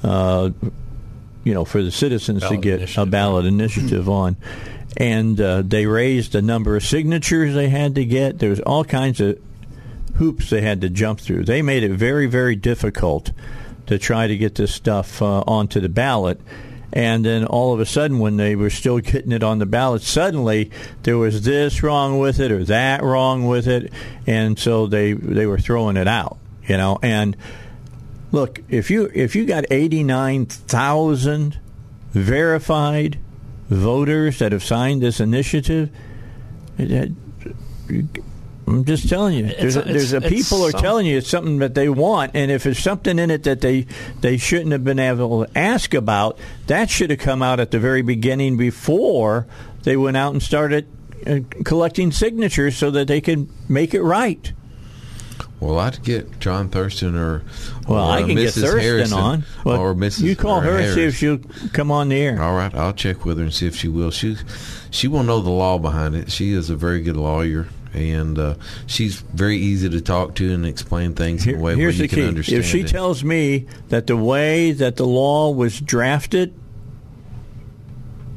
Uh, 0.03 0.51
you 1.45 1.55
know, 1.55 1.65
for 1.65 1.83
the 1.83 1.91
citizens 1.91 2.41
ballot 2.43 2.63
to 2.63 2.79
get 2.79 2.97
a 2.99 3.07
ballot 3.07 3.47
initiative 3.47 4.07
on 4.09 4.37
and 4.99 5.41
uh, 5.41 5.63
they 5.63 5.87
raised 5.87 6.33
the 6.33 6.43
number 6.43 6.77
of 6.77 6.85
signatures 6.85 7.55
they 7.55 7.69
had 7.69 7.95
to 7.95 8.05
get. 8.05 8.39
There 8.39 8.51
was 8.51 8.61
all 8.61 8.85
kinds 8.85 9.21
of 9.21 9.39
hoops 10.17 10.51
they 10.51 10.61
had 10.61 10.81
to 10.81 10.91
jump 10.91 11.21
through. 11.21 11.45
They 11.45 11.63
made 11.63 11.85
it 11.85 11.93
very, 11.93 12.27
very 12.27 12.57
difficult 12.57 13.31
to 13.87 13.99
try 13.99 14.27
to 14.27 14.37
get 14.37 14.57
this 14.57 14.75
stuff 14.75 15.23
uh, 15.23 15.41
onto 15.47 15.81
the 15.81 15.89
ballot. 15.89 16.41
And 16.93 17.25
then 17.25 17.45
all 17.45 17.75
of 17.75 17.81
a 17.81 17.87
sudden, 17.87 18.19
when 18.19 18.37
they 18.37 18.57
were 18.57 18.71
still 18.71 18.99
getting 18.99 19.33
it 19.33 19.43
on 19.43 19.59
the 19.59 19.67
ballot, 19.67 20.03
suddenly 20.03 20.71
there 21.03 21.19
was 21.19 21.43
this 21.43 21.83
wrong 21.83 22.19
with 22.19 22.41
it 22.41 22.51
or 22.51 22.65
that 22.65 23.03
wrong 23.03 23.47
with 23.47 23.67
it, 23.69 23.93
and 24.27 24.59
so 24.59 24.87
they 24.87 25.13
they 25.13 25.47
were 25.47 25.59
throwing 25.59 25.97
it 25.97 26.09
out. 26.09 26.39
You 26.67 26.77
know, 26.77 26.99
and 27.03 27.37
look 28.33 28.61
if 28.69 28.91
you 28.91 29.11
if 29.15 29.37
you 29.37 29.45
got 29.45 29.65
eighty 29.71 30.03
nine 30.03 30.47
thousand 30.47 31.59
verified 32.11 33.19
voters 33.69 34.39
that 34.39 34.53
have 34.53 34.65
signed 34.65 35.03
this 35.03 35.21
initiative. 35.21 35.91
I'm 38.69 38.85
just 38.85 39.09
telling 39.09 39.35
you, 39.35 39.47
there's 39.47 39.77
a, 39.77 39.83
there's 39.83 40.13
a 40.13 40.21
people 40.21 40.65
are 40.65 40.73
telling 40.73 41.07
you 41.07 41.19
it's 41.19 41.29
something 41.29 41.59
that 41.59 41.75
they 41.75 41.89
want, 41.89 42.33
and 42.35 42.51
if 42.51 42.65
there's 42.65 42.79
something 42.79 43.19
in 43.19 43.31
it 43.31 43.45
that 43.45 43.61
they 43.63 43.87
they 44.21 44.37
shouldn't 44.37 44.73
have 44.73 44.85
been 44.85 44.99
able 44.99 45.47
to 45.47 45.59
ask 45.59 45.95
about, 45.95 46.39
that 46.67 46.91
should 46.91 47.11
have 47.11 47.19
come 47.19 47.43
out 47.43 47.61
at 47.61 47.71
the 47.71 47.79
very 47.79 48.03
beginning 48.03 48.57
before 48.57 49.47
they 49.85 49.97
went 49.97 50.17
out 50.17 50.33
and 50.33 50.43
started 50.43 50.87
uh, 51.27 51.41
collecting 51.65 52.13
signatures 52.13 52.77
so 52.77 52.91
that 52.91 53.09
they 53.09 53.21
could 53.21 53.49
make 53.71 53.95
it 53.95 54.03
right. 54.03 54.53
Well, 55.61 55.79
I'd 55.81 56.03
get 56.05 56.39
John 56.39 56.69
Thurston 56.69 57.17
or, 57.17 57.43
well, 57.89 58.09
or 58.09 58.13
I 58.13 58.21
can 58.21 58.37
Mrs. 58.37 58.37
get 58.37 58.55
Thurston 58.55 58.81
Harrison 58.81 59.19
on, 59.19 59.45
well, 59.65 59.81
or 59.81 59.95
Mrs. 59.95 60.21
You 60.23 60.37
call 60.37 60.61
her 60.61 60.79
Harris. 60.79 60.95
see 60.95 61.03
if 61.03 61.17
she'll 61.17 61.41
come 61.73 61.91
on 61.91 62.11
the 62.11 62.17
air. 62.17 62.41
All 62.41 62.55
right, 62.55 62.73
I'll 62.75 62.93
check 62.93 63.25
with 63.25 63.39
her 63.39 63.45
and 63.45 63.53
see 63.53 63.67
if 63.67 63.75
she 63.75 63.89
will. 63.89 64.13
She 64.13 64.37
she 64.91 65.09
will 65.09 65.25
know 65.25 65.41
the 65.41 65.51
law 65.51 65.79
behind 65.79 66.15
it. 66.15 66.31
She 66.31 66.53
is 66.53 66.71
a 66.71 66.77
very 66.77 67.01
good 67.01 67.17
lawyer, 67.17 67.69
and 67.95 68.39
uh, 68.39 68.55
she's 68.87 69.21
very 69.21 69.57
easy 69.57 69.89
to 69.89 70.01
talk 70.01 70.35
to 70.37 70.53
and 70.53 70.67
explain 70.67 71.15
things 71.15 71.47
in 71.47 71.57
a 71.57 71.59
way 71.59 71.77
where 71.77 71.91
you 71.91 72.09
can 72.09 72.19
key. 72.19 72.27
understand. 72.27 72.61
If 72.61 72.67
she 72.67 72.81
it. 72.81 72.89
tells 72.89 73.25
me 73.25 73.67
that 73.89 74.07
the 74.07 74.17
way 74.17 74.73
that 74.73 74.97
the 74.97 75.07
law 75.07 75.51
was 75.51 75.81
drafted 75.81 76.55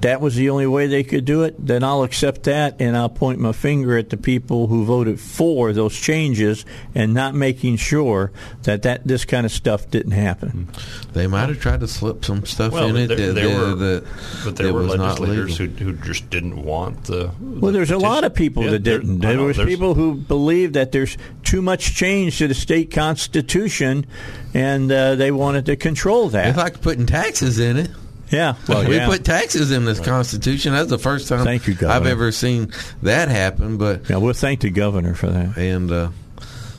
that 0.02 0.22
was 0.22 0.36
the 0.36 0.50
only 0.50 0.68
way 0.68 0.88
they 0.88 1.04
could 1.04 1.26
do 1.26 1.44
it, 1.44 1.56
then 1.60 1.84
I'll 1.84 2.04
accept 2.04 2.44
that 2.44 2.78
and 2.80 2.98
I'll 2.98 3.10
point 3.10 3.40
my 3.40 3.52
finger 3.52 3.98
at 3.98 4.10
the 4.10 4.18
people 4.18 4.68
who 4.68 4.84
voted 4.84 5.20
for 5.20 5.74
those 5.74 5.96
changes 6.00 6.66
and 6.96 7.14
not 7.14 7.36
making 7.36 7.78
sure 7.78 8.32
that, 8.64 8.82
that 8.84 9.06
this 9.06 9.26
kind 9.26 9.46
of 9.46 9.52
stuff 9.52 9.90
didn't 9.90 10.14
happen. 10.14 10.70
They 11.14 11.28
might 11.28 11.50
have 11.50 11.60
tried 11.60 11.82
to 11.82 11.88
slip 11.88 12.26
some 12.26 12.46
stuff 12.46 12.74
Well, 12.74 12.90
in 12.90 12.98
it 12.98 13.08
there, 13.08 13.28
that, 13.28 13.34
there 13.34 13.58
were, 13.58 13.76
that, 13.76 14.04
but 14.44 14.56
there 14.56 14.68
that 14.68 14.74
were 14.74 14.84
was 14.84 14.96
not 14.96 15.20
legislators 15.20 15.58
who, 15.58 15.68
who 15.68 15.94
just 15.94 16.30
didn't 16.30 16.64
want 16.64 17.06
the. 17.06 17.32
Well, 17.40 17.72
there's 17.72 17.92
a 17.92 17.98
lot 17.98 18.24
of 18.24 18.34
people 18.34 18.64
that 18.64 18.80
didn't. 18.80 19.20
There 19.20 19.42
was 19.42 19.58
people 19.58 19.94
who 19.94 20.16
believed 20.16 20.74
that 20.74 20.92
there's 20.92 21.18
too 21.44 21.62
much 21.62 21.96
change 21.96 22.40
to 22.40 22.48
the 22.48 22.54
state 22.54 22.92
constitution, 22.92 24.06
and 24.54 24.92
uh, 24.92 25.16
they 25.16 25.32
wanted 25.32 25.66
to 25.68 25.76
control 25.76 26.30
that. 26.30 26.48
It's 26.48 26.58
that. 26.58 26.64
like 26.64 26.82
putting 26.82 27.06
taxes 27.06 27.60
in 27.60 27.78
it. 27.78 27.92
Yeah, 28.32 28.56
well, 28.68 28.88
we 28.88 28.96
yeah. 28.96 29.08
put 29.08 29.26
taxes 29.26 29.72
in 29.72 29.86
this 29.86 30.00
Constitution. 30.00 30.74
That's 30.74 30.90
the 30.90 30.98
first 30.98 31.28
time 31.28 31.44
Thank 31.44 31.68
you, 31.68 31.76
I've 31.88 32.06
ever 32.06 32.32
seen 32.32 32.72
that 33.04 33.28
happen. 33.28 33.78
But 33.78 34.10
yeah, 34.10 34.18
we'll 34.18 34.34
thank 34.34 34.62
the 34.62 34.70
governor 34.70 35.16
for 35.16 35.28
that. 35.28 35.58
and 35.58 35.92
uh, 35.92 36.10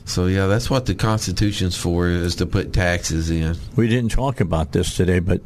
so 0.05 0.25
yeah, 0.25 0.47
that's 0.47 0.69
what 0.69 0.85
the 0.85 0.95
Constitution's 0.95 1.77
for 1.77 2.07
is 2.07 2.35
to 2.37 2.45
put 2.45 2.73
taxes 2.73 3.29
in. 3.29 3.55
We 3.75 3.87
didn't 3.87 4.11
talk 4.11 4.41
about 4.41 4.71
this 4.71 4.95
today, 4.95 5.19
but 5.19 5.41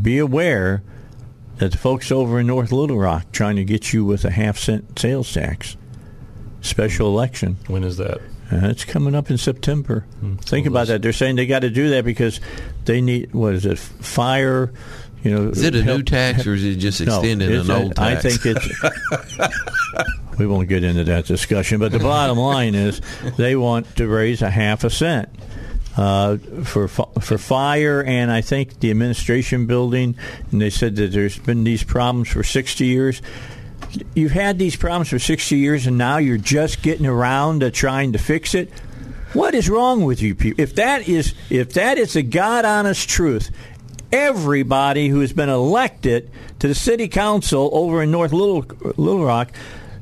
be 0.00 0.18
aware 0.18 0.82
that 1.56 1.72
the 1.72 1.78
folks 1.78 2.12
over 2.12 2.40
in 2.40 2.46
North 2.46 2.72
Little 2.72 2.98
Rock 2.98 3.30
trying 3.32 3.56
to 3.56 3.64
get 3.64 3.92
you 3.92 4.04
with 4.04 4.24
a 4.24 4.30
half 4.30 4.58
cent 4.58 4.98
sales 4.98 5.32
tax. 5.32 5.76
Special 6.60 7.08
election. 7.08 7.56
When 7.68 7.84
is 7.84 7.96
that? 7.98 8.20
Uh, 8.50 8.68
it's 8.68 8.84
coming 8.84 9.14
up 9.14 9.30
in 9.30 9.36
September. 9.38 10.06
Think 10.42 10.66
about 10.66 10.86
that. 10.86 11.02
They're 11.02 11.12
saying 11.12 11.36
they 11.36 11.46
got 11.46 11.60
to 11.60 11.70
do 11.70 11.90
that 11.90 12.04
because 12.04 12.40
they 12.86 13.00
need 13.02 13.34
what 13.34 13.54
is 13.54 13.66
it? 13.66 13.78
Fire. 13.78 14.72
You 15.22 15.32
know, 15.34 15.48
Is 15.48 15.62
it 15.64 15.74
a 15.74 15.82
new 15.82 15.92
help- 15.94 16.06
tax 16.06 16.46
or 16.46 16.54
is 16.54 16.64
it 16.64 16.76
just 16.76 17.00
No, 17.00 17.18
extending 17.18 17.50
it's 17.50 17.68
an 17.68 17.74
a- 17.74 17.78
old 17.82 17.98
I 17.98 18.14
tax? 18.14 18.38
think 18.38 18.56
it's. 18.56 20.38
we 20.38 20.46
won't 20.46 20.68
get 20.68 20.84
into 20.84 21.04
that 21.04 21.26
discussion, 21.26 21.78
but 21.80 21.92
the 21.92 21.98
bottom 21.98 22.38
line 22.38 22.74
is 22.74 23.00
they 23.36 23.56
want 23.56 23.96
to 23.96 24.06
raise 24.06 24.42
a 24.42 24.50
half 24.50 24.84
a 24.84 24.90
cent. 24.90 25.28
Uh, 25.96 26.36
for 26.62 26.86
for 26.86 27.38
fire 27.38 28.04
and 28.04 28.30
I 28.30 28.40
think 28.40 28.78
the 28.78 28.90
administration 28.92 29.66
building, 29.66 30.14
and 30.52 30.60
they 30.62 30.70
said 30.70 30.94
that 30.96 31.10
there's 31.10 31.36
been 31.40 31.64
these 31.64 31.82
problems 31.82 32.28
for 32.28 32.44
60 32.44 32.86
years. 32.86 33.20
You've 34.14 34.32
had 34.32 34.58
these 34.58 34.76
problems 34.76 35.08
for 35.08 35.18
60 35.18 35.56
years, 35.56 35.86
and 35.86 35.98
now 35.98 36.18
you're 36.18 36.38
just 36.38 36.82
getting 36.82 37.06
around 37.06 37.60
to 37.60 37.70
trying 37.70 38.12
to 38.12 38.18
fix 38.18 38.54
it. 38.54 38.70
What 39.32 39.54
is 39.54 39.68
wrong 39.68 40.04
with 40.04 40.22
you 40.22 40.34
people? 40.34 40.62
If 40.62 40.74
that 40.76 41.08
is 41.08 41.34
if 41.50 41.74
that 41.74 41.98
is 41.98 42.14
the 42.14 42.22
God 42.22 42.64
honest 42.64 43.08
truth, 43.08 43.50
everybody 44.10 45.08
who 45.08 45.20
has 45.20 45.32
been 45.32 45.50
elected 45.50 46.30
to 46.60 46.68
the 46.68 46.74
city 46.74 47.08
council 47.08 47.68
over 47.72 48.02
in 48.02 48.10
North 48.10 48.32
Little 48.32 48.64
Little 48.96 49.24
Rock, 49.24 49.52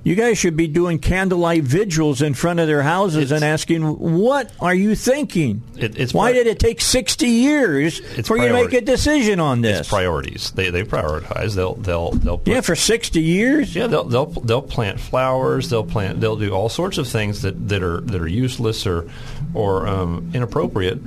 you 0.07 0.15
guys 0.15 0.39
should 0.39 0.57
be 0.57 0.69
doing 0.69 1.01
candlelight 1.01 1.65
vigils 1.65 2.23
in 2.23 2.33
front 2.33 2.61
of 2.61 2.69
their 2.69 2.83
houses 2.83 3.33
and 3.33 3.45
asking, 3.45 3.83
"What 3.83 4.53
are 4.61 4.73
you 4.75 4.95
thinking? 4.95 5.63
It- 5.77 5.99
it's 5.99 6.15
Why 6.15 6.31
pri- 6.31 6.39
did 6.39 6.47
it 6.47 6.61
take 6.61 6.81
sixty 6.81 7.27
years 7.27 8.01
It's 8.17 8.29
for 8.29 8.37
you 8.37 8.47
to 8.47 8.55
make 8.55 8.73
a 8.73 8.81
decision 8.81 9.41
on 9.41 9.63
this?" 9.63 9.81
It's 9.81 9.89
priorities. 9.89 10.53
They 10.55 10.71
they 10.71 10.85
prioritize. 10.85 11.57
They'll 11.57 11.75
they'll 11.75 12.13
they'll 12.13 12.39
put, 12.39 12.53
yeah, 12.53 12.61
for 12.61 12.77
sixty 12.77 13.21
years. 13.21 13.75
Yeah, 13.75 13.89
they'll 13.89 14.05
they'll 14.05 14.27
they'll 14.27 14.63
plant 14.63 15.01
flowers. 15.01 15.71
They'll 15.71 15.83
plant. 15.83 16.21
They'll 16.21 16.37
do 16.37 16.53
all 16.53 16.69
sorts 16.69 16.99
of 16.99 17.09
things 17.09 17.43
that, 17.43 17.69
that 17.69 17.83
are 17.83 18.01
that 18.03 18.21
are 18.23 18.29
useless 18.29 18.87
or 18.87 19.07
or 19.55 19.89
um, 19.89 20.31
inappropriate, 20.35 21.01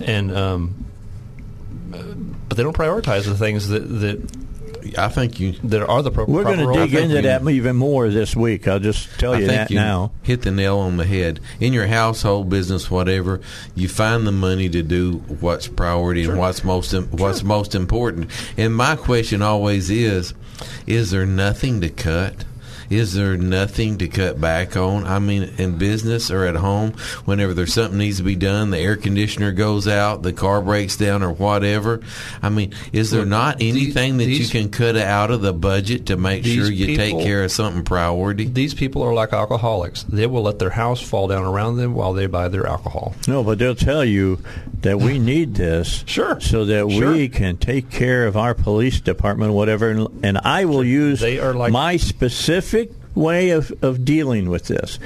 and 0.00 0.30
um, 0.36 0.84
but 1.90 2.56
they 2.56 2.62
don't 2.62 2.76
prioritize 2.76 3.24
the 3.24 3.34
things 3.36 3.68
that 3.68 3.80
that, 3.80 4.47
I 4.96 5.08
think 5.08 5.40
you. 5.40 5.52
that 5.64 5.86
are 5.86 6.02
the 6.02 6.10
pro- 6.10 6.24
We're 6.24 6.44
going 6.44 6.58
to 6.58 6.72
dig 6.72 6.94
into 6.94 7.16
you- 7.16 7.22
that 7.22 7.46
even 7.48 7.76
more 7.76 8.08
this 8.08 8.34
week. 8.36 8.66
I'll 8.68 8.78
just 8.78 9.08
tell 9.18 9.32
I 9.34 9.38
you 9.40 9.46
think 9.46 9.58
that 9.58 9.70
you 9.70 9.76
now. 9.76 10.12
hit 10.22 10.42
the 10.42 10.50
nail 10.50 10.78
on 10.78 10.96
the 10.96 11.04
head. 11.04 11.40
In 11.60 11.72
your 11.72 11.86
household 11.86 12.48
business, 12.48 12.90
whatever, 12.90 13.40
you 13.74 13.88
find 13.88 14.26
the 14.26 14.32
money 14.32 14.68
to 14.68 14.82
do 14.82 15.14
what's 15.40 15.66
priority 15.68 16.24
and 16.24 16.38
what's 16.38 16.64
most 16.64 16.92
what's 17.12 17.42
most 17.42 17.74
important. 17.74 18.30
And 18.56 18.74
my 18.74 18.96
question 18.96 19.42
always 19.42 19.90
is: 19.90 20.34
Is 20.86 21.10
there 21.10 21.26
nothing 21.26 21.80
to 21.80 21.88
cut? 21.90 22.44
Is 22.90 23.12
there 23.14 23.36
nothing 23.36 23.98
to 23.98 24.08
cut 24.08 24.40
back 24.40 24.76
on? 24.76 25.04
I 25.06 25.18
mean, 25.18 25.42
in 25.58 25.76
business 25.78 26.30
or 26.30 26.44
at 26.44 26.56
home, 26.56 26.92
whenever 27.24 27.52
there's 27.54 27.74
something 27.74 27.98
needs 27.98 28.16
to 28.18 28.22
be 28.22 28.34
done, 28.36 28.70
the 28.70 28.78
air 28.78 28.96
conditioner 28.96 29.52
goes 29.52 29.86
out, 29.86 30.22
the 30.22 30.32
car 30.32 30.60
breaks 30.62 30.96
down, 30.96 31.22
or 31.22 31.30
whatever. 31.32 32.00
I 32.42 32.48
mean, 32.48 32.72
is 32.92 33.10
there 33.10 33.20
Look, 33.20 33.28
not 33.28 33.58
these- 33.58 33.74
anything 33.74 34.16
that 34.18 34.28
you 34.28 34.46
can 34.48 34.70
cut 34.70 34.96
out 34.96 35.30
of 35.30 35.42
the 35.42 35.52
budget 35.52 36.06
to 36.06 36.16
make 36.16 36.44
sure 36.44 36.70
you 36.70 36.96
take 36.96 37.18
care 37.20 37.44
of 37.44 37.52
something 37.52 37.82
priority? 37.84 38.44
These 38.46 38.74
people 38.74 39.02
are 39.02 39.12
like 39.14 39.32
alcoholics. 39.32 40.04
They 40.04 40.26
will 40.26 40.42
let 40.42 40.58
their 40.58 40.70
house 40.70 41.00
fall 41.00 41.28
down 41.28 41.44
around 41.44 41.76
them 41.76 41.94
while 41.94 42.12
they 42.14 42.26
buy 42.26 42.48
their 42.48 42.66
alcohol. 42.66 43.14
No, 43.26 43.42
but 43.44 43.58
they'll 43.58 43.74
tell 43.74 44.04
you 44.04 44.38
that 44.82 44.98
we 44.98 45.18
need 45.18 45.54
this, 45.56 46.04
Sure. 46.06 46.40
so 46.40 46.64
that 46.64 46.90
Sure. 46.90 47.12
we 47.12 47.28
can 47.28 47.56
take 47.56 47.90
care 47.90 48.26
of 48.26 48.36
our 48.36 48.54
police 48.54 49.00
department, 49.00 49.52
whatever. 49.52 49.90
And, 49.90 50.24
and 50.24 50.38
I 50.38 50.64
will 50.64 50.84
use 50.84 51.20
They 51.20 51.38
are 51.38 51.52
like- 51.52 51.72
my 51.72 51.96
specific 51.96 52.77
way 53.18 53.50
of, 53.50 53.72
of 53.82 54.04
dealing 54.04 54.48
with 54.48 54.68
this. 54.68 54.98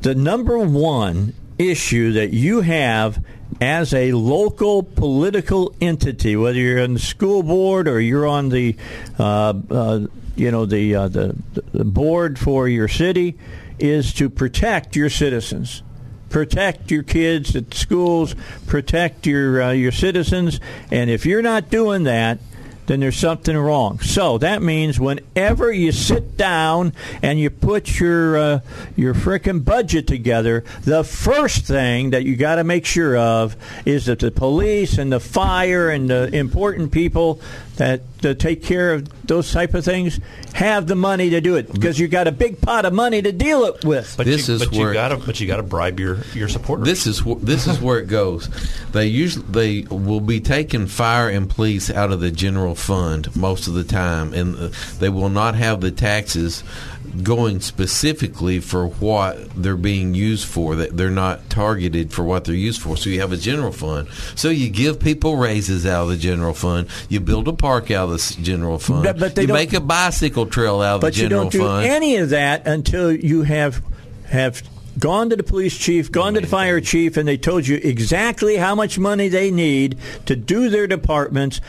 The 0.00 0.14
number 0.14 0.58
one 0.58 1.34
issue 1.58 2.12
that 2.12 2.32
you 2.32 2.62
have 2.62 3.24
as 3.60 3.94
a 3.94 4.12
local 4.12 4.82
political 4.82 5.74
entity, 5.80 6.34
whether 6.36 6.58
you're 6.58 6.82
on 6.82 6.94
the 6.94 6.98
school 6.98 7.42
board 7.42 7.86
or 7.86 8.00
you're 8.00 8.26
on 8.26 8.48
the, 8.48 8.76
uh, 9.18 9.54
uh, 9.70 10.00
you 10.34 10.50
know, 10.50 10.66
the, 10.66 10.94
uh, 10.94 11.08
the 11.08 11.36
the 11.72 11.84
board 11.84 12.38
for 12.38 12.68
your 12.68 12.88
city, 12.88 13.38
is 13.78 14.12
to 14.14 14.28
protect 14.28 14.96
your 14.96 15.10
citizens. 15.10 15.82
Protect 16.30 16.90
your 16.90 17.04
kids 17.04 17.54
at 17.54 17.72
schools, 17.74 18.34
protect 18.66 19.24
your 19.26 19.62
uh, 19.62 19.70
your 19.70 19.92
citizens, 19.92 20.58
and 20.90 21.08
if 21.08 21.24
you're 21.24 21.42
not 21.42 21.70
doing 21.70 22.04
that, 22.04 22.40
then 22.86 23.00
there's 23.00 23.16
something 23.16 23.56
wrong. 23.56 23.98
So 24.00 24.38
that 24.38 24.62
means 24.62 25.00
whenever 25.00 25.72
you 25.72 25.92
sit 25.92 26.36
down 26.36 26.92
and 27.22 27.38
you 27.38 27.50
put 27.50 27.98
your 27.98 28.36
uh, 28.36 28.60
your 28.96 29.14
frickin' 29.14 29.64
budget 29.64 30.06
together, 30.06 30.64
the 30.82 31.04
first 31.04 31.64
thing 31.64 32.10
that 32.10 32.24
you 32.24 32.36
got 32.36 32.56
to 32.56 32.64
make 32.64 32.86
sure 32.86 33.16
of 33.16 33.56
is 33.84 34.06
that 34.06 34.18
the 34.18 34.30
police 34.30 34.98
and 34.98 35.12
the 35.12 35.20
fire 35.20 35.90
and 35.90 36.10
the 36.10 36.34
important 36.34 36.92
people 36.92 37.40
that, 37.76 38.02
that 38.20 38.38
take 38.38 38.62
care 38.62 38.92
of 38.94 39.26
those 39.26 39.50
type 39.52 39.74
of 39.74 39.84
things 39.84 40.20
have 40.54 40.86
the 40.86 40.94
money 40.94 41.30
to 41.30 41.40
do 41.40 41.56
it 41.56 41.72
because 41.72 41.98
you've 41.98 42.10
got 42.10 42.28
a 42.28 42.32
big 42.32 42.60
pot 42.60 42.84
of 42.84 42.92
money 42.92 43.20
to 43.20 43.32
deal 43.32 43.64
it 43.64 43.84
with. 43.84 44.14
But 44.16 44.26
This 44.26 44.48
you, 44.48 44.54
is 44.54 44.64
but 44.64 44.72
where- 44.76 44.88
you 44.88 44.94
gotta 44.94 45.16
but 45.16 45.40
you 45.40 45.46
gotta 45.46 45.62
bribe 45.62 45.98
your 45.98 46.18
your 46.34 46.48
supporters. 46.48 46.86
This 46.86 47.06
is 47.06 47.22
this 47.42 47.66
is 47.66 47.80
where 47.80 47.98
it 47.98 48.06
goes. 48.06 48.48
They 48.92 49.06
usually 49.06 49.44
they 49.82 49.94
will 49.94 50.20
be 50.20 50.40
taking 50.40 50.86
fire 50.86 51.28
and 51.28 51.50
police 51.50 51.90
out 51.90 52.12
of 52.12 52.20
the 52.20 52.30
general 52.30 52.74
fund 52.74 53.34
most 53.34 53.66
of 53.66 53.74
the 53.74 53.84
time, 53.84 54.32
and 54.34 54.56
uh, 54.56 54.68
they 55.00 55.08
will 55.08 55.28
not 55.30 55.54
have 55.56 55.80
the 55.80 55.90
taxes 55.90 56.62
going 57.22 57.60
specifically 57.60 58.60
for 58.60 58.86
what 58.88 59.50
they're 59.54 59.76
being 59.76 60.14
used 60.14 60.46
for. 60.48 60.74
That 60.76 60.96
they're 60.96 61.10
not 61.10 61.48
targeted 61.50 62.12
for 62.12 62.24
what 62.24 62.44
they're 62.44 62.54
used 62.54 62.80
for. 62.82 62.96
So 62.96 63.10
you 63.10 63.20
have 63.20 63.32
a 63.32 63.36
general 63.36 63.72
fund. 63.72 64.08
So 64.34 64.50
you 64.50 64.68
give 64.68 64.98
people 65.00 65.36
raises 65.36 65.86
out 65.86 66.04
of 66.04 66.08
the 66.08 66.16
general 66.16 66.54
fund. 66.54 66.88
You 67.08 67.20
build 67.20 67.46
a 67.48 67.52
park 67.52 67.90
out 67.90 68.10
of 68.10 68.10
the 68.10 68.42
general 68.42 68.78
fund. 68.78 69.04
But- 69.04 69.18
but 69.18 69.34
they 69.34 69.42
you 69.42 69.48
make 69.48 69.72
a 69.72 69.80
bicycle 69.80 70.46
trail 70.46 70.80
out 70.80 70.96
of 70.96 71.00
the 71.02 71.10
general 71.10 71.42
fund. 71.42 71.50
but 71.52 71.56
you 71.56 71.60
don't 71.60 71.68
do 71.68 71.72
fund. 71.74 71.86
any 71.86 72.16
of 72.16 72.30
that 72.30 72.66
until 72.66 73.12
you 73.12 73.42
have 73.42 73.82
have 74.26 74.62
gone 74.98 75.30
to 75.30 75.36
the 75.36 75.42
police 75.42 75.76
chief, 75.76 76.10
gone 76.10 76.34
to 76.34 76.40
the 76.40 76.46
fire 76.46 76.80
chief, 76.80 77.16
and 77.16 77.26
they 77.28 77.36
told 77.36 77.66
you 77.66 77.80
exactly 77.82 78.56
how 78.56 78.74
much 78.74 78.98
money 78.98 79.28
they 79.28 79.50
need 79.50 79.96
to 80.26 80.34
do 80.36 80.68
their 80.68 80.86
departments, 80.86 81.60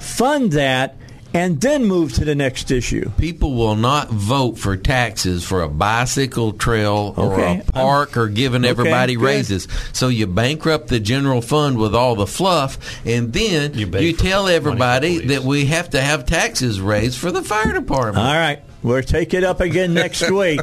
fund 0.00 0.52
that, 0.52 0.96
and 1.34 1.60
then 1.60 1.84
move 1.84 2.12
to 2.14 2.24
the 2.24 2.34
next 2.34 2.70
issue. 2.70 3.10
People 3.18 3.54
will 3.54 3.74
not 3.76 4.08
vote 4.08 4.56
for 4.56 4.76
taxes 4.76 5.44
for 5.44 5.62
a 5.62 5.68
bicycle 5.68 6.52
trail 6.52 7.12
or 7.16 7.34
Okay, 7.34 7.62
a 7.66 7.72
park 7.72 8.16
or 8.16 8.28
giving 8.28 8.64
everybody 8.64 9.16
good. 9.16 9.24
raises. 9.24 9.68
So 9.92 10.08
you 10.08 10.26
bankrupt 10.28 10.88
the 10.88 11.00
general 11.00 11.42
fund 11.42 11.76
with 11.76 11.94
all 11.94 12.14
the 12.14 12.26
fluff, 12.26 12.78
and 13.04 13.32
then 13.32 13.74
You 13.74 13.86
you, 13.86 14.12
tell 14.14 14.46
everybody 14.48 15.18
that 15.26 15.42
we 15.42 15.66
have 15.66 15.90
to 15.90 16.00
have 16.00 16.24
taxes 16.24 16.80
raised 16.80 17.18
for 17.18 17.30
the 17.32 17.42
fire 17.42 17.72
department. 17.72 18.18
All 18.26 18.34
right, 18.34 18.60
we'll 18.82 19.02
take 19.02 19.34
it 19.34 19.42
up 19.44 19.60
again 19.60 19.92
next 20.04 20.30
week. 20.30 20.62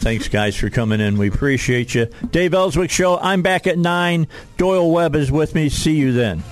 Thanks, 0.00 0.28
guys, 0.28 0.56
for 0.56 0.70
coming 0.70 0.98
in. 0.98 1.18
We 1.18 1.28
appreciate 1.28 1.94
you. 1.94 2.06
Dave 2.30 2.54
Elswick 2.54 2.90
Show. 2.90 3.18
I'm 3.18 3.42
back 3.42 3.66
at 3.66 3.76
9. 3.76 4.26
Doyle 4.56 4.90
Webb 4.90 5.14
is 5.14 5.30
with 5.30 5.54
me. 5.54 5.68
See 5.68 5.96
you 5.96 6.12
then. 6.12 6.42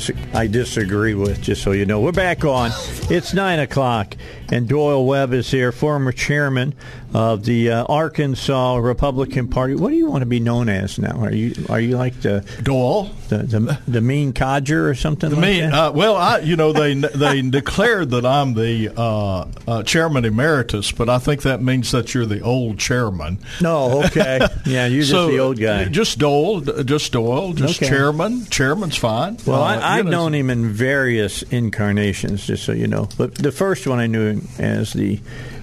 Dis- 0.00 0.16
I 0.34 0.46
disagree 0.46 1.14
with. 1.14 1.40
Just 1.40 1.62
so 1.62 1.72
you 1.72 1.86
know, 1.86 2.00
we're 2.00 2.12
back 2.12 2.44
on. 2.44 2.70
It's 3.10 3.34
nine 3.34 3.58
o'clock, 3.58 4.16
and 4.50 4.68
Doyle 4.68 5.04
Webb 5.06 5.32
is 5.32 5.50
here, 5.50 5.72
former 5.72 6.12
chairman 6.12 6.74
of 7.12 7.44
the 7.44 7.70
uh, 7.70 7.84
Arkansas 7.84 8.76
Republican 8.76 9.48
Party. 9.48 9.74
What 9.74 9.90
do 9.90 9.96
you 9.96 10.06
want 10.08 10.22
to 10.22 10.26
be 10.26 10.38
known 10.40 10.68
as 10.68 10.98
now? 10.98 11.18
Are 11.24 11.32
you 11.32 11.54
are 11.68 11.80
you 11.80 11.96
like 11.96 12.20
the 12.20 12.44
Doyle, 12.62 13.10
the 13.28 13.38
the, 13.38 13.78
the 13.88 14.00
mean 14.00 14.32
codger 14.32 14.88
or 14.88 14.94
something? 14.94 15.30
The 15.30 15.36
like 15.36 15.42
mean, 15.44 15.70
that? 15.70 15.74
uh, 15.74 15.92
well, 15.92 16.16
I 16.16 16.38
you 16.38 16.56
know 16.56 16.72
they 16.72 16.94
they 16.94 17.42
declared 17.50 18.10
that 18.10 18.24
I'm 18.26 18.54
the 18.54 18.92
uh, 18.96 19.46
uh, 19.66 19.82
chairman 19.82 20.24
emeritus, 20.24 20.92
but 20.92 21.08
I 21.08 21.18
think 21.18 21.42
that 21.42 21.62
means 21.62 21.90
that 21.92 22.14
you're 22.14 22.26
the 22.26 22.40
old 22.40 22.78
chairman. 22.78 23.38
No, 23.60 24.04
okay, 24.04 24.40
yeah, 24.66 24.86
you're 24.86 25.02
just 25.02 25.28
the 25.30 25.38
old 25.38 25.58
guy. 25.58 25.86
Just 25.86 26.18
Doyle, 26.18 26.60
just 26.60 27.12
Doyle, 27.12 27.52
just 27.54 27.80
Okay. 27.82 27.88
chairman. 27.90 28.46
Chairman's 28.46 28.96
fine. 28.96 29.36
Well, 29.46 29.62
Uh, 29.62 29.80
I, 29.82 30.02
know, 30.02 30.10
known 30.10 30.34
him 30.34 30.50
in 30.50 30.70
various 30.72 31.42
incarnations, 31.42 32.46
just 32.46 32.64
so 32.64 32.72
you 32.72 32.86
know. 32.86 33.08
But 33.16 33.34
the 33.34 33.52
first 33.52 33.86
one 33.86 33.98
I 33.98 34.06
knew 34.06 34.39
as 34.58 34.92
the 34.92 35.20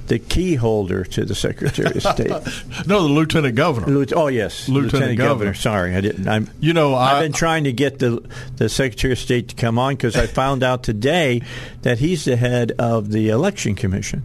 the 0.08 0.20
key 0.20 0.56
holder 0.56 1.04
to 1.04 1.26
the 1.26 1.36
Secretary 1.36 1.96
of 1.98 2.02
State. 2.02 2.32
No, 2.88 3.02
the 3.02 3.10
lieutenant 3.14 3.56
governor. 3.56 4.06
Oh 4.16 4.28
yes, 4.28 4.70
Lieutenant 4.70 5.18
Governor. 5.18 5.54
Sorry, 5.54 5.94
I 5.96 6.02
didn't. 6.02 6.28
I'm, 6.30 6.50
You 6.62 6.72
know, 6.74 6.96
I've 6.96 7.22
been 7.22 7.34
trying 7.34 7.66
to 7.66 7.74
get 7.74 8.00
the 8.00 8.26
the 8.56 8.70
Secretary 8.70 9.12
of 9.14 9.20
State 9.20 9.50
to 9.50 9.56
come 9.56 9.78
on 9.78 9.96
because 9.96 10.16
I 10.16 10.26
found 10.42 10.64
out 10.64 10.84
today 10.84 11.42
that 11.82 12.00
he's 12.00 12.24
the 12.26 12.38
head 12.38 12.72
of 12.80 13.12
the 13.12 13.30
Election 13.30 13.76
Commission. 13.76 14.24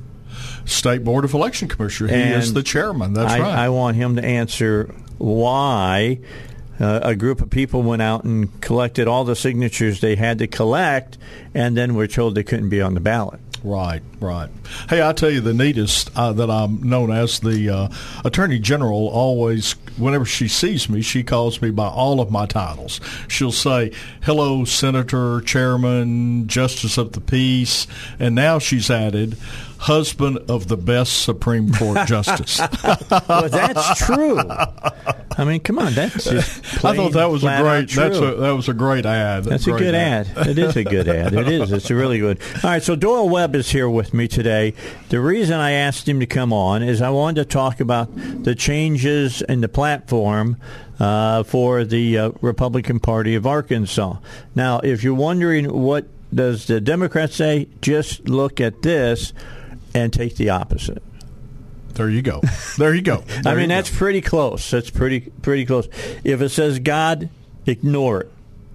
State 0.65 1.03
Board 1.03 1.24
of 1.24 1.35
Election 1.35 1.66
Commissioner. 1.69 2.11
He 2.11 2.15
And 2.23 2.43
is 2.43 2.53
the 2.53 2.62
chairman. 2.62 3.15
That's 3.15 3.33
I, 3.33 3.41
right. 3.41 3.59
I 3.59 3.69
want 3.70 3.97
him 3.97 4.15
to 4.16 4.24
answer 4.24 4.95
why 5.19 6.19
uh, 6.79 7.01
a 7.03 7.15
group 7.16 7.41
of 7.41 7.51
people 7.51 7.83
went 7.83 8.03
out 8.03 8.23
and 8.24 8.61
collected 8.61 9.09
all 9.09 9.24
the 9.24 9.35
signatures 9.37 10.01
they 10.01 10.15
had 10.16 10.39
to 10.39 10.47
collect, 10.47 11.19
and 11.55 11.77
then 11.77 11.95
were 11.95 12.07
told 12.07 12.35
they 12.37 12.45
couldn't 12.45 12.69
be 12.69 12.81
on 12.81 12.95
the 12.95 13.01
ballot. 13.01 13.41
Right, 13.65 14.03
right. 14.23 14.49
Hey, 14.89 15.03
I 15.07 15.12
tell 15.12 15.31
you, 15.31 15.40
the 15.40 15.53
neatest 15.55 16.11
uh, 16.16 16.32
that 16.32 16.51
I'm 16.51 16.82
known 16.82 17.11
as 17.11 17.40
the 17.40 17.69
uh, 17.70 17.89
Attorney 18.24 18.59
General 18.59 19.09
always, 19.09 19.73
whenever 19.97 20.24
she 20.24 20.49
sees 20.49 20.89
me, 20.89 21.03
she 21.03 21.23
calls 21.23 21.61
me 21.61 21.70
by 21.70 21.89
all 21.89 22.20
of 22.20 22.31
my 22.31 22.47
titles. 22.47 23.01
She'll 23.28 23.53
say, 23.53 23.93
"Hello, 24.23 24.65
Senator, 24.65 25.40
Chairman, 25.43 26.47
Justice 26.49 26.97
of 26.99 27.12
the 27.12 27.20
Peace," 27.20 27.86
and 28.19 28.35
now 28.35 28.59
she's 28.59 28.90
added, 28.90 29.36
"Husband 29.78 30.39
of 30.49 30.69
the 30.69 30.77
best 30.77 31.23
Supreme 31.23 31.73
Court 31.74 31.99
Justice." 32.07 32.61
Well, 33.28 33.49
that's 33.49 34.05
true. 34.05 34.39
I 35.35 35.44
mean, 35.44 35.61
come 35.61 35.78
on, 35.78 35.94
that's 35.94 36.24
just 36.24 36.85
I 36.85 36.94
thought 36.94 37.12
that 37.12 37.31
was 37.31 37.43
a 37.43 37.59
great. 37.61 37.90
That's 37.90 38.19
a 38.19 38.35
that 38.36 38.51
was 38.53 38.69
a 38.69 38.74
great 38.74 39.07
ad. 39.07 39.44
That's 39.44 39.66
a 39.66 39.70
Great 39.70 39.78
good 39.81 39.94
ad. 39.94 40.28
It 40.36 40.59
is 40.59 40.77
a 40.77 40.85
good 40.85 41.09
ad. 41.09 41.32
It 41.32 41.49
is. 41.49 41.73
It's 41.73 41.90
a 41.90 41.94
really 41.94 42.19
good. 42.19 42.39
All 42.57 42.70
right, 42.70 42.82
so 42.82 42.94
Doyle 42.97 43.28
Webb 43.28 43.55
is 43.57 43.70
here 43.70 43.89
with 43.89 44.12
me 44.15 44.29
today. 44.29 44.75
The 45.09 45.21
reason 45.21 45.59
I 45.59 45.73
asked 45.73 46.09
him 46.09 46.21
to 46.21 46.27
come 46.27 46.53
on 46.53 46.83
is 46.83 47.01
I 47.01 47.11
wanted 47.11 47.43
to 47.43 47.45
talk 47.45 47.81
about 47.81 48.09
the 48.15 48.55
changes 48.55 49.43
in 49.43 49.61
the 49.61 49.69
platform 49.69 50.57
uh, 50.99 51.43
for 51.43 51.85
the 51.85 52.19
uh, 52.19 52.31
Republican 52.41 53.01
Party 53.01 53.35
of 53.35 53.47
Arkansas. 53.47 54.17
Now, 54.55 54.81
if 54.81 55.03
you're 55.03 55.15
wondering 55.15 55.67
what 55.67 56.07
does 56.35 56.67
the 56.67 56.81
Democrats 56.81 57.37
say, 57.37 57.69
just 57.81 58.29
look 58.29 58.61
at 58.61 58.83
this 58.83 59.33
and 59.95 60.13
take 60.13 60.37
the 60.37 60.51
opposite. 60.51 61.03
There 61.95 62.09
you 62.09 62.23
go. 62.23 62.41
There 62.79 62.95
you 62.95 63.03
go. 63.03 63.23
I 63.45 63.55
mean, 63.55 63.69
that's 63.69 63.91
go. 63.91 63.99
pretty 63.99 64.23
close. 64.23 64.71
That's 64.71 64.89
pretty 64.89 65.21
pretty 65.21 65.67
close. 65.67 65.89
If 66.25 66.41
it 66.41 66.49
says 66.49 66.79
God, 66.79 67.29
ignore 67.67 68.23
it 68.23 68.33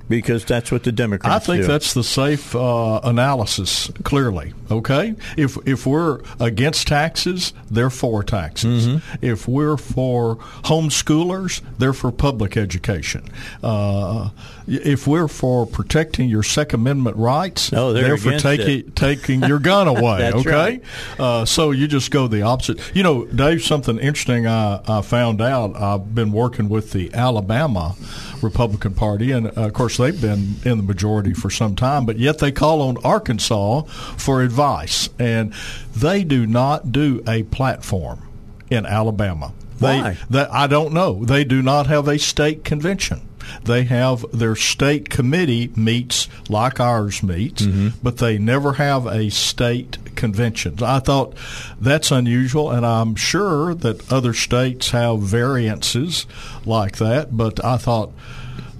because 0.09 0.45
that's 0.45 0.71
what 0.71 0.83
the 0.83 0.91
Democrats 0.91 1.45
do. 1.45 1.51
I 1.51 1.55
think 1.55 1.63
do. 1.63 1.67
that's 1.67 1.93
the 1.93 2.03
safe 2.03 2.55
uh, 2.55 2.99
analysis. 3.03 3.91
Clearly, 4.03 4.53
okay. 4.71 5.15
If 5.35 5.57
if 5.67 5.85
we're 5.85 6.21
against 6.39 6.87
taxes, 6.87 7.53
they're 7.69 7.89
for 7.89 8.23
taxes. 8.23 8.87
Mm-hmm. 8.87 9.25
If 9.25 9.47
we're 9.47 9.77
for 9.77 10.37
homeschoolers, 10.63 11.61
they're 11.77 11.93
for 11.93 12.11
public 12.11 12.57
education. 12.57 13.23
Uh, 13.63 14.29
if 14.67 15.07
we're 15.07 15.27
for 15.27 15.65
protecting 15.65 16.29
your 16.29 16.43
Second 16.43 16.81
Amendment 16.81 17.17
rights, 17.17 17.71
Oh, 17.73 17.93
they're 17.93 18.17
for 18.17 18.37
taking 18.37 18.91
taking 18.91 19.41
your 19.43 19.59
gun 19.59 19.87
away. 19.97 20.31
Okay. 20.33 20.49
right. 20.49 20.83
Uh, 21.17 21.45
so 21.45 21.71
you 21.71 21.87
just 21.87 22.11
go 22.11 22.27
the 22.27 22.41
opposite. 22.41 22.79
You 22.95 23.03
know, 23.03 23.25
Dave, 23.25 23.63
something 23.63 23.97
interesting 23.97 24.45
I, 24.47 24.81
I 24.87 25.01
found 25.01 25.41
out. 25.41 25.75
I've 25.75 26.13
been 26.13 26.31
working 26.31 26.69
with 26.69 26.91
the 26.91 27.13
Alabama 27.13 27.95
Republican 28.41 28.93
Party, 28.93 29.31
and 29.31 29.47
uh, 29.47 29.51
of 29.55 29.73
course 29.73 29.97
they've 29.97 30.19
been 30.19 30.55
in 30.63 30.77
the 30.77 30.83
majority 30.83 31.33
for 31.33 31.49
some 31.49 31.75
time, 31.75 32.05
but 32.05 32.17
yet 32.17 32.39
they 32.39 32.51
call 32.51 32.81
on 32.81 32.97
Arkansas 33.03 33.81
for 34.17 34.41
advice, 34.41 35.09
and 35.17 35.53
they 35.95 36.23
do 36.23 36.45
not 36.45 36.91
do 36.91 37.23
a 37.27 37.43
platform 37.43 38.21
in 38.69 38.85
Alabama. 38.85 39.53
They, 39.79 40.01
Why? 40.01 40.17
they, 40.29 40.41
I 40.41 40.67
don't 40.67 40.93
know. 40.93 41.23
They 41.23 41.43
do 41.43 41.61
not 41.61 41.87
have 41.87 42.07
a 42.07 42.17
state 42.19 42.63
convention. 42.63 43.21
They 43.63 43.83
have 43.83 44.25
their 44.31 44.55
state 44.55 45.09
committee 45.09 45.71
meets 45.75 46.27
like 46.49 46.79
ours 46.79 47.21
meets, 47.23 47.65
but 48.01 48.17
they 48.17 48.37
never 48.37 48.73
have 48.73 49.05
a 49.05 49.29
state 49.29 49.97
convention. 50.15 50.81
I 50.81 50.99
thought 50.99 51.33
that's 51.79 52.11
unusual, 52.11 52.71
and 52.71 52.85
I'm 52.85 53.15
sure 53.15 53.73
that 53.75 54.11
other 54.11 54.33
states 54.33 54.89
have 54.91 55.19
variances 55.21 56.25
like 56.65 56.97
that. 56.97 57.35
But 57.37 57.63
I 57.63 57.77
thought, 57.77 58.11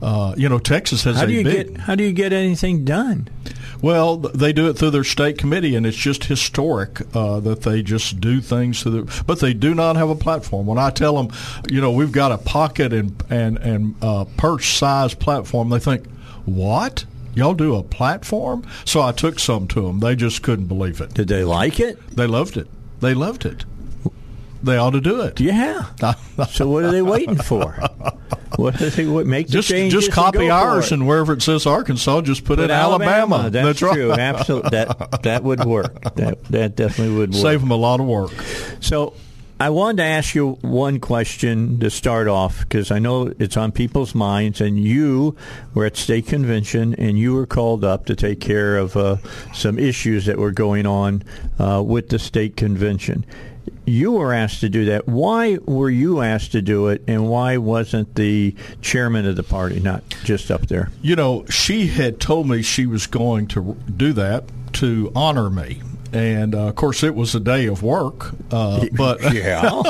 uh, 0.02 0.34
you 0.38 0.50
know, 0.50 0.60
Texas 0.60 1.04
has 1.04 1.18
how 1.18 1.24
a 1.24 1.28
do 1.28 1.34
you 1.34 1.44
big. 1.44 1.74
get 1.74 1.78
how 1.82 1.96
do 1.96 2.04
you 2.04 2.14
get 2.14 2.34
anything 2.34 2.86
done? 2.86 3.28
Well, 3.82 4.18
they 4.18 4.54
do 4.54 4.68
it 4.70 4.74
through 4.74 4.92
their 4.92 5.04
state 5.04 5.38
committee, 5.38 5.76
and 5.76 5.86
it's 5.86 5.98
just 5.98 6.26
historic 6.26 7.02
uh, 7.16 7.40
that 7.42 7.62
they 7.62 7.84
just 7.84 8.20
do 8.20 8.42
things 8.42 8.82
to 8.84 8.90
the. 8.90 9.24
But 9.26 9.40
they 9.40 9.54
do 9.54 9.76
not 9.76 9.96
have 9.96 10.10
a 10.10 10.16
platform. 10.16 10.66
When 10.66 10.78
I 10.78 10.90
tell 10.90 11.16
them, 11.16 11.36
you 11.70 11.82
know, 11.82 11.92
we've 11.92 12.12
got 12.12 12.32
a 12.32 12.38
pocket 12.38 12.94
and 12.94 13.24
and 13.30 13.58
and 13.58 13.96
uh, 14.02 14.26
purse 14.38 14.68
size 14.68 15.14
platform, 15.14 15.70
they 15.70 15.80
think, 15.80 16.08
what? 16.46 17.06
Y'all 17.36 17.54
do 17.54 17.76
a 17.76 17.84
platform? 17.84 18.66
So 18.84 19.02
I 19.02 19.12
took 19.12 19.38
some 19.38 19.68
to 19.68 19.82
them. 19.82 20.00
They 20.00 20.16
just 20.16 20.42
couldn't 20.42 20.66
believe 20.66 21.02
it. 21.02 21.14
Did 21.14 21.28
they 21.28 21.44
like 21.44 21.80
it? 21.80 22.00
They 22.16 22.26
loved 22.26 22.58
it. 22.58 22.68
They 23.00 23.14
loved 23.14 23.46
it. 23.46 23.64
They 24.64 24.76
ought 24.76 24.92
to 24.92 25.02
do 25.02 25.22
it. 25.22 25.40
Yeah. 25.40 25.86
so 26.50 26.68
what 26.68 26.84
are 26.84 26.92
they 26.92 27.04
waiting 27.04 27.38
for? 27.38 27.78
What 28.68 28.74
they 28.74 29.06
what, 29.06 29.28
make 29.28 29.48
the 29.48 29.54
just 29.54 29.70
just 29.70 30.12
copy 30.12 30.48
for 30.48 30.52
ours, 30.52 30.92
and 30.92 31.08
wherever 31.08 31.34
it 31.34 31.44
says 31.44 31.68
Arkansas, 31.68 32.22
just 32.22 32.44
put, 32.44 32.58
But 32.58 32.66
in 32.66 32.72
Alabama. 32.72 33.52
That's, 33.52 33.84
right. 33.84 33.94
true. 33.94 34.12
Absolutely. 34.12 34.72
That 34.72 35.22
that 35.22 35.44
would 35.44 35.64
work. 35.64 36.16
That 36.16 36.44
that 36.46 36.76
definitely 36.76 37.16
would 37.18 37.34
work. 37.34 37.40
Save 37.40 37.62
them 37.62 37.70
a 37.70 37.76
lot 37.76 38.00
of 38.00 38.08
work. 38.08 38.32
So 38.80 39.14
I 39.60 39.72
wanted 39.72 39.98
to 39.98 40.04
ask 40.04 40.36
you 40.36 40.52
one 40.62 41.00
question 41.00 41.80
to 41.80 41.90
start 41.90 42.28
off 42.28 42.60
because 42.60 42.92
I 42.92 43.00
know 43.00 43.34
it's 43.40 43.58
on 43.58 43.72
people's 43.72 44.14
minds, 44.14 44.62
and 44.62 44.80
you 44.80 45.36
were 45.74 45.86
at 45.86 45.98
state 45.98 46.28
convention 46.28 46.94
and 46.96 47.18
you 47.18 47.34
were 47.34 47.48
called 47.48 47.84
up 47.84 48.06
to 48.06 48.16
take 48.16 48.40
care 48.40 48.78
of 48.78 48.96
uh, 48.96 49.18
some 49.54 49.80
issues 49.80 50.26
that 50.26 50.38
were 50.38 50.52
going 50.52 50.86
on 50.86 51.24
uh, 51.58 51.84
with 51.86 52.10
the 52.10 52.20
state 52.20 52.56
convention. 52.56 53.26
You 53.88 54.12
were 54.12 54.34
asked 54.34 54.60
to 54.60 54.70
do 54.70 54.84
that. 54.86 55.08
Why 55.08 55.60
were 55.66 55.90
you 55.90 56.22
asked 56.22 56.52
to 56.52 56.62
do 56.62 56.90
it, 56.90 57.02
and 57.08 57.30
why 57.30 57.56
wasn't 57.56 58.16
the 58.16 58.54
chairman 58.82 59.26
of 59.26 59.38
the 59.38 59.44
party 59.44 59.80
not 59.80 60.04
just 60.26 60.52
up 60.52 60.68
there? 60.68 60.92
you 61.02 61.16
know, 61.16 61.46
she 61.46 61.88
had 61.88 62.20
told 62.20 62.50
me 62.50 62.62
she 62.62 62.86
was 62.86 63.08
going 63.08 63.48
to 63.48 63.78
do 63.96 64.12
that 64.12 64.44
to 64.74 65.10
honor 65.16 65.50
me. 65.50 65.82
And 66.14 66.56
uh, 66.56 66.68
of 66.68 66.76
course, 66.76 67.04
it 67.04 67.16
was 67.16 67.36
a 67.36 67.40
day 67.40 67.66
of 67.68 67.84
work, 67.84 68.32
uh, 68.52 68.86
but 68.94 69.22
Yeah. 69.34 69.82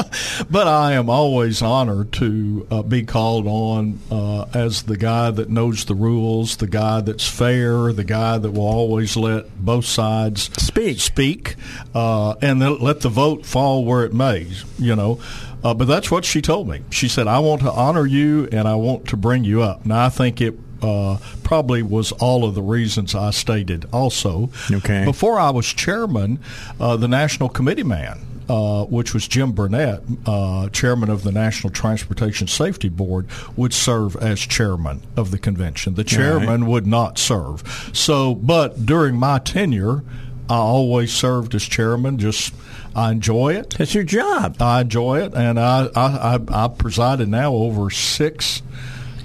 but 0.50 0.68
I 0.68 0.94
am 0.94 1.10
always 1.10 1.62
honored 1.62 2.12
to 2.14 2.68
uh, 2.72 2.82
be 2.82 3.04
called 3.04 3.46
on 3.48 4.00
uh, 4.12 4.46
as 4.54 4.84
the 4.84 4.98
guy 4.98 5.32
that 5.32 5.50
knows 5.50 5.86
the 5.86 5.96
rules, 5.96 6.58
the 6.58 6.68
guy 6.68 7.02
that's 7.02 7.28
fair, 7.28 7.94
the 7.94 8.04
guy 8.04 8.38
that 8.40 8.52
will 8.52 8.66
always 8.68 9.16
let 9.16 9.56
both 9.64 9.86
sides 9.86 10.50
Speak. 10.62 11.00
speak, 11.00 11.56
uh, 11.94 12.34
and 12.42 12.60
let 12.82 13.02
the 13.02 13.10
vote 13.10 13.46
fall 13.46 13.86
where 13.86 14.04
it 14.04 14.14
may. 14.14 14.48
You 14.80 14.96
know. 14.96 15.20
Uh, 15.64 15.74
but 15.74 15.86
that's 15.88 16.12
what 16.12 16.24
she 16.24 16.40
told 16.42 16.68
me. 16.68 16.82
She 16.92 17.08
said, 17.08 17.28
"I 17.28 17.40
want 17.40 17.62
to 17.62 17.72
honor 17.72 18.06
you, 18.06 18.48
and 18.52 18.68
I 18.68 18.76
want 18.76 19.08
to 19.10 19.18
bring 19.18 19.44
you 19.44 19.64
up." 19.64 19.86
Now, 19.86 20.06
I 20.06 20.10
think 20.10 20.40
it 20.40 20.54
uh, 20.82 21.18
probably 21.44 21.82
was 21.84 22.12
all 22.14 22.44
of 22.46 22.56
the 22.56 22.62
reasons 22.62 23.16
I 23.16 23.32
stated. 23.32 23.86
Also, 23.92 24.50
Okay. 24.72 25.06
before 25.06 25.40
I 25.40 25.50
was 25.50 25.66
chairman, 25.68 26.40
uh, 26.80 26.96
the 26.98 27.08
national 27.08 27.50
committee 27.50 27.84
man. 27.84 28.20
Uh, 28.50 28.86
which 28.86 29.14
was 29.14 29.28
Jim 29.28 29.52
Burnett, 29.52 30.02
uh, 30.26 30.70
chairman 30.70 31.10
of 31.10 31.24
the 31.24 31.34
National 31.34 31.70
Transportation 31.70 32.48
Safety 32.48 32.88
Board, 32.88 33.28
would 33.58 33.74
serve 33.74 34.16
as 34.16 34.40
chairman 34.40 35.02
of 35.18 35.32
the 35.32 35.38
convention. 35.38 35.96
The 35.96 36.06
chairman 36.06 36.66
would 36.66 36.88
not 36.88 37.18
serve. 37.20 37.62
So, 37.92 38.34
but 38.36 38.86
during 38.86 39.18
my 39.18 39.40
tenure, 39.40 40.02
I 40.50 40.56
always 40.56 41.12
served 41.12 41.56
as 41.56 41.64
chairman. 41.64 42.20
Just 42.20 42.54
I 42.96 43.12
enjoy 43.12 43.56
it. 43.56 43.72
That's 43.78 43.94
your 43.94 44.06
job. 44.06 44.56
I 44.62 44.80
enjoy 44.80 45.24
it, 45.24 45.34
and 45.34 45.60
I 45.60 45.90
I, 45.94 46.38
I, 46.38 46.40
I 46.66 46.68
presided 46.70 47.28
now 47.28 47.54
over 47.54 47.90
six 47.90 48.62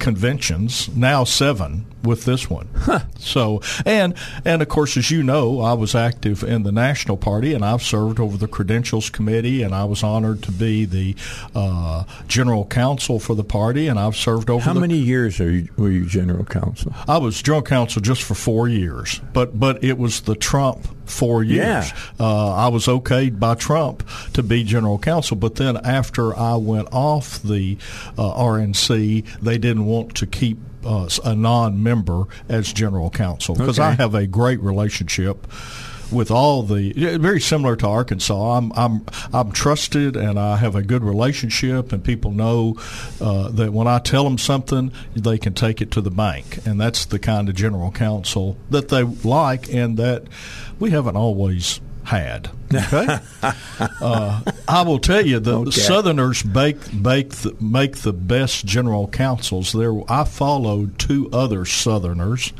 conventions, 0.03 0.89
now 0.97 1.23
seven 1.23 1.87
with 2.03 2.25
this 2.25 2.49
one. 2.51 2.69
So, 3.23 3.63
and 3.87 4.15
and 4.45 4.63
of 4.63 4.69
course, 4.69 4.97
as 4.97 5.13
you 5.13 5.23
know, 5.23 5.61
I 5.61 5.75
was 5.75 5.95
active 5.95 6.43
in 6.43 6.65
the 6.65 6.73
National 6.73 7.17
Party, 7.17 7.55
and 7.55 7.65
I've 7.65 7.83
served 7.83 8.19
over 8.19 8.37
the 8.37 8.49
Credentials 8.49 9.11
Committee, 9.11 9.63
and 9.63 9.73
I 9.73 9.85
was 9.85 10.03
honored 10.03 10.43
to 10.43 10.51
be 10.51 10.85
the 10.85 11.15
uh, 11.55 12.03
general 12.27 12.67
counsel 12.67 13.21
for 13.21 13.37
the 13.37 13.45
party, 13.45 13.87
and 13.87 14.01
I've 14.01 14.17
served 14.17 14.51
over. 14.51 14.65
How 14.65 14.73
the, 14.73 14.81
many 14.81 14.97
years 14.97 15.41
are 15.41 15.51
you, 15.51 15.69
were 15.77 15.91
you 15.91 16.05
general 16.07 16.45
counsel? 16.45 16.93
I 17.07 17.19
was 17.19 17.41
general 17.41 17.63
counsel 17.63 18.03
just 18.03 18.25
for 18.25 18.35
four 18.35 18.69
years, 18.69 19.21
but 19.33 19.59
but 19.59 19.85
it 19.85 19.99
was 19.99 20.23
the 20.23 20.35
Trump 20.35 20.89
four 21.05 21.45
years. 21.45 21.91
Yeah. 21.91 21.97
Uh, 22.19 22.55
I 22.55 22.69
was 22.69 22.87
okayed 22.87 23.39
by 23.39 23.55
Trump 23.55 24.07
to 24.33 24.43
be 24.43 24.65
general 24.65 24.99
counsel, 24.99 25.37
but 25.37 25.55
then 25.57 25.77
after 25.77 26.37
I 26.37 26.57
went 26.57 26.89
off 26.93 27.41
the 27.43 27.77
uh, 28.19 28.35
RNC, 28.35 29.41
they 29.41 29.59
didn't 29.59 29.87
want 29.87 30.17
to 30.17 30.27
keep 30.27 30.59
uh, 30.85 31.09
a 31.25 31.35
non-member 31.35 32.25
as 32.49 32.73
general 32.73 33.11
counsel 33.11 33.55
because 33.55 33.79
Okay. 33.79 33.89
I 33.89 33.93
have 33.93 34.15
a 34.15 34.27
great 34.27 34.61
relationship 34.61 35.47
with 36.11 36.31
all 36.31 36.63
the 36.63 36.93
very 37.19 37.41
similar 37.41 37.75
to 37.77 37.87
Arkansas. 37.87 38.59
I'm 38.59 38.71
I'm 38.75 39.07
I'm 39.33 39.51
trusted 39.51 40.15
and 40.15 40.39
I 40.39 40.57
have 40.57 40.75
a 40.75 40.83
good 40.83 41.03
relationship 41.03 41.91
and 41.93 42.05
people 42.05 42.33
know 42.33 42.77
uh, 43.21 43.49
that 43.49 43.73
when 43.73 43.87
I 43.87 43.99
tell 43.99 44.25
them 44.25 44.37
something, 44.37 44.93
they 45.15 45.39
can 45.39 45.55
take 45.55 45.81
it 45.81 45.91
to 45.93 46.03
the 46.03 46.11
bank, 46.11 46.59
and 46.67 46.79
that's 46.79 47.07
the 47.07 47.19
kind 47.19 47.49
of 47.49 47.55
general 47.55 47.91
counsel 47.93 48.59
that 48.69 48.89
they 48.89 49.03
like 49.05 49.73
and 49.73 49.97
that 49.97 50.25
we 50.79 50.91
haven't 50.91 51.17
always 51.17 51.81
had. 52.05 52.51
Okay, 52.75 53.19
uh, 54.01 54.41
I 54.67 54.83
will 54.83 54.99
tell 54.99 55.25
you 55.25 55.39
the 55.41 55.59
Okay. 55.59 55.71
Southerners 55.73 56.43
bake 56.43 56.79
bake 57.03 57.31
the, 57.31 57.55
make 57.61 57.99
the 57.99 58.15
best 58.15 58.65
general 58.65 59.09
counsels. 59.09 59.73
There, 59.73 59.93
I 60.11 60.25
followed 60.25 60.99
two 60.99 61.29
other 61.33 61.65
Southerners, 61.67 62.53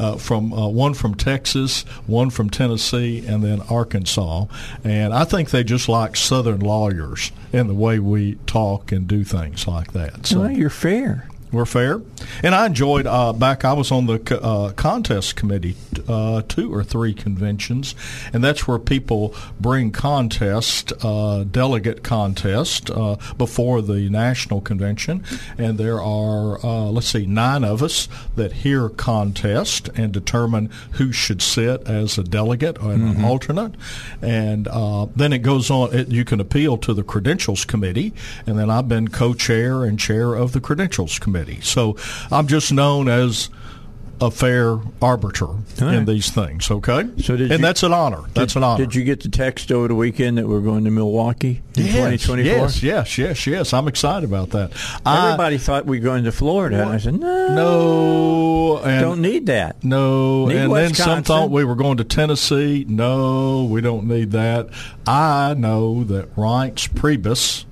uh, 0.00 0.16
from 0.16 0.52
uh, 0.52 0.66
one 0.68 0.94
from 0.94 1.14
Texas, 1.14 1.82
one 2.06 2.30
from 2.30 2.50
Tennessee, 2.50 3.24
and 3.24 3.44
then 3.44 3.60
Arkansas, 3.70 4.46
and 4.82 5.14
I 5.14 5.24
think 5.24 5.50
they 5.50 5.62
just 5.62 5.88
like 5.88 6.16
Southern 6.16 6.60
lawyers 6.60 7.30
in 7.52 7.68
the 7.68 7.74
way 7.74 7.98
we 8.00 8.34
talk 8.46 8.90
and 8.92 9.06
do 9.06 9.22
things 9.22 9.68
like 9.68 9.92
that. 9.92 10.26
So 10.26 10.40
well, 10.40 10.50
you're 10.50 10.68
fair. 10.68 11.29
We're 11.52 11.66
fair, 11.66 12.00
and 12.42 12.54
I 12.54 12.66
enjoyed 12.66 13.06
uh, 13.06 13.32
back. 13.32 13.64
I 13.64 13.72
was 13.72 13.90
on 13.90 14.06
the 14.06 14.18
co- 14.18 14.36
uh, 14.36 14.72
contest 14.72 15.34
committee, 15.34 15.76
uh, 16.08 16.42
two 16.46 16.72
or 16.72 16.84
three 16.84 17.12
conventions, 17.12 17.94
and 18.32 18.42
that's 18.44 18.68
where 18.68 18.78
people 18.78 19.34
bring 19.58 19.90
contest, 19.90 20.92
uh, 21.02 21.44
delegate 21.44 22.04
contest 22.04 22.90
uh, 22.90 23.16
before 23.36 23.82
the 23.82 24.08
national 24.10 24.60
convention, 24.60 25.24
and 25.58 25.76
there 25.76 26.00
are 26.00 26.64
uh, 26.64 26.84
let's 26.90 27.08
see, 27.08 27.26
nine 27.26 27.64
of 27.64 27.82
us 27.82 28.08
that 28.36 28.52
hear 28.52 28.88
contest 28.88 29.88
and 29.96 30.12
determine 30.12 30.70
who 30.92 31.10
should 31.10 31.42
sit 31.42 31.82
as 31.88 32.16
a 32.16 32.22
delegate 32.22 32.80
or 32.82 32.92
an 32.92 33.24
alternate, 33.24 33.74
and 34.22 34.68
uh, 34.68 35.06
then 35.16 35.32
it 35.32 35.38
goes 35.38 35.70
on. 35.70 35.92
It, 35.92 36.08
you 36.08 36.24
can 36.24 36.38
appeal 36.40 36.76
to 36.78 36.94
the 36.94 37.02
credentials 37.02 37.64
committee, 37.64 38.12
and 38.46 38.58
then 38.58 38.70
I've 38.70 38.88
been 38.88 39.08
co-chair 39.08 39.84
and 39.84 39.98
chair 39.98 40.34
of 40.34 40.52
the 40.52 40.60
credentials 40.60 41.18
committee. 41.18 41.39
So 41.62 41.96
I'm 42.30 42.46
just 42.46 42.72
known 42.72 43.08
as 43.08 43.48
a 44.22 44.30
fair 44.30 44.78
arbiter 45.00 45.46
right. 45.46 45.94
in 45.94 46.04
these 46.04 46.28
things. 46.28 46.70
Okay, 46.70 47.08
So 47.22 47.36
did 47.38 47.50
and 47.50 47.60
you- 47.60 47.66
that's 47.66 47.82
an 47.82 47.94
honor. 47.94 48.20
That's 48.34 48.52
did, 48.52 48.58
an 48.58 48.64
honor. 48.64 48.84
Did 48.84 48.94
you 48.94 49.02
get 49.02 49.20
the 49.22 49.30
text 49.30 49.72
over 49.72 49.88
the 49.88 49.94
weekend 49.94 50.36
that 50.36 50.46
we're 50.46 50.60
going 50.60 50.84
to 50.84 50.90
Milwaukee 50.90 51.62
in 51.74 51.86
Yes, 51.86 51.94
2024? 52.26 52.52
yes, 52.58 52.82
yes, 52.82 53.16
yes, 53.16 53.46
yes. 53.46 53.72
I'm 53.72 53.88
excited 53.88 54.28
about 54.28 54.50
that. 54.50 54.72
I- 55.06 55.28
Everybody 55.28 55.56
thought 55.56 55.86
we 55.86 56.00
were 56.00 56.04
going 56.04 56.24
to 56.24 56.32
Florida, 56.32 56.82
and 56.82 56.90
I 56.90 56.98
said, 56.98 57.18
no, 57.18 57.54
no, 57.54 58.78
and 58.84 59.00
don't 59.00 59.22
need 59.22 59.46
that. 59.46 59.82
No, 59.82 60.46
Need 60.48 60.56
and 60.58 60.74
then 60.76 60.92
some 60.94 61.22
thought 61.22 61.50
we 61.50 61.64
were 61.64 61.74
going 61.74 61.96
to 61.96 62.04
Tennessee. 62.04 62.84
No, 62.86 63.64
we 63.64 63.80
don't 63.80 64.06
need 64.06 64.32
that. 64.32 64.68
I 65.06 65.54
know 65.54 66.04
that 66.04 66.36
Reince 66.36 66.90
Priebus, 66.90 67.64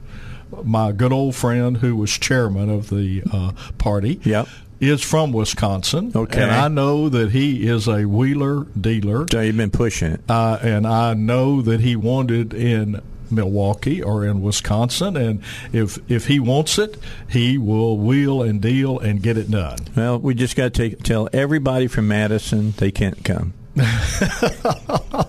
my 0.65 0.93
good 0.93 1.13
old 1.13 1.35
friend 1.35 1.79
who 1.79 1.97
was 1.97 2.11
chairman 2.19 2.69
of 2.71 2.91
the 2.91 3.23
uh, 3.33 3.53
party, 3.79 4.21
Yep. 4.25 4.49
is 4.81 5.03
from 5.03 5.33
Wisconsin. 5.33 6.13
Okay. 6.15 6.43
And 6.43 6.51
I 6.51 6.69
know 6.69 7.09
that 7.09 7.33
he 7.33 7.67
is 7.67 7.89
a 7.89 8.05
wheeler 8.07 8.65
dealer. 8.81 9.27
So 9.31 9.41
you've 9.41 9.57
been 9.57 9.71
pushing 9.71 10.13
it. 10.13 10.21
Uh, 10.29 10.59
and 10.63 10.87
I 10.87 11.15
know 11.15 11.61
that 11.63 11.81
he 11.81 11.97
wanted 11.97 12.55
in 12.55 13.01
Milwaukee 13.31 14.03
or 14.03 14.25
in 14.25 14.41
Wisconsin, 14.41 15.15
and 15.15 15.43
if 15.71 15.99
if 16.11 16.29
he 16.29 16.41
wants 16.41 16.79
it, 16.79 16.97
he 17.29 17.59
will 17.59 17.99
wheel 17.99 18.43
and 18.43 18.59
deal 18.63 18.99
and 18.99 19.23
get 19.23 19.37
it 19.37 19.51
done. 19.51 19.77
Well, 19.95 20.19
we 20.19 20.33
just 20.35 20.57
got 20.57 20.73
to 20.73 20.89
take, 20.91 21.03
tell 21.03 21.29
everybody 21.31 21.89
from 21.89 22.09
Madison 22.09 22.73
they 22.79 22.91
can't 22.91 23.23
come. 23.25 23.53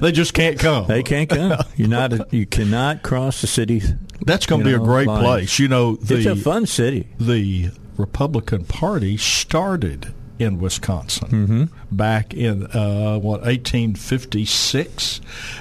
They 0.00 0.12
just 0.12 0.34
can't 0.34 0.58
come. 0.58 0.86
They 0.86 1.02
can't 1.02 1.28
come. 1.28 1.58
You're 1.76 1.88
not. 1.88 2.12
A, 2.12 2.26
you 2.30 2.46
cannot 2.46 3.02
cross 3.02 3.40
the 3.40 3.46
city. 3.46 3.82
That's 4.24 4.46
going 4.46 4.60
to 4.62 4.64
be 4.64 4.74
a 4.74 4.78
great 4.78 5.06
lines. 5.06 5.24
place. 5.24 5.58
You 5.58 5.68
know, 5.68 5.96
the 5.96 6.16
it's 6.18 6.26
a 6.26 6.36
fun 6.36 6.66
city. 6.66 7.08
the 7.18 7.70
Republican 7.96 8.64
Party 8.64 9.16
started 9.16 10.14
in 10.40 10.58
Wisconsin 10.58 11.28
Mm-hmm. 11.28 11.64
back 11.94 12.32
in 12.34 12.64
uh, 12.66 13.18
what 13.18 13.42
1856 13.42 15.20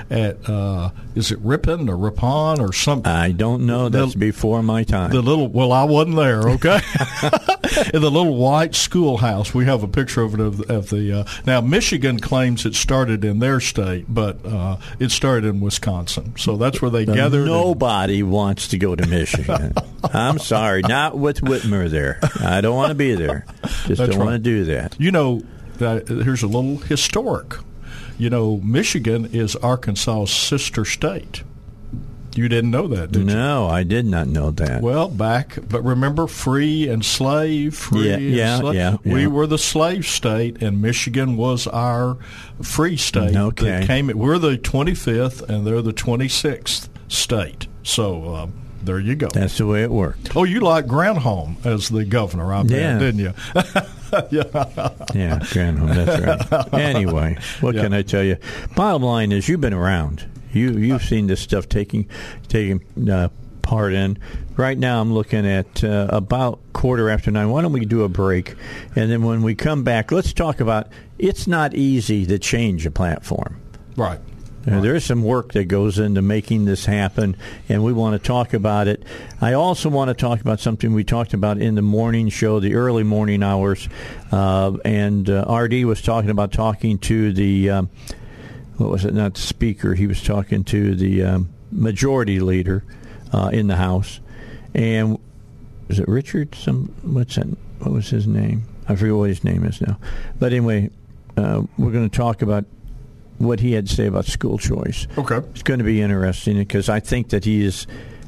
at 0.09 0.49
uh, 0.49 0.89
is 1.15 1.31
it 1.31 1.39
Ripon 1.39 1.89
or 1.89 1.97
Ripon 1.97 2.59
or 2.61 2.71
something. 2.73 3.11
I 3.11 3.31
don't 3.31 3.65
know. 3.65 3.89
That's 3.89 4.13
The- 4.13 4.19
before 4.19 4.63
my 4.63 4.83
time. 4.83 5.11
the 5.11 5.21
little 5.21 5.47
well, 5.47 5.71
I 5.71 5.83
wasn't 5.83 6.15
there. 6.15 6.41
Okay, 6.49 6.79
in 7.93 8.01
the 8.01 8.09
little 8.11 8.35
white 8.35 8.73
schoolhouse, 8.75 9.53
we 9.53 9.65
have 9.65 9.83
a 9.83 9.87
picture 9.87 10.21
of 10.21 10.33
it 10.33 10.39
of, 10.39 10.61
of 10.69 10.89
the. 10.89 11.19
Uh, 11.19 11.23
now, 11.45 11.61
Michigan 11.61 12.19
claims 12.19 12.65
it 12.65 12.75
started 12.75 13.25
in 13.25 13.39
their 13.39 13.59
state, 13.59 14.05
but 14.07 14.43
uh, 14.45 14.77
it 14.99 15.11
started 15.11 15.45
in 15.47 15.59
Wisconsin. 15.59 16.33
So 16.37 16.55
that's 16.57 16.81
where 16.81 16.91
they 16.91 17.05
But 17.05 17.15
gathered. 17.15 17.41
and- 17.41 17.49
Nobody 17.49 18.23
wants 18.23 18.69
to 18.69 18.77
go 18.77 18.95
to 18.95 19.05
Michigan. 19.07 19.73
I'm 20.13 20.39
sorry, 20.39 20.81
not 20.81 21.17
with 21.17 21.41
Whitmer 21.41 21.89
there. 21.89 22.19
I 22.39 22.61
don't 22.61 22.75
want 22.75 22.89
to 22.89 22.95
be 22.95 23.15
there. 23.15 23.45
Just 23.85 23.97
don't 24.01 24.17
want 24.19 24.31
to 24.31 24.39
do 24.39 24.63
that. 24.65 24.68
You 24.99 25.11
know, 25.11 25.43
uh, 25.81 25.99
here's 26.05 26.43
a 26.43 26.47
little 26.47 26.77
historic. 26.77 27.55
You 28.17 28.29
know, 28.29 28.57
Michigan 28.57 29.25
is 29.31 29.55
Arkansas's 29.57 30.31
sister 30.35 30.83
state. 30.85 31.43
You 32.35 32.47
didn't 32.47 32.69
know 32.71 32.87
that, 32.87 33.11
did 33.11 33.19
you? 33.21 33.25
No, 33.35 33.67
I 33.67 33.83
did 33.83 34.05
not 34.05 34.27
know 34.27 34.51
that. 34.51 34.81
Well, 34.81 35.09
back, 35.09 35.57
but 35.67 35.83
remember, 35.83 36.27
free 36.27 36.87
and 36.87 37.03
slave, 37.03 37.75
free 37.75 38.07
Yeah, 38.09 38.15
and 38.15 38.23
yeah, 38.29 38.59
slave. 38.59 38.75
yeah, 38.75 38.95
We 39.03 39.25
were 39.25 39.47
the 39.47 39.57
slave 39.57 40.05
state, 40.05 40.61
and 40.61 40.81
Michigan 40.81 41.37
was 41.37 41.65
our 41.67 42.17
free 42.61 42.97
state. 42.97 43.35
Okay. 43.35 43.65
that 43.65 43.87
came. 43.87 44.07
We're 44.07 44.37
the 44.37 44.57
25th, 44.57 45.41
and 45.49 45.65
they're 45.65 45.81
the 45.81 45.91
26th 45.93 46.87
state. 47.07 47.67
So 47.83 48.35
um, 48.35 48.53
there 48.83 48.99
you 48.99 49.15
go. 49.15 49.27
That's 49.33 49.57
the 49.57 49.65
way 49.67 49.83
it 49.83 49.91
worked. 49.91 50.35
oh, 50.35 50.43
you 50.43 50.59
like 50.61 50.85
Granholm 50.85 51.63
as 51.65 51.89
the 51.89 52.05
governor, 52.05 52.53
I 52.53 52.63
bet, 52.63 52.71
Yeah. 52.71 52.99
didn't 52.99 53.19
you? 53.19 53.33
Yeah, 53.55 53.63
yeah, 55.13 55.39
Granholm, 55.39 55.93
that's 55.93 56.51
right. 56.51 56.73
Anyway, 56.73 57.37
what 57.61 57.75
Yeah. 57.75 57.83
can 57.83 57.93
I 57.93 58.01
tell 58.01 58.23
you? 58.23 58.37
Bottom 58.75 59.03
line 59.03 59.31
is, 59.31 59.47
you've 59.47 59.61
been 59.61 59.73
around. 59.73 60.25
You 60.51 60.71
you've 60.71 61.03
seen 61.03 61.27
this 61.27 61.41
stuff 61.41 61.69
taking 61.69 62.07
taking 62.47 62.81
uh, 63.09 63.29
part 63.61 63.93
in. 63.93 64.17
Right 64.57 64.77
now, 64.77 64.99
I'm 64.99 65.13
looking 65.13 65.45
at 65.45 65.83
uh, 65.83 66.07
about 66.09 66.59
quarter 66.73 67.09
after 67.09 67.29
nine. 67.29 67.49
Why 67.51 67.61
don't 67.61 67.71
we 67.71 67.85
do 67.85 68.03
a 68.03 68.09
break, 68.09 68.55
and 68.95 69.11
then 69.11 69.21
when 69.23 69.43
we 69.43 69.53
come 69.53 69.83
back, 69.83 70.11
let's 70.11 70.33
talk 70.33 70.59
about. 70.59 70.87
It's 71.19 71.45
not 71.45 71.75
easy 71.75 72.25
to 72.25 72.39
change 72.39 72.85
a 72.87 72.91
platform. 72.91 73.61
right. 73.95 74.19
There 74.65 74.93
is 74.93 75.05
some 75.05 75.23
work 75.23 75.53
that 75.53 75.65
goes 75.65 75.99
into 75.99 76.21
making 76.21 76.65
this 76.65 76.85
happen, 76.85 77.37
and 77.69 77.83
we 77.83 77.93
want 77.93 78.21
to 78.21 78.27
talk 78.27 78.53
about 78.53 78.87
it. 78.87 79.03
I 79.39 79.53
also 79.53 79.89
want 79.89 80.09
to 80.09 80.13
talk 80.13 80.41
about 80.41 80.59
something 80.59 80.93
we 80.93 81.03
talked 81.03 81.33
about 81.33 81.59
in 81.59 81.75
the 81.75 81.81
morning 81.81 82.29
show, 82.29 82.59
the 82.59 82.75
early 82.75 83.03
morning 83.03 83.41
hours, 83.41 83.87
uh, 84.31 84.73
and 84.83 85.29
uh, 85.29 85.45
RD 85.49 85.85
was 85.85 86.01
talking 86.01 86.29
about 86.29 86.51
talking 86.51 86.99
to 86.99 87.31
the 87.31 87.69
um, 87.69 87.89
what 88.77 88.89
was 88.89 89.05
it? 89.05 89.13
Not 89.13 89.35
the 89.35 89.41
speaker. 89.41 89.93
He 89.93 90.07
was 90.07 90.21
talking 90.21 90.63
to 90.65 90.95
the 90.95 91.23
um, 91.23 91.49
majority 91.71 92.39
leader 92.39 92.83
uh, 93.33 93.49
in 93.53 93.67
the 93.67 93.77
House, 93.77 94.19
and 94.73 95.19
was 95.87 95.99
it 95.99 96.07
Richard? 96.07 96.53
Some 96.53 96.93
what's 97.01 97.35
that? 97.35 97.47
What 97.79 97.91
was 97.91 98.09
his 98.09 98.27
name? 98.27 98.63
I 98.87 98.95
forget 98.95 99.15
what 99.15 99.29
his 99.29 99.43
name 99.43 99.63
is 99.63 99.81
now. 99.81 99.99
But 100.37 100.51
anyway, 100.51 100.89
uh, 101.37 101.63
we're 101.77 101.91
going 101.91 102.09
to 102.09 102.15
talk 102.15 102.41
about 102.41 102.65
what 103.39 103.59
he 103.59 103.73
had 103.73 103.87
to 103.87 103.95
say 103.95 104.05
about 104.05 104.25
school 104.25 104.57
choice. 104.57 105.07
Okay. 105.17 105.37
It's 105.37 105.63
going 105.63 105.79
to 105.79 105.83
be 105.83 106.01
interesting 106.01 106.57
because 106.57 106.89
I 106.89 106.99
think 106.99 107.29
that 107.29 107.45
he 107.45 107.63
is 107.65 107.87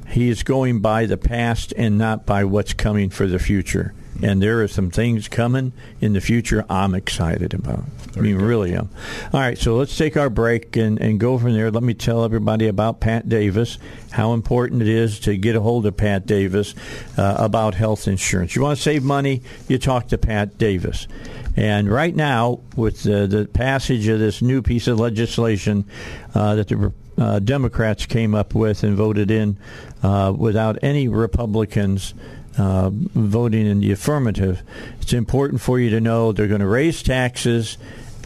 he 0.09 0.29
is 0.29 0.43
going 0.43 0.79
by 0.79 1.05
the 1.05 1.17
past 1.17 1.73
and 1.77 1.97
not 1.97 2.25
by 2.25 2.43
what's 2.43 2.73
coming 2.73 3.09
for 3.09 3.27
the 3.27 3.39
future. 3.39 3.93
And 4.21 4.41
there 4.41 4.61
are 4.61 4.67
some 4.67 4.89
things 4.89 5.27
coming 5.27 5.73
in 5.99 6.13
the 6.13 6.21
future 6.21 6.65
I'm 6.69 6.93
excited 6.93 7.53
about. 7.53 7.85
I 8.15 8.19
mean, 8.19 8.35
really 8.35 8.73
am. 8.75 8.89
All 9.33 9.39
right, 9.39 9.57
so 9.57 9.77
let's 9.77 9.97
take 9.97 10.17
our 10.17 10.29
break 10.29 10.75
and, 10.75 10.99
and 10.99 11.19
go 11.19 11.37
from 11.37 11.53
there. 11.53 11.71
Let 11.71 11.83
me 11.83 11.93
tell 11.93 12.23
everybody 12.23 12.67
about 12.67 12.99
Pat 12.99 13.29
Davis, 13.29 13.77
how 14.11 14.33
important 14.33 14.81
it 14.81 14.87
is 14.87 15.19
to 15.21 15.37
get 15.37 15.55
a 15.55 15.61
hold 15.61 15.85
of 15.85 15.97
Pat 15.97 16.25
Davis 16.25 16.75
uh, 17.17 17.35
about 17.39 17.73
health 17.73 18.07
insurance. 18.07 18.55
You 18.55 18.61
want 18.61 18.77
to 18.77 18.83
save 18.83 19.03
money, 19.03 19.41
you 19.67 19.77
talk 19.77 20.09
to 20.09 20.17
Pat 20.17 20.57
Davis. 20.57 21.07
And 21.55 21.89
right 21.89 22.15
now, 22.15 22.61
with 22.75 23.03
the, 23.03 23.27
the 23.27 23.45
passage 23.45 24.07
of 24.07 24.19
this 24.19 24.41
new 24.41 24.61
piece 24.61 24.87
of 24.87 24.99
legislation 24.99 25.85
uh, 26.33 26.55
that 26.55 26.67
the 26.67 26.93
uh, 27.17 27.39
Democrats 27.39 28.05
came 28.05 28.33
up 28.33 28.55
with 28.55 28.83
and 28.83 28.95
voted 28.95 29.29
in 29.31 29.57
uh, 30.01 30.33
without 30.35 30.79
any 30.81 31.07
Republicans 31.07 32.13
uh, 32.57 32.89
voting 32.91 33.65
in 33.65 33.79
the 33.79 33.91
affirmative, 33.91 34.61
it's 35.01 35.13
important 35.13 35.61
for 35.61 35.79
you 35.79 35.89
to 35.91 36.01
know 36.01 36.31
they're 36.31 36.47
going 36.47 36.61
to 36.61 36.67
raise 36.67 37.01
taxes 37.01 37.77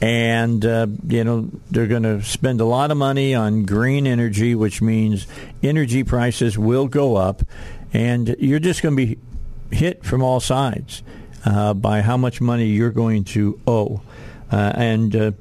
and 0.01 0.65
uh, 0.65 0.87
you 1.07 1.23
know 1.23 1.49
they're 1.71 1.87
going 1.87 2.03
to 2.03 2.21
spend 2.21 2.59
a 2.59 2.65
lot 2.65 2.91
of 2.91 2.97
money 2.97 3.33
on 3.33 3.63
green 3.63 4.05
energy, 4.07 4.55
which 4.55 4.81
means 4.81 5.25
energy 5.63 6.03
prices 6.03 6.57
will 6.57 6.87
go 6.87 7.15
up, 7.15 7.43
and 7.93 8.35
you're 8.39 8.59
just 8.59 8.81
going 8.81 8.95
to 8.95 9.05
be 9.05 9.17
hit 9.71 10.03
from 10.03 10.21
all 10.21 10.39
sides 10.39 11.01
uh, 11.45 11.73
by 11.73 12.01
how 12.01 12.17
much 12.17 12.41
money 12.41 12.67
you're 12.67 12.91
going 12.91 13.23
to 13.23 13.59
owe. 13.65 14.01
Uh, 14.51 14.73
and 14.75 15.15
uh, 15.15 15.31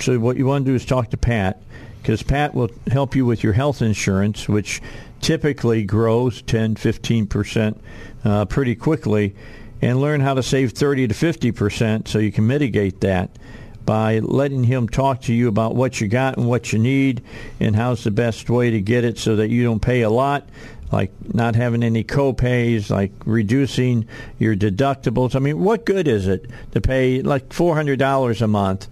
so, 0.00 0.18
what 0.18 0.36
you 0.36 0.46
want 0.46 0.64
to 0.64 0.70
do 0.70 0.74
is 0.74 0.84
talk 0.84 1.10
to 1.10 1.16
Pat 1.16 1.62
because 2.02 2.22
Pat 2.22 2.54
will 2.54 2.70
help 2.90 3.14
you 3.14 3.24
with 3.24 3.44
your 3.44 3.52
health 3.52 3.82
insurance, 3.82 4.48
which 4.48 4.80
typically 5.20 5.84
grows 5.84 6.42
10, 6.42 6.76
15 6.76 7.26
percent 7.26 7.80
uh, 8.24 8.44
pretty 8.44 8.74
quickly, 8.74 9.34
and 9.82 10.00
learn 10.00 10.20
how 10.20 10.34
to 10.34 10.42
save 10.42 10.72
30 10.72 11.08
to 11.08 11.14
50 11.14 11.52
percent 11.52 12.08
so 12.08 12.18
you 12.18 12.32
can 12.32 12.46
mitigate 12.46 13.00
that 13.00 13.30
by 13.84 14.18
letting 14.20 14.64
him 14.64 14.88
talk 14.88 15.22
to 15.22 15.32
you 15.32 15.48
about 15.48 15.74
what 15.74 16.00
you 16.00 16.06
got 16.06 16.36
and 16.36 16.46
what 16.46 16.72
you 16.72 16.78
need 16.78 17.22
and 17.58 17.74
how's 17.74 18.04
the 18.04 18.10
best 18.10 18.50
way 18.50 18.70
to 18.70 18.80
get 18.80 19.04
it 19.04 19.18
so 19.18 19.36
that 19.36 19.48
you 19.48 19.64
don't 19.64 19.80
pay 19.80 20.02
a 20.02 20.10
lot 20.10 20.48
like 20.92 21.12
not 21.34 21.54
having 21.54 21.82
any 21.82 22.02
co-pays, 22.02 22.90
like 22.90 23.12
reducing 23.24 24.06
your 24.38 24.56
deductibles. 24.56 25.36
I 25.36 25.38
mean, 25.38 25.60
what 25.60 25.86
good 25.86 26.08
is 26.08 26.26
it 26.26 26.46
to 26.72 26.80
pay 26.80 27.22
like 27.22 27.48
$400 27.50 28.42
a 28.42 28.46
month 28.46 28.88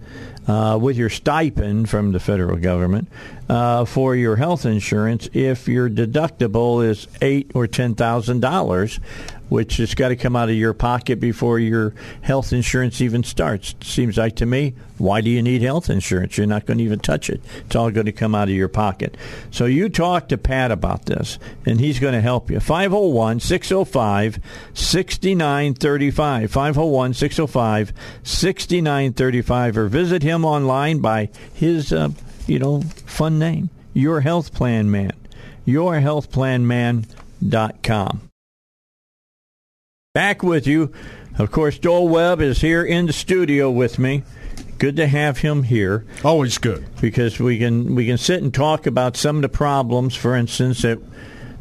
uh, 0.47 0.77
with 0.81 0.97
your 0.97 1.09
stipend 1.09 1.89
from 1.89 2.11
the 2.11 2.19
federal 2.19 2.57
government 2.57 3.09
uh, 3.49 3.85
for 3.85 4.15
your 4.15 4.35
health 4.35 4.65
insurance 4.65 5.27
if 5.33 5.67
your 5.67 5.89
deductible 5.89 6.85
is 6.85 7.07
eight 7.21 7.51
or 7.55 7.67
ten 7.67 7.95
thousand 7.95 8.39
dollars 8.39 8.99
which 9.49 9.77
has 9.77 9.95
got 9.95 10.09
to 10.09 10.15
come 10.15 10.35
out 10.35 10.49
of 10.49 10.55
your 10.55 10.73
pocket 10.73 11.19
before 11.19 11.59
your 11.59 11.93
health 12.21 12.53
insurance 12.53 13.01
even 13.01 13.23
starts. 13.23 13.75
Seems 13.81 14.17
like 14.17 14.35
to 14.37 14.45
me, 14.45 14.75
why 14.97 15.21
do 15.21 15.29
you 15.29 15.41
need 15.41 15.61
health 15.61 15.89
insurance? 15.89 16.37
You're 16.37 16.47
not 16.47 16.65
going 16.65 16.77
to 16.77 16.83
even 16.83 16.99
touch 16.99 17.29
it. 17.29 17.41
It's 17.65 17.75
all 17.75 17.89
going 17.89 18.05
to 18.05 18.11
come 18.11 18.35
out 18.35 18.47
of 18.47 18.53
your 18.53 18.67
pocket. 18.67 19.17
So 19.51 19.65
you 19.65 19.89
talk 19.89 20.29
to 20.29 20.37
Pat 20.37 20.71
about 20.71 21.05
this, 21.05 21.39
and 21.65 21.79
he's 21.79 21.99
going 21.99 22.13
to 22.13 22.21
help 22.21 22.51
you. 22.51 22.59
501 22.59 23.39
605 23.39 24.39
6935. 24.73 26.51
501 26.51 27.13
605 27.13 27.93
6935. 28.23 29.77
Or 29.77 29.87
visit 29.87 30.21
him 30.21 30.45
online 30.45 30.99
by 30.99 31.29
his, 31.53 31.91
uh, 31.91 32.09
you 32.49 32.59
know, 32.59 32.81
fun 33.05 33.39
name, 33.39 33.69
Your 33.93 34.19
Health 34.21 34.53
Plan 34.53 34.91
Man. 34.91 35.11
YourHealthPlanMan.com. 35.67 38.21
Back 40.13 40.41
with 40.41 40.65
you. 40.65 40.93
Of 41.37 41.51
course, 41.51 41.77
Doyle 41.77 42.07
Webb 42.09 42.41
is 42.41 42.61
here 42.61 42.83
in 42.83 43.05
the 43.05 43.13
studio 43.13 43.69
with 43.69 43.99
me. 43.99 44.23
Good 44.79 44.95
to 44.95 45.05
have 45.07 45.37
him 45.37 45.61
here. 45.63 46.05
Always 46.23 46.57
good 46.57 46.85
because 46.99 47.39
we 47.39 47.59
can 47.59 47.95
we 47.95 48.05
can 48.05 48.17
sit 48.17 48.41
and 48.41 48.53
talk 48.53 48.87
about 48.87 49.15
some 49.15 49.37
of 49.37 49.41
the 49.43 49.49
problems, 49.49 50.15
for 50.15 50.35
instance, 50.35 50.81
that 50.81 50.99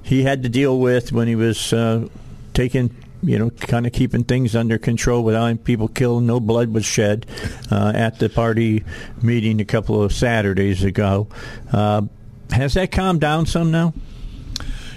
he 0.03 0.23
had 0.23 0.43
to 0.45 0.49
deal 0.49 0.79
with 0.79 1.13
when 1.13 1.29
he 1.29 1.37
was 1.37 1.73
uh, 1.73 2.09
taking 2.55 2.97
you 3.23 3.39
know, 3.39 3.51
kind 3.51 3.87
of 3.87 3.93
keeping 3.93 4.25
things 4.25 4.55
under 4.55 4.79
control 4.79 5.23
without 5.23 5.65
people 5.65 5.89
killed. 5.89 6.23
No 6.23 6.41
blood 6.41 6.73
was 6.73 6.85
shed 6.85 7.27
uh, 7.71 7.93
at 7.95 8.19
the 8.19 8.29
party 8.29 8.85
meeting 9.23 9.61
a 9.61 9.65
couple 9.65 10.03
of 10.03 10.13
Saturdays 10.13 10.85
ago. 10.85 11.29
Uh, 11.73 12.03
has 12.51 12.75
that 12.75 12.93
calmed 12.93 13.21
down 13.21 13.47
some 13.47 13.71
now? 13.71 13.93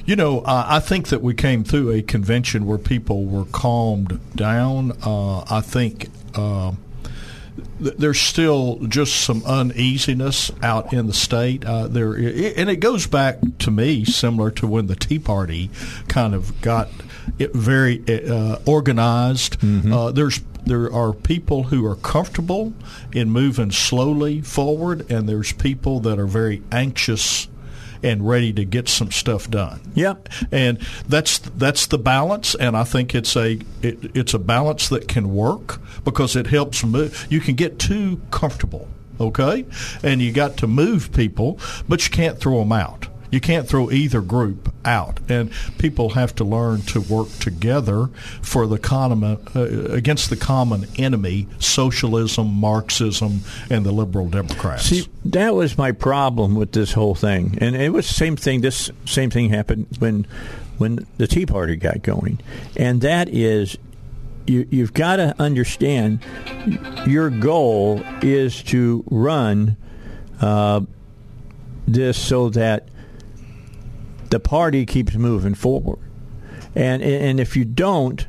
You 0.06 0.16
know, 0.16 0.40
uh, 0.40 0.66
I 0.68 0.80
think 0.80 1.10
that 1.10 1.22
we 1.22 1.34
came 1.34 1.64
through 1.64 1.92
a 1.92 2.02
convention 2.02 2.66
where 2.66 2.78
people 2.78 3.26
were 3.26 3.46
calmed 3.46 4.20
down. 4.36 4.94
Uh, 5.04 5.42
I 5.50 5.62
think 5.62 6.10
th- 6.34 7.96
there's 7.98 8.20
still 8.20 8.80
just 8.88 9.22
some 9.22 9.44
uneasiness 9.46 10.52
out 10.62 10.94
in 10.94 11.08
the 11.08 11.14
state. 11.14 11.66
Uh, 11.66 11.88
there, 11.88 12.14
and 12.14 12.70
it 12.70 12.78
goes 12.80 13.08
back 13.08 13.40
to 13.60 13.72
me 13.72 14.06
similar 14.06 14.52
to 14.52 14.68
when 14.68 14.88
the 14.88 14.96
Tea 14.96 15.20
Party 15.20 15.70
kind 16.08 16.34
of 16.34 16.60
got 16.62 16.90
very 17.38 18.04
uh, 18.08 18.58
organized. 18.66 19.60
Mm-hmm. 19.60 19.94
Uh, 19.94 20.12
there's 20.12 20.42
there 20.66 20.94
are 20.94 21.12
people 21.12 21.64
who 21.64 21.86
are 21.86 21.96
comfortable 21.96 22.74
in 23.12 23.32
moving 23.32 23.72
slowly 23.72 24.42
forward, 24.42 25.10
and 25.10 25.28
there's 25.28 25.52
people 25.54 26.00
that 26.02 26.20
are 26.20 26.28
very 26.28 26.62
anxious 26.72 27.48
and 28.04 28.28
ready 28.28 28.52
to 28.54 28.66
get 28.66 28.88
some 28.88 29.12
stuff 29.12 29.50
done. 29.50 29.80
Yep. 29.96 30.30
And 30.52 30.80
that's 31.08 31.40
that's 31.40 31.86
the 31.88 31.98
balance 31.98 32.56
and 32.56 32.76
I 32.76 32.84
think 32.84 33.14
it's 33.14 33.36
a 33.36 33.60
it, 33.82 34.16
it's 34.16 34.34
a 34.34 34.40
balance 34.40 34.90
that 34.90 35.08
can 35.08 35.34
work 35.34 35.80
because 36.04 36.36
it 36.36 36.48
helps 36.48 36.84
move 36.84 37.28
you 37.30 37.40
can 37.40 37.56
get 37.56 37.80
too 37.80 38.22
comfortable, 38.32 38.88
okay? 39.20 39.66
And 40.04 40.22
you 40.22 40.32
got 40.32 40.58
to 40.58 40.68
move 40.68 41.12
people, 41.14 41.60
but 41.88 42.04
you 42.06 42.12
can't 42.12 42.40
throw 42.40 42.60
them 42.60 42.72
out. 42.72 43.08
You 43.32 43.40
can't 43.40 43.68
throw 43.68 43.90
either 43.90 44.22
group 44.22 44.74
out, 44.86 45.20
and 45.30 45.52
people 45.78 46.10
have 46.10 46.36
to 46.36 46.44
learn 46.44 46.82
to 46.84 47.02
work 47.02 47.30
together 47.40 48.08
for 48.42 48.68
the 48.68 48.78
common 48.78 49.38
uh, 49.56 49.62
against 49.92 50.30
the 50.30 50.36
common 50.36 50.86
enemy: 50.98 51.48
socialism, 51.60 52.48
Marxism, 52.54 53.42
and 53.70 53.86
the 53.86 53.92
liberal 53.92 54.30
Democrats. 54.30 54.84
See, 54.84 55.08
that 55.26 55.56
was 55.56 55.78
my 55.78 55.92
problem 55.92 56.56
with 56.56 56.74
this 56.74 56.94
whole 56.94 57.16
thing, 57.16 57.58
and 57.62 57.76
it 57.76 57.94
was 57.94 58.08
the 58.08 58.14
same 58.14 58.36
thing. 58.36 58.62
This 58.62 58.92
same 59.06 59.30
thing 59.30 59.50
happened 59.50 59.88
when 60.00 60.28
when 60.78 61.06
the 61.18 61.28
Tea 61.28 61.46
Party 61.46 61.76
got 61.78 62.04
going, 62.04 62.40
and 62.76 63.02
that 63.02 63.30
is 63.30 63.78
you, 64.48 64.82
have 64.82 64.94
got 64.94 65.18
to 65.18 65.36
understand 65.40 66.20
your 67.06 67.30
goal 67.30 68.04
is 68.22 68.62
to 68.64 69.04
run 69.10 69.78
uh, 70.42 70.82
this 71.88 72.18
so 72.18 72.50
that 72.50 72.88
the 74.32 74.40
party 74.40 74.86
keeps 74.86 75.14
moving 75.14 75.54
forward. 75.54 76.00
And 76.74 77.04
and 77.04 77.40
if 77.40 77.56
you 77.56 77.66
don't, 77.66 78.26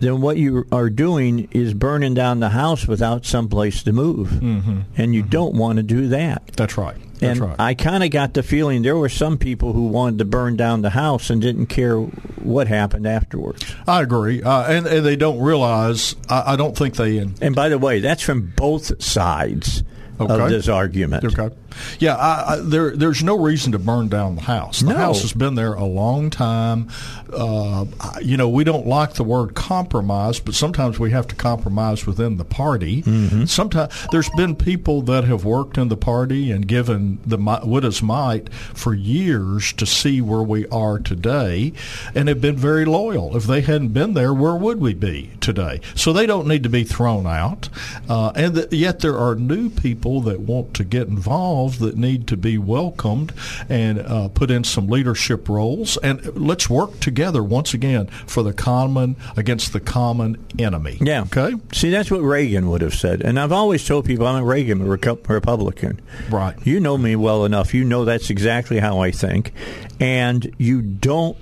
then 0.00 0.20
what 0.20 0.36
you 0.36 0.66
are 0.70 0.90
doing 0.90 1.48
is 1.52 1.72
burning 1.72 2.14
down 2.14 2.40
the 2.40 2.50
house 2.50 2.86
without 2.86 3.24
some 3.24 3.48
place 3.48 3.82
to 3.84 3.92
move. 3.92 4.28
Mm-hmm. 4.28 4.80
And 4.96 5.14
you 5.14 5.22
mm-hmm. 5.22 5.30
don't 5.30 5.54
want 5.54 5.76
to 5.76 5.82
do 5.82 6.08
that. 6.08 6.48
That's 6.56 6.76
right. 6.76 6.96
That's 7.20 7.38
and 7.38 7.50
right. 7.50 7.60
I 7.60 7.74
kind 7.74 8.02
of 8.02 8.10
got 8.10 8.34
the 8.34 8.42
feeling 8.42 8.82
there 8.82 8.96
were 8.96 9.08
some 9.08 9.38
people 9.38 9.72
who 9.72 9.86
wanted 9.86 10.18
to 10.18 10.24
burn 10.24 10.56
down 10.56 10.82
the 10.82 10.90
house 10.90 11.30
and 11.30 11.40
didn't 11.40 11.66
care 11.66 11.98
what 11.98 12.66
happened 12.66 13.06
afterwards. 13.06 13.64
I 13.86 14.02
agree, 14.02 14.42
uh, 14.42 14.64
and, 14.64 14.86
and, 14.86 15.06
they 15.06 15.14
don't 15.14 15.38
realize. 15.38 16.16
I, 16.28 16.54
I 16.54 16.56
don't 16.56 16.76
think 16.76 16.96
they. 16.96 17.18
In- 17.18 17.36
and 17.40 17.54
by 17.54 17.68
the 17.68 17.78
way, 17.78 18.00
that's 18.00 18.22
from 18.22 18.52
both 18.56 19.00
sides 19.02 19.84
okay. 20.20 20.34
of 20.34 20.50
this 20.50 20.68
argument. 20.68 21.24
Okay. 21.24 21.54
Yeah, 21.98 22.16
I, 22.16 22.54
I, 22.54 22.56
there, 22.56 22.96
there's 22.96 23.22
no 23.22 23.38
reason 23.38 23.72
to 23.72 23.78
burn 23.78 24.08
down 24.08 24.36
the 24.36 24.42
house. 24.42 24.80
The 24.80 24.90
no. 24.90 24.96
house 24.96 25.22
has 25.22 25.32
been 25.32 25.54
there 25.54 25.74
a 25.74 25.84
long 25.84 26.30
time. 26.30 26.88
Uh, 27.32 27.86
you 28.22 28.36
know, 28.36 28.48
we 28.48 28.64
don't 28.64 28.86
like 28.86 29.14
the 29.14 29.24
word 29.24 29.54
compromise, 29.54 30.40
but 30.40 30.54
sometimes 30.54 30.98
we 30.98 31.10
have 31.10 31.26
to 31.28 31.34
compromise 31.34 32.06
within 32.06 32.36
the 32.36 32.44
party. 32.44 33.02
Mm-hmm. 33.02 33.44
Sometimes 33.46 33.92
there's 34.12 34.30
been 34.36 34.54
people 34.54 35.02
that 35.02 35.24
have 35.24 35.44
worked 35.44 35.78
in 35.78 35.88
the 35.88 35.96
party 35.96 36.50
and 36.50 36.66
given 36.66 37.18
the 37.26 37.38
what 37.38 37.84
is 37.84 38.02
might 38.02 38.52
for 38.52 38.94
years 38.94 39.72
to 39.74 39.86
see 39.86 40.20
where 40.20 40.42
we 40.42 40.66
are 40.68 40.98
today, 40.98 41.72
and 42.14 42.28
have 42.28 42.40
been 42.40 42.56
very 42.56 42.84
loyal. 42.84 43.36
If 43.36 43.44
they 43.44 43.60
hadn't 43.60 43.88
been 43.88 44.14
there, 44.14 44.32
where 44.32 44.56
would 44.56 44.80
we 44.80 44.94
be 44.94 45.30
today? 45.40 45.80
So 45.94 46.12
they 46.12 46.26
don't 46.26 46.46
need 46.46 46.62
to 46.62 46.68
be 46.68 46.84
thrown 46.84 47.26
out. 47.26 47.68
Uh, 48.08 48.32
and 48.34 48.54
the, 48.54 48.76
yet 48.76 49.00
there 49.00 49.18
are 49.18 49.34
new 49.34 49.70
people 49.70 50.20
that 50.22 50.40
want 50.40 50.74
to 50.74 50.84
get 50.84 51.08
involved 51.08 51.44
that 51.70 51.96
need 51.96 52.26
to 52.28 52.36
be 52.36 52.58
welcomed 52.58 53.32
and 53.68 53.98
uh, 54.00 54.28
put 54.28 54.50
in 54.50 54.64
some 54.64 54.88
leadership 54.88 55.48
roles. 55.48 55.96
And 55.98 56.24
let's 56.36 56.68
work 56.70 57.00
together 57.00 57.42
once 57.42 57.74
again 57.74 58.06
for 58.26 58.42
the 58.42 58.52
common 58.52 59.16
against 59.36 59.72
the 59.72 59.80
common 59.80 60.44
enemy. 60.58 60.98
Yeah. 61.00 61.22
Okay. 61.22 61.54
See, 61.72 61.90
that's 61.90 62.10
what 62.10 62.20
Reagan 62.20 62.68
would 62.70 62.80
have 62.80 62.94
said. 62.94 63.22
And 63.22 63.38
I've 63.38 63.52
always 63.52 63.86
told 63.86 64.04
people 64.04 64.26
I'm 64.26 64.42
a 64.42 64.44
Reagan 64.44 64.86
Republican. 64.86 66.00
Right. 66.30 66.54
You 66.66 66.80
know 66.80 66.98
me 66.98 67.16
well 67.16 67.44
enough. 67.44 67.74
You 67.74 67.84
know 67.84 68.04
that's 68.04 68.30
exactly 68.30 68.78
how 68.78 69.00
I 69.00 69.10
think. 69.10 69.52
And 70.00 70.54
you 70.58 70.82
don't 70.82 71.36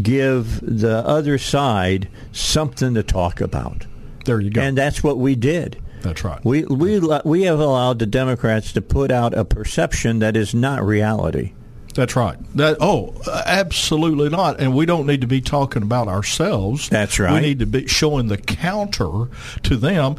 give 0.00 0.60
the 0.60 0.98
other 1.06 1.38
side 1.38 2.08
something 2.32 2.94
to 2.94 3.02
talk 3.02 3.40
about. 3.40 3.86
There 4.24 4.40
you 4.40 4.50
go. 4.50 4.60
And 4.60 4.76
that's 4.76 5.02
what 5.02 5.18
we 5.18 5.34
did. 5.34 5.82
That's 6.02 6.24
right. 6.24 6.44
We 6.44 6.64
we 6.64 7.00
we 7.24 7.42
have 7.42 7.60
allowed 7.60 7.98
the 7.98 8.06
Democrats 8.06 8.72
to 8.72 8.82
put 8.82 9.10
out 9.10 9.36
a 9.36 9.44
perception 9.44 10.18
that 10.20 10.36
is 10.36 10.54
not 10.54 10.84
reality. 10.84 11.52
That's 11.94 12.14
right. 12.14 12.38
That 12.54 12.76
oh, 12.80 13.14
absolutely 13.44 14.28
not. 14.28 14.60
And 14.60 14.74
we 14.74 14.86
don't 14.86 15.06
need 15.06 15.20
to 15.22 15.26
be 15.26 15.40
talking 15.40 15.82
about 15.82 16.06
ourselves. 16.06 16.88
That's 16.88 17.18
right. 17.18 17.34
We 17.34 17.40
need 17.40 17.58
to 17.58 17.66
be 17.66 17.88
showing 17.88 18.28
the 18.28 18.38
counter 18.38 19.28
to 19.64 19.76
them. 19.76 20.16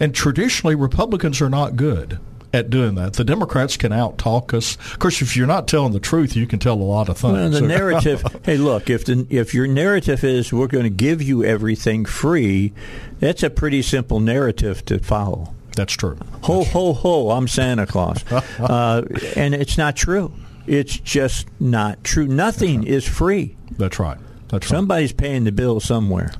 And 0.00 0.14
traditionally, 0.14 0.74
Republicans 0.74 1.40
are 1.40 1.50
not 1.50 1.76
good 1.76 2.18
at 2.52 2.70
doing 2.70 2.96
that. 2.96 3.14
The 3.14 3.24
Democrats 3.24 3.76
can 3.76 3.92
out 3.92 4.18
talk 4.18 4.52
us. 4.54 4.76
Of 4.76 4.98
course, 4.98 5.22
if 5.22 5.36
you're 5.36 5.46
not 5.46 5.68
telling 5.68 5.92
the 5.92 6.00
truth, 6.00 6.36
you 6.36 6.46
can 6.46 6.58
tell 6.58 6.74
a 6.74 6.82
lot 6.82 7.08
of 7.08 7.18
things. 7.18 7.32
Well, 7.32 7.50
the 7.50 7.60
narrative. 7.60 8.24
hey, 8.44 8.56
look, 8.56 8.90
if 8.90 9.04
the 9.04 9.26
if 9.30 9.54
your 9.54 9.66
narrative 9.66 10.24
is 10.24 10.52
we're 10.52 10.66
going 10.66 10.84
to 10.84 10.90
give 10.90 11.22
you 11.22 11.44
everything 11.44 12.04
free, 12.04 12.72
that's 13.18 13.42
a 13.42 13.50
pretty 13.50 13.82
simple 13.82 14.20
narrative 14.20 14.84
to 14.86 14.98
follow. 14.98 15.54
That's 15.76 15.92
true. 15.92 16.18
Ho 16.42 16.58
That's 16.58 16.72
ho 16.72 16.92
ho! 16.92 17.30
I'm 17.30 17.46
Santa 17.46 17.86
Claus, 17.86 18.24
uh, 18.58 19.02
and 19.36 19.54
it's 19.54 19.78
not 19.78 19.96
true. 19.96 20.32
It's 20.66 20.96
just 20.96 21.46
not 21.60 22.04
true. 22.04 22.26
Nothing 22.26 22.84
is 22.84 23.06
free. 23.06 23.56
That's 23.78 23.98
right. 23.98 24.18
That's 24.48 24.66
right. 24.66 24.76
Somebody's 24.76 25.12
paying 25.12 25.44
the 25.44 25.52
bill 25.52 25.80
somewhere. 25.80 26.32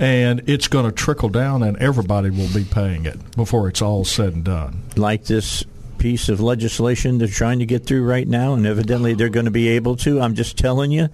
And 0.00 0.42
it's 0.46 0.68
going 0.68 0.86
to 0.86 0.92
trickle 0.92 1.28
down, 1.28 1.62
and 1.62 1.76
everybody 1.78 2.30
will 2.30 2.52
be 2.54 2.64
paying 2.64 3.04
it 3.04 3.36
before 3.36 3.68
it's 3.68 3.82
all 3.82 4.04
said 4.04 4.32
and 4.34 4.44
done. 4.44 4.82
Like 4.96 5.24
this 5.24 5.64
piece 5.98 6.28
of 6.28 6.40
legislation 6.40 7.18
they're 7.18 7.26
trying 7.26 7.58
to 7.58 7.66
get 7.66 7.84
through 7.84 8.04
right 8.04 8.26
now, 8.26 8.54
and 8.54 8.66
evidently 8.66 9.14
they're 9.14 9.28
going 9.28 9.46
to 9.46 9.50
be 9.50 9.68
able 9.68 9.96
to. 9.96 10.20
I'm 10.20 10.34
just 10.34 10.56
telling 10.56 10.92
you, 10.92 11.08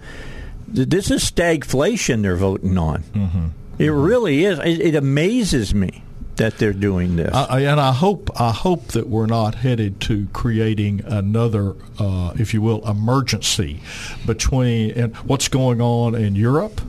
this 0.67 1.09
is 1.09 1.23
stagflation 1.23 2.21
they're 2.21 2.35
voting 2.35 2.77
on. 2.77 3.03
Mm-hmm. 3.03 3.47
It 3.79 3.89
really 3.89 4.45
is. 4.45 4.59
It, 4.59 4.79
it 4.79 4.95
amazes 4.95 5.73
me 5.73 6.03
that 6.35 6.57
they're 6.57 6.73
doing 6.73 7.15
this. 7.15 7.33
I, 7.33 7.61
and 7.61 7.79
I 7.79 7.93
hope 7.93 8.29
I 8.39 8.51
hope 8.51 8.87
that 8.89 9.07
we're 9.07 9.25
not 9.25 9.55
headed 9.55 10.01
to 10.01 10.27
creating 10.33 11.01
another, 11.05 11.75
uh, 11.97 12.33
if 12.37 12.53
you 12.53 12.61
will, 12.61 12.87
emergency 12.87 13.81
between 14.25 14.91
and 14.91 15.15
what's 15.17 15.47
going 15.47 15.81
on 15.81 16.15
in 16.15 16.35
Europe. 16.35 16.81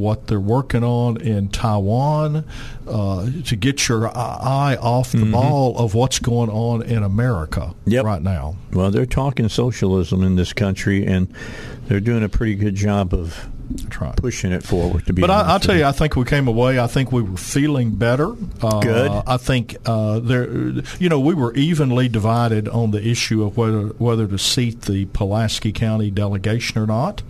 What 0.00 0.26
they're 0.26 0.40
working 0.40 0.82
on 0.82 1.20
in 1.20 1.48
Taiwan 1.48 2.44
uh, 2.88 3.30
to 3.44 3.56
get 3.56 3.88
your 3.88 4.08
eye 4.08 4.76
off 4.80 5.12
the 5.12 5.18
mm-hmm. 5.18 5.32
ball 5.32 5.78
of 5.78 5.94
what's 5.94 6.18
going 6.18 6.50
on 6.50 6.82
in 6.82 7.02
America 7.02 7.74
yep. 7.84 8.04
right 8.04 8.22
now. 8.22 8.56
Well, 8.72 8.90
they're 8.90 9.06
talking 9.06 9.48
socialism 9.48 10.22
in 10.22 10.36
this 10.36 10.52
country, 10.52 11.06
and 11.06 11.32
they're 11.86 12.00
doing 12.00 12.24
a 12.24 12.28
pretty 12.28 12.54
good 12.54 12.74
job 12.74 13.12
of 13.12 13.48
right. 14.00 14.16
pushing 14.16 14.52
it 14.52 14.62
forward. 14.62 15.06
To 15.06 15.12
be, 15.12 15.20
but 15.20 15.30
I, 15.30 15.52
will 15.52 15.60
tell 15.60 15.76
you, 15.76 15.84
I 15.84 15.92
think 15.92 16.16
we 16.16 16.24
came 16.24 16.48
away. 16.48 16.78
I 16.78 16.86
think 16.86 17.12
we 17.12 17.22
were 17.22 17.36
feeling 17.36 17.92
better. 17.92 18.34
Uh, 18.62 18.80
Good. 18.80 19.10
I 19.26 19.36
think 19.36 19.76
uh, 19.86 20.20
there, 20.20 20.48
you 20.98 21.08
know, 21.08 21.20
we 21.20 21.34
were 21.34 21.52
evenly 21.54 22.08
divided 22.08 22.68
on 22.68 22.90
the 22.90 23.06
issue 23.06 23.42
of 23.42 23.56
whether 23.56 23.88
whether 23.98 24.26
to 24.26 24.38
seat 24.38 24.82
the 24.82 25.06
Pulaski 25.06 25.72
County 25.72 26.10
delegation 26.10 26.80
or 26.80 26.86
not. 26.86 27.22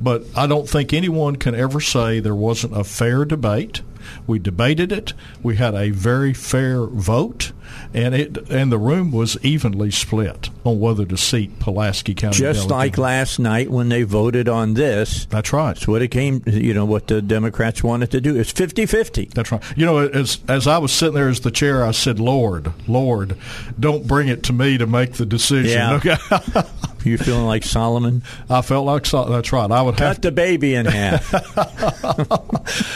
But 0.00 0.24
I 0.36 0.46
don't 0.46 0.68
think 0.68 0.92
anyone 0.92 1.36
can 1.36 1.54
ever 1.54 1.80
say 1.80 2.20
there 2.20 2.34
wasn't 2.34 2.76
a 2.76 2.84
fair 2.84 3.24
debate. 3.24 3.82
We 4.26 4.38
debated 4.38 4.92
it. 4.92 5.12
We 5.42 5.56
had 5.56 5.74
a 5.74 5.90
very 5.90 6.32
fair 6.32 6.84
vote, 6.84 7.52
and 7.94 8.14
it 8.14 8.50
and 8.50 8.70
the 8.70 8.78
room 8.78 9.12
was 9.12 9.36
evenly 9.42 9.90
split 9.90 10.50
on 10.64 10.80
whether 10.80 11.04
to 11.06 11.16
seat 11.16 11.58
Pulaski 11.58 12.14
County. 12.14 12.38
Just 12.38 12.68
like 12.68 12.98
last 12.98 13.38
night 13.38 13.70
when 13.70 13.88
they 13.88 14.02
voted 14.02 14.48
on 14.48 14.74
this. 14.74 15.26
That's 15.26 15.52
right. 15.52 15.74
That's 15.74 15.88
what 15.88 16.02
it 16.02 16.08
came. 16.08 16.42
You 16.46 16.74
know 16.74 16.84
what 16.84 17.06
the 17.06 17.22
Democrats 17.22 17.82
wanted 17.82 18.10
to 18.12 18.20
do. 18.20 18.36
It's 18.36 18.52
50-50. 18.52 19.32
That's 19.32 19.52
right. 19.52 19.62
You 19.76 19.86
know, 19.86 19.98
as 19.98 20.40
as 20.48 20.66
I 20.66 20.78
was 20.78 20.92
sitting 20.92 21.14
there 21.14 21.28
as 21.28 21.40
the 21.40 21.50
chair, 21.50 21.84
I 21.84 21.90
said, 21.92 22.20
"Lord, 22.20 22.72
Lord, 22.88 23.36
don't 23.78 24.06
bring 24.06 24.28
it 24.28 24.42
to 24.44 24.52
me 24.52 24.78
to 24.78 24.86
make 24.86 25.14
the 25.14 25.26
decision." 25.26 25.72
Yeah. 25.72 25.94
Okay. 25.94 26.16
You 27.06 27.16
feeling 27.18 27.46
like 27.46 27.62
Solomon? 27.62 28.24
I 28.50 28.62
felt 28.62 28.84
like 28.84 29.06
Sol- 29.06 29.26
that's 29.26 29.52
right. 29.52 29.70
I 29.70 29.80
would 29.80 29.96
cut 29.96 30.06
have 30.08 30.20
the 30.20 30.32
baby 30.32 30.74
in 30.74 30.86
half. 30.86 31.30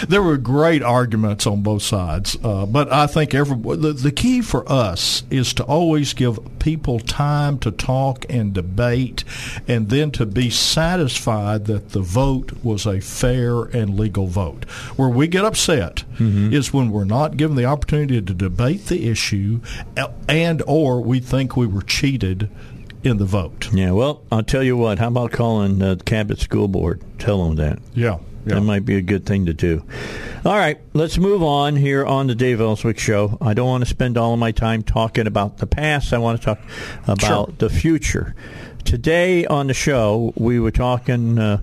there 0.08 0.20
were 0.20 0.36
great 0.36 0.82
arguments 0.82 1.46
on 1.46 1.62
both 1.62 1.82
sides, 1.82 2.36
uh, 2.42 2.66
but 2.66 2.92
I 2.92 3.06
think 3.06 3.34
every 3.34 3.56
the, 3.56 3.92
the 3.92 4.10
key 4.10 4.42
for 4.42 4.59
us 4.70 5.22
is 5.30 5.52
to 5.54 5.64
always 5.64 6.14
give 6.14 6.38
people 6.58 6.98
time 6.98 7.58
to 7.58 7.70
talk 7.70 8.24
and 8.28 8.52
debate, 8.52 9.24
and 9.66 9.88
then 9.88 10.10
to 10.12 10.26
be 10.26 10.50
satisfied 10.50 11.66
that 11.66 11.90
the 11.90 12.00
vote 12.00 12.52
was 12.62 12.86
a 12.86 13.00
fair 13.00 13.62
and 13.62 13.98
legal 13.98 14.26
vote. 14.26 14.64
Where 14.96 15.08
we 15.08 15.28
get 15.28 15.44
upset 15.44 16.04
mm-hmm. 16.14 16.52
is 16.52 16.72
when 16.72 16.90
we're 16.90 17.04
not 17.04 17.36
given 17.36 17.56
the 17.56 17.64
opportunity 17.64 18.20
to 18.20 18.34
debate 18.34 18.86
the 18.86 19.08
issue, 19.08 19.60
and 20.28 20.62
or 20.66 21.00
we 21.00 21.20
think 21.20 21.56
we 21.56 21.66
were 21.66 21.82
cheated 21.82 22.50
in 23.02 23.16
the 23.16 23.24
vote. 23.24 23.68
Yeah, 23.72 23.92
well, 23.92 24.22
I'll 24.30 24.42
tell 24.42 24.62
you 24.62 24.76
what. 24.76 24.98
How 24.98 25.08
about 25.08 25.32
calling 25.32 25.80
uh, 25.80 25.94
the 25.94 26.04
Cabot 26.04 26.38
School 26.38 26.68
Board? 26.68 27.02
Tell 27.18 27.44
them 27.44 27.56
that. 27.56 27.78
Yeah, 27.94 28.18
yeah. 28.46 28.54
That 28.54 28.60
might 28.62 28.84
be 28.84 28.96
a 28.96 29.02
good 29.02 29.26
thing 29.26 29.46
to 29.46 29.54
do. 29.54 29.84
All 30.44 30.56
right, 30.56 30.80
let's 30.94 31.18
move 31.18 31.42
on 31.42 31.76
here 31.76 32.06
on 32.06 32.26
the 32.26 32.34
Dave 32.34 32.60
Elswick 32.60 32.98
Show. 32.98 33.36
I 33.40 33.52
don't 33.52 33.66
want 33.66 33.84
to 33.84 33.90
spend 33.90 34.16
all 34.16 34.32
of 34.32 34.38
my 34.38 34.52
time 34.52 34.82
talking 34.82 35.26
about 35.26 35.58
the 35.58 35.66
past. 35.66 36.12
I 36.14 36.18
want 36.18 36.40
to 36.40 36.44
talk 36.44 36.58
about 37.06 37.48
sure. 37.48 37.54
the 37.58 37.68
future. 37.68 38.34
Today 38.84 39.44
on 39.44 39.66
the 39.66 39.74
show, 39.74 40.32
we 40.36 40.58
were 40.58 40.70
talking, 40.70 41.38
uh, 41.38 41.62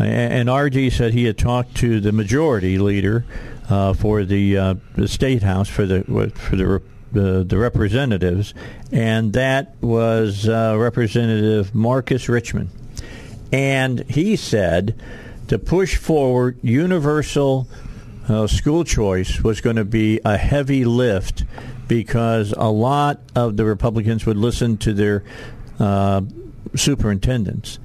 and 0.00 0.50
RD 0.50 0.92
said 0.92 1.14
he 1.14 1.24
had 1.24 1.38
talked 1.38 1.76
to 1.76 2.00
the 2.00 2.10
majority 2.10 2.78
leader 2.78 3.24
uh, 3.70 3.92
for 3.92 4.24
the 4.24 4.56
uh, 4.58 4.74
the 4.96 5.06
state 5.06 5.44
house 5.44 5.68
for 5.68 5.86
the 5.86 6.02
for 6.34 6.56
the 6.56 6.82
the, 7.12 7.44
the 7.44 7.56
representatives, 7.56 8.52
and 8.90 9.32
that 9.34 9.76
was 9.80 10.48
uh, 10.48 10.74
Representative 10.76 11.74
Marcus 11.74 12.28
Richmond. 12.28 12.70
And 13.52 14.00
he 14.10 14.36
said 14.36 15.00
to 15.48 15.58
push 15.58 15.96
forward 15.96 16.58
universal 16.62 17.68
uh, 18.28 18.46
school 18.46 18.84
choice 18.84 19.40
was 19.40 19.60
going 19.60 19.76
to 19.76 19.84
be 19.84 20.20
a 20.24 20.36
heavy 20.36 20.84
lift 20.84 21.44
because 21.88 22.52
a 22.56 22.70
lot 22.70 23.20
of 23.34 23.56
the 23.56 23.64
Republicans 23.64 24.26
would 24.26 24.36
listen 24.36 24.76
to 24.78 24.92
their 24.92 25.22
uh, 25.78 26.22
superintendents. 26.74 27.78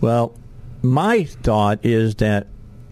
Well, 0.00 0.38
my 0.82 1.24
thought 1.24 1.84
is 1.84 2.16
that 2.16 2.46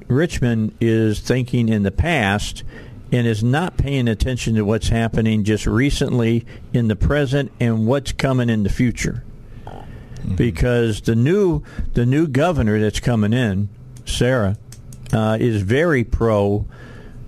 Richmond 0.08 0.76
is 0.80 1.20
thinking 1.20 1.68
in 1.68 1.82
the 1.82 1.90
past 1.90 2.64
and 3.10 3.26
is 3.26 3.44
not 3.44 3.76
paying 3.76 4.08
attention 4.08 4.54
to 4.54 4.62
what's 4.62 4.88
happening 4.88 5.44
just 5.44 5.66
recently 5.66 6.46
in 6.72 6.88
the 6.88 6.96
present 6.96 7.52
and 7.60 7.86
what's 7.86 8.12
coming 8.12 8.48
in 8.48 8.62
the 8.62 8.70
future. 8.70 9.22
Mm-hmm. 9.66 10.36
Because 10.36 11.02
the 11.02 11.14
new 11.14 11.62
the 11.94 12.06
new 12.06 12.28
governor 12.28 12.80
that's 12.80 13.00
coming 13.00 13.32
in, 13.32 13.68
Sarah, 14.12 14.56
uh, 15.12 15.36
is 15.40 15.62
very 15.62 16.04
pro 16.04 16.66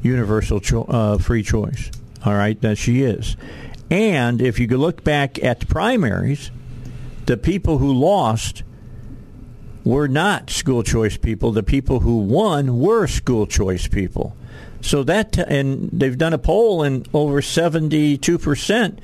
universal 0.02 0.60
cho- 0.60 0.84
uh, 0.84 1.18
free 1.18 1.42
choice. 1.42 1.90
All 2.24 2.34
right, 2.34 2.60
that 2.60 2.78
she 2.78 3.02
is. 3.02 3.36
And 3.90 4.40
if 4.40 4.58
you 4.58 4.66
look 4.68 5.04
back 5.04 5.42
at 5.42 5.60
the 5.60 5.66
primaries, 5.66 6.50
the 7.26 7.36
people 7.36 7.78
who 7.78 7.92
lost 7.92 8.62
were 9.84 10.08
not 10.08 10.50
school 10.50 10.82
choice 10.82 11.16
people. 11.18 11.52
The 11.52 11.62
people 11.62 12.00
who 12.00 12.18
won 12.18 12.78
were 12.78 13.06
school 13.06 13.46
choice 13.46 13.86
people. 13.86 14.34
So 14.80 15.02
that 15.04 15.36
and 15.38 15.90
they've 15.92 16.16
done 16.16 16.32
a 16.32 16.38
poll, 16.38 16.82
and 16.82 17.08
over 17.12 17.42
seventy-two 17.42 18.38
percent 18.38 18.98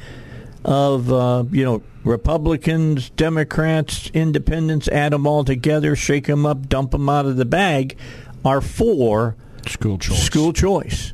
of 0.65 1.13
uh, 1.13 1.45
you 1.51 1.65
know 1.65 1.83
Republicans, 2.05 3.11
Democrats, 3.11 4.11
Independents, 4.15 4.89
add 4.89 5.13
them 5.13 5.27
all 5.27 5.45
together, 5.45 5.95
shake 5.97 6.27
them 6.27 6.47
up, 6.47 6.69
dump 6.69 6.93
them 6.93 7.09
out 7.09 7.27
of 7.27 7.37
the 7.37 7.45
bag, 7.45 7.97
are 8.45 8.61
for 8.61 9.37
school 9.67 9.99
choice. 9.99 10.23
School 10.23 10.53
choice. 10.53 11.13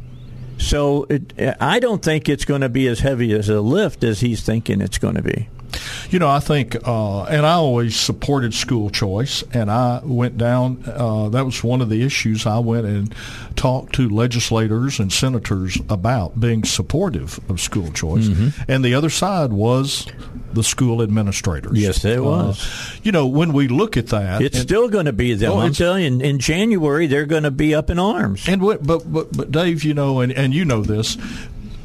So 0.59 1.05
it, 1.10 1.32
I 1.60 1.81
don't 1.81 2.02
think 2.02 2.28
it's 2.28 2.44
going 2.44 2.62
to 2.62 2.68
be 2.68 2.86
as 2.86 3.01
heavy 3.01 3.32
as 3.32 3.48
a 3.48 3.60
lift 3.60 4.02
as 4.05 4.20
he's 4.20 4.43
thinking 4.43 4.81
it's 4.81 4.98
going 4.98 5.16
to 5.16 5.23
be. 5.23 5.48
You 6.10 6.18
know, 6.18 6.28
I 6.28 6.40
think, 6.40 6.76
uh, 6.86 7.24
and 7.24 7.44
I 7.44 7.55
always 7.55 7.97
supported 7.97 8.55
school 8.55 8.90
choice, 8.90 9.43
and 9.52 9.70
I 9.70 10.01
went 10.05 10.38
down. 10.38 10.84
Uh, 10.86 11.28
that 11.30 11.44
was 11.44 11.62
one 11.64 11.80
of 11.80 11.88
the 11.88 12.02
issues 12.02 12.47
I 12.47 12.59
went 12.59 12.86
and 12.86 13.14
talked 13.56 13.94
to 13.97 14.09
legislators 14.09 15.01
and 15.01 15.12
senators 15.12 15.78
about 15.88 16.38
being 16.38 16.64
supportive 16.64 17.40
of 17.51 17.60
school 17.60 17.90
choice, 17.93 18.28
mm-hmm. 18.28 18.70
and 18.70 18.84
the 18.84 18.94
other 18.94 19.10
side 19.10 19.52
was 19.52 20.06
the 20.52 20.62
school 20.62 21.02
administrators. 21.02 21.78
Yes, 21.78 22.05
it 22.05 22.18
uh, 22.18 22.22
was. 22.22 23.01
You 23.02 23.12
know, 23.12 23.26
when 23.26 23.52
we 23.52 23.68
look 23.68 23.97
at 23.97 24.09
that, 24.09 24.43
it's 24.43 24.56
and, 24.56 24.68
still 24.68 24.88
going 24.88 25.06
to 25.06 25.12
be 25.12 25.34
them. 25.34 25.52
Oh, 25.52 25.59
I'm 25.59 25.72
telling 25.72 26.02
you, 26.02 26.06
in, 26.09 26.20
in 26.20 26.38
January 26.38 27.06
they're 27.06 27.26
going 27.26 27.44
to 27.44 27.51
be 27.51 27.74
up 27.74 27.90
in 27.90 27.98
arms. 27.98 28.48
And 28.48 28.62
what, 28.62 28.84
but 28.86 29.10
but 29.10 29.36
but 29.36 29.51
Dave, 29.51 29.84
you 29.84 29.94
know, 29.94 30.20
and 30.20 30.32
and 30.32 30.55
you 30.55 30.64
know 30.64 30.82
this 30.82 31.16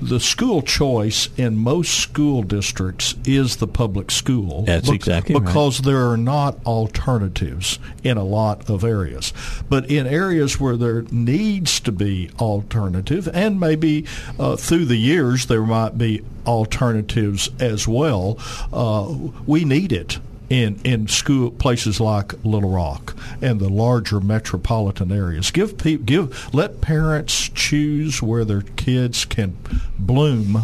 the 0.02 0.20
school 0.20 0.62
choice 0.62 1.30
in 1.38 1.58
most 1.58 1.94
school 1.94 2.42
districts 2.44 3.16
is 3.26 3.58
the 3.58 3.68
public 3.68 4.10
school. 4.10 4.64
That's 4.64 4.90
exactly 4.90 5.36
right. 5.36 5.46
because 5.46 5.80
there 5.82 6.10
are 6.10 6.18
not 6.18 6.58
alternatives 6.66 7.78
in 8.04 8.18
a 8.18 8.24
lot 8.24 8.70
of 8.70 8.84
areas. 8.84 9.32
But 9.70 9.90
in 9.90 10.08
areas 10.08 10.60
where 10.60 10.76
there 10.76 11.04
needs 11.12 11.80
to 11.82 11.92
be 11.92 12.32
alternative, 12.40 13.30
and 13.34 13.60
maybe 13.60 14.06
uh, 14.40 14.56
through 14.56 14.86
the 14.86 14.98
years 14.98 15.46
there 15.46 15.64
might 15.64 15.98
be 15.98 16.24
alternatives 16.46 17.50
as 17.60 17.88
well, 17.88 18.40
uh, 18.74 19.14
we 19.46 19.64
need 19.64 19.92
it 19.92 20.20
in 20.52 20.78
in 20.84 21.08
school 21.08 21.50
places 21.50 22.02
like 22.02 22.34
Little 22.44 22.70
Rock 22.70 23.16
and 23.42 23.60
the 23.60 23.70
larger 23.70 24.20
metropolitan 24.20 25.10
areas. 25.10 25.50
Give 25.50 25.78
people 25.78 26.06
give 26.06 26.54
let 26.54 26.82
parents 26.82 27.50
choose 27.50 28.22
where 28.22 28.44
their 28.44 28.62
kids 28.62 29.24
can 29.24 29.58
bloom 29.98 30.64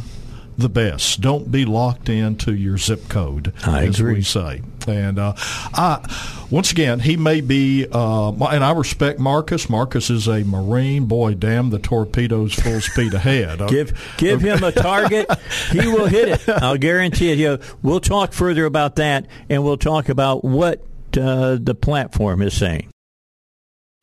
the 0.58 0.70
best. 0.70 1.22
Don't 1.22 1.52
be 1.52 1.66
locked 1.66 2.10
into 2.10 2.54
your 2.54 2.78
zip 2.78 3.08
code, 3.10 3.54
I 3.66 3.86
as 3.86 4.00
agree. 4.00 4.16
we 4.16 4.22
say. 4.24 4.62
And 4.88 5.20
uh, 5.20 5.34
I, 5.38 6.46
once 6.50 6.72
again, 6.72 7.00
he 7.02 7.18
may 7.18 7.42
be, 7.42 7.86
uh, 7.92 8.32
and 8.32 8.64
I 8.64 8.72
respect 8.72 9.20
Marcus. 9.20 9.70
Marcus 9.70 10.10
is 10.10 10.28
a 10.28 10.44
Marine. 10.44 11.06
Boy, 11.06 11.34
damn 11.34 11.70
the 11.70 11.80
torpedoes 11.80 12.54
full 12.54 12.82
speed 12.82 13.14
ahead. 13.14 13.60
Give 13.68 13.94
give 14.18 14.42
him 14.42 14.64
a 14.64 14.72
target, 14.72 15.30
he 15.72 15.88
will 15.88 16.08
hit 16.08 16.30
it. 16.30 16.50
I'll 16.64 16.78
guarantee 16.78 17.32
it. 17.32 17.38
You 17.38 17.60
we'll 17.82 18.00
talk 18.00 18.34
further 18.34 18.66
about 18.66 18.96
that, 18.96 19.28
and 19.50 19.64
we'll 19.64 19.78
talk 19.78 20.10
about 20.10 20.44
what 20.44 20.84
uh, 21.20 21.58
the 21.60 21.76
platform 21.76 22.42
is 22.42 22.56
saying. 22.56 22.90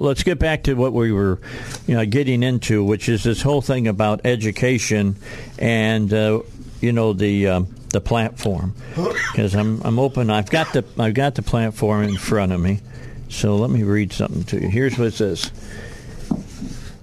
Let's 0.00 0.24
get 0.24 0.40
back 0.40 0.64
to 0.64 0.74
what 0.74 0.92
we 0.92 1.12
were, 1.12 1.38
you 1.86 1.94
know, 1.94 2.04
getting 2.04 2.42
into, 2.42 2.82
which 2.82 3.08
is 3.08 3.22
this 3.22 3.40
whole 3.40 3.62
thing 3.62 3.86
about 3.86 4.22
education 4.24 5.14
and 5.56 6.12
uh, 6.12 6.40
you 6.80 6.90
know 6.90 7.12
the 7.12 7.46
um, 7.46 7.68
the 7.90 8.00
platform. 8.00 8.74
Because 9.30 9.54
I'm 9.54 9.80
I'm 9.82 10.00
open. 10.00 10.30
I've 10.30 10.50
got 10.50 10.72
the 10.72 10.84
I've 10.98 11.14
got 11.14 11.36
the 11.36 11.42
platform 11.42 12.02
in 12.02 12.16
front 12.16 12.50
of 12.50 12.60
me. 12.60 12.80
So 13.28 13.54
let 13.54 13.70
me 13.70 13.84
read 13.84 14.12
something 14.12 14.42
to 14.44 14.62
you. 14.62 14.68
Here's 14.68 14.98
what 14.98 15.06
it 15.06 15.14
says 15.14 15.52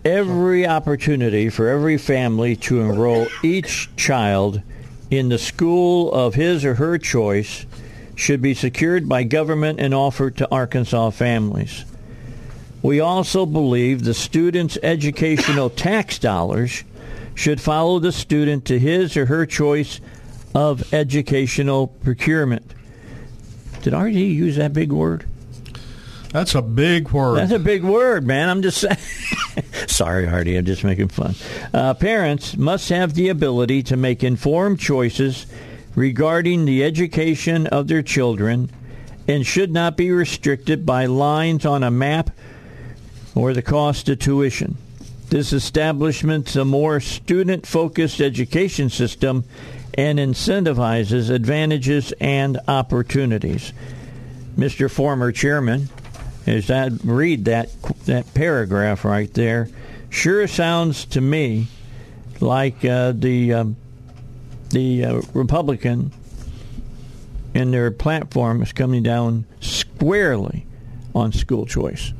every 0.03 0.67
opportunity 0.67 1.49
for 1.49 1.69
every 1.69 1.97
family 1.97 2.57
to 2.57 2.81
enroll 2.81 3.25
each 3.41 3.89
child 3.95 4.61
in 5.09 5.29
the 5.29 5.37
school 5.37 6.11
of 6.11 6.35
his 6.35 6.65
or 6.65 6.75
her 6.75 6.97
choice 6.97 7.65
should 8.15 8.41
be 8.41 8.53
secured 8.53 9.07
by 9.07 9.23
government 9.23 9.79
and 9.79 9.93
offered 9.93 10.35
to 10.35 10.51
Arkansas 10.51 11.11
families. 11.11 11.85
We 12.83 12.99
also 12.99 13.45
believe 13.45 14.03
the 14.03 14.13
student's 14.13 14.77
educational 14.81 15.69
tax 15.69 16.17
dollars 16.17 16.83
should 17.35 17.61
follow 17.61 17.99
the 17.99 18.11
student 18.11 18.65
to 18.65 18.79
his 18.79 19.15
or 19.15 19.27
her 19.27 19.45
choice 19.45 20.01
of 20.53 20.93
educational 20.93 21.87
procurement. 21.87 22.73
Did 23.81 23.93
RD 23.93 24.15
use 24.15 24.57
that 24.57 24.73
big 24.73 24.91
word? 24.91 25.25
That's 26.31 26.55
a 26.55 26.61
big 26.61 27.11
word. 27.11 27.37
That's 27.37 27.51
a 27.51 27.59
big 27.59 27.83
word, 27.83 28.25
man. 28.25 28.49
I'm 28.49 28.61
just 28.61 28.79
saying. 28.79 28.97
Sorry, 29.87 30.25
RD. 30.25 30.47
I'm 30.49 30.65
just 30.65 30.83
making 30.83 31.09
fun. 31.09 31.35
Uh, 31.73 31.93
parents 31.93 32.55
must 32.55 32.89
have 32.89 33.13
the 33.13 33.29
ability 33.29 33.83
to 33.83 33.97
make 33.97 34.23
informed 34.23 34.79
choices 34.79 35.45
regarding 35.93 36.65
the 36.65 36.83
education 36.83 37.67
of 37.67 37.87
their 37.87 38.01
children 38.01 38.69
and 39.27 39.45
should 39.45 39.71
not 39.71 39.97
be 39.97 40.11
restricted 40.11 40.85
by 40.85 41.05
lines 41.05 41.65
on 41.65 41.83
a 41.83 41.91
map 41.91 42.29
or 43.35 43.53
the 43.53 43.61
cost 43.61 44.09
of 44.09 44.19
tuition. 44.19 44.77
This 45.29 45.53
establishment's 45.53 46.55
a 46.55 46.65
more 46.65 46.99
student 46.99 47.65
focused 47.65 48.19
education 48.19 48.89
system 48.89 49.45
and 49.93 50.19
incentivizes 50.19 51.29
advantages 51.29 52.13
and 52.19 52.59
opportunities. 52.67 53.73
Mr. 54.57 54.91
Former 54.91 55.31
Chairman, 55.31 55.89
as 56.45 56.69
I 56.69 56.87
read 57.03 57.45
that 57.45 57.69
that 58.05 58.33
paragraph 58.33 59.05
right 59.05 59.33
there, 59.33 59.69
sure 60.09 60.47
sounds 60.47 61.05
to 61.05 61.21
me 61.21 61.67
like 62.41 62.83
uh, 62.83 63.13
the 63.13 63.53
um, 63.53 63.75
the 64.71 65.05
uh, 65.05 65.21
Republican 65.33 66.11
in 67.53 67.71
their 67.71 67.91
platform 67.91 68.61
is 68.61 68.71
coming 68.73 69.03
down 69.03 69.45
squarely 69.59 70.65
on 71.13 71.31
school 71.31 71.65
choice. 71.65 72.13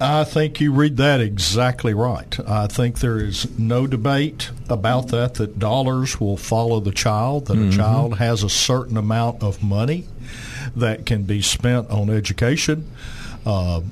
I 0.00 0.24
think 0.24 0.60
you 0.60 0.72
read 0.72 0.96
that 0.96 1.20
exactly 1.20 1.92
right. 1.92 2.38
I 2.48 2.66
think 2.68 3.00
there 3.00 3.18
is 3.18 3.46
no 3.58 3.86
debate 3.86 4.50
about 4.68 5.08
that, 5.08 5.34
that 5.34 5.58
dollars 5.58 6.18
will 6.18 6.38
follow 6.38 6.80
the 6.80 6.92
child, 6.92 7.46
that 7.46 7.58
a 7.58 7.70
child 7.70 8.16
has 8.18 8.42
a 8.42 8.48
certain 8.48 8.96
amount 8.96 9.42
of 9.42 9.62
money 9.62 10.06
that 10.74 11.04
can 11.04 11.24
be 11.24 11.42
spent 11.42 11.90
on 11.90 12.08
education. 12.08 12.90
Uh, 13.44 13.82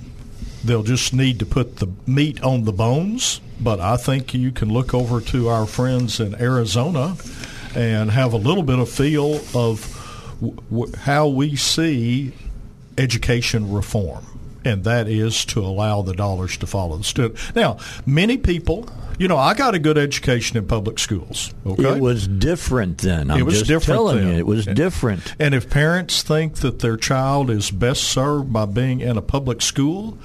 they'll 0.65 0.83
just 0.83 1.13
need 1.13 1.39
to 1.41 1.47
put 1.47 1.77
the 1.77 1.89
meat 2.07 2.43
on 2.43 2.65
the 2.65 2.73
bones, 2.73 3.41
but 3.61 3.79
I 3.81 3.97
think 3.99 4.33
you 4.33 4.51
can 4.51 4.73
look 4.73 4.95
over 4.95 5.21
to 5.21 5.49
our 5.49 5.67
friends 5.67 6.21
in 6.21 6.35
Arizona 6.41 7.17
and 7.75 8.11
have 8.11 8.33
a 8.33 8.37
little 8.39 8.63
bit 8.63 8.79
of 8.79 8.89
feel 8.89 9.41
of 9.55 10.37
w- 10.41 10.57
w- 10.71 10.93
how 10.97 11.29
we 11.29 11.55
see 11.57 12.33
education 12.97 13.71
reform, 13.73 14.25
and 14.69 14.85
that 14.85 15.09
is 15.09 15.45
to 15.47 15.61
allow 15.61 16.03
the 16.03 16.15
dollars 16.15 16.57
to 16.59 16.67
follow 16.67 16.97
the 16.97 17.05
student. 17.05 17.39
Now, 17.57 17.79
many 18.07 18.37
people, 18.37 18.89
you 19.19 19.27
know, 19.29 19.37
I 19.37 19.55
got 19.55 19.75
a 19.75 19.79
good 19.79 19.97
education 19.99 20.57
in 20.57 20.67
public 20.67 20.99
schools. 20.99 21.53
Okay, 21.67 21.97
It 21.97 22.01
was 22.01 22.29
different 22.29 22.99
then. 22.99 23.31
I'm 23.31 23.39
It 23.39 23.43
was 23.45 23.55
just 23.61 23.69
different 23.69 23.97
telling 23.99 24.19
then. 24.19 24.29
you, 24.29 24.39
it 24.39 24.47
was 24.47 24.67
And- 24.67 24.77
different. 24.77 25.35
And 25.39 25.55
if 25.55 25.71
parents 25.71 26.23
think 26.23 26.57
that 26.57 26.81
their 26.81 26.97
child 26.97 27.51
is 27.51 27.71
best 27.71 28.05
served 28.05 28.53
by 28.53 28.67
being 28.67 29.01
in 29.01 29.17
a 29.17 29.23
public 29.23 29.63
school, 29.63 30.19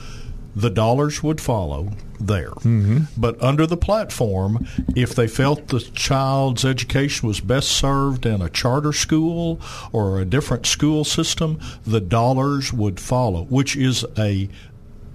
the 0.55 0.69
dollars 0.69 1.23
would 1.23 1.41
follow 1.41 1.91
there. 2.19 2.51
Mm-hmm. 2.51 2.99
But 3.17 3.41
under 3.41 3.65
the 3.65 3.77
platform, 3.77 4.67
if 4.95 5.13
they 5.15 5.27
felt 5.27 5.67
the 5.69 5.79
child's 5.79 6.63
education 6.63 7.27
was 7.27 7.39
best 7.39 7.69
served 7.69 8.25
in 8.25 8.41
a 8.41 8.49
charter 8.49 8.93
school 8.93 9.59
or 9.91 10.19
a 10.19 10.25
different 10.25 10.65
school 10.65 11.03
system, 11.03 11.59
the 11.85 11.99
dollars 11.99 12.71
would 12.71 12.99
follow, 12.99 13.43
which 13.45 13.75
is 13.75 14.05
a 14.17 14.47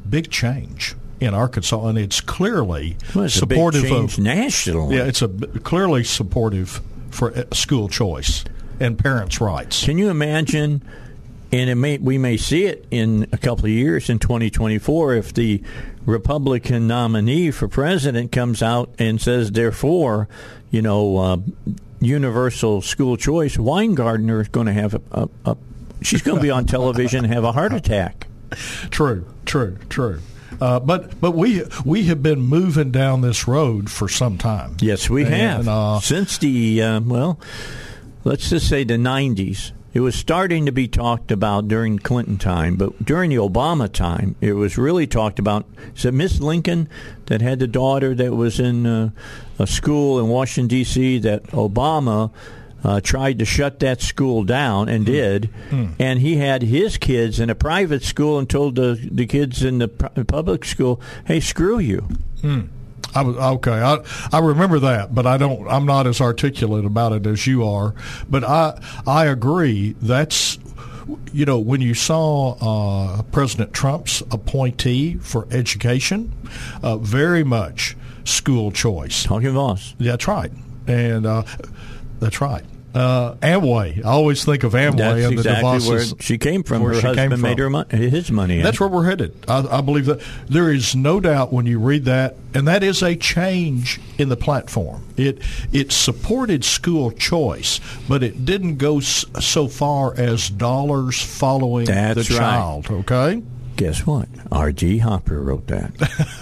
big 0.08 0.30
change 0.30 0.94
in 1.20 1.34
Arkansas, 1.34 1.86
and 1.86 1.98
it's 1.98 2.20
clearly 2.20 2.96
Well, 3.14 3.24
it's 3.24 3.34
supportive 3.34 3.84
a 3.84 3.88
big 3.88 4.04
of 4.04 4.18
nationally. 4.18 4.96
yeah, 4.96 5.04
it's 5.04 5.22
a 5.22 5.28
clearly 5.28 6.04
supportive 6.04 6.80
for 7.10 7.36
uh, 7.36 7.44
school 7.52 7.88
choice 7.88 8.44
and 8.80 8.98
parents' 8.98 9.40
rights. 9.40 9.84
Can 9.84 9.98
you 9.98 10.10
imagine? 10.10 10.82
And 11.50 11.70
it 11.70 11.76
may 11.76 11.96
we 11.98 12.18
may 12.18 12.36
see 12.36 12.64
it 12.66 12.86
in 12.90 13.26
a 13.32 13.38
couple 13.38 13.64
of 13.64 13.70
years 13.70 14.10
in 14.10 14.18
2024 14.18 15.14
if 15.14 15.32
the 15.32 15.62
Republican 16.04 16.86
nominee 16.86 17.50
for 17.50 17.68
president 17.68 18.32
comes 18.32 18.62
out 18.62 18.90
and 18.98 19.20
says, 19.20 19.52
therefore, 19.52 20.28
you 20.70 20.82
know, 20.82 21.16
uh, 21.16 21.36
universal 22.00 22.82
school 22.82 23.16
choice. 23.16 23.56
Weingartner 23.56 24.40
is 24.40 24.48
going 24.48 24.66
to 24.66 24.72
have 24.72 24.94
a, 24.94 25.00
a, 25.12 25.28
a 25.46 25.56
she's 26.02 26.22
going 26.22 26.36
to 26.36 26.42
be 26.42 26.50
on 26.50 26.66
television 26.66 27.24
and 27.24 27.32
have 27.32 27.44
a 27.44 27.52
heart 27.52 27.72
attack. 27.72 28.26
True, 28.90 29.26
true, 29.44 29.76
true. 29.90 30.20
Uh, 30.58 30.80
but 30.80 31.20
but 31.20 31.32
we 31.32 31.62
we 31.84 32.04
have 32.04 32.22
been 32.22 32.40
moving 32.40 32.90
down 32.90 33.20
this 33.20 33.46
road 33.46 33.90
for 33.90 34.08
some 34.08 34.38
time. 34.38 34.74
Yes, 34.80 35.10
we 35.10 35.24
And, 35.24 35.34
have 35.34 35.68
uh, 35.68 36.00
since 36.00 36.38
the 36.38 36.82
uh, 36.82 37.00
well, 37.00 37.38
let's 38.24 38.48
just 38.48 38.66
say 38.68 38.84
the 38.84 38.94
'90s. 38.94 39.72
It 39.94 40.00
was 40.00 40.14
starting 40.14 40.66
to 40.66 40.72
be 40.72 40.86
talked 40.86 41.30
about 41.32 41.66
during 41.66 41.98
Clinton 41.98 42.36
time, 42.36 42.76
but 42.76 43.04
during 43.04 43.30
the 43.30 43.36
Obama 43.36 43.90
time, 43.90 44.36
it 44.40 44.52
was 44.52 44.76
really 44.76 45.06
talked 45.06 45.38
about. 45.38 45.64
Is 45.96 46.04
it 46.04 46.12
Miss 46.14 46.40
Lincoln 46.40 46.88
that 47.26 47.40
had 47.40 47.58
the 47.58 47.66
daughter 47.66 48.14
that 48.14 48.34
was 48.34 48.60
in 48.60 48.84
uh, 48.86 49.10
a 49.58 49.66
school 49.66 50.18
in 50.20 50.28
Washington 50.28 50.68
D.C. 50.68 51.18
that 51.20 51.44
Obama 51.48 52.30
uh, 52.84 53.00
tried 53.00 53.38
to 53.40 53.44
shut 53.44 53.80
that 53.80 54.00
school 54.02 54.44
down 54.44 54.88
and 54.88 55.04
did, 55.06 55.50
and 55.98 56.20
he 56.20 56.36
had 56.36 56.62
his 56.62 56.96
kids 56.98 57.40
in 57.40 57.50
a 57.50 57.54
private 57.54 58.02
school 58.02 58.38
and 58.38 58.48
told 58.48 58.76
the 58.76 59.08
the 59.10 59.26
kids 59.26 59.64
in 59.64 59.78
the 59.78 59.88
public 59.88 60.64
school, 60.66 61.00
"Hey, 61.26 61.40
screw 61.40 61.78
you." 61.78 62.06
I 63.14 63.22
was 63.22 63.36
okay. 63.36 63.72
I 63.72 63.98
I 64.32 64.40
remember 64.40 64.78
that, 64.80 65.14
but 65.14 65.26
I 65.26 65.36
don't. 65.36 65.66
I'm 65.68 65.86
not 65.86 66.06
as 66.06 66.20
articulate 66.20 66.84
about 66.84 67.12
it 67.12 67.26
as 67.26 67.46
you 67.46 67.66
are. 67.66 67.94
But 68.28 68.44
I 68.44 68.80
I 69.06 69.26
agree. 69.26 69.96
That's 70.00 70.58
you 71.32 71.44
know 71.44 71.58
when 71.58 71.80
you 71.80 71.94
saw 71.94 72.56
uh, 72.60 73.22
President 73.22 73.72
Trump's 73.72 74.20
appointee 74.30 75.14
for 75.16 75.48
education, 75.50 76.32
uh, 76.82 76.98
very 76.98 77.44
much 77.44 77.96
school 78.24 78.70
choice. 78.70 79.24
Talking 79.24 79.52
Voss. 79.52 79.94
That's 79.98 80.28
right, 80.28 80.52
and 80.86 81.26
uh, 81.26 81.44
that's 82.20 82.40
right. 82.40 82.64
Uh, 82.98 83.34
Amway. 83.36 83.98
I 84.04 84.08
always 84.08 84.44
think 84.44 84.64
of 84.64 84.72
Amway 84.72 84.96
That's 84.96 85.24
and 85.26 85.38
the 85.38 85.40
exactly 85.40 85.70
DeVos's, 85.78 85.88
where 86.14 86.20
she 86.20 86.36
came 86.38 86.62
from. 86.64 86.82
where 86.82 86.94
Her 86.94 87.00
she 87.00 87.06
husband 87.06 87.32
came 87.32 87.40
made 87.40 87.52
from. 87.58 87.62
her 87.62 87.70
mon- 87.70 87.90
his 87.90 88.32
money. 88.32 88.60
That's 88.60 88.80
where 88.80 88.88
we're 88.88 89.04
headed. 89.04 89.34
I, 89.46 89.78
I 89.78 89.80
believe 89.82 90.06
that 90.06 90.20
there 90.48 90.72
is 90.72 90.96
no 90.96 91.20
doubt 91.20 91.52
when 91.52 91.66
you 91.66 91.78
read 91.78 92.06
that, 92.06 92.34
and 92.54 92.66
that 92.66 92.82
is 92.82 93.02
a 93.02 93.14
change 93.14 94.00
in 94.18 94.28
the 94.30 94.36
platform. 94.36 95.04
It 95.16 95.38
it 95.72 95.92
supported 95.92 96.64
school 96.64 97.12
choice, 97.12 97.78
but 98.08 98.22
it 98.24 98.44
didn't 98.44 98.76
go 98.78 98.98
s- 98.98 99.24
so 99.40 99.68
far 99.68 100.14
as 100.16 100.50
dollars 100.50 101.22
following 101.22 101.86
That's 101.86 102.26
the 102.28 102.34
right. 102.34 102.40
child. 102.40 102.90
Okay. 102.90 103.42
Guess 103.76 104.06
what? 104.08 104.28
R.D. 104.50 104.98
Hopper 104.98 105.40
wrote 105.40 105.68
that. 105.68 105.92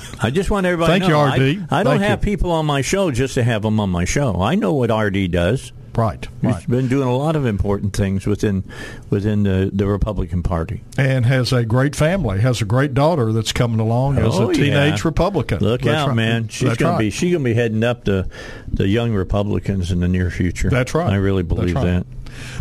I 0.23 0.31
just 0.31 0.51
want 0.51 0.65
everybody 0.65 0.93
Thank 0.93 1.03
to 1.05 1.09
you, 1.09 1.15
know. 1.15 1.20
R.D.. 1.20 1.65
I, 1.70 1.81
I 1.81 1.83
don't 1.83 1.99
Thank 1.99 2.09
have 2.09 2.24
you. 2.24 2.35
people 2.37 2.51
on 2.51 2.65
my 2.65 2.81
show 2.81 3.11
just 3.11 3.35
to 3.35 3.43
have 3.45 3.61
them 3.61 3.78
on 3.78 3.91
my 3.91 4.07
show. 4.07 4.41
I 4.41 4.55
know 4.55 4.73
what 4.73 4.91
R.D. 4.91 5.28
does. 5.28 5.70
Right. 5.97 6.27
He's 6.43 6.51
Right. 6.52 6.68
been 6.68 6.89
doing 6.89 7.09
a 7.09 7.16
lot 7.16 7.36
of 7.36 7.47
important 7.47 7.97
things 7.97 8.27
within 8.27 8.64
within 9.10 9.44
the, 9.44 9.70
the 9.73 9.86
Republican 9.86 10.43
Party. 10.43 10.82
And 10.98 11.24
has 11.27 11.52
a 11.52 11.64
great 11.64 11.97
family. 11.97 12.40
Has 12.40 12.60
a 12.60 12.64
great 12.66 12.93
daughter 12.93 13.32
that's 13.32 13.52
coming 13.52 13.81
along 13.81 14.18
as 14.18 14.35
Oh, 14.39 14.51
a 14.51 14.55
teenage 14.55 14.98
yeah. 14.98 15.01
Republican. 15.05 15.60
Look 15.60 15.82
That's 15.82 15.97
out, 16.02 16.09
right. 16.09 16.16
man! 16.16 16.48
She's 16.48 16.68
That's 16.68 16.78
going 16.78 16.93
right. 16.93 16.98
to 16.98 17.05
be 17.05 17.10
she's 17.10 17.32
to 17.32 17.39
be 17.39 17.55
heading 17.55 17.82
up 17.82 18.05
the 18.05 18.28
the 18.73 18.86
young 18.89 19.12
Republicans 19.14 19.90
in 19.90 20.01
the 20.01 20.09
near 20.09 20.31
future. 20.31 20.68
That's 20.68 20.94
right. 20.94 21.10
I 21.12 21.16
really 21.16 21.43
believe 21.43 21.74
right. 21.74 21.85
that. 21.85 22.06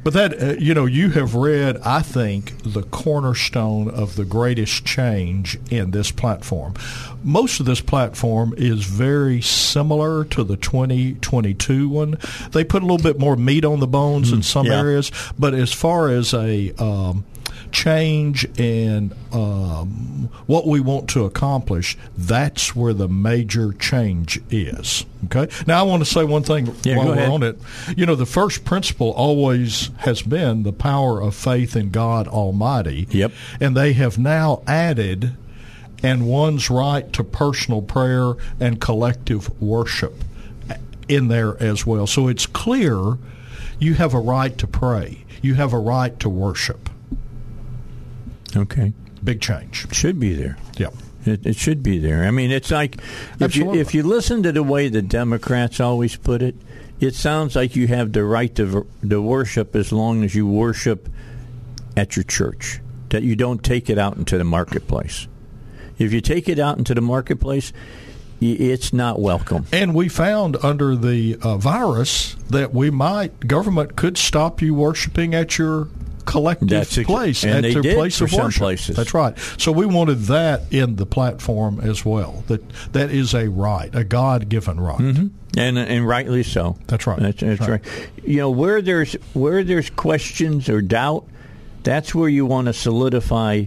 But 0.04 0.14
that, 0.14 0.42
uh, 0.42 0.54
you 0.60 0.74
know, 0.74 0.86
you 0.86 1.10
have 1.12 1.36
read, 1.36 1.78
I 1.84 2.02
think, 2.02 2.54
the 2.64 2.84
cornerstone 2.84 3.90
of 3.90 4.16
the 4.16 4.26
greatest 4.26 4.86
change 4.86 5.58
in 5.70 5.92
this 5.92 6.12
platform. 6.12 6.74
Most 7.24 7.60
of 7.60 7.66
this 7.66 7.82
platform 7.82 8.54
is 8.58 8.84
very 8.86 9.42
similar 9.42 10.24
to 10.26 10.44
the 10.44 10.58
2022 10.58 11.90
one. 11.90 12.18
They 12.52 12.64
put 12.64 12.84
a 12.84 12.86
little 12.86 12.98
bit 13.04 13.20
more 13.20 13.36
meat 13.36 13.66
on 13.66 13.80
the 13.80 13.88
bones 13.88 14.32
in 14.32 14.44
some 14.44 14.66
Hmm. 14.66 14.72
yeah. 14.72 14.80
areas, 14.80 15.12
but 15.38 15.54
as 15.54 15.72
far 15.74 16.10
as 16.10 16.34
a 16.34 16.72
um, 16.82 17.24
change 17.76 18.46
in 18.58 19.12
um, 19.34 20.30
what 20.46 20.66
we 20.66 20.80
want 20.80 21.10
to 21.10 21.26
accomplish, 21.26 21.98
that's 22.18 22.74
where 22.74 22.94
the 22.94 23.10
major 23.10 23.74
change 23.74 24.40
is. 24.50 25.06
Okay. 25.26 25.52
Now, 25.68 25.80
I 25.82 25.84
want 25.84 26.02
to 26.02 26.10
say 26.10 26.24
one 26.24 26.44
thing 26.44 26.74
Yeah, 26.84 26.98
while 26.98 27.08
we're 27.08 27.14
ahead. 27.16 27.30
on 27.30 27.44
it. 27.44 27.60
You 27.98 28.06
know, 28.06 28.16
the 28.16 28.26
first 28.26 28.64
principle 28.64 29.12
always 29.12 29.90
has 29.98 30.22
been 30.22 30.64
the 30.64 30.72
power 30.72 31.22
of 31.22 31.36
faith 31.36 31.76
in 31.76 31.90
God 31.90 32.30
Almighty. 32.30 33.08
Yep. 33.12 33.34
And 33.60 33.76
they 33.76 33.92
have 33.94 34.18
now 34.18 34.64
added 34.66 35.36
and 36.02 36.28
one's 36.28 36.70
right 36.70 37.12
to 37.12 37.26
personal 37.26 37.82
prayer 37.82 38.36
and 38.58 38.80
collective 38.80 39.50
worship 39.62 40.14
in 41.10 41.28
there 41.28 41.62
as 41.62 41.86
well. 41.86 42.08
So 42.08 42.30
it's 42.30 42.46
clear 42.46 43.18
you 43.80 43.96
have 43.96 44.14
a 44.14 44.20
right 44.20 44.58
to 44.60 44.66
pray. 44.68 45.26
You 45.42 45.56
have 45.56 45.74
a 45.74 45.80
right 45.80 46.18
to 46.22 46.30
worship. 46.30 46.85
Okay, 48.56 48.94
Big 49.24 49.42
change. 49.42 49.94
should 49.94 50.20
be 50.20 50.34
there. 50.34 50.58
Yep. 50.78 50.94
It, 51.26 51.46
it 51.46 51.56
should 51.56 51.82
be 51.82 51.98
there. 51.98 52.24
I 52.24 52.32
mean, 52.32 52.52
it's 52.52 52.70
like 52.72 52.98
if 53.40 53.56
you 53.56 53.74
if 53.74 53.94
you 53.96 54.04
listen 54.04 54.44
to 54.44 54.52
the 54.52 54.62
way 54.64 54.90
the 54.90 55.02
Democrats 55.02 55.80
always 55.80 56.16
put 56.16 56.42
it, 56.42 56.56
it 57.00 57.16
sounds 57.16 57.56
like 57.56 57.76
you 57.76 57.88
have 57.88 58.14
the 58.14 58.24
right 58.24 58.54
to 58.56 58.88
to 59.08 59.22
worship 59.22 59.76
as 59.76 59.92
long 59.92 60.24
as 60.24 60.36
you 60.36 60.46
worship 60.48 61.10
at 61.98 62.16
your 62.16 62.24
church. 62.24 62.80
That 63.10 63.24
you 63.24 63.36
don't 63.36 63.64
take 63.64 63.90
it 63.90 63.98
out 63.98 64.18
into 64.18 64.38
the 64.38 64.44
marketplace. 64.44 65.28
If 65.98 66.12
you 66.12 66.22
take 66.22 66.50
it 66.50 66.60
out 66.60 66.78
into 66.78 66.94
the 66.94 67.02
marketplace, 67.02 67.72
it's 68.42 68.92
not 68.92 69.20
welcome. 69.20 69.66
And 69.72 69.96
we 69.96 70.10
found 70.10 70.58
under 70.62 70.96
the 70.96 71.38
uh, 71.42 71.58
virus 71.58 72.36
that 72.50 72.74
we 72.74 72.90
might 72.90 73.48
government 73.48 73.96
could 73.96 74.18
stop 74.18 74.62
you 74.62 74.74
worshiping 74.74 75.34
at 75.34 75.58
your 75.58 75.88
collective 76.26 76.70
That's 76.70 76.98
ex- 76.98 77.06
place 77.08 77.44
and 77.44 77.58
at 77.58 77.62
they 77.62 77.74
did 77.74 77.96
place 77.96 78.18
for 78.18 78.26
of 78.26 78.32
some 78.32 78.44
worship. 78.46 78.60
places. 78.60 78.96
That's 78.96 79.14
right. 79.14 79.38
So 79.58 79.72
we 79.72 79.86
wanted 79.86 80.20
that 80.24 80.64
in 80.74 80.96
the 80.98 81.06
platform 81.06 81.80
as 81.80 82.04
well. 82.04 82.44
That 82.48 82.64
that 82.94 83.12
is 83.12 83.34
a 83.34 83.48
right, 83.50 83.94
a 83.94 84.04
God 84.04 84.50
given 84.50 84.80
right. 84.80 84.98
Mm-hmm. 84.98 85.28
and 85.58 85.78
and 85.78 86.08
rightly 86.08 86.44
so. 86.44 86.78
That's 86.88 87.06
right. 87.08 87.20
That's, 87.20 87.40
that's 87.42 87.60
Right. 87.62 87.70
right. 87.70 88.10
You 88.24 88.38
know 88.38 88.50
where 88.50 88.82
there's 88.82 89.14
where 89.34 89.64
there's 89.64 89.90
questions 89.92 90.68
or 90.70 90.82
doubt, 90.82 91.26
that's 91.84 92.14
where 92.16 92.30
you 92.30 92.46
want 92.46 92.68
to 92.68 92.74
solidify 92.74 93.66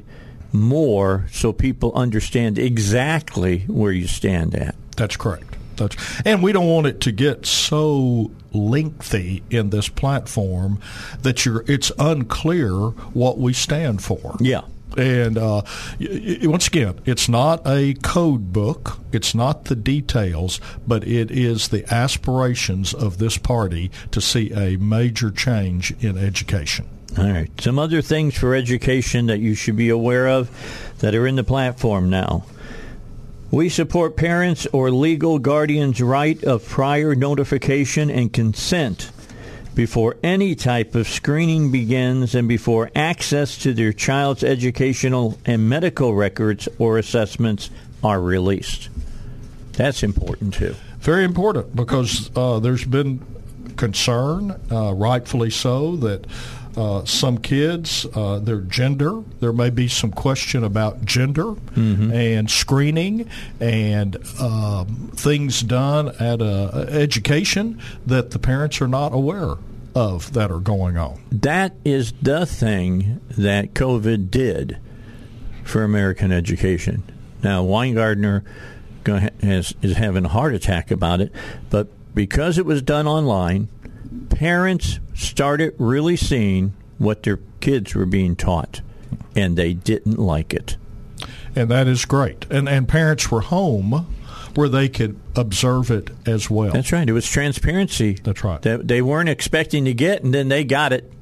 more 0.53 1.27
so 1.31 1.53
people 1.53 1.93
understand 1.95 2.59
exactly 2.59 3.61
where 3.69 3.93
you 3.93 4.07
stand 4.07 4.55
at. 4.55 4.75
That's 4.97 5.17
correct. 5.17 5.45
That's, 5.77 5.95
and 6.25 6.43
we 6.43 6.53
don't 6.53 6.67
want 6.67 6.87
it 6.89 7.01
to 7.03 7.13
get 7.13 7.47
so 7.47 8.31
lengthy 8.53 9.43
in 9.51 9.71
this 9.71 9.89
platform 9.89 10.81
that 11.23 11.45
you're 11.45 11.65
it's 11.67 11.93
unclear 11.99 12.73
what 13.13 13.39
we 13.39 13.53
stand 13.53 14.03
for. 14.03 14.37
Yeah. 14.41 14.63
And 14.97 15.37
uh, 15.37 15.63
once 16.43 16.67
again, 16.67 16.99
it's 17.05 17.29
not 17.29 17.63
a 17.67 17.95
code 18.03 18.53
book. 18.53 18.99
It's 19.13 19.35
not 19.35 19.67
the 19.67 19.77
details, 19.77 20.61
but 20.87 21.07
it 21.07 21.31
is 21.31 21.69
the 21.69 21.85
aspirations 21.93 22.95
of 22.95 23.19
this 23.19 23.37
party 23.37 23.91
to 24.11 24.21
see 24.21 24.51
a 24.53 24.77
major 24.79 25.31
change 25.31 25.93
in 26.01 26.17
education. 26.17 26.89
All 27.17 27.25
right. 27.31 27.51
Some 27.61 27.79
other 27.79 28.03
things 28.03 28.37
for 28.37 28.55
education 28.55 29.27
that 29.27 29.39
you 29.39 29.55
should 29.55 29.77
be 29.77 29.89
aware 29.89 30.29
of 30.29 30.51
that 30.99 31.15
are 31.15 31.27
in 31.27 31.37
the 31.37 31.45
platform 31.45 32.11
now. 32.11 32.45
We 33.51 33.71
support 33.71 34.17
parents 34.17 34.67
or 34.73 34.91
legal 34.91 35.39
guardians' 35.39 36.03
right 36.03 36.43
of 36.45 36.69
prior 36.69 37.15
notification 37.15 38.11
and 38.11 38.31
consent 38.31 39.11
before 39.75 40.17
any 40.23 40.55
type 40.55 40.95
of 40.95 41.09
screening 41.09 41.71
begins 41.71 42.35
and 42.35 42.47
before 42.47 42.91
access 42.95 43.57
to 43.59 43.73
their 43.73 43.93
child's 43.93 44.45
educational 44.45 45.39
and 45.47 45.69
medical 45.69 46.15
records 46.15 46.69
or 46.79 46.99
assessments 46.99 47.71
are 48.05 48.21
released. 48.21 48.91
That's 49.73 50.03
important 50.03 50.55
too. 50.55 50.75
Very 50.99 51.25
important 51.25 51.75
because 51.75 52.31
uh, 52.37 52.59
there's 52.59 52.85
been 52.85 53.25
concern, 53.77 54.61
uh, 54.71 54.93
rightfully 54.93 55.51
so, 55.51 55.97
that 55.97 56.27
uh, 56.79 57.05
some 57.05 57.39
kids, 57.39 58.07
uh, 58.15 58.39
their 58.39 58.61
gender, 58.61 59.23
there 59.41 59.53
may 59.53 59.69
be 59.69 59.89
some 59.89 60.13
question 60.13 60.63
about 60.63 61.05
gender 61.05 61.55
and 62.13 62.49
screening 62.49 63.29
and 63.59 64.17
um, 64.41 65.11
things 65.15 65.61
done 65.63 66.09
at 66.21 66.41
uh, 66.41 66.87
education 66.89 67.81
that 68.07 68.31
the 68.31 68.39
parents 68.39 68.81
are 68.81 68.87
not 68.87 69.13
aware 69.13 69.55
of 69.97 70.33
that 70.35 70.53
are 70.53 70.61
going 70.61 70.97
on. 70.97 71.21
That 71.33 71.75
is 71.85 72.13
the 72.23 72.47
thing 72.47 73.21
that 73.31 73.75
COVID 73.75 74.31
did 74.31 74.79
for 75.65 75.83
American 75.83 76.31
education. 76.31 77.03
Now, 77.43 77.65
Weingartner 77.65 78.45
has, 79.43 79.75
is 79.83 79.97
having 79.97 80.25
a 80.27 80.29
heart 80.29 80.55
attack 80.55 80.93
about 80.93 81.21
it, 81.21 81.33
but 81.71 81.89
because 82.15 82.57
it 82.59 82.67
was 82.67 82.83
done 82.83 83.07
online, 83.09 83.69
parents 84.31 85.01
started 85.15 85.75
really 85.79 86.17
seeing 86.17 86.75
what 86.99 87.23
their 87.23 87.39
kids 87.61 87.95
were 87.95 88.07
being 88.07 88.37
taught, 88.37 88.81
and 89.35 89.57
they 89.57 89.75
didn't 89.75 90.19
like 90.19 90.53
it. 90.53 90.77
And 91.55 91.71
that 91.71 91.89
is 91.89 92.05
great. 92.05 92.47
And, 92.51 92.69
and 92.69 92.87
parents 92.87 93.31
were 93.31 93.41
home 93.41 94.07
where 94.55 94.69
they 94.69 94.89
could 94.89 95.19
observe 95.37 95.91
it 95.91 96.11
as 96.27 96.51
well. 96.51 96.73
That's 96.73 96.93
right. 96.93 97.09
It 97.09 97.13
was 97.13 97.29
transparency. 97.29 98.15
That's 98.15 98.43
right. 98.43 98.61
That 98.63 98.89
they 98.89 99.03
weren't 99.03 99.29
expecting 99.29 99.85
to 99.85 99.95
get, 99.95 100.23
and 100.25 100.35
then 100.35 100.49
they 100.49 100.65
got 100.65 100.93
it, 100.93 101.13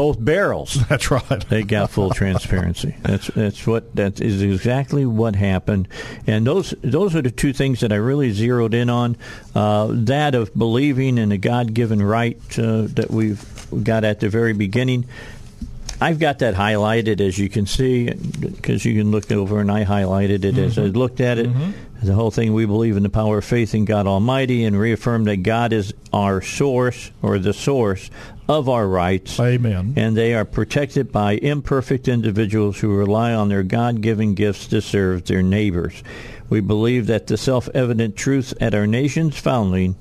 both 0.00 0.24
barrels. 0.24 0.78
That's 0.88 1.10
right. 1.10 1.46
They 1.50 1.62
got 1.62 1.90
full 1.90 2.08
transparency. 2.08 2.96
That's 3.02 3.26
that's 3.26 3.66
what 3.66 3.94
that 3.96 4.18
is 4.18 4.40
exactly 4.40 5.04
what 5.04 5.36
happened, 5.36 5.88
and 6.26 6.46
those 6.46 6.70
those 6.80 7.14
are 7.14 7.20
the 7.20 7.30
two 7.30 7.52
things 7.52 7.80
that 7.80 7.92
I 7.92 7.96
really 7.96 8.30
zeroed 8.30 8.72
in 8.72 8.88
on. 8.88 9.18
Uh, 9.54 9.88
that 9.90 10.34
of 10.34 10.56
believing 10.56 11.18
in 11.18 11.32
a 11.32 11.36
God 11.36 11.74
given 11.74 12.02
right 12.02 12.38
uh, 12.58 12.86
that 12.94 13.10
we've 13.10 13.44
got 13.84 14.04
at 14.04 14.20
the 14.20 14.30
very 14.30 14.54
beginning. 14.54 15.04
I've 16.00 16.18
got 16.18 16.38
that 16.38 16.54
highlighted, 16.54 17.20
as 17.20 17.38
you 17.38 17.50
can 17.50 17.66
see, 17.66 18.10
because 18.10 18.86
you 18.86 18.94
can 18.98 19.10
look 19.10 19.30
over, 19.30 19.60
and 19.60 19.70
I 19.70 19.84
highlighted 19.84 20.44
it 20.44 20.56
as 20.56 20.78
I 20.78 20.84
looked 20.84 21.20
at 21.20 21.36
it. 21.36 21.50
The 22.02 22.14
whole 22.14 22.30
thing, 22.30 22.54
we 22.54 22.64
believe 22.64 22.96
in 22.96 23.02
the 23.02 23.10
power 23.10 23.38
of 23.38 23.44
faith 23.44 23.74
in 23.74 23.84
God 23.84 24.06
Almighty 24.06 24.64
and 24.64 24.78
reaffirm 24.78 25.24
that 25.24 25.42
God 25.42 25.74
is 25.74 25.92
our 26.10 26.40
source 26.40 27.10
or 27.20 27.38
the 27.38 27.52
source 27.52 28.08
of 28.50 28.68
our 28.68 28.88
rights 28.88 29.38
Amen. 29.38 29.94
and 29.96 30.16
they 30.16 30.34
are 30.34 30.44
protected 30.44 31.12
by 31.12 31.34
imperfect 31.34 32.08
individuals 32.08 32.80
who 32.80 32.92
rely 32.92 33.32
on 33.32 33.48
their 33.48 33.62
God 33.62 34.00
given 34.00 34.34
gifts 34.34 34.66
to 34.68 34.82
serve 34.82 35.24
their 35.26 35.40
neighbors. 35.40 36.02
We 36.48 36.60
believe 36.60 37.06
that 37.06 37.28
the 37.28 37.36
self 37.36 37.68
evident 37.74 38.16
truths 38.16 38.52
at 38.60 38.74
our 38.74 38.88
nation's 38.88 39.38
founding 39.38 39.94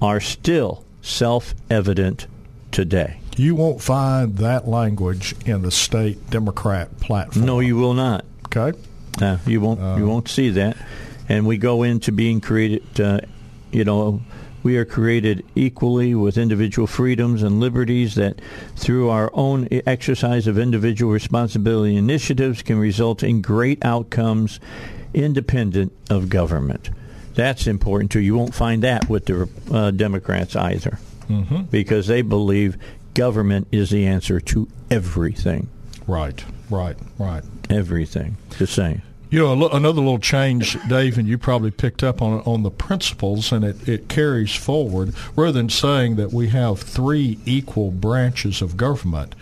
are 0.00 0.18
still 0.18 0.82
self 1.02 1.54
evident 1.68 2.26
today. 2.72 3.20
You 3.36 3.54
won't 3.54 3.82
find 3.82 4.38
that 4.38 4.66
language 4.66 5.34
in 5.44 5.60
the 5.60 5.70
state 5.70 6.30
Democrat 6.30 7.00
platform. 7.00 7.44
No, 7.44 7.60
you 7.60 7.76
will 7.76 7.94
not. 7.94 8.24
Okay. 8.46 8.78
No, 9.20 9.38
you 9.46 9.60
won't. 9.60 9.98
you 9.98 10.06
won't 10.06 10.28
see 10.28 10.48
that. 10.50 10.78
And 11.28 11.46
we 11.46 11.58
go 11.58 11.82
into 11.82 12.12
being 12.12 12.40
created, 12.40 12.98
uh, 12.98 13.20
you 13.70 13.84
know, 13.84 14.22
We 14.62 14.76
are 14.76 14.84
created 14.84 15.44
equally 15.54 16.14
with 16.14 16.36
individual 16.36 16.86
freedoms 16.86 17.42
and 17.42 17.60
liberties 17.60 18.14
that, 18.16 18.40
through 18.76 19.08
our 19.08 19.30
own 19.32 19.68
exercise 19.86 20.46
of 20.46 20.58
individual 20.58 21.12
responsibility 21.12 21.96
initiatives, 21.96 22.62
can 22.62 22.78
result 22.78 23.22
in 23.22 23.40
great 23.42 23.82
outcomes 23.84 24.60
independent 25.14 25.92
of 26.10 26.28
government. 26.28 26.90
That's 27.34 27.66
important 27.66 28.10
too. 28.10 28.20
You 28.20 28.36
won't 28.36 28.54
find 28.54 28.82
that 28.82 29.08
with 29.08 29.26
the 29.26 29.48
uh, 29.72 29.90
Democrats 29.92 30.54
either, 30.56 30.98
Mm-hmm. 31.28 31.62
because 31.70 32.08
they 32.08 32.22
believe 32.22 32.76
government 33.14 33.68
is 33.70 33.90
the 33.90 34.04
answer 34.06 34.40
to 34.40 34.66
everything. 34.90 35.68
Right, 36.08 36.44
right, 36.68 36.96
right. 37.18 37.44
Everything. 37.70 38.36
The 38.58 38.66
same. 38.66 39.02
You 39.30 39.38
know, 39.38 39.68
another 39.68 40.00
little 40.00 40.18
change, 40.18 40.76
Dave, 40.88 41.16
and 41.16 41.28
you 41.28 41.38
probably 41.38 41.70
picked 41.70 42.02
up 42.02 42.20
on 42.20 42.40
on 42.40 42.64
the 42.64 42.70
principles, 42.70 43.52
and 43.52 43.64
it, 43.64 43.88
it 43.88 44.08
carries 44.08 44.54
forward. 44.54 45.14
Rather 45.36 45.52
than 45.52 45.68
saying 45.68 46.16
that 46.16 46.32
we 46.32 46.48
have 46.48 46.80
three 46.80 47.38
equal 47.46 47.92
branches 47.92 48.60
of 48.60 48.76
government, 48.76 49.36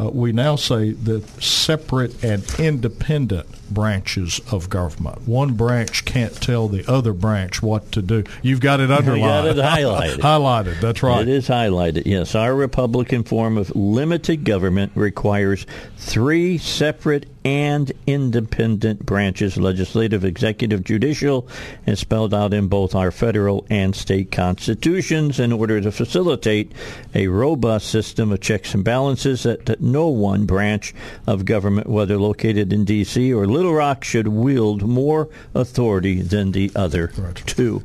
uh, 0.00 0.08
we 0.08 0.32
now 0.32 0.56
say 0.56 0.92
that 0.92 1.26
separate 1.42 2.24
and 2.24 2.44
independent 2.58 3.46
branches 3.70 4.40
of 4.50 4.68
government. 4.68 5.26
One 5.26 5.54
branch 5.54 6.04
can't 6.04 6.34
tell 6.40 6.68
the 6.68 6.84
other 6.90 7.12
branch 7.12 7.62
what 7.62 7.92
to 7.92 8.02
do. 8.02 8.24
You've 8.42 8.60
got 8.60 8.80
it 8.80 8.90
underlined. 8.90 9.22
got 9.22 9.46
it 9.46 9.56
highlighted. 9.56 10.18
highlighted. 10.20 10.80
That's 10.80 11.02
right. 11.02 11.22
It 11.22 11.28
is 11.28 11.48
highlighted. 11.48 12.02
Yes, 12.06 12.34
our 12.34 12.54
Republican 12.54 13.24
form 13.24 13.58
of 13.58 13.74
limited 13.74 14.44
government 14.44 14.92
requires 14.94 15.66
three 15.96 16.58
separate 16.58 17.26
and 17.46 17.92
independent 18.08 19.06
branches 19.06 19.56
legislative, 19.56 20.24
executive, 20.24 20.82
judicial 20.82 21.46
and 21.86 21.96
spelled 21.96 22.34
out 22.34 22.52
in 22.52 22.66
both 22.66 22.92
our 22.92 23.12
federal 23.12 23.64
and 23.70 23.94
state 23.94 24.32
constitutions 24.32 25.38
in 25.38 25.52
order 25.52 25.80
to 25.80 25.92
facilitate 25.92 26.72
a 27.14 27.28
robust 27.28 27.88
system 27.88 28.32
of 28.32 28.40
checks 28.40 28.74
and 28.74 28.82
balances 28.82 29.44
that, 29.44 29.66
that 29.66 29.80
no 29.80 30.08
one 30.08 30.44
branch 30.44 30.92
of 31.28 31.44
government, 31.44 31.88
whether 31.88 32.16
located 32.16 32.72
in 32.72 32.84
D.C. 32.84 33.32
or 33.32 33.46
Little 33.56 33.72
Rock, 33.74 34.04
should 34.04 34.28
wield 34.28 34.82
more 34.86 35.28
authority 35.54 36.20
than 36.20 36.52
the 36.52 36.70
other 36.76 37.08
two. 37.46 37.82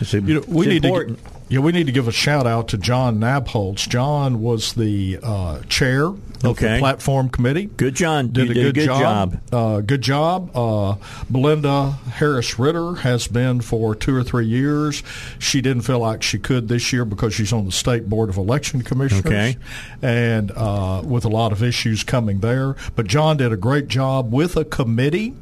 It's, 0.00 0.12
You 0.12 0.20
know, 0.20 0.44
we 0.48 0.66
need 0.66 0.84
important. 0.84 1.24
to. 1.24 1.30
Yeah, 1.48 1.60
we 1.60 1.70
need 1.70 1.86
to 1.86 1.92
give 1.92 2.08
a 2.08 2.12
shout 2.12 2.46
out 2.46 2.68
to 2.68 2.78
John 2.78 3.18
Nabholz. 3.20 3.88
John 3.88 4.40
was 4.40 4.72
the 4.72 5.18
uh, 5.22 5.60
chair 5.68 6.10
Okay. 6.44 6.78
platform 6.78 7.28
committee. 7.28 7.66
Good, 7.66 7.94
John. 7.94 8.28
Did 8.32 8.46
You 8.46 8.50
a 8.50 8.54
did 8.54 8.62
good, 8.64 8.74
good 8.74 8.86
job. 8.86 9.40
Uh, 9.52 9.80
good 9.80 10.02
job. 10.02 10.50
Uh, 10.56 10.96
Belinda 11.30 11.90
Harris 12.12 12.58
Ritter 12.58 12.94
has 12.96 13.26
been 13.28 13.60
for 13.60 13.94
two 13.94 14.14
or 14.16 14.22
three 14.24 14.46
years. 14.46 15.02
She 15.38 15.60
didn't 15.60 15.82
feel 15.82 16.00
like 16.00 16.22
she 16.22 16.38
could 16.38 16.68
this 16.68 16.92
year 16.92 17.04
because 17.04 17.34
she's 17.34 17.52
on 17.52 17.66
the 17.66 17.72
state 17.72 18.08
board 18.08 18.28
of 18.28 18.36
election 18.36 18.82
commissioners, 18.82 19.24
Okay. 19.26 19.56
and 20.02 20.50
uh, 20.52 21.02
with 21.04 21.24
a 21.24 21.28
lot 21.28 21.52
of 21.52 21.62
issues 21.62 22.02
coming 22.04 22.40
there. 22.40 22.76
But 22.96 23.06
John 23.06 23.36
did 23.36 23.52
a 23.52 23.56
great 23.56 23.88
job 23.88 24.32
with 24.32 24.56
a 24.56 24.64
committee. 24.64 25.34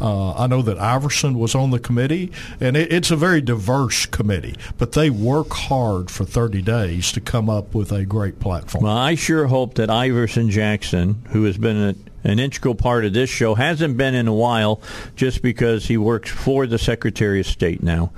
Uh, 0.00 0.32
I 0.34 0.46
know 0.46 0.62
that 0.62 0.78
Iverson 0.78 1.36
was 1.38 1.54
on 1.56 1.70
the 1.70 1.80
committee, 1.80 2.30
and 2.60 2.76
it, 2.76 2.92
it's 2.92 3.10
a 3.10 3.16
very 3.16 3.40
diverse 3.40 4.06
committee. 4.06 4.54
But 4.78 4.92
they 4.92 5.10
work 5.10 5.50
hard 5.52 6.08
for 6.10 6.24
30 6.24 6.62
days 6.62 7.10
to 7.12 7.20
come 7.20 7.50
up 7.50 7.74
with 7.74 7.90
a 7.90 8.04
great 8.04 8.38
platform. 8.38 8.84
Well, 8.84 8.96
I 8.96 9.16
sure 9.16 9.48
hope 9.48 9.74
that 9.74 9.90
Iverson 9.90 10.45
Jackson, 10.50 11.24
who 11.30 11.44
has 11.44 11.58
been 11.58 11.76
a, 11.76 11.94
an 12.28 12.38
integral 12.38 12.74
part 12.74 13.04
of 13.04 13.12
this 13.12 13.30
show, 13.30 13.54
hasn't 13.54 13.96
been 13.96 14.14
in 14.14 14.28
a 14.28 14.34
while 14.34 14.80
just 15.14 15.42
because 15.42 15.86
he 15.86 15.96
works 15.96 16.30
for 16.30 16.66
the 16.66 16.78
Secretary 16.78 17.40
of 17.40 17.46
State 17.46 17.82
now. 17.82 18.12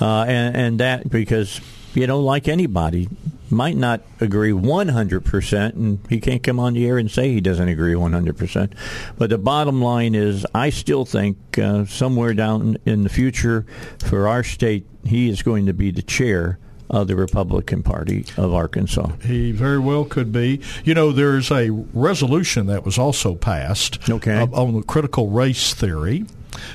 Uh, 0.00 0.22
and, 0.22 0.56
and 0.56 0.80
that 0.80 1.08
because, 1.08 1.60
you 1.94 2.06
know, 2.06 2.20
like 2.20 2.48
anybody, 2.48 3.08
might 3.52 3.76
not 3.76 4.00
agree 4.18 4.50
100%, 4.50 5.74
and 5.74 5.98
he 6.08 6.20
can't 6.20 6.42
come 6.42 6.58
on 6.58 6.72
the 6.72 6.86
air 6.86 6.98
and 6.98 7.10
say 7.10 7.30
he 7.30 7.40
doesn't 7.40 7.68
agree 7.68 7.92
100%. 7.92 8.72
But 9.18 9.30
the 9.30 9.38
bottom 9.38 9.82
line 9.82 10.14
is, 10.14 10.46
I 10.54 10.70
still 10.70 11.04
think 11.04 11.58
uh, 11.58 11.84
somewhere 11.84 12.34
down 12.34 12.78
in 12.86 13.02
the 13.04 13.10
future 13.10 13.66
for 14.06 14.26
our 14.26 14.42
state, 14.42 14.86
he 15.04 15.28
is 15.28 15.42
going 15.42 15.66
to 15.66 15.74
be 15.74 15.90
the 15.90 16.02
chair 16.02 16.58
of 16.92 17.08
the 17.08 17.16
Republican 17.16 17.82
Party 17.82 18.24
of 18.36 18.52
Arkansas. 18.54 19.12
He 19.24 19.50
very 19.50 19.78
well 19.78 20.04
could 20.04 20.30
be. 20.30 20.60
You 20.84 20.94
know, 20.94 21.10
there's 21.10 21.50
a 21.50 21.70
resolution 21.92 22.66
that 22.66 22.84
was 22.84 22.98
also 22.98 23.34
passed 23.34 23.98
Okay. 24.08 24.36
uh, 24.36 24.46
on 24.52 24.74
the 24.74 24.82
critical 24.82 25.28
race 25.30 25.72
theory. 25.74 26.26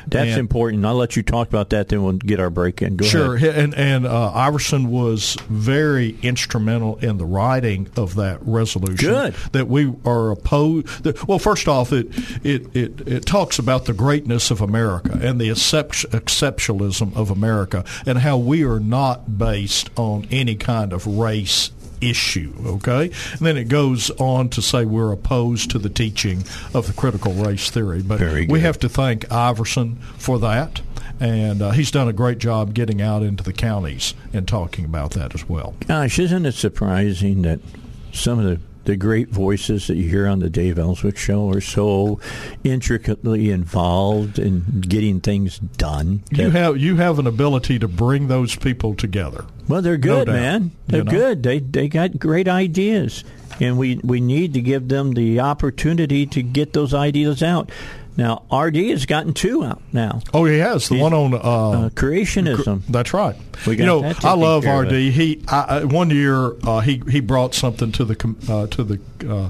That's 0.07 0.31
And- 0.31 0.39
important. 0.39 0.85
I'll 0.85 0.95
let 0.95 1.15
you 1.15 1.23
talk 1.23 1.47
about 1.49 1.69
that, 1.71 1.89
then 1.89 2.03
we'll 2.03 2.13
get 2.13 2.39
our 2.39 2.49
break 2.49 2.81
in. 2.81 2.95
Go 2.97 3.05
Sure, 3.05 3.35
ahead. 3.35 3.55
and 3.57 3.73
and 3.75 4.05
uh, 4.07 4.31
Iverson 4.33 4.89
was 4.89 5.37
very 5.49 6.17
instrumental 6.21 6.97
in 6.97 7.17
the 7.17 7.25
writing 7.25 7.87
of 7.95 8.15
that 8.15 8.39
resolution. 8.41 8.95
Good. 9.09 9.33
that 9.51 9.67
we 9.67 9.93
are 10.05 10.31
opposed. 10.31 11.03
That, 11.03 11.27
well, 11.27 11.39
first 11.39 11.67
off, 11.67 11.91
it, 11.93 12.07
it 12.43 12.75
it 12.75 13.07
it 13.07 13.25
talks 13.25 13.59
about 13.59 13.85
the 13.85 13.93
greatness 13.93 14.51
of 14.51 14.61
America 14.61 15.17
and 15.21 15.39
the 15.39 15.49
excep- 15.49 15.91
exceptionalism 15.91 17.15
of 17.15 17.31
America, 17.31 17.83
and 18.05 18.19
how 18.19 18.37
we 18.37 18.63
are 18.63 18.79
not 18.79 19.37
based 19.37 19.89
on 19.97 20.25
any 20.31 20.55
kind 20.55 20.93
of 20.93 21.05
race 21.07 21.71
issue 22.01 22.53
okay? 22.65 23.11
And 23.31 23.39
then 23.39 23.57
it 23.57 23.65
goes 23.65 24.09
on 24.11 24.49
to 24.49 24.61
say 24.61 24.85
we're 24.85 25.11
opposed 25.11 25.71
to 25.71 25.79
the 25.79 25.89
teaching 25.89 26.43
of 26.73 26.87
the 26.87 26.93
critical 26.93 27.33
race 27.33 27.69
theory. 27.69 28.01
But 28.01 28.19
we 28.47 28.59
have 28.61 28.79
to 28.79 28.89
thank 28.89 29.31
Iverson 29.31 29.97
for 30.17 30.39
that. 30.39 30.81
And 31.19 31.61
uh, 31.63 31.71
he's 31.71 31.89
done 31.89 32.07
a 32.07 32.13
great 32.13 32.37
job 32.37 32.75
getting 32.75 33.01
out 33.01 33.23
into 33.23 33.43
the 33.43 33.53
counties 33.53 34.13
and 34.33 34.47
talking 34.47 34.85
about 34.85 35.11
that 35.11 35.33
as 35.33 35.49
well. 35.49 35.75
Gosh, 35.87 36.19
isn't 36.19 36.45
it 36.45 36.53
surprising 36.53 37.41
that 37.41 37.59
some 38.13 38.37
of 38.37 38.45
the, 38.45 38.59
the 38.87 38.95
great 38.95 39.27
voices 39.29 39.87
that 39.87 39.95
you 39.97 40.09
hear 40.09 40.25
on 40.27 40.39
the 40.39 40.49
Dave 40.49 40.79
Elswick 40.79 41.17
show 41.17 41.49
are 41.49 41.59
so 41.61 42.19
intricately 42.63 43.51
involved 43.51 44.39
in 44.39 44.63
getting 44.81 45.19
things 45.19 45.59
done? 45.59 46.23
You 46.31 46.49
have 46.51 46.77
you 46.77 46.95
have 46.95 47.19
an 47.19 47.27
ability 47.27 47.79
to 47.79 47.87
bring 47.87 48.27
those 48.27 48.55
people 48.55 48.95
together. 48.95 49.45
Well, 49.67 49.81
they're 49.81 49.97
No 49.97 50.01
good, 50.01 50.25
doubt. 50.27 50.33
man. 50.33 50.71
They're 50.87 50.99
You 50.99 51.03
know? 51.03 51.11
good. 51.11 51.43
They 51.43 51.59
they 51.59 51.87
got 51.89 52.17
great 52.17 52.47
ideas, 52.47 53.23
and 53.59 53.77
we 53.77 53.97
we 54.03 54.21
need 54.21 54.53
to 54.53 54.61
give 54.61 54.87
them 54.87 55.11
the 55.13 55.41
opportunity 55.41 56.25
to 56.27 56.41
get 56.41 56.73
those 56.73 56.93
ideas 56.93 57.43
out. 57.43 57.69
Now, 58.17 58.41
RD 58.51 58.75
has 58.89 59.05
gotten 59.05 59.33
two 59.33 59.63
out 59.63 59.79
now. 59.93 60.21
Oh, 60.33 60.45
he 60.45 60.57
has 60.57 60.89
the 60.89 60.95
He's- 60.95 61.03
one 61.03 61.13
on. 61.13 61.33
Uh, 61.35 61.37
Uh, 61.37 61.89
creationism. 61.89 62.81
That's 62.89 63.13
right. 63.13 63.35
We 63.67 63.77
you 63.77 63.85
know, 63.85 64.03
I 64.23 64.33
love. 64.33 64.65
RD. 64.65 64.91
He 65.11 65.41
I, 65.47 65.59
I- 65.79 65.83
one 65.83 66.09
year 66.09 66.53
uh, 66.63 66.79
he 66.79 67.01
he 67.09 67.19
brought 67.19 67.53
something 67.53 67.91
to 67.93 68.03
the 68.05 68.35
uh, 68.49 68.67
to 68.67 68.83
the 68.83 68.99
uh, 69.29 69.49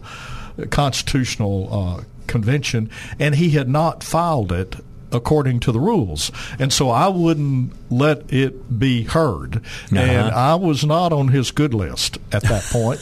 constitutional 0.69 1.69
uh, 1.71 2.03
convention, 2.27 2.89
and 3.19 3.35
he 3.35 3.51
had 3.51 3.69
not 3.69 4.03
filed 4.03 4.51
it 4.51 4.75
according 5.11 5.59
to 5.61 5.71
the 5.71 5.79
rules, 5.79 6.31
and 6.59 6.71
so 6.73 6.89
I 6.89 7.07
wouldn't 7.07 7.73
let 7.89 8.31
it 8.33 8.77
be 8.79 9.03
heard, 9.03 9.61
and 9.89 9.97
Uh-huh. 10.27 10.31
I 10.35 10.55
was 10.55 10.83
not 10.85 11.13
on 11.13 11.29
his 11.29 11.51
good 11.51 11.73
list 11.73 12.17
at 12.31 12.43
that 12.43 12.63
point. 12.71 12.99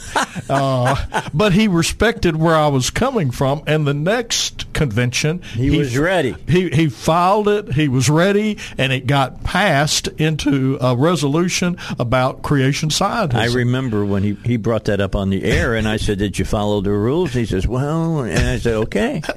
uh, 0.48 0.94
but 1.34 1.52
he 1.52 1.66
respected 1.68 2.36
where 2.36 2.54
I 2.54 2.68
was 2.68 2.90
coming 2.90 3.30
from, 3.30 3.62
and 3.66 3.86
the 3.86 3.94
next 3.94 4.72
convention 4.72 5.42
He 5.54 5.76
was 5.76 5.96
ready. 5.98 6.36
he 6.48 6.68
he 6.70 6.88
filed 6.88 7.48
it. 7.48 7.72
He 7.72 7.88
was 7.88 8.08
ready, 8.08 8.58
and 8.78 8.92
it 8.92 9.06
got 9.06 9.42
passed 9.42 10.06
into 10.18 10.78
a 10.80 10.94
resolution 10.94 11.76
about 11.98 12.42
creation 12.42 12.90
scientists. 12.90 13.40
I 13.40 13.46
remember 13.56 14.04
when 14.04 14.22
he, 14.22 14.36
he 14.44 14.56
brought 14.56 14.84
that 14.84 15.00
up 15.00 15.16
on 15.16 15.30
the 15.30 15.42
air, 15.44 15.74
and 15.74 15.88
I 15.88 15.96
said, 15.96 16.18
"Did 16.18 16.38
you 16.38 16.44
follow 16.44 16.80
the 16.80 16.92
rules?" 16.92 17.32
He 17.32 17.46
says, 17.46 17.66
"Well," 17.66 18.20
and 18.20 18.38
I 18.48 18.58
said, 18.58 18.74
"Okay." 18.74 19.22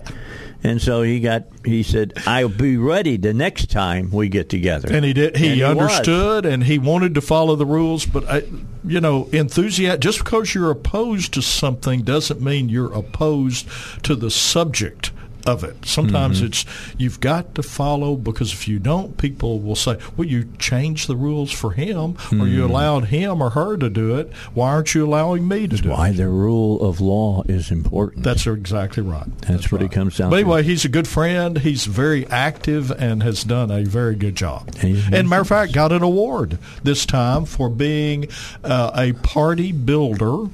And 0.62 0.82
so 0.82 1.04
he 1.04 1.22
got. 1.22 1.46
He 1.64 1.84
said, 1.84 2.14
"I'll 2.28 2.50
be 2.50 2.76
ready 2.76 3.16
the 3.16 3.34
next 3.34 3.70
time 3.72 4.12
we 4.12 4.28
get 4.28 4.50
together." 4.50 4.90
and 4.92 5.06
he 5.06 5.14
did. 5.14 5.38
He, 5.38 5.48
And 5.48 5.56
he 5.56 5.64
was. 5.64 5.70
understood, 5.72 6.46
and 6.46 6.66
he 6.66 6.78
wanted 6.78 7.16
to 7.16 7.22
follow 7.22 7.56
the 7.56 7.66
rules. 7.66 8.06
But 8.06 8.30
I, 8.30 8.44
you 8.86 9.00
know, 9.00 9.30
enthusiasm. 9.32 10.02
Just 10.02 10.20
because 10.20 10.54
you're 10.54 10.70
opposed 10.72 11.34
to 11.36 11.42
something 11.42 12.02
doesn't 12.02 12.42
mean 12.42 12.68
you're 12.68 12.94
opposed 12.94 13.68
to 14.04 14.16
the 14.16 14.30
subject 14.30 15.12
of 15.46 15.64
it. 15.64 15.86
Sometimes 15.86 16.38
Mm-hmm. 16.38 16.46
it's 16.48 16.66
you've 16.98 17.20
got 17.20 17.56
to 17.56 17.64
follow 17.64 18.16
because 18.16 18.52
if 18.54 18.68
you 18.68 18.80
don't, 18.80 19.18
people 19.18 19.60
will 19.60 19.76
say, 19.76 19.98
"Well, 20.18 20.28
you 20.28 20.50
changed 20.60 21.08
the 21.08 21.16
rules 21.16 21.52
for 21.52 21.72
him, 21.72 22.16
or 22.32 22.48
you 22.48 22.62
Mm. 22.62 22.70
allowed 22.70 23.06
him 23.06 23.42
or 23.42 23.52
her 23.52 23.78
to 23.78 23.90
do 23.90 24.16
it. 24.16 24.32
Why 24.54 24.70
aren't 24.70 24.94
you 24.94 25.06
allowing 25.06 25.48
me 25.48 25.68
to 25.68 25.78
do 25.78 25.90
Why 25.90 26.10
it?" 26.10 26.12
Why 26.12 26.12
the 26.18 26.28
rule 26.30 26.82
of 26.82 27.00
law 27.02 27.44
is 27.48 27.72
important. 27.72 28.24
That's 28.24 28.46
exactly 28.48 29.04
right. 29.04 29.28
That's 29.42 29.72
what 29.72 29.82
it 29.82 29.92
comes 29.92 30.18
down 30.18 30.30
But 30.30 30.38
to. 30.38 30.42
anyway, 30.42 30.64
he's 30.64 30.86
a 30.86 30.90
good 30.90 31.08
friend. 31.08 31.58
He's 31.60 31.86
very 31.86 32.28
active 32.28 32.92
and 32.92 33.24
has 33.24 33.44
done 33.44 33.72
a 33.72 33.84
very 33.84 34.16
good 34.16 34.36
job. 34.36 34.76
He's- 34.78 35.04
and 35.12 35.30
matter 35.30 35.42
of 35.42 35.48
fact, 35.48 35.74
got 35.74 35.92
an 35.92 36.04
award 36.04 36.58
this 36.84 37.06
time 37.06 37.46
for 37.46 37.70
being 37.70 38.28
uh, 38.64 38.92
a 38.96 39.14
party 39.14 39.72
builder 39.72 40.46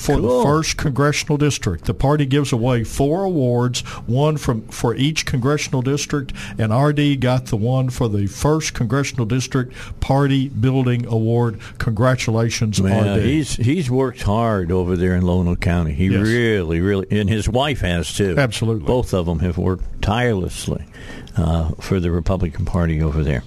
for 0.00 0.16
Cool. 0.16 0.38
the 0.38 0.44
first 0.44 0.76
congressional 0.76 1.36
district. 1.36 1.84
The 1.84 1.94
party 1.94 2.24
gives 2.26 2.52
away 2.52 2.84
four 2.84 3.24
awards, 3.24 3.80
one 4.06 4.36
from 4.38 4.62
for 4.68 4.94
each 4.94 5.26
congressional 5.26 5.82
district, 5.82 6.32
and 6.58 6.72
RD 6.72 7.20
got 7.20 7.46
the 7.46 7.56
one 7.56 7.90
for 7.90 8.08
the 8.08 8.26
first 8.26 8.72
congressional 8.74 9.26
district 9.26 9.74
party 10.00 10.48
building 10.48 11.04
award. 11.06 11.58
Congratulations, 11.78 12.78
Yeah, 12.78 13.16
RD. 13.16 13.22
he's 13.24 13.56
he's 13.56 13.90
worked 13.90 14.22
hard 14.22 14.72
over 14.72 14.96
there 14.96 15.14
in 15.14 15.22
Lonoke 15.22 15.60
County. 15.60 15.92
He 15.92 16.06
Yes. 16.06 16.22
really, 16.26 16.80
really, 16.80 17.06
and 17.10 17.28
his 17.28 17.48
wife 17.48 17.80
has 17.82 18.12
too. 18.14 18.36
Absolutely. 18.38 18.86
both 18.86 19.12
of 19.12 19.26
them 19.26 19.40
have 19.40 19.58
worked 19.58 19.84
tirelessly 20.02 20.84
uh, 21.36 21.70
for 21.80 22.00
the 22.00 22.10
Republican 22.10 22.64
Party 22.64 23.02
over 23.02 23.22
there. 23.22 23.42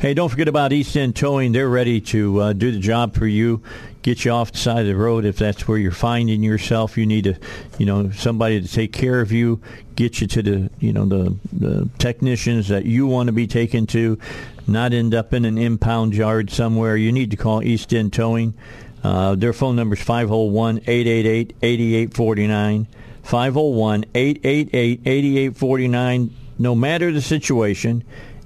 Hey, 0.00 0.14
don't 0.14 0.28
forget 0.30 0.48
about 0.48 0.72
East 0.72 0.96
End 0.96 1.14
Towing. 1.14 1.52
They're 1.52 1.68
ready 1.68 2.00
to 2.00 2.40
uh, 2.40 2.52
do 2.54 2.70
the 2.72 2.78
job 2.78 3.14
for 3.14 3.26
you. 3.26 3.62
Get 4.02 4.24
you 4.24 4.30
off 4.30 4.52
the 4.52 4.58
side 4.58 4.80
of 4.80 4.86
the 4.86 4.96
road 4.96 5.24
if 5.24 5.36
that's 5.36 5.66
where 5.66 5.76
you're 5.76 5.90
finding 5.90 6.42
yourself. 6.42 6.96
You 6.96 7.04
need 7.04 7.24
to, 7.24 7.34
you 7.78 7.86
know, 7.86 8.10
somebody 8.10 8.60
to 8.60 8.68
take 8.68 8.92
care 8.92 9.20
of 9.20 9.32
you. 9.32 9.60
Get 9.96 10.20
you 10.20 10.26
to 10.28 10.42
the, 10.42 10.70
you 10.78 10.92
know, 10.92 11.04
the, 11.04 11.36
the 11.52 11.88
technicians 11.98 12.68
that 12.68 12.84
you 12.84 13.06
want 13.06 13.26
to 13.26 13.32
be 13.32 13.46
taken 13.46 13.86
to. 13.88 14.18
Not 14.66 14.92
end 14.92 15.14
up 15.14 15.32
in 15.32 15.44
an 15.44 15.58
impound 15.58 16.14
yard 16.14 16.50
somewhere. 16.50 16.96
You 16.96 17.10
need 17.10 17.30
to 17.32 17.36
call 17.36 17.62
East 17.62 17.92
End 17.92 18.12
Towing. 18.12 18.54
Uh, 19.02 19.34
their 19.34 19.52
phone 19.52 19.76
number 19.76 19.94
is 19.94 20.02
501 20.02 20.78
888 20.86 21.56
8849. 21.62 22.86
501 23.22 24.04
888 24.14 25.00
8849. 25.06 26.34
No 26.58 26.74
matter 26.74 27.12
the 27.12 27.20
situation, 27.20 28.04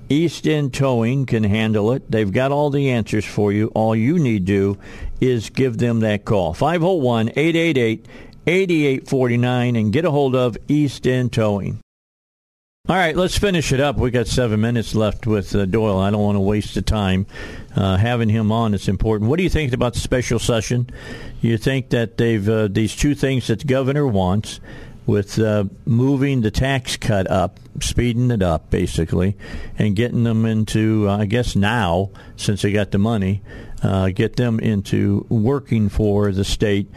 East 0.09 0.47
End 0.47 0.75
Towing 0.75 1.27
can 1.27 1.45
handle 1.45 1.93
it. 1.93 2.11
They've 2.11 2.31
got 2.31 2.53
all 2.53 2.71
the 2.71 2.91
answers 2.91 3.25
for 3.25 3.53
you. 3.53 3.69
All 3.69 3.97
you 3.97 4.19
need 4.19 4.47
to 4.47 4.75
do 4.75 4.79
is 5.23 5.51
give 5.51 5.79
them 5.79 6.01
that 6.01 6.25
call. 6.25 6.53
501 6.53 7.31
888 7.31 8.07
8849 8.45 9.77
and 9.77 9.93
get 9.93 10.05
a 10.05 10.11
hold 10.11 10.35
of 10.35 10.59
East 10.67 11.07
End 11.07 11.33
Towing. 11.33 11.79
All 12.89 12.97
right, 12.97 13.15
let's 13.15 13.39
finish 13.39 13.71
it 13.71 13.79
up. 13.79 13.97
We 13.97 14.11
got 14.11 14.27
seven 14.27 14.61
minutes 14.61 14.97
left 14.97 15.25
with 15.25 15.55
uh, 15.55 15.67
Doyle. 15.67 16.01
I 16.01 16.11
don't 16.11 16.23
want 16.23 16.35
to 16.35 16.41
waste 16.41 16.75
the 16.75 16.83
time 16.83 17.27
uh, 17.77 17.97
having 17.97 18.29
him 18.29 18.51
on. 18.51 18.75
It's 18.75 18.89
important. 18.89 19.31
What 19.31 19.37
do 19.37 19.45
you 19.45 19.49
think 19.49 19.73
about 19.73 19.95
the 19.95 20.01
special 20.01 20.41
session? 20.41 20.91
You 21.41 21.57
think 21.57 21.91
that 21.91 22.17
they've 22.17 22.47
uh, 22.49 22.67
these 22.67 22.97
two 22.97 23.15
things 23.15 23.47
that 23.47 23.61
the 23.61 23.67
governor 23.67 24.05
wants, 24.05 24.59
with 25.07 25.39
uh, 25.39 25.65
moving 25.85 26.41
the 26.41 26.51
tax 26.51 26.97
cut 26.97 27.31
up, 27.31 27.61
speeding 27.81 28.33
it 28.33 28.43
up, 28.43 28.71
basically, 28.71 29.37
and 29.79 29.97
getting 29.97 30.25
them 30.25 30.45
into, 30.45 31.09
uh, 31.09 31.19
I 31.19 31.27
guess 31.27 31.57
now, 31.57 32.11
since 32.37 32.63
they 32.63 32.73
got 32.73 32.91
the 32.91 32.99
money, 32.99 33.43
uh, 33.83 34.11
get 34.11 34.37
them 34.37 34.61
into 34.61 35.27
working 35.29 35.89
for 35.89 36.33
the 36.33 36.45
state 36.45 36.89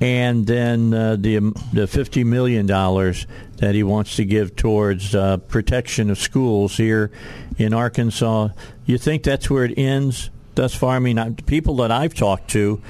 and 0.00 0.46
then 0.46 0.92
uh, 0.92 1.16
the 1.16 1.38
um, 1.38 1.54
the 1.72 1.86
fifty 1.86 2.24
million 2.24 2.66
dollars 2.66 3.26
that 3.56 3.74
he 3.74 3.82
wants 3.82 4.16
to 4.16 4.24
give 4.24 4.56
towards 4.56 5.14
uh, 5.14 5.36
protection 5.36 6.10
of 6.10 6.18
schools 6.18 6.76
here 6.76 7.10
in 7.58 7.72
Arkansas. 7.72 8.48
You 8.84 8.98
think 8.98 9.22
that's 9.22 9.48
where 9.48 9.64
it 9.64 9.78
ends 9.78 10.30
thus 10.54 10.74
far? 10.74 10.96
I 10.96 10.98
mean, 10.98 11.18
I, 11.18 11.30
people 11.30 11.76
that 11.76 11.90
I've 11.90 12.14
talked 12.14 12.50
to 12.50 12.82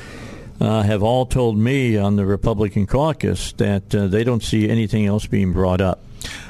uh, 0.60 0.82
have 0.82 1.02
all 1.02 1.26
told 1.26 1.58
me 1.58 1.96
on 1.96 2.16
the 2.16 2.26
Republican 2.26 2.86
caucus 2.86 3.52
that 3.52 3.94
uh, 3.94 4.06
they 4.06 4.24
don't 4.24 4.42
see 4.42 4.68
anything 4.68 5.06
else 5.06 5.26
being 5.26 5.52
brought 5.52 5.80
up. 5.80 6.00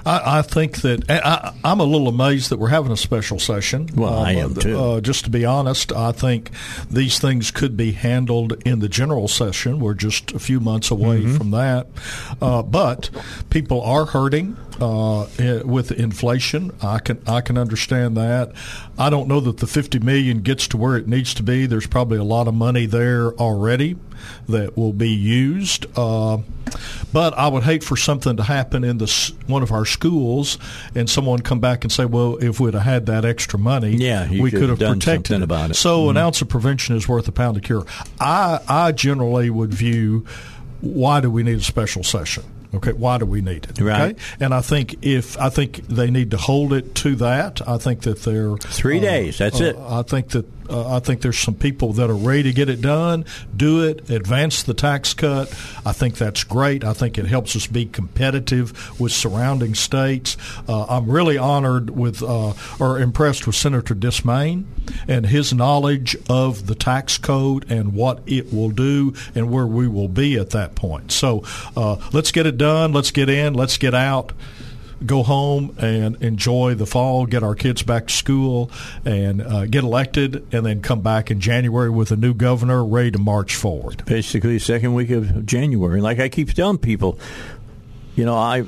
I, 0.07 0.39
I 0.39 0.43
think 0.43 0.83
that 0.83 1.11
I, 1.11 1.53
I'm 1.65 1.81
a 1.81 1.85
little 1.85 2.09
amazed 2.09 2.51
that 2.51 2.59
we're 2.59 2.69
having 2.69 2.93
a 2.93 2.97
special 2.97 3.39
session. 3.39 3.89
Well, 3.95 4.15
I 4.15 4.33
am, 4.33 4.53
uh, 4.53 4.61
too. 4.61 4.79
Uh, 4.79 5.01
just 5.01 5.25
to 5.25 5.31
be 5.31 5.45
honest, 5.45 5.93
I 5.93 6.13
think 6.13 6.51
these 6.91 7.19
things 7.19 7.51
could 7.51 7.77
be 7.77 7.93
handled 7.93 8.63
in 8.67 8.81
the 8.81 8.89
general 8.89 9.29
session. 9.29 9.81
We're 9.81 9.95
just 9.95 10.33
a 10.33 10.39
few 10.39 10.61
months 10.61 10.91
away 10.91 11.05
Mm-hmm. 11.15 11.37
from 11.37 11.51
that, 11.53 11.87
uh, 12.43 12.63
but 12.63 13.11
people 13.51 13.81
are 13.83 14.05
hurting 14.05 14.57
uh, 14.81 15.25
eh, 15.39 15.63
with 15.63 15.93
inflation. 15.93 16.73
I 16.83 16.99
can 16.99 17.23
I 17.27 17.41
can 17.41 17.57
understand 17.57 18.17
that. 18.17 18.53
I 18.99 19.11
don't 19.11 19.29
know 19.29 19.41
that 19.41 19.59
the 19.59 19.67
50 19.67 20.01
million 20.01 20.41
gets 20.43 20.67
to 20.69 20.77
where 20.77 20.97
it 20.97 21.07
needs 21.07 21.35
to 21.35 21.43
be. 21.43 21.67
There's 21.67 21.87
probably 21.87 22.19
a 22.19 22.25
lot 22.25 22.49
of 22.49 22.55
money 22.55 22.87
there 22.87 23.33
already 23.35 23.97
that 24.49 24.77
will 24.77 24.93
be 24.93 25.11
used. 25.11 25.87
Uh, 25.97 26.39
but 27.13 27.35
I 27.35 27.49
would 27.49 27.63
hate 27.63 27.85
for 27.85 27.97
something 27.97 28.37
to 28.37 28.43
happen 28.43 28.85
in 28.85 28.99
the 28.99 29.33
one 29.47 29.63
of 29.63 29.71
our 29.71 29.85
schools 29.85 30.59
and 30.95 31.09
someone 31.09 31.41
come 31.41 31.61
back 31.61 31.85
and 31.85 31.93
say, 31.93 32.05
"Well, 32.05 32.37
if 32.39 32.59
we'd 32.61 32.75
have 32.75 32.83
had 32.83 33.07
that 33.07 33.25
extra 33.25 33.59
money, 33.59 33.97
Yeah, 33.97 34.29
we 34.31 34.51
could 34.51 34.69
have 34.69 34.79
protected 34.79 35.27
something 35.29 35.43
about 35.43 35.71
it." 35.71 35.75
So 35.75 36.01
mm-hmm. 36.01 36.11
an 36.11 36.17
ounce 36.17 36.43
of 36.43 36.49
prevention 36.49 36.97
is 36.97 37.09
worth 37.09 37.29
a 37.29 37.33
pound 37.33 37.57
of 37.57 37.63
cure. 37.63 37.87
I 38.21 38.61
I 38.69 38.93
generally 38.93 39.51
would 39.51 39.73
view 39.73 40.27
why 40.81 41.21
do 41.21 41.31
we 41.31 41.43
need 41.43 41.59
a 41.59 41.63
special 41.63 42.05
session? 42.05 42.45
Okay, 42.75 42.93
why 42.93 43.19
do 43.19 43.25
we 43.25 43.41
need 43.41 43.67
it? 43.67 43.81
Right. 43.81 44.13
Okay, 44.13 44.21
and 44.41 44.53
I 44.53 44.61
think 44.61 44.97
if 45.03 45.39
I 45.39 45.49
think 45.49 45.87
they 45.87 46.11
need 46.11 46.33
to 46.33 46.37
hold 46.37 46.73
it 46.73 46.95
to 46.97 47.15
that. 47.17 47.67
I 47.67 47.79
think 47.79 48.03
that 48.03 48.23
they're 48.23 48.57
Three 48.57 48.99
uh, 48.99 49.03
days, 49.03 49.39
that's 49.39 49.61
uh, 49.61 49.65
it. 49.65 49.77
I 49.77 50.03
think 50.03 50.31
that 50.31 50.45
uh, 50.69 50.97
I 50.97 51.01
think 51.01 51.21
there's 51.21 51.39
some 51.39 51.55
people 51.55 51.93
that 51.95 52.11
are 52.11 52.15
ready 52.17 52.45
to 52.45 52.53
get 52.53 52.69
it 52.69 52.81
done, 52.81 53.25
do 53.57 53.85
it, 53.85 54.09
advance 54.11 54.63
the 54.63 54.75
tax 54.75 55.15
cut. 55.15 55.49
I 55.85 55.93
think 55.93 56.17
that's 56.17 56.45
great. 56.45 56.85
I 56.85 56.93
think 56.93 57.19
it 57.19 57.27
helps 57.27 57.57
us 57.57 57.67
be 57.67 57.87
competitive 57.87 58.99
with 59.01 59.13
surrounding 59.13 59.75
states. 59.75 60.37
Uh, 60.69 60.85
I'm 60.85 61.11
really 61.11 61.39
honored 61.39 61.91
with 61.91 62.23
uh, 62.23 62.55
or 62.79 63.01
impressed 63.01 63.47
with 63.47 63.57
Senator 63.57 63.95
Dismang 63.95 64.65
and 65.09 65.27
his 65.27 65.53
knowledge 65.53 66.17
of 66.29 66.67
the 66.67 66.75
tax 66.75 67.19
code 67.19 67.71
and 67.71 67.95
what 67.95 68.21
it 68.27 68.53
will 68.53 68.71
do 68.71 69.15
and 69.35 69.51
where 69.51 69.67
we 69.67 69.89
will 69.89 70.09
be 70.09 70.37
at 70.37 70.51
that 70.51 70.75
point. 70.75 71.13
So 71.13 71.43
uh, 71.77 71.97
let's 72.13 72.33
get 72.33 72.47
it 72.47 72.59
done. 72.59 72.93
Let's 72.93 73.11
get 73.11 73.29
in. 73.29 73.55
Let's 73.55 73.79
get 73.79 73.95
out 73.95 74.33
go 75.07 75.23
home 75.23 75.75
and 75.79 76.21
enjoy 76.23 76.75
the 76.75 76.87
fall, 76.87 77.27
get 77.27 77.43
our 77.43 77.55
kids 77.55 77.83
back 77.83 78.07
to 78.09 78.15
school, 78.15 78.71
and 79.05 79.43
uh, 79.43 79.67
get 79.67 79.85
elected, 79.85 80.47
and 80.53 80.65
then 80.65 80.81
come 80.81 81.01
back 81.01 81.31
in 81.31 81.41
January 81.41 81.91
with 81.91 82.11
a 82.11 82.17
new 82.17 82.35
governor 82.35 82.85
ready 82.85 83.11
to 83.11 83.19
march 83.19 83.55
forward. 83.55 84.05
basically 84.07 84.59
second 84.59 84.95
week 84.95 85.11
of 85.11 85.47
January. 85.47 86.01
Like 86.01 86.19
I 86.21 86.29
keep 86.29 86.53
telling 86.53 86.79
people, 86.79 87.19
you 88.17 88.25
know, 88.25 88.37
I 88.37 88.65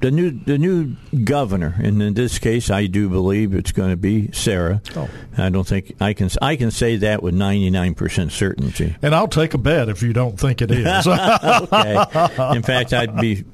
the 0.00 0.10
new 0.10 0.30
the 0.30 0.58
new 0.58 0.96
governor, 1.24 1.74
and 1.78 2.02
in 2.02 2.14
this 2.14 2.38
case, 2.38 2.70
I 2.70 2.86
do 2.86 3.08
believe 3.08 3.54
it's 3.54 3.72
going 3.72 3.90
to 3.90 3.96
be 3.96 4.32
Sarah. 4.32 4.80
Oh. 4.96 5.08
I 5.36 5.50
don't 5.50 5.66
think 5.66 5.94
I 6.00 6.14
can 6.14 6.30
I 6.40 6.56
can 6.56 6.70
say 6.70 6.96
that 6.96 7.22
with 7.22 7.34
ninety 7.34 7.70
nine 7.70 7.94
percent 7.94 8.32
certainty. 8.32 8.96
And 9.02 9.14
I'll 9.14 9.28
take 9.28 9.54
a 9.54 9.58
bet 9.58 9.88
if 9.88 10.02
you 10.02 10.12
don't 10.12 10.38
think 10.38 10.62
it 10.62 10.70
is. 10.70 11.06
okay. 11.06 12.54
In 12.56 12.62
fact, 12.62 12.92
I'd 12.92 13.16
be 13.16 13.44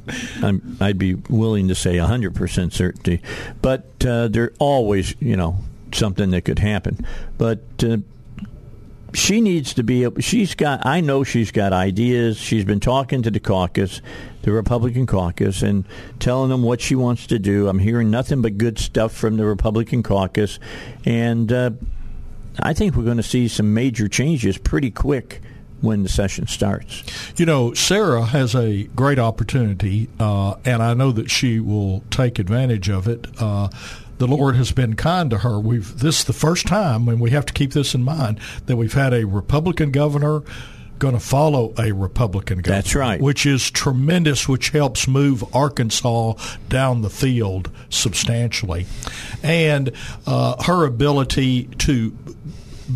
I'm, 0.43 0.77
I'd 0.81 0.99
be 0.99 1.15
willing 1.15 1.69
to 1.69 1.75
say 1.75 1.99
hundred 1.99 2.35
percent 2.35 2.73
certainty, 2.73 3.23
but 3.61 3.87
uh, 4.07 4.29
there 4.29 4.53
always 4.59 5.15
you 5.21 5.37
know 5.37 5.59
something 5.93 6.31
that 6.31 6.45
could 6.45 6.61
happen. 6.61 7.05
But 7.39 7.61
uh, 7.83 7.99
she 9.17 9.41
needs 9.41 9.75
to 9.75 9.83
be. 9.83 10.07
She's 10.21 10.55
got. 10.55 10.85
I 10.85 11.01
know 11.01 11.25
she's 11.25 11.51
got 11.51 11.73
ideas. 11.73 12.39
She's 12.39 12.65
been 12.65 12.81
talking 12.81 13.23
to 13.23 13.31
the 13.31 13.41
caucus, 13.41 14.01
the 14.47 14.53
Republican 14.53 15.07
caucus, 15.07 15.61
and 15.61 15.85
telling 16.21 16.51
them 16.51 16.63
what 16.63 16.81
she 16.81 16.95
wants 16.95 17.27
to 17.27 17.39
do. 17.39 17.69
I'm 17.69 17.81
hearing 17.81 18.13
nothing 18.13 18.43
but 18.43 18.57
good 18.57 18.79
stuff 18.79 19.13
from 19.13 19.37
the 19.37 19.45
Republican 19.45 20.05
caucus, 20.05 20.61
and 21.05 21.53
uh, 21.53 21.73
I 22.61 22.73
think 22.73 22.95
we're 22.95 23.03
going 23.03 23.17
to 23.17 23.25
see 23.25 23.49
some 23.49 23.75
major 23.75 24.07
changes 24.07 24.57
pretty 24.57 24.93
quick 24.93 25.41
when 25.81 26.05
the 26.05 26.09
session 26.09 26.47
starts. 26.47 27.03
You 27.37 27.45
know, 27.45 27.75
Sarah 27.75 28.25
has 28.25 28.55
a 28.55 28.85
great 28.85 29.19
opportunity, 29.19 30.09
uh, 30.21 30.55
and 30.65 30.81
I 30.81 30.95
know 30.95 31.11
that 31.11 31.29
she 31.29 31.59
will 31.59 32.05
take 32.11 32.39
advantage 32.39 32.89
of 32.89 33.09
it. 33.09 33.27
Uh, 33.41 33.69
the 34.19 34.29
Lord 34.29 34.55
has 34.55 34.71
been 34.71 34.95
kind 34.95 35.29
to 35.31 35.39
her. 35.39 35.59
We've 35.59 35.99
this 35.99 36.21
is 36.21 36.25
the 36.25 36.33
first 36.33 36.69
time, 36.69 37.09
and 37.09 37.21
we 37.21 37.31
have 37.31 37.47
to 37.47 37.53
keep 37.53 37.73
this 37.73 37.97
in 37.97 38.05
mind 38.05 38.39
that 38.67 38.77
we've 38.77 38.95
had 38.95 39.13
a 39.13 39.25
Republican 39.25 39.91
governor 39.91 40.45
going 40.99 41.15
to 41.15 41.21
follow 41.21 41.75
a 41.79 41.93
Republican 41.93 42.59
governor. 42.59 42.83
That's 42.83 42.95
right. 42.95 43.21
Which 43.21 43.47
is 43.47 43.71
tremendous, 43.71 44.49
which 44.49 44.71
helps 44.71 45.07
move 45.07 45.45
Arkansas 45.55 46.35
down 46.69 47.03
the 47.03 47.11
field 47.11 47.71
substantially, 47.89 48.87
and 49.43 49.93
uh, 50.27 50.63
her 50.65 50.85
ability 50.85 51.65
to 51.79 52.17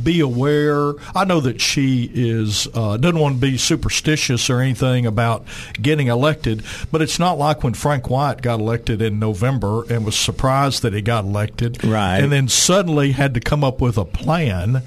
be 0.05 0.21
aware. 0.21 0.93
I 1.15 1.25
know 1.25 1.41
that 1.41 1.61
she 1.61 2.11
is 2.15 2.69
uh, 2.75 2.97
doesn't 2.97 3.19
want 3.19 3.37
to 3.37 3.41
be 3.41 3.57
superstitious 3.57 4.49
or 4.51 4.61
anything 4.61 5.07
about 5.07 5.45
getting 5.81 6.07
elected, 6.09 6.63
but 6.93 7.03
it's 7.03 7.19
not 7.19 7.39
like 7.39 7.63
when 7.65 7.75
Frank 7.75 8.09
White 8.11 8.43
got 8.43 8.61
elected 8.61 9.03
in 9.03 9.19
November 9.19 9.85
and 9.93 10.05
was 10.05 10.17
surprised 10.17 10.83
that 10.83 10.93
he 10.95 11.03
got 11.03 11.25
elected, 11.25 11.83
Right. 11.85 12.19
And 12.23 12.31
then 12.33 12.49
suddenly 12.49 13.13
had 13.13 13.35
to 13.35 13.41
come 13.41 13.65
up 13.65 13.81
with 13.81 13.99
a 13.99 14.05
plan 14.05 14.83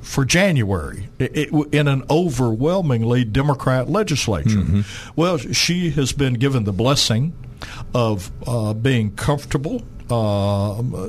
for 0.00 0.24
January 0.24 1.08
it, 1.18 1.36
it- 1.36 1.74
in 1.74 1.88
an 1.88 2.02
overwhelmingly 2.10 3.24
Democrat 3.24 3.88
legislature. 3.88 4.84
Well, 5.16 5.38
she 5.38 5.90
has 5.90 6.12
been 6.12 6.34
given 6.34 6.64
the 6.64 6.72
blessing 6.72 7.32
of 7.94 8.30
uh, 8.46 8.74
being 8.74 9.14
comfortable. 9.14 9.82
Uh, 10.12 11.08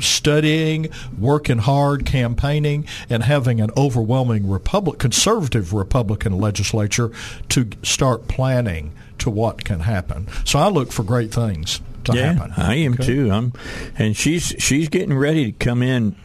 studying, 0.00 0.88
working 1.18 1.58
hard, 1.58 2.04
campaigning, 2.04 2.86
and 3.10 3.22
having 3.22 3.60
an 3.60 3.70
overwhelming 3.76 4.48
Republic, 4.48 4.98
conservative 4.98 5.72
Republican 5.72 6.38
legislature 6.38 7.10
to 7.48 7.68
start 7.82 8.28
planning 8.28 8.92
to 9.18 9.30
what 9.30 9.64
can 9.64 9.80
happen. 9.80 10.26
So 10.44 10.58
I 10.58 10.68
look 10.68 10.92
for 10.92 11.02
great 11.02 11.32
things 11.32 11.80
to 12.04 12.14
yeah, 12.14 12.32
happen. 12.32 12.52
I 12.56 12.74
am 12.76 12.94
Okay? 12.94 13.06
too. 13.06 13.30
I'm, 13.30 13.52
and 13.96 14.16
she's 14.16 14.54
she's 14.58 14.88
getting 14.88 15.16
ready 15.16 15.52
to 15.52 15.52
come 15.52 15.82
in, 15.82 16.16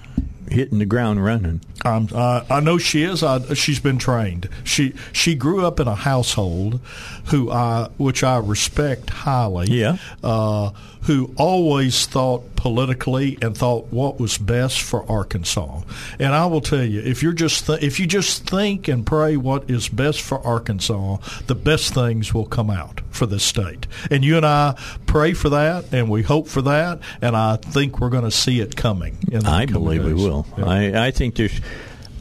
hitting 0.49 0.79
the 0.79 0.85
ground 0.85 1.23
running. 1.23 1.61
Um, 1.85 2.09
uh, 2.13 2.43
I 2.49 2.59
know 2.59 2.77
she 2.77 3.03
is. 3.03 3.23
I, 3.23 3.53
she's 3.53 3.79
been 3.79 3.97
trained. 3.99 4.49
She 4.63 4.93
she 5.13 5.35
grew 5.35 5.65
up 5.65 5.79
in 5.79 5.87
a 5.87 5.95
household 5.95 6.81
who 7.25 7.49
I 7.51 7.89
which 7.97 8.23
I 8.23 8.37
respect 8.37 9.09
highly. 9.09 9.67
Yeah. 9.67 9.97
Uh, 10.23 10.71
who 11.03 11.33
always 11.37 12.05
thought 12.05 12.55
politically 12.55 13.37
and 13.41 13.57
thought 13.57 13.85
what 13.91 14.19
was 14.19 14.37
best 14.37 14.81
for 14.81 15.09
Arkansas. 15.09 15.81
And 16.19 16.35
I 16.35 16.45
will 16.47 16.61
tell 16.61 16.83
you, 16.83 16.99
if 17.01 17.23
you're 17.23 17.31
just 17.31 17.67
th- 17.67 17.81
if 17.81 17.99
you 17.99 18.05
just 18.05 18.45
think 18.49 18.87
and 18.87 19.05
pray 19.05 19.37
what 19.37 19.69
is 19.69 19.87
best 19.87 20.21
for 20.21 20.45
Arkansas, 20.45 21.17
the 21.47 21.55
best 21.55 21.93
things 21.93 22.33
will 22.33 22.45
come 22.45 22.69
out 22.69 23.01
for 23.11 23.25
this 23.25 23.43
state. 23.43 23.87
And 24.11 24.25
you 24.25 24.35
and 24.35 24.45
I 24.45 24.77
pray 25.05 25.33
for 25.33 25.49
that, 25.49 25.93
and 25.93 26.09
we 26.09 26.21
hope 26.21 26.47
for 26.47 26.61
that, 26.63 26.99
and 27.21 27.35
I 27.35 27.55
think 27.55 27.99
we're 27.99 28.09
going 28.09 28.25
to 28.25 28.31
see 28.31 28.59
it 28.59 28.75
coming. 28.75 29.17
In 29.31 29.39
the 29.39 29.49
I 29.49 29.65
believe 29.65 30.03
we 30.03 30.13
will. 30.13 30.45
Yeah. 30.57 30.65
I, 30.65 31.07
I 31.07 31.11
think 31.11 31.35
there's. 31.35 31.59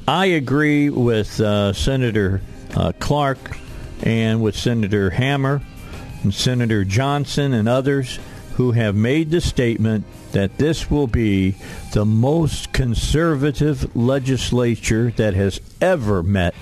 I 0.06 0.26
agree 0.26 0.88
with 0.88 1.40
uh, 1.40 1.72
Senator 1.72 2.40
uh, 2.74 2.92
Clark 2.98 3.38
and 4.02 4.40
with 4.40 4.56
Senator 4.56 5.10
Hammer 5.10 5.60
and 6.22 6.32
Senator 6.32 6.84
Johnson 6.84 7.52
and 7.52 7.68
others 7.68 8.18
who 8.59 8.72
have 8.72 8.97
made 8.97 9.30
the 9.30 9.40
statement 9.40 10.05
that 10.32 10.59
this 10.59 10.90
will 10.90 11.06
be 11.06 11.55
the 11.93 12.05
most 12.05 12.72
conservative 12.72 13.94
legislature 13.97 15.12
that 15.12 15.32
has 15.32 15.60
ever 15.80 16.24
met 16.24 16.56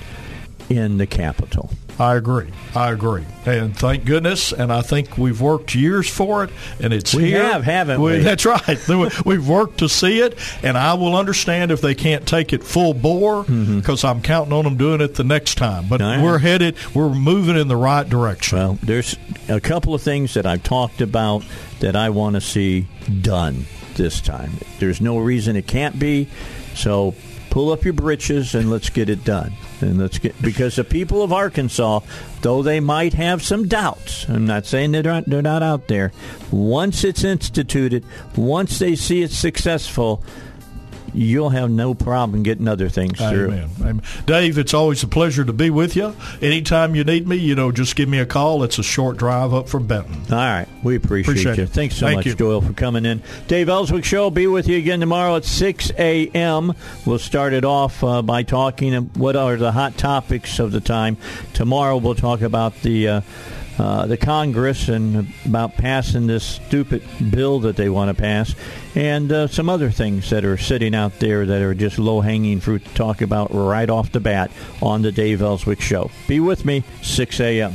in 0.68 0.98
the 0.98 1.06
Capitol. 1.06 1.70
I 1.98 2.16
agree. 2.16 2.48
I 2.74 2.90
agree. 2.90 3.24
And 3.46 3.74
thank 3.76 4.04
goodness. 4.04 4.52
And 4.52 4.70
I 4.72 4.82
think 4.82 5.16
we've 5.16 5.40
worked 5.40 5.74
years 5.74 6.08
for 6.08 6.44
it, 6.44 6.50
and 6.80 6.92
it's 6.92 7.14
We 7.14 7.30
here. 7.30 7.42
have, 7.42 7.64
haven't 7.64 8.00
we? 8.02 8.18
That's 8.22 8.44
right. 8.44 8.78
We've 9.24 9.48
worked 9.48 9.78
to 9.78 9.88
see 9.88 10.20
it, 10.20 10.36
and 10.62 10.76
I 10.76 10.94
will 10.94 11.16
understand 11.16 11.70
if 11.70 11.80
they 11.80 11.94
can't 11.94 12.26
take 12.28 12.52
it 12.52 12.62
full 12.62 12.92
bore 12.92 13.44
because 13.44 14.04
I'm 14.04 14.20
counting 14.20 14.52
on 14.52 14.64
them 14.64 14.76
doing 14.76 15.00
it 15.00 15.14
the 15.14 15.24
next 15.24 15.56
time. 15.56 15.86
But 15.88 16.00
Mm-hmm. 16.00 16.20
Right. 16.20 16.24
we're 16.24 16.38
headed, 16.38 16.76
we're 16.94 17.08
moving 17.14 17.56
in 17.56 17.68
the 17.68 17.76
right 17.76 18.06
direction. 18.08 18.58
Well, 18.58 18.78
there's 18.82 19.16
a 19.48 19.60
couple 19.60 19.94
of 19.94 20.02
things 20.02 20.34
that 20.34 20.44
I've 20.44 20.62
talked 20.62 21.00
about 21.00 21.42
that 21.80 21.96
I 21.96 22.10
want 22.10 22.34
to 22.34 22.40
see 22.42 22.86
done 23.22 23.64
this 23.94 24.20
time. 24.20 24.50
There's 24.78 25.00
no 25.00 25.16
reason 25.18 25.56
it 25.56 25.66
can't 25.66 25.98
be. 25.98 26.28
So 26.74 27.14
pull 27.50 27.72
up 27.72 27.84
your 27.84 27.92
britches 27.92 28.54
and 28.54 28.70
let's 28.70 28.90
get 28.90 29.08
it 29.08 29.24
done. 29.24 29.52
And 29.80 29.98
let's 29.98 30.18
get 30.18 30.40
because 30.40 30.76
the 30.76 30.84
people 30.84 31.22
of 31.22 31.32
Arkansas, 31.32 32.00
though 32.42 32.62
they 32.62 32.80
might 32.80 33.14
have 33.14 33.42
some 33.42 33.68
doubts, 33.68 34.28
I'm 34.28 34.46
not 34.46 34.66
saying 34.66 34.92
they're 34.92 35.02
not, 35.02 35.26
they're 35.26 35.42
not 35.42 35.62
out 35.62 35.88
there. 35.88 36.12
Once 36.50 37.04
it's 37.04 37.24
instituted, 37.24 38.04
once 38.36 38.78
they 38.78 38.96
see 38.96 39.22
it's 39.22 39.36
successful, 39.36 40.22
you'll 41.16 41.50
have 41.50 41.70
no 41.70 41.94
problem 41.94 42.42
getting 42.42 42.68
other 42.68 42.88
things 42.88 43.18
through. 43.18 43.46
Amen. 43.46 43.70
Amen. 43.80 44.02
Dave, 44.26 44.58
it's 44.58 44.74
always 44.74 45.02
a 45.02 45.08
pleasure 45.08 45.44
to 45.44 45.52
be 45.52 45.70
with 45.70 45.96
you. 45.96 46.14
Anytime 46.42 46.94
you 46.94 47.04
need 47.04 47.26
me, 47.26 47.36
you 47.36 47.54
know, 47.54 47.72
just 47.72 47.96
give 47.96 48.08
me 48.08 48.18
a 48.18 48.26
call. 48.26 48.62
It's 48.62 48.78
a 48.78 48.82
short 48.82 49.16
drive 49.16 49.54
up 49.54 49.68
from 49.68 49.86
Benton. 49.86 50.14
All 50.30 50.36
right. 50.36 50.66
We 50.82 50.96
appreciate, 50.96 51.32
Appreciate 51.32 51.56
you. 51.56 51.64
it. 51.64 51.70
Thanks 51.70 51.96
so 51.96 52.06
Thank 52.06 52.18
much, 52.18 52.26
you. 52.26 52.34
Doyle, 52.34 52.60
for 52.60 52.72
coming 52.72 53.04
in. 53.06 53.22
Dave 53.48 53.68
Elswick 53.68 54.04
Show 54.04 54.24
will 54.24 54.30
be 54.30 54.46
with 54.46 54.68
you 54.68 54.76
again 54.78 55.00
tomorrow 55.00 55.36
at 55.36 55.44
6 55.44 55.90
a.m. 55.98 56.74
We'll 57.04 57.18
start 57.18 57.52
it 57.52 57.64
off 57.64 58.04
uh, 58.04 58.22
by 58.22 58.42
talking 58.42 58.94
what 59.14 59.36
are 59.36 59.56
the 59.56 59.72
hot 59.72 59.96
topics 59.96 60.58
of 60.58 60.72
the 60.72 60.80
time. 60.80 61.16
Tomorrow 61.54 61.96
we'll 61.96 62.14
talk 62.14 62.42
about 62.42 62.82
the. 62.82 63.08
Uh, 63.08 63.20
uh, 63.78 64.06
the 64.06 64.16
Congress 64.16 64.88
and 64.88 65.32
about 65.44 65.76
passing 65.76 66.26
this 66.26 66.44
stupid 66.44 67.02
bill 67.30 67.60
that 67.60 67.76
they 67.76 67.88
want 67.88 68.14
to 68.14 68.20
pass, 68.20 68.54
and 68.94 69.30
uh, 69.30 69.46
some 69.46 69.68
other 69.68 69.90
things 69.90 70.30
that 70.30 70.44
are 70.44 70.56
sitting 70.56 70.94
out 70.94 71.18
there 71.18 71.46
that 71.46 71.62
are 71.62 71.74
just 71.74 71.98
low 71.98 72.20
hanging 72.20 72.60
fruit 72.60 72.84
to 72.84 72.94
talk 72.94 73.20
about 73.20 73.52
right 73.52 73.90
off 73.90 74.12
the 74.12 74.20
bat 74.20 74.50
on 74.80 75.02
the 75.02 75.12
Dave 75.12 75.42
Elswick 75.42 75.80
Show. 75.80 76.10
Be 76.26 76.40
with 76.40 76.64
me, 76.64 76.84
6 77.02 77.40
a.m. 77.40 77.74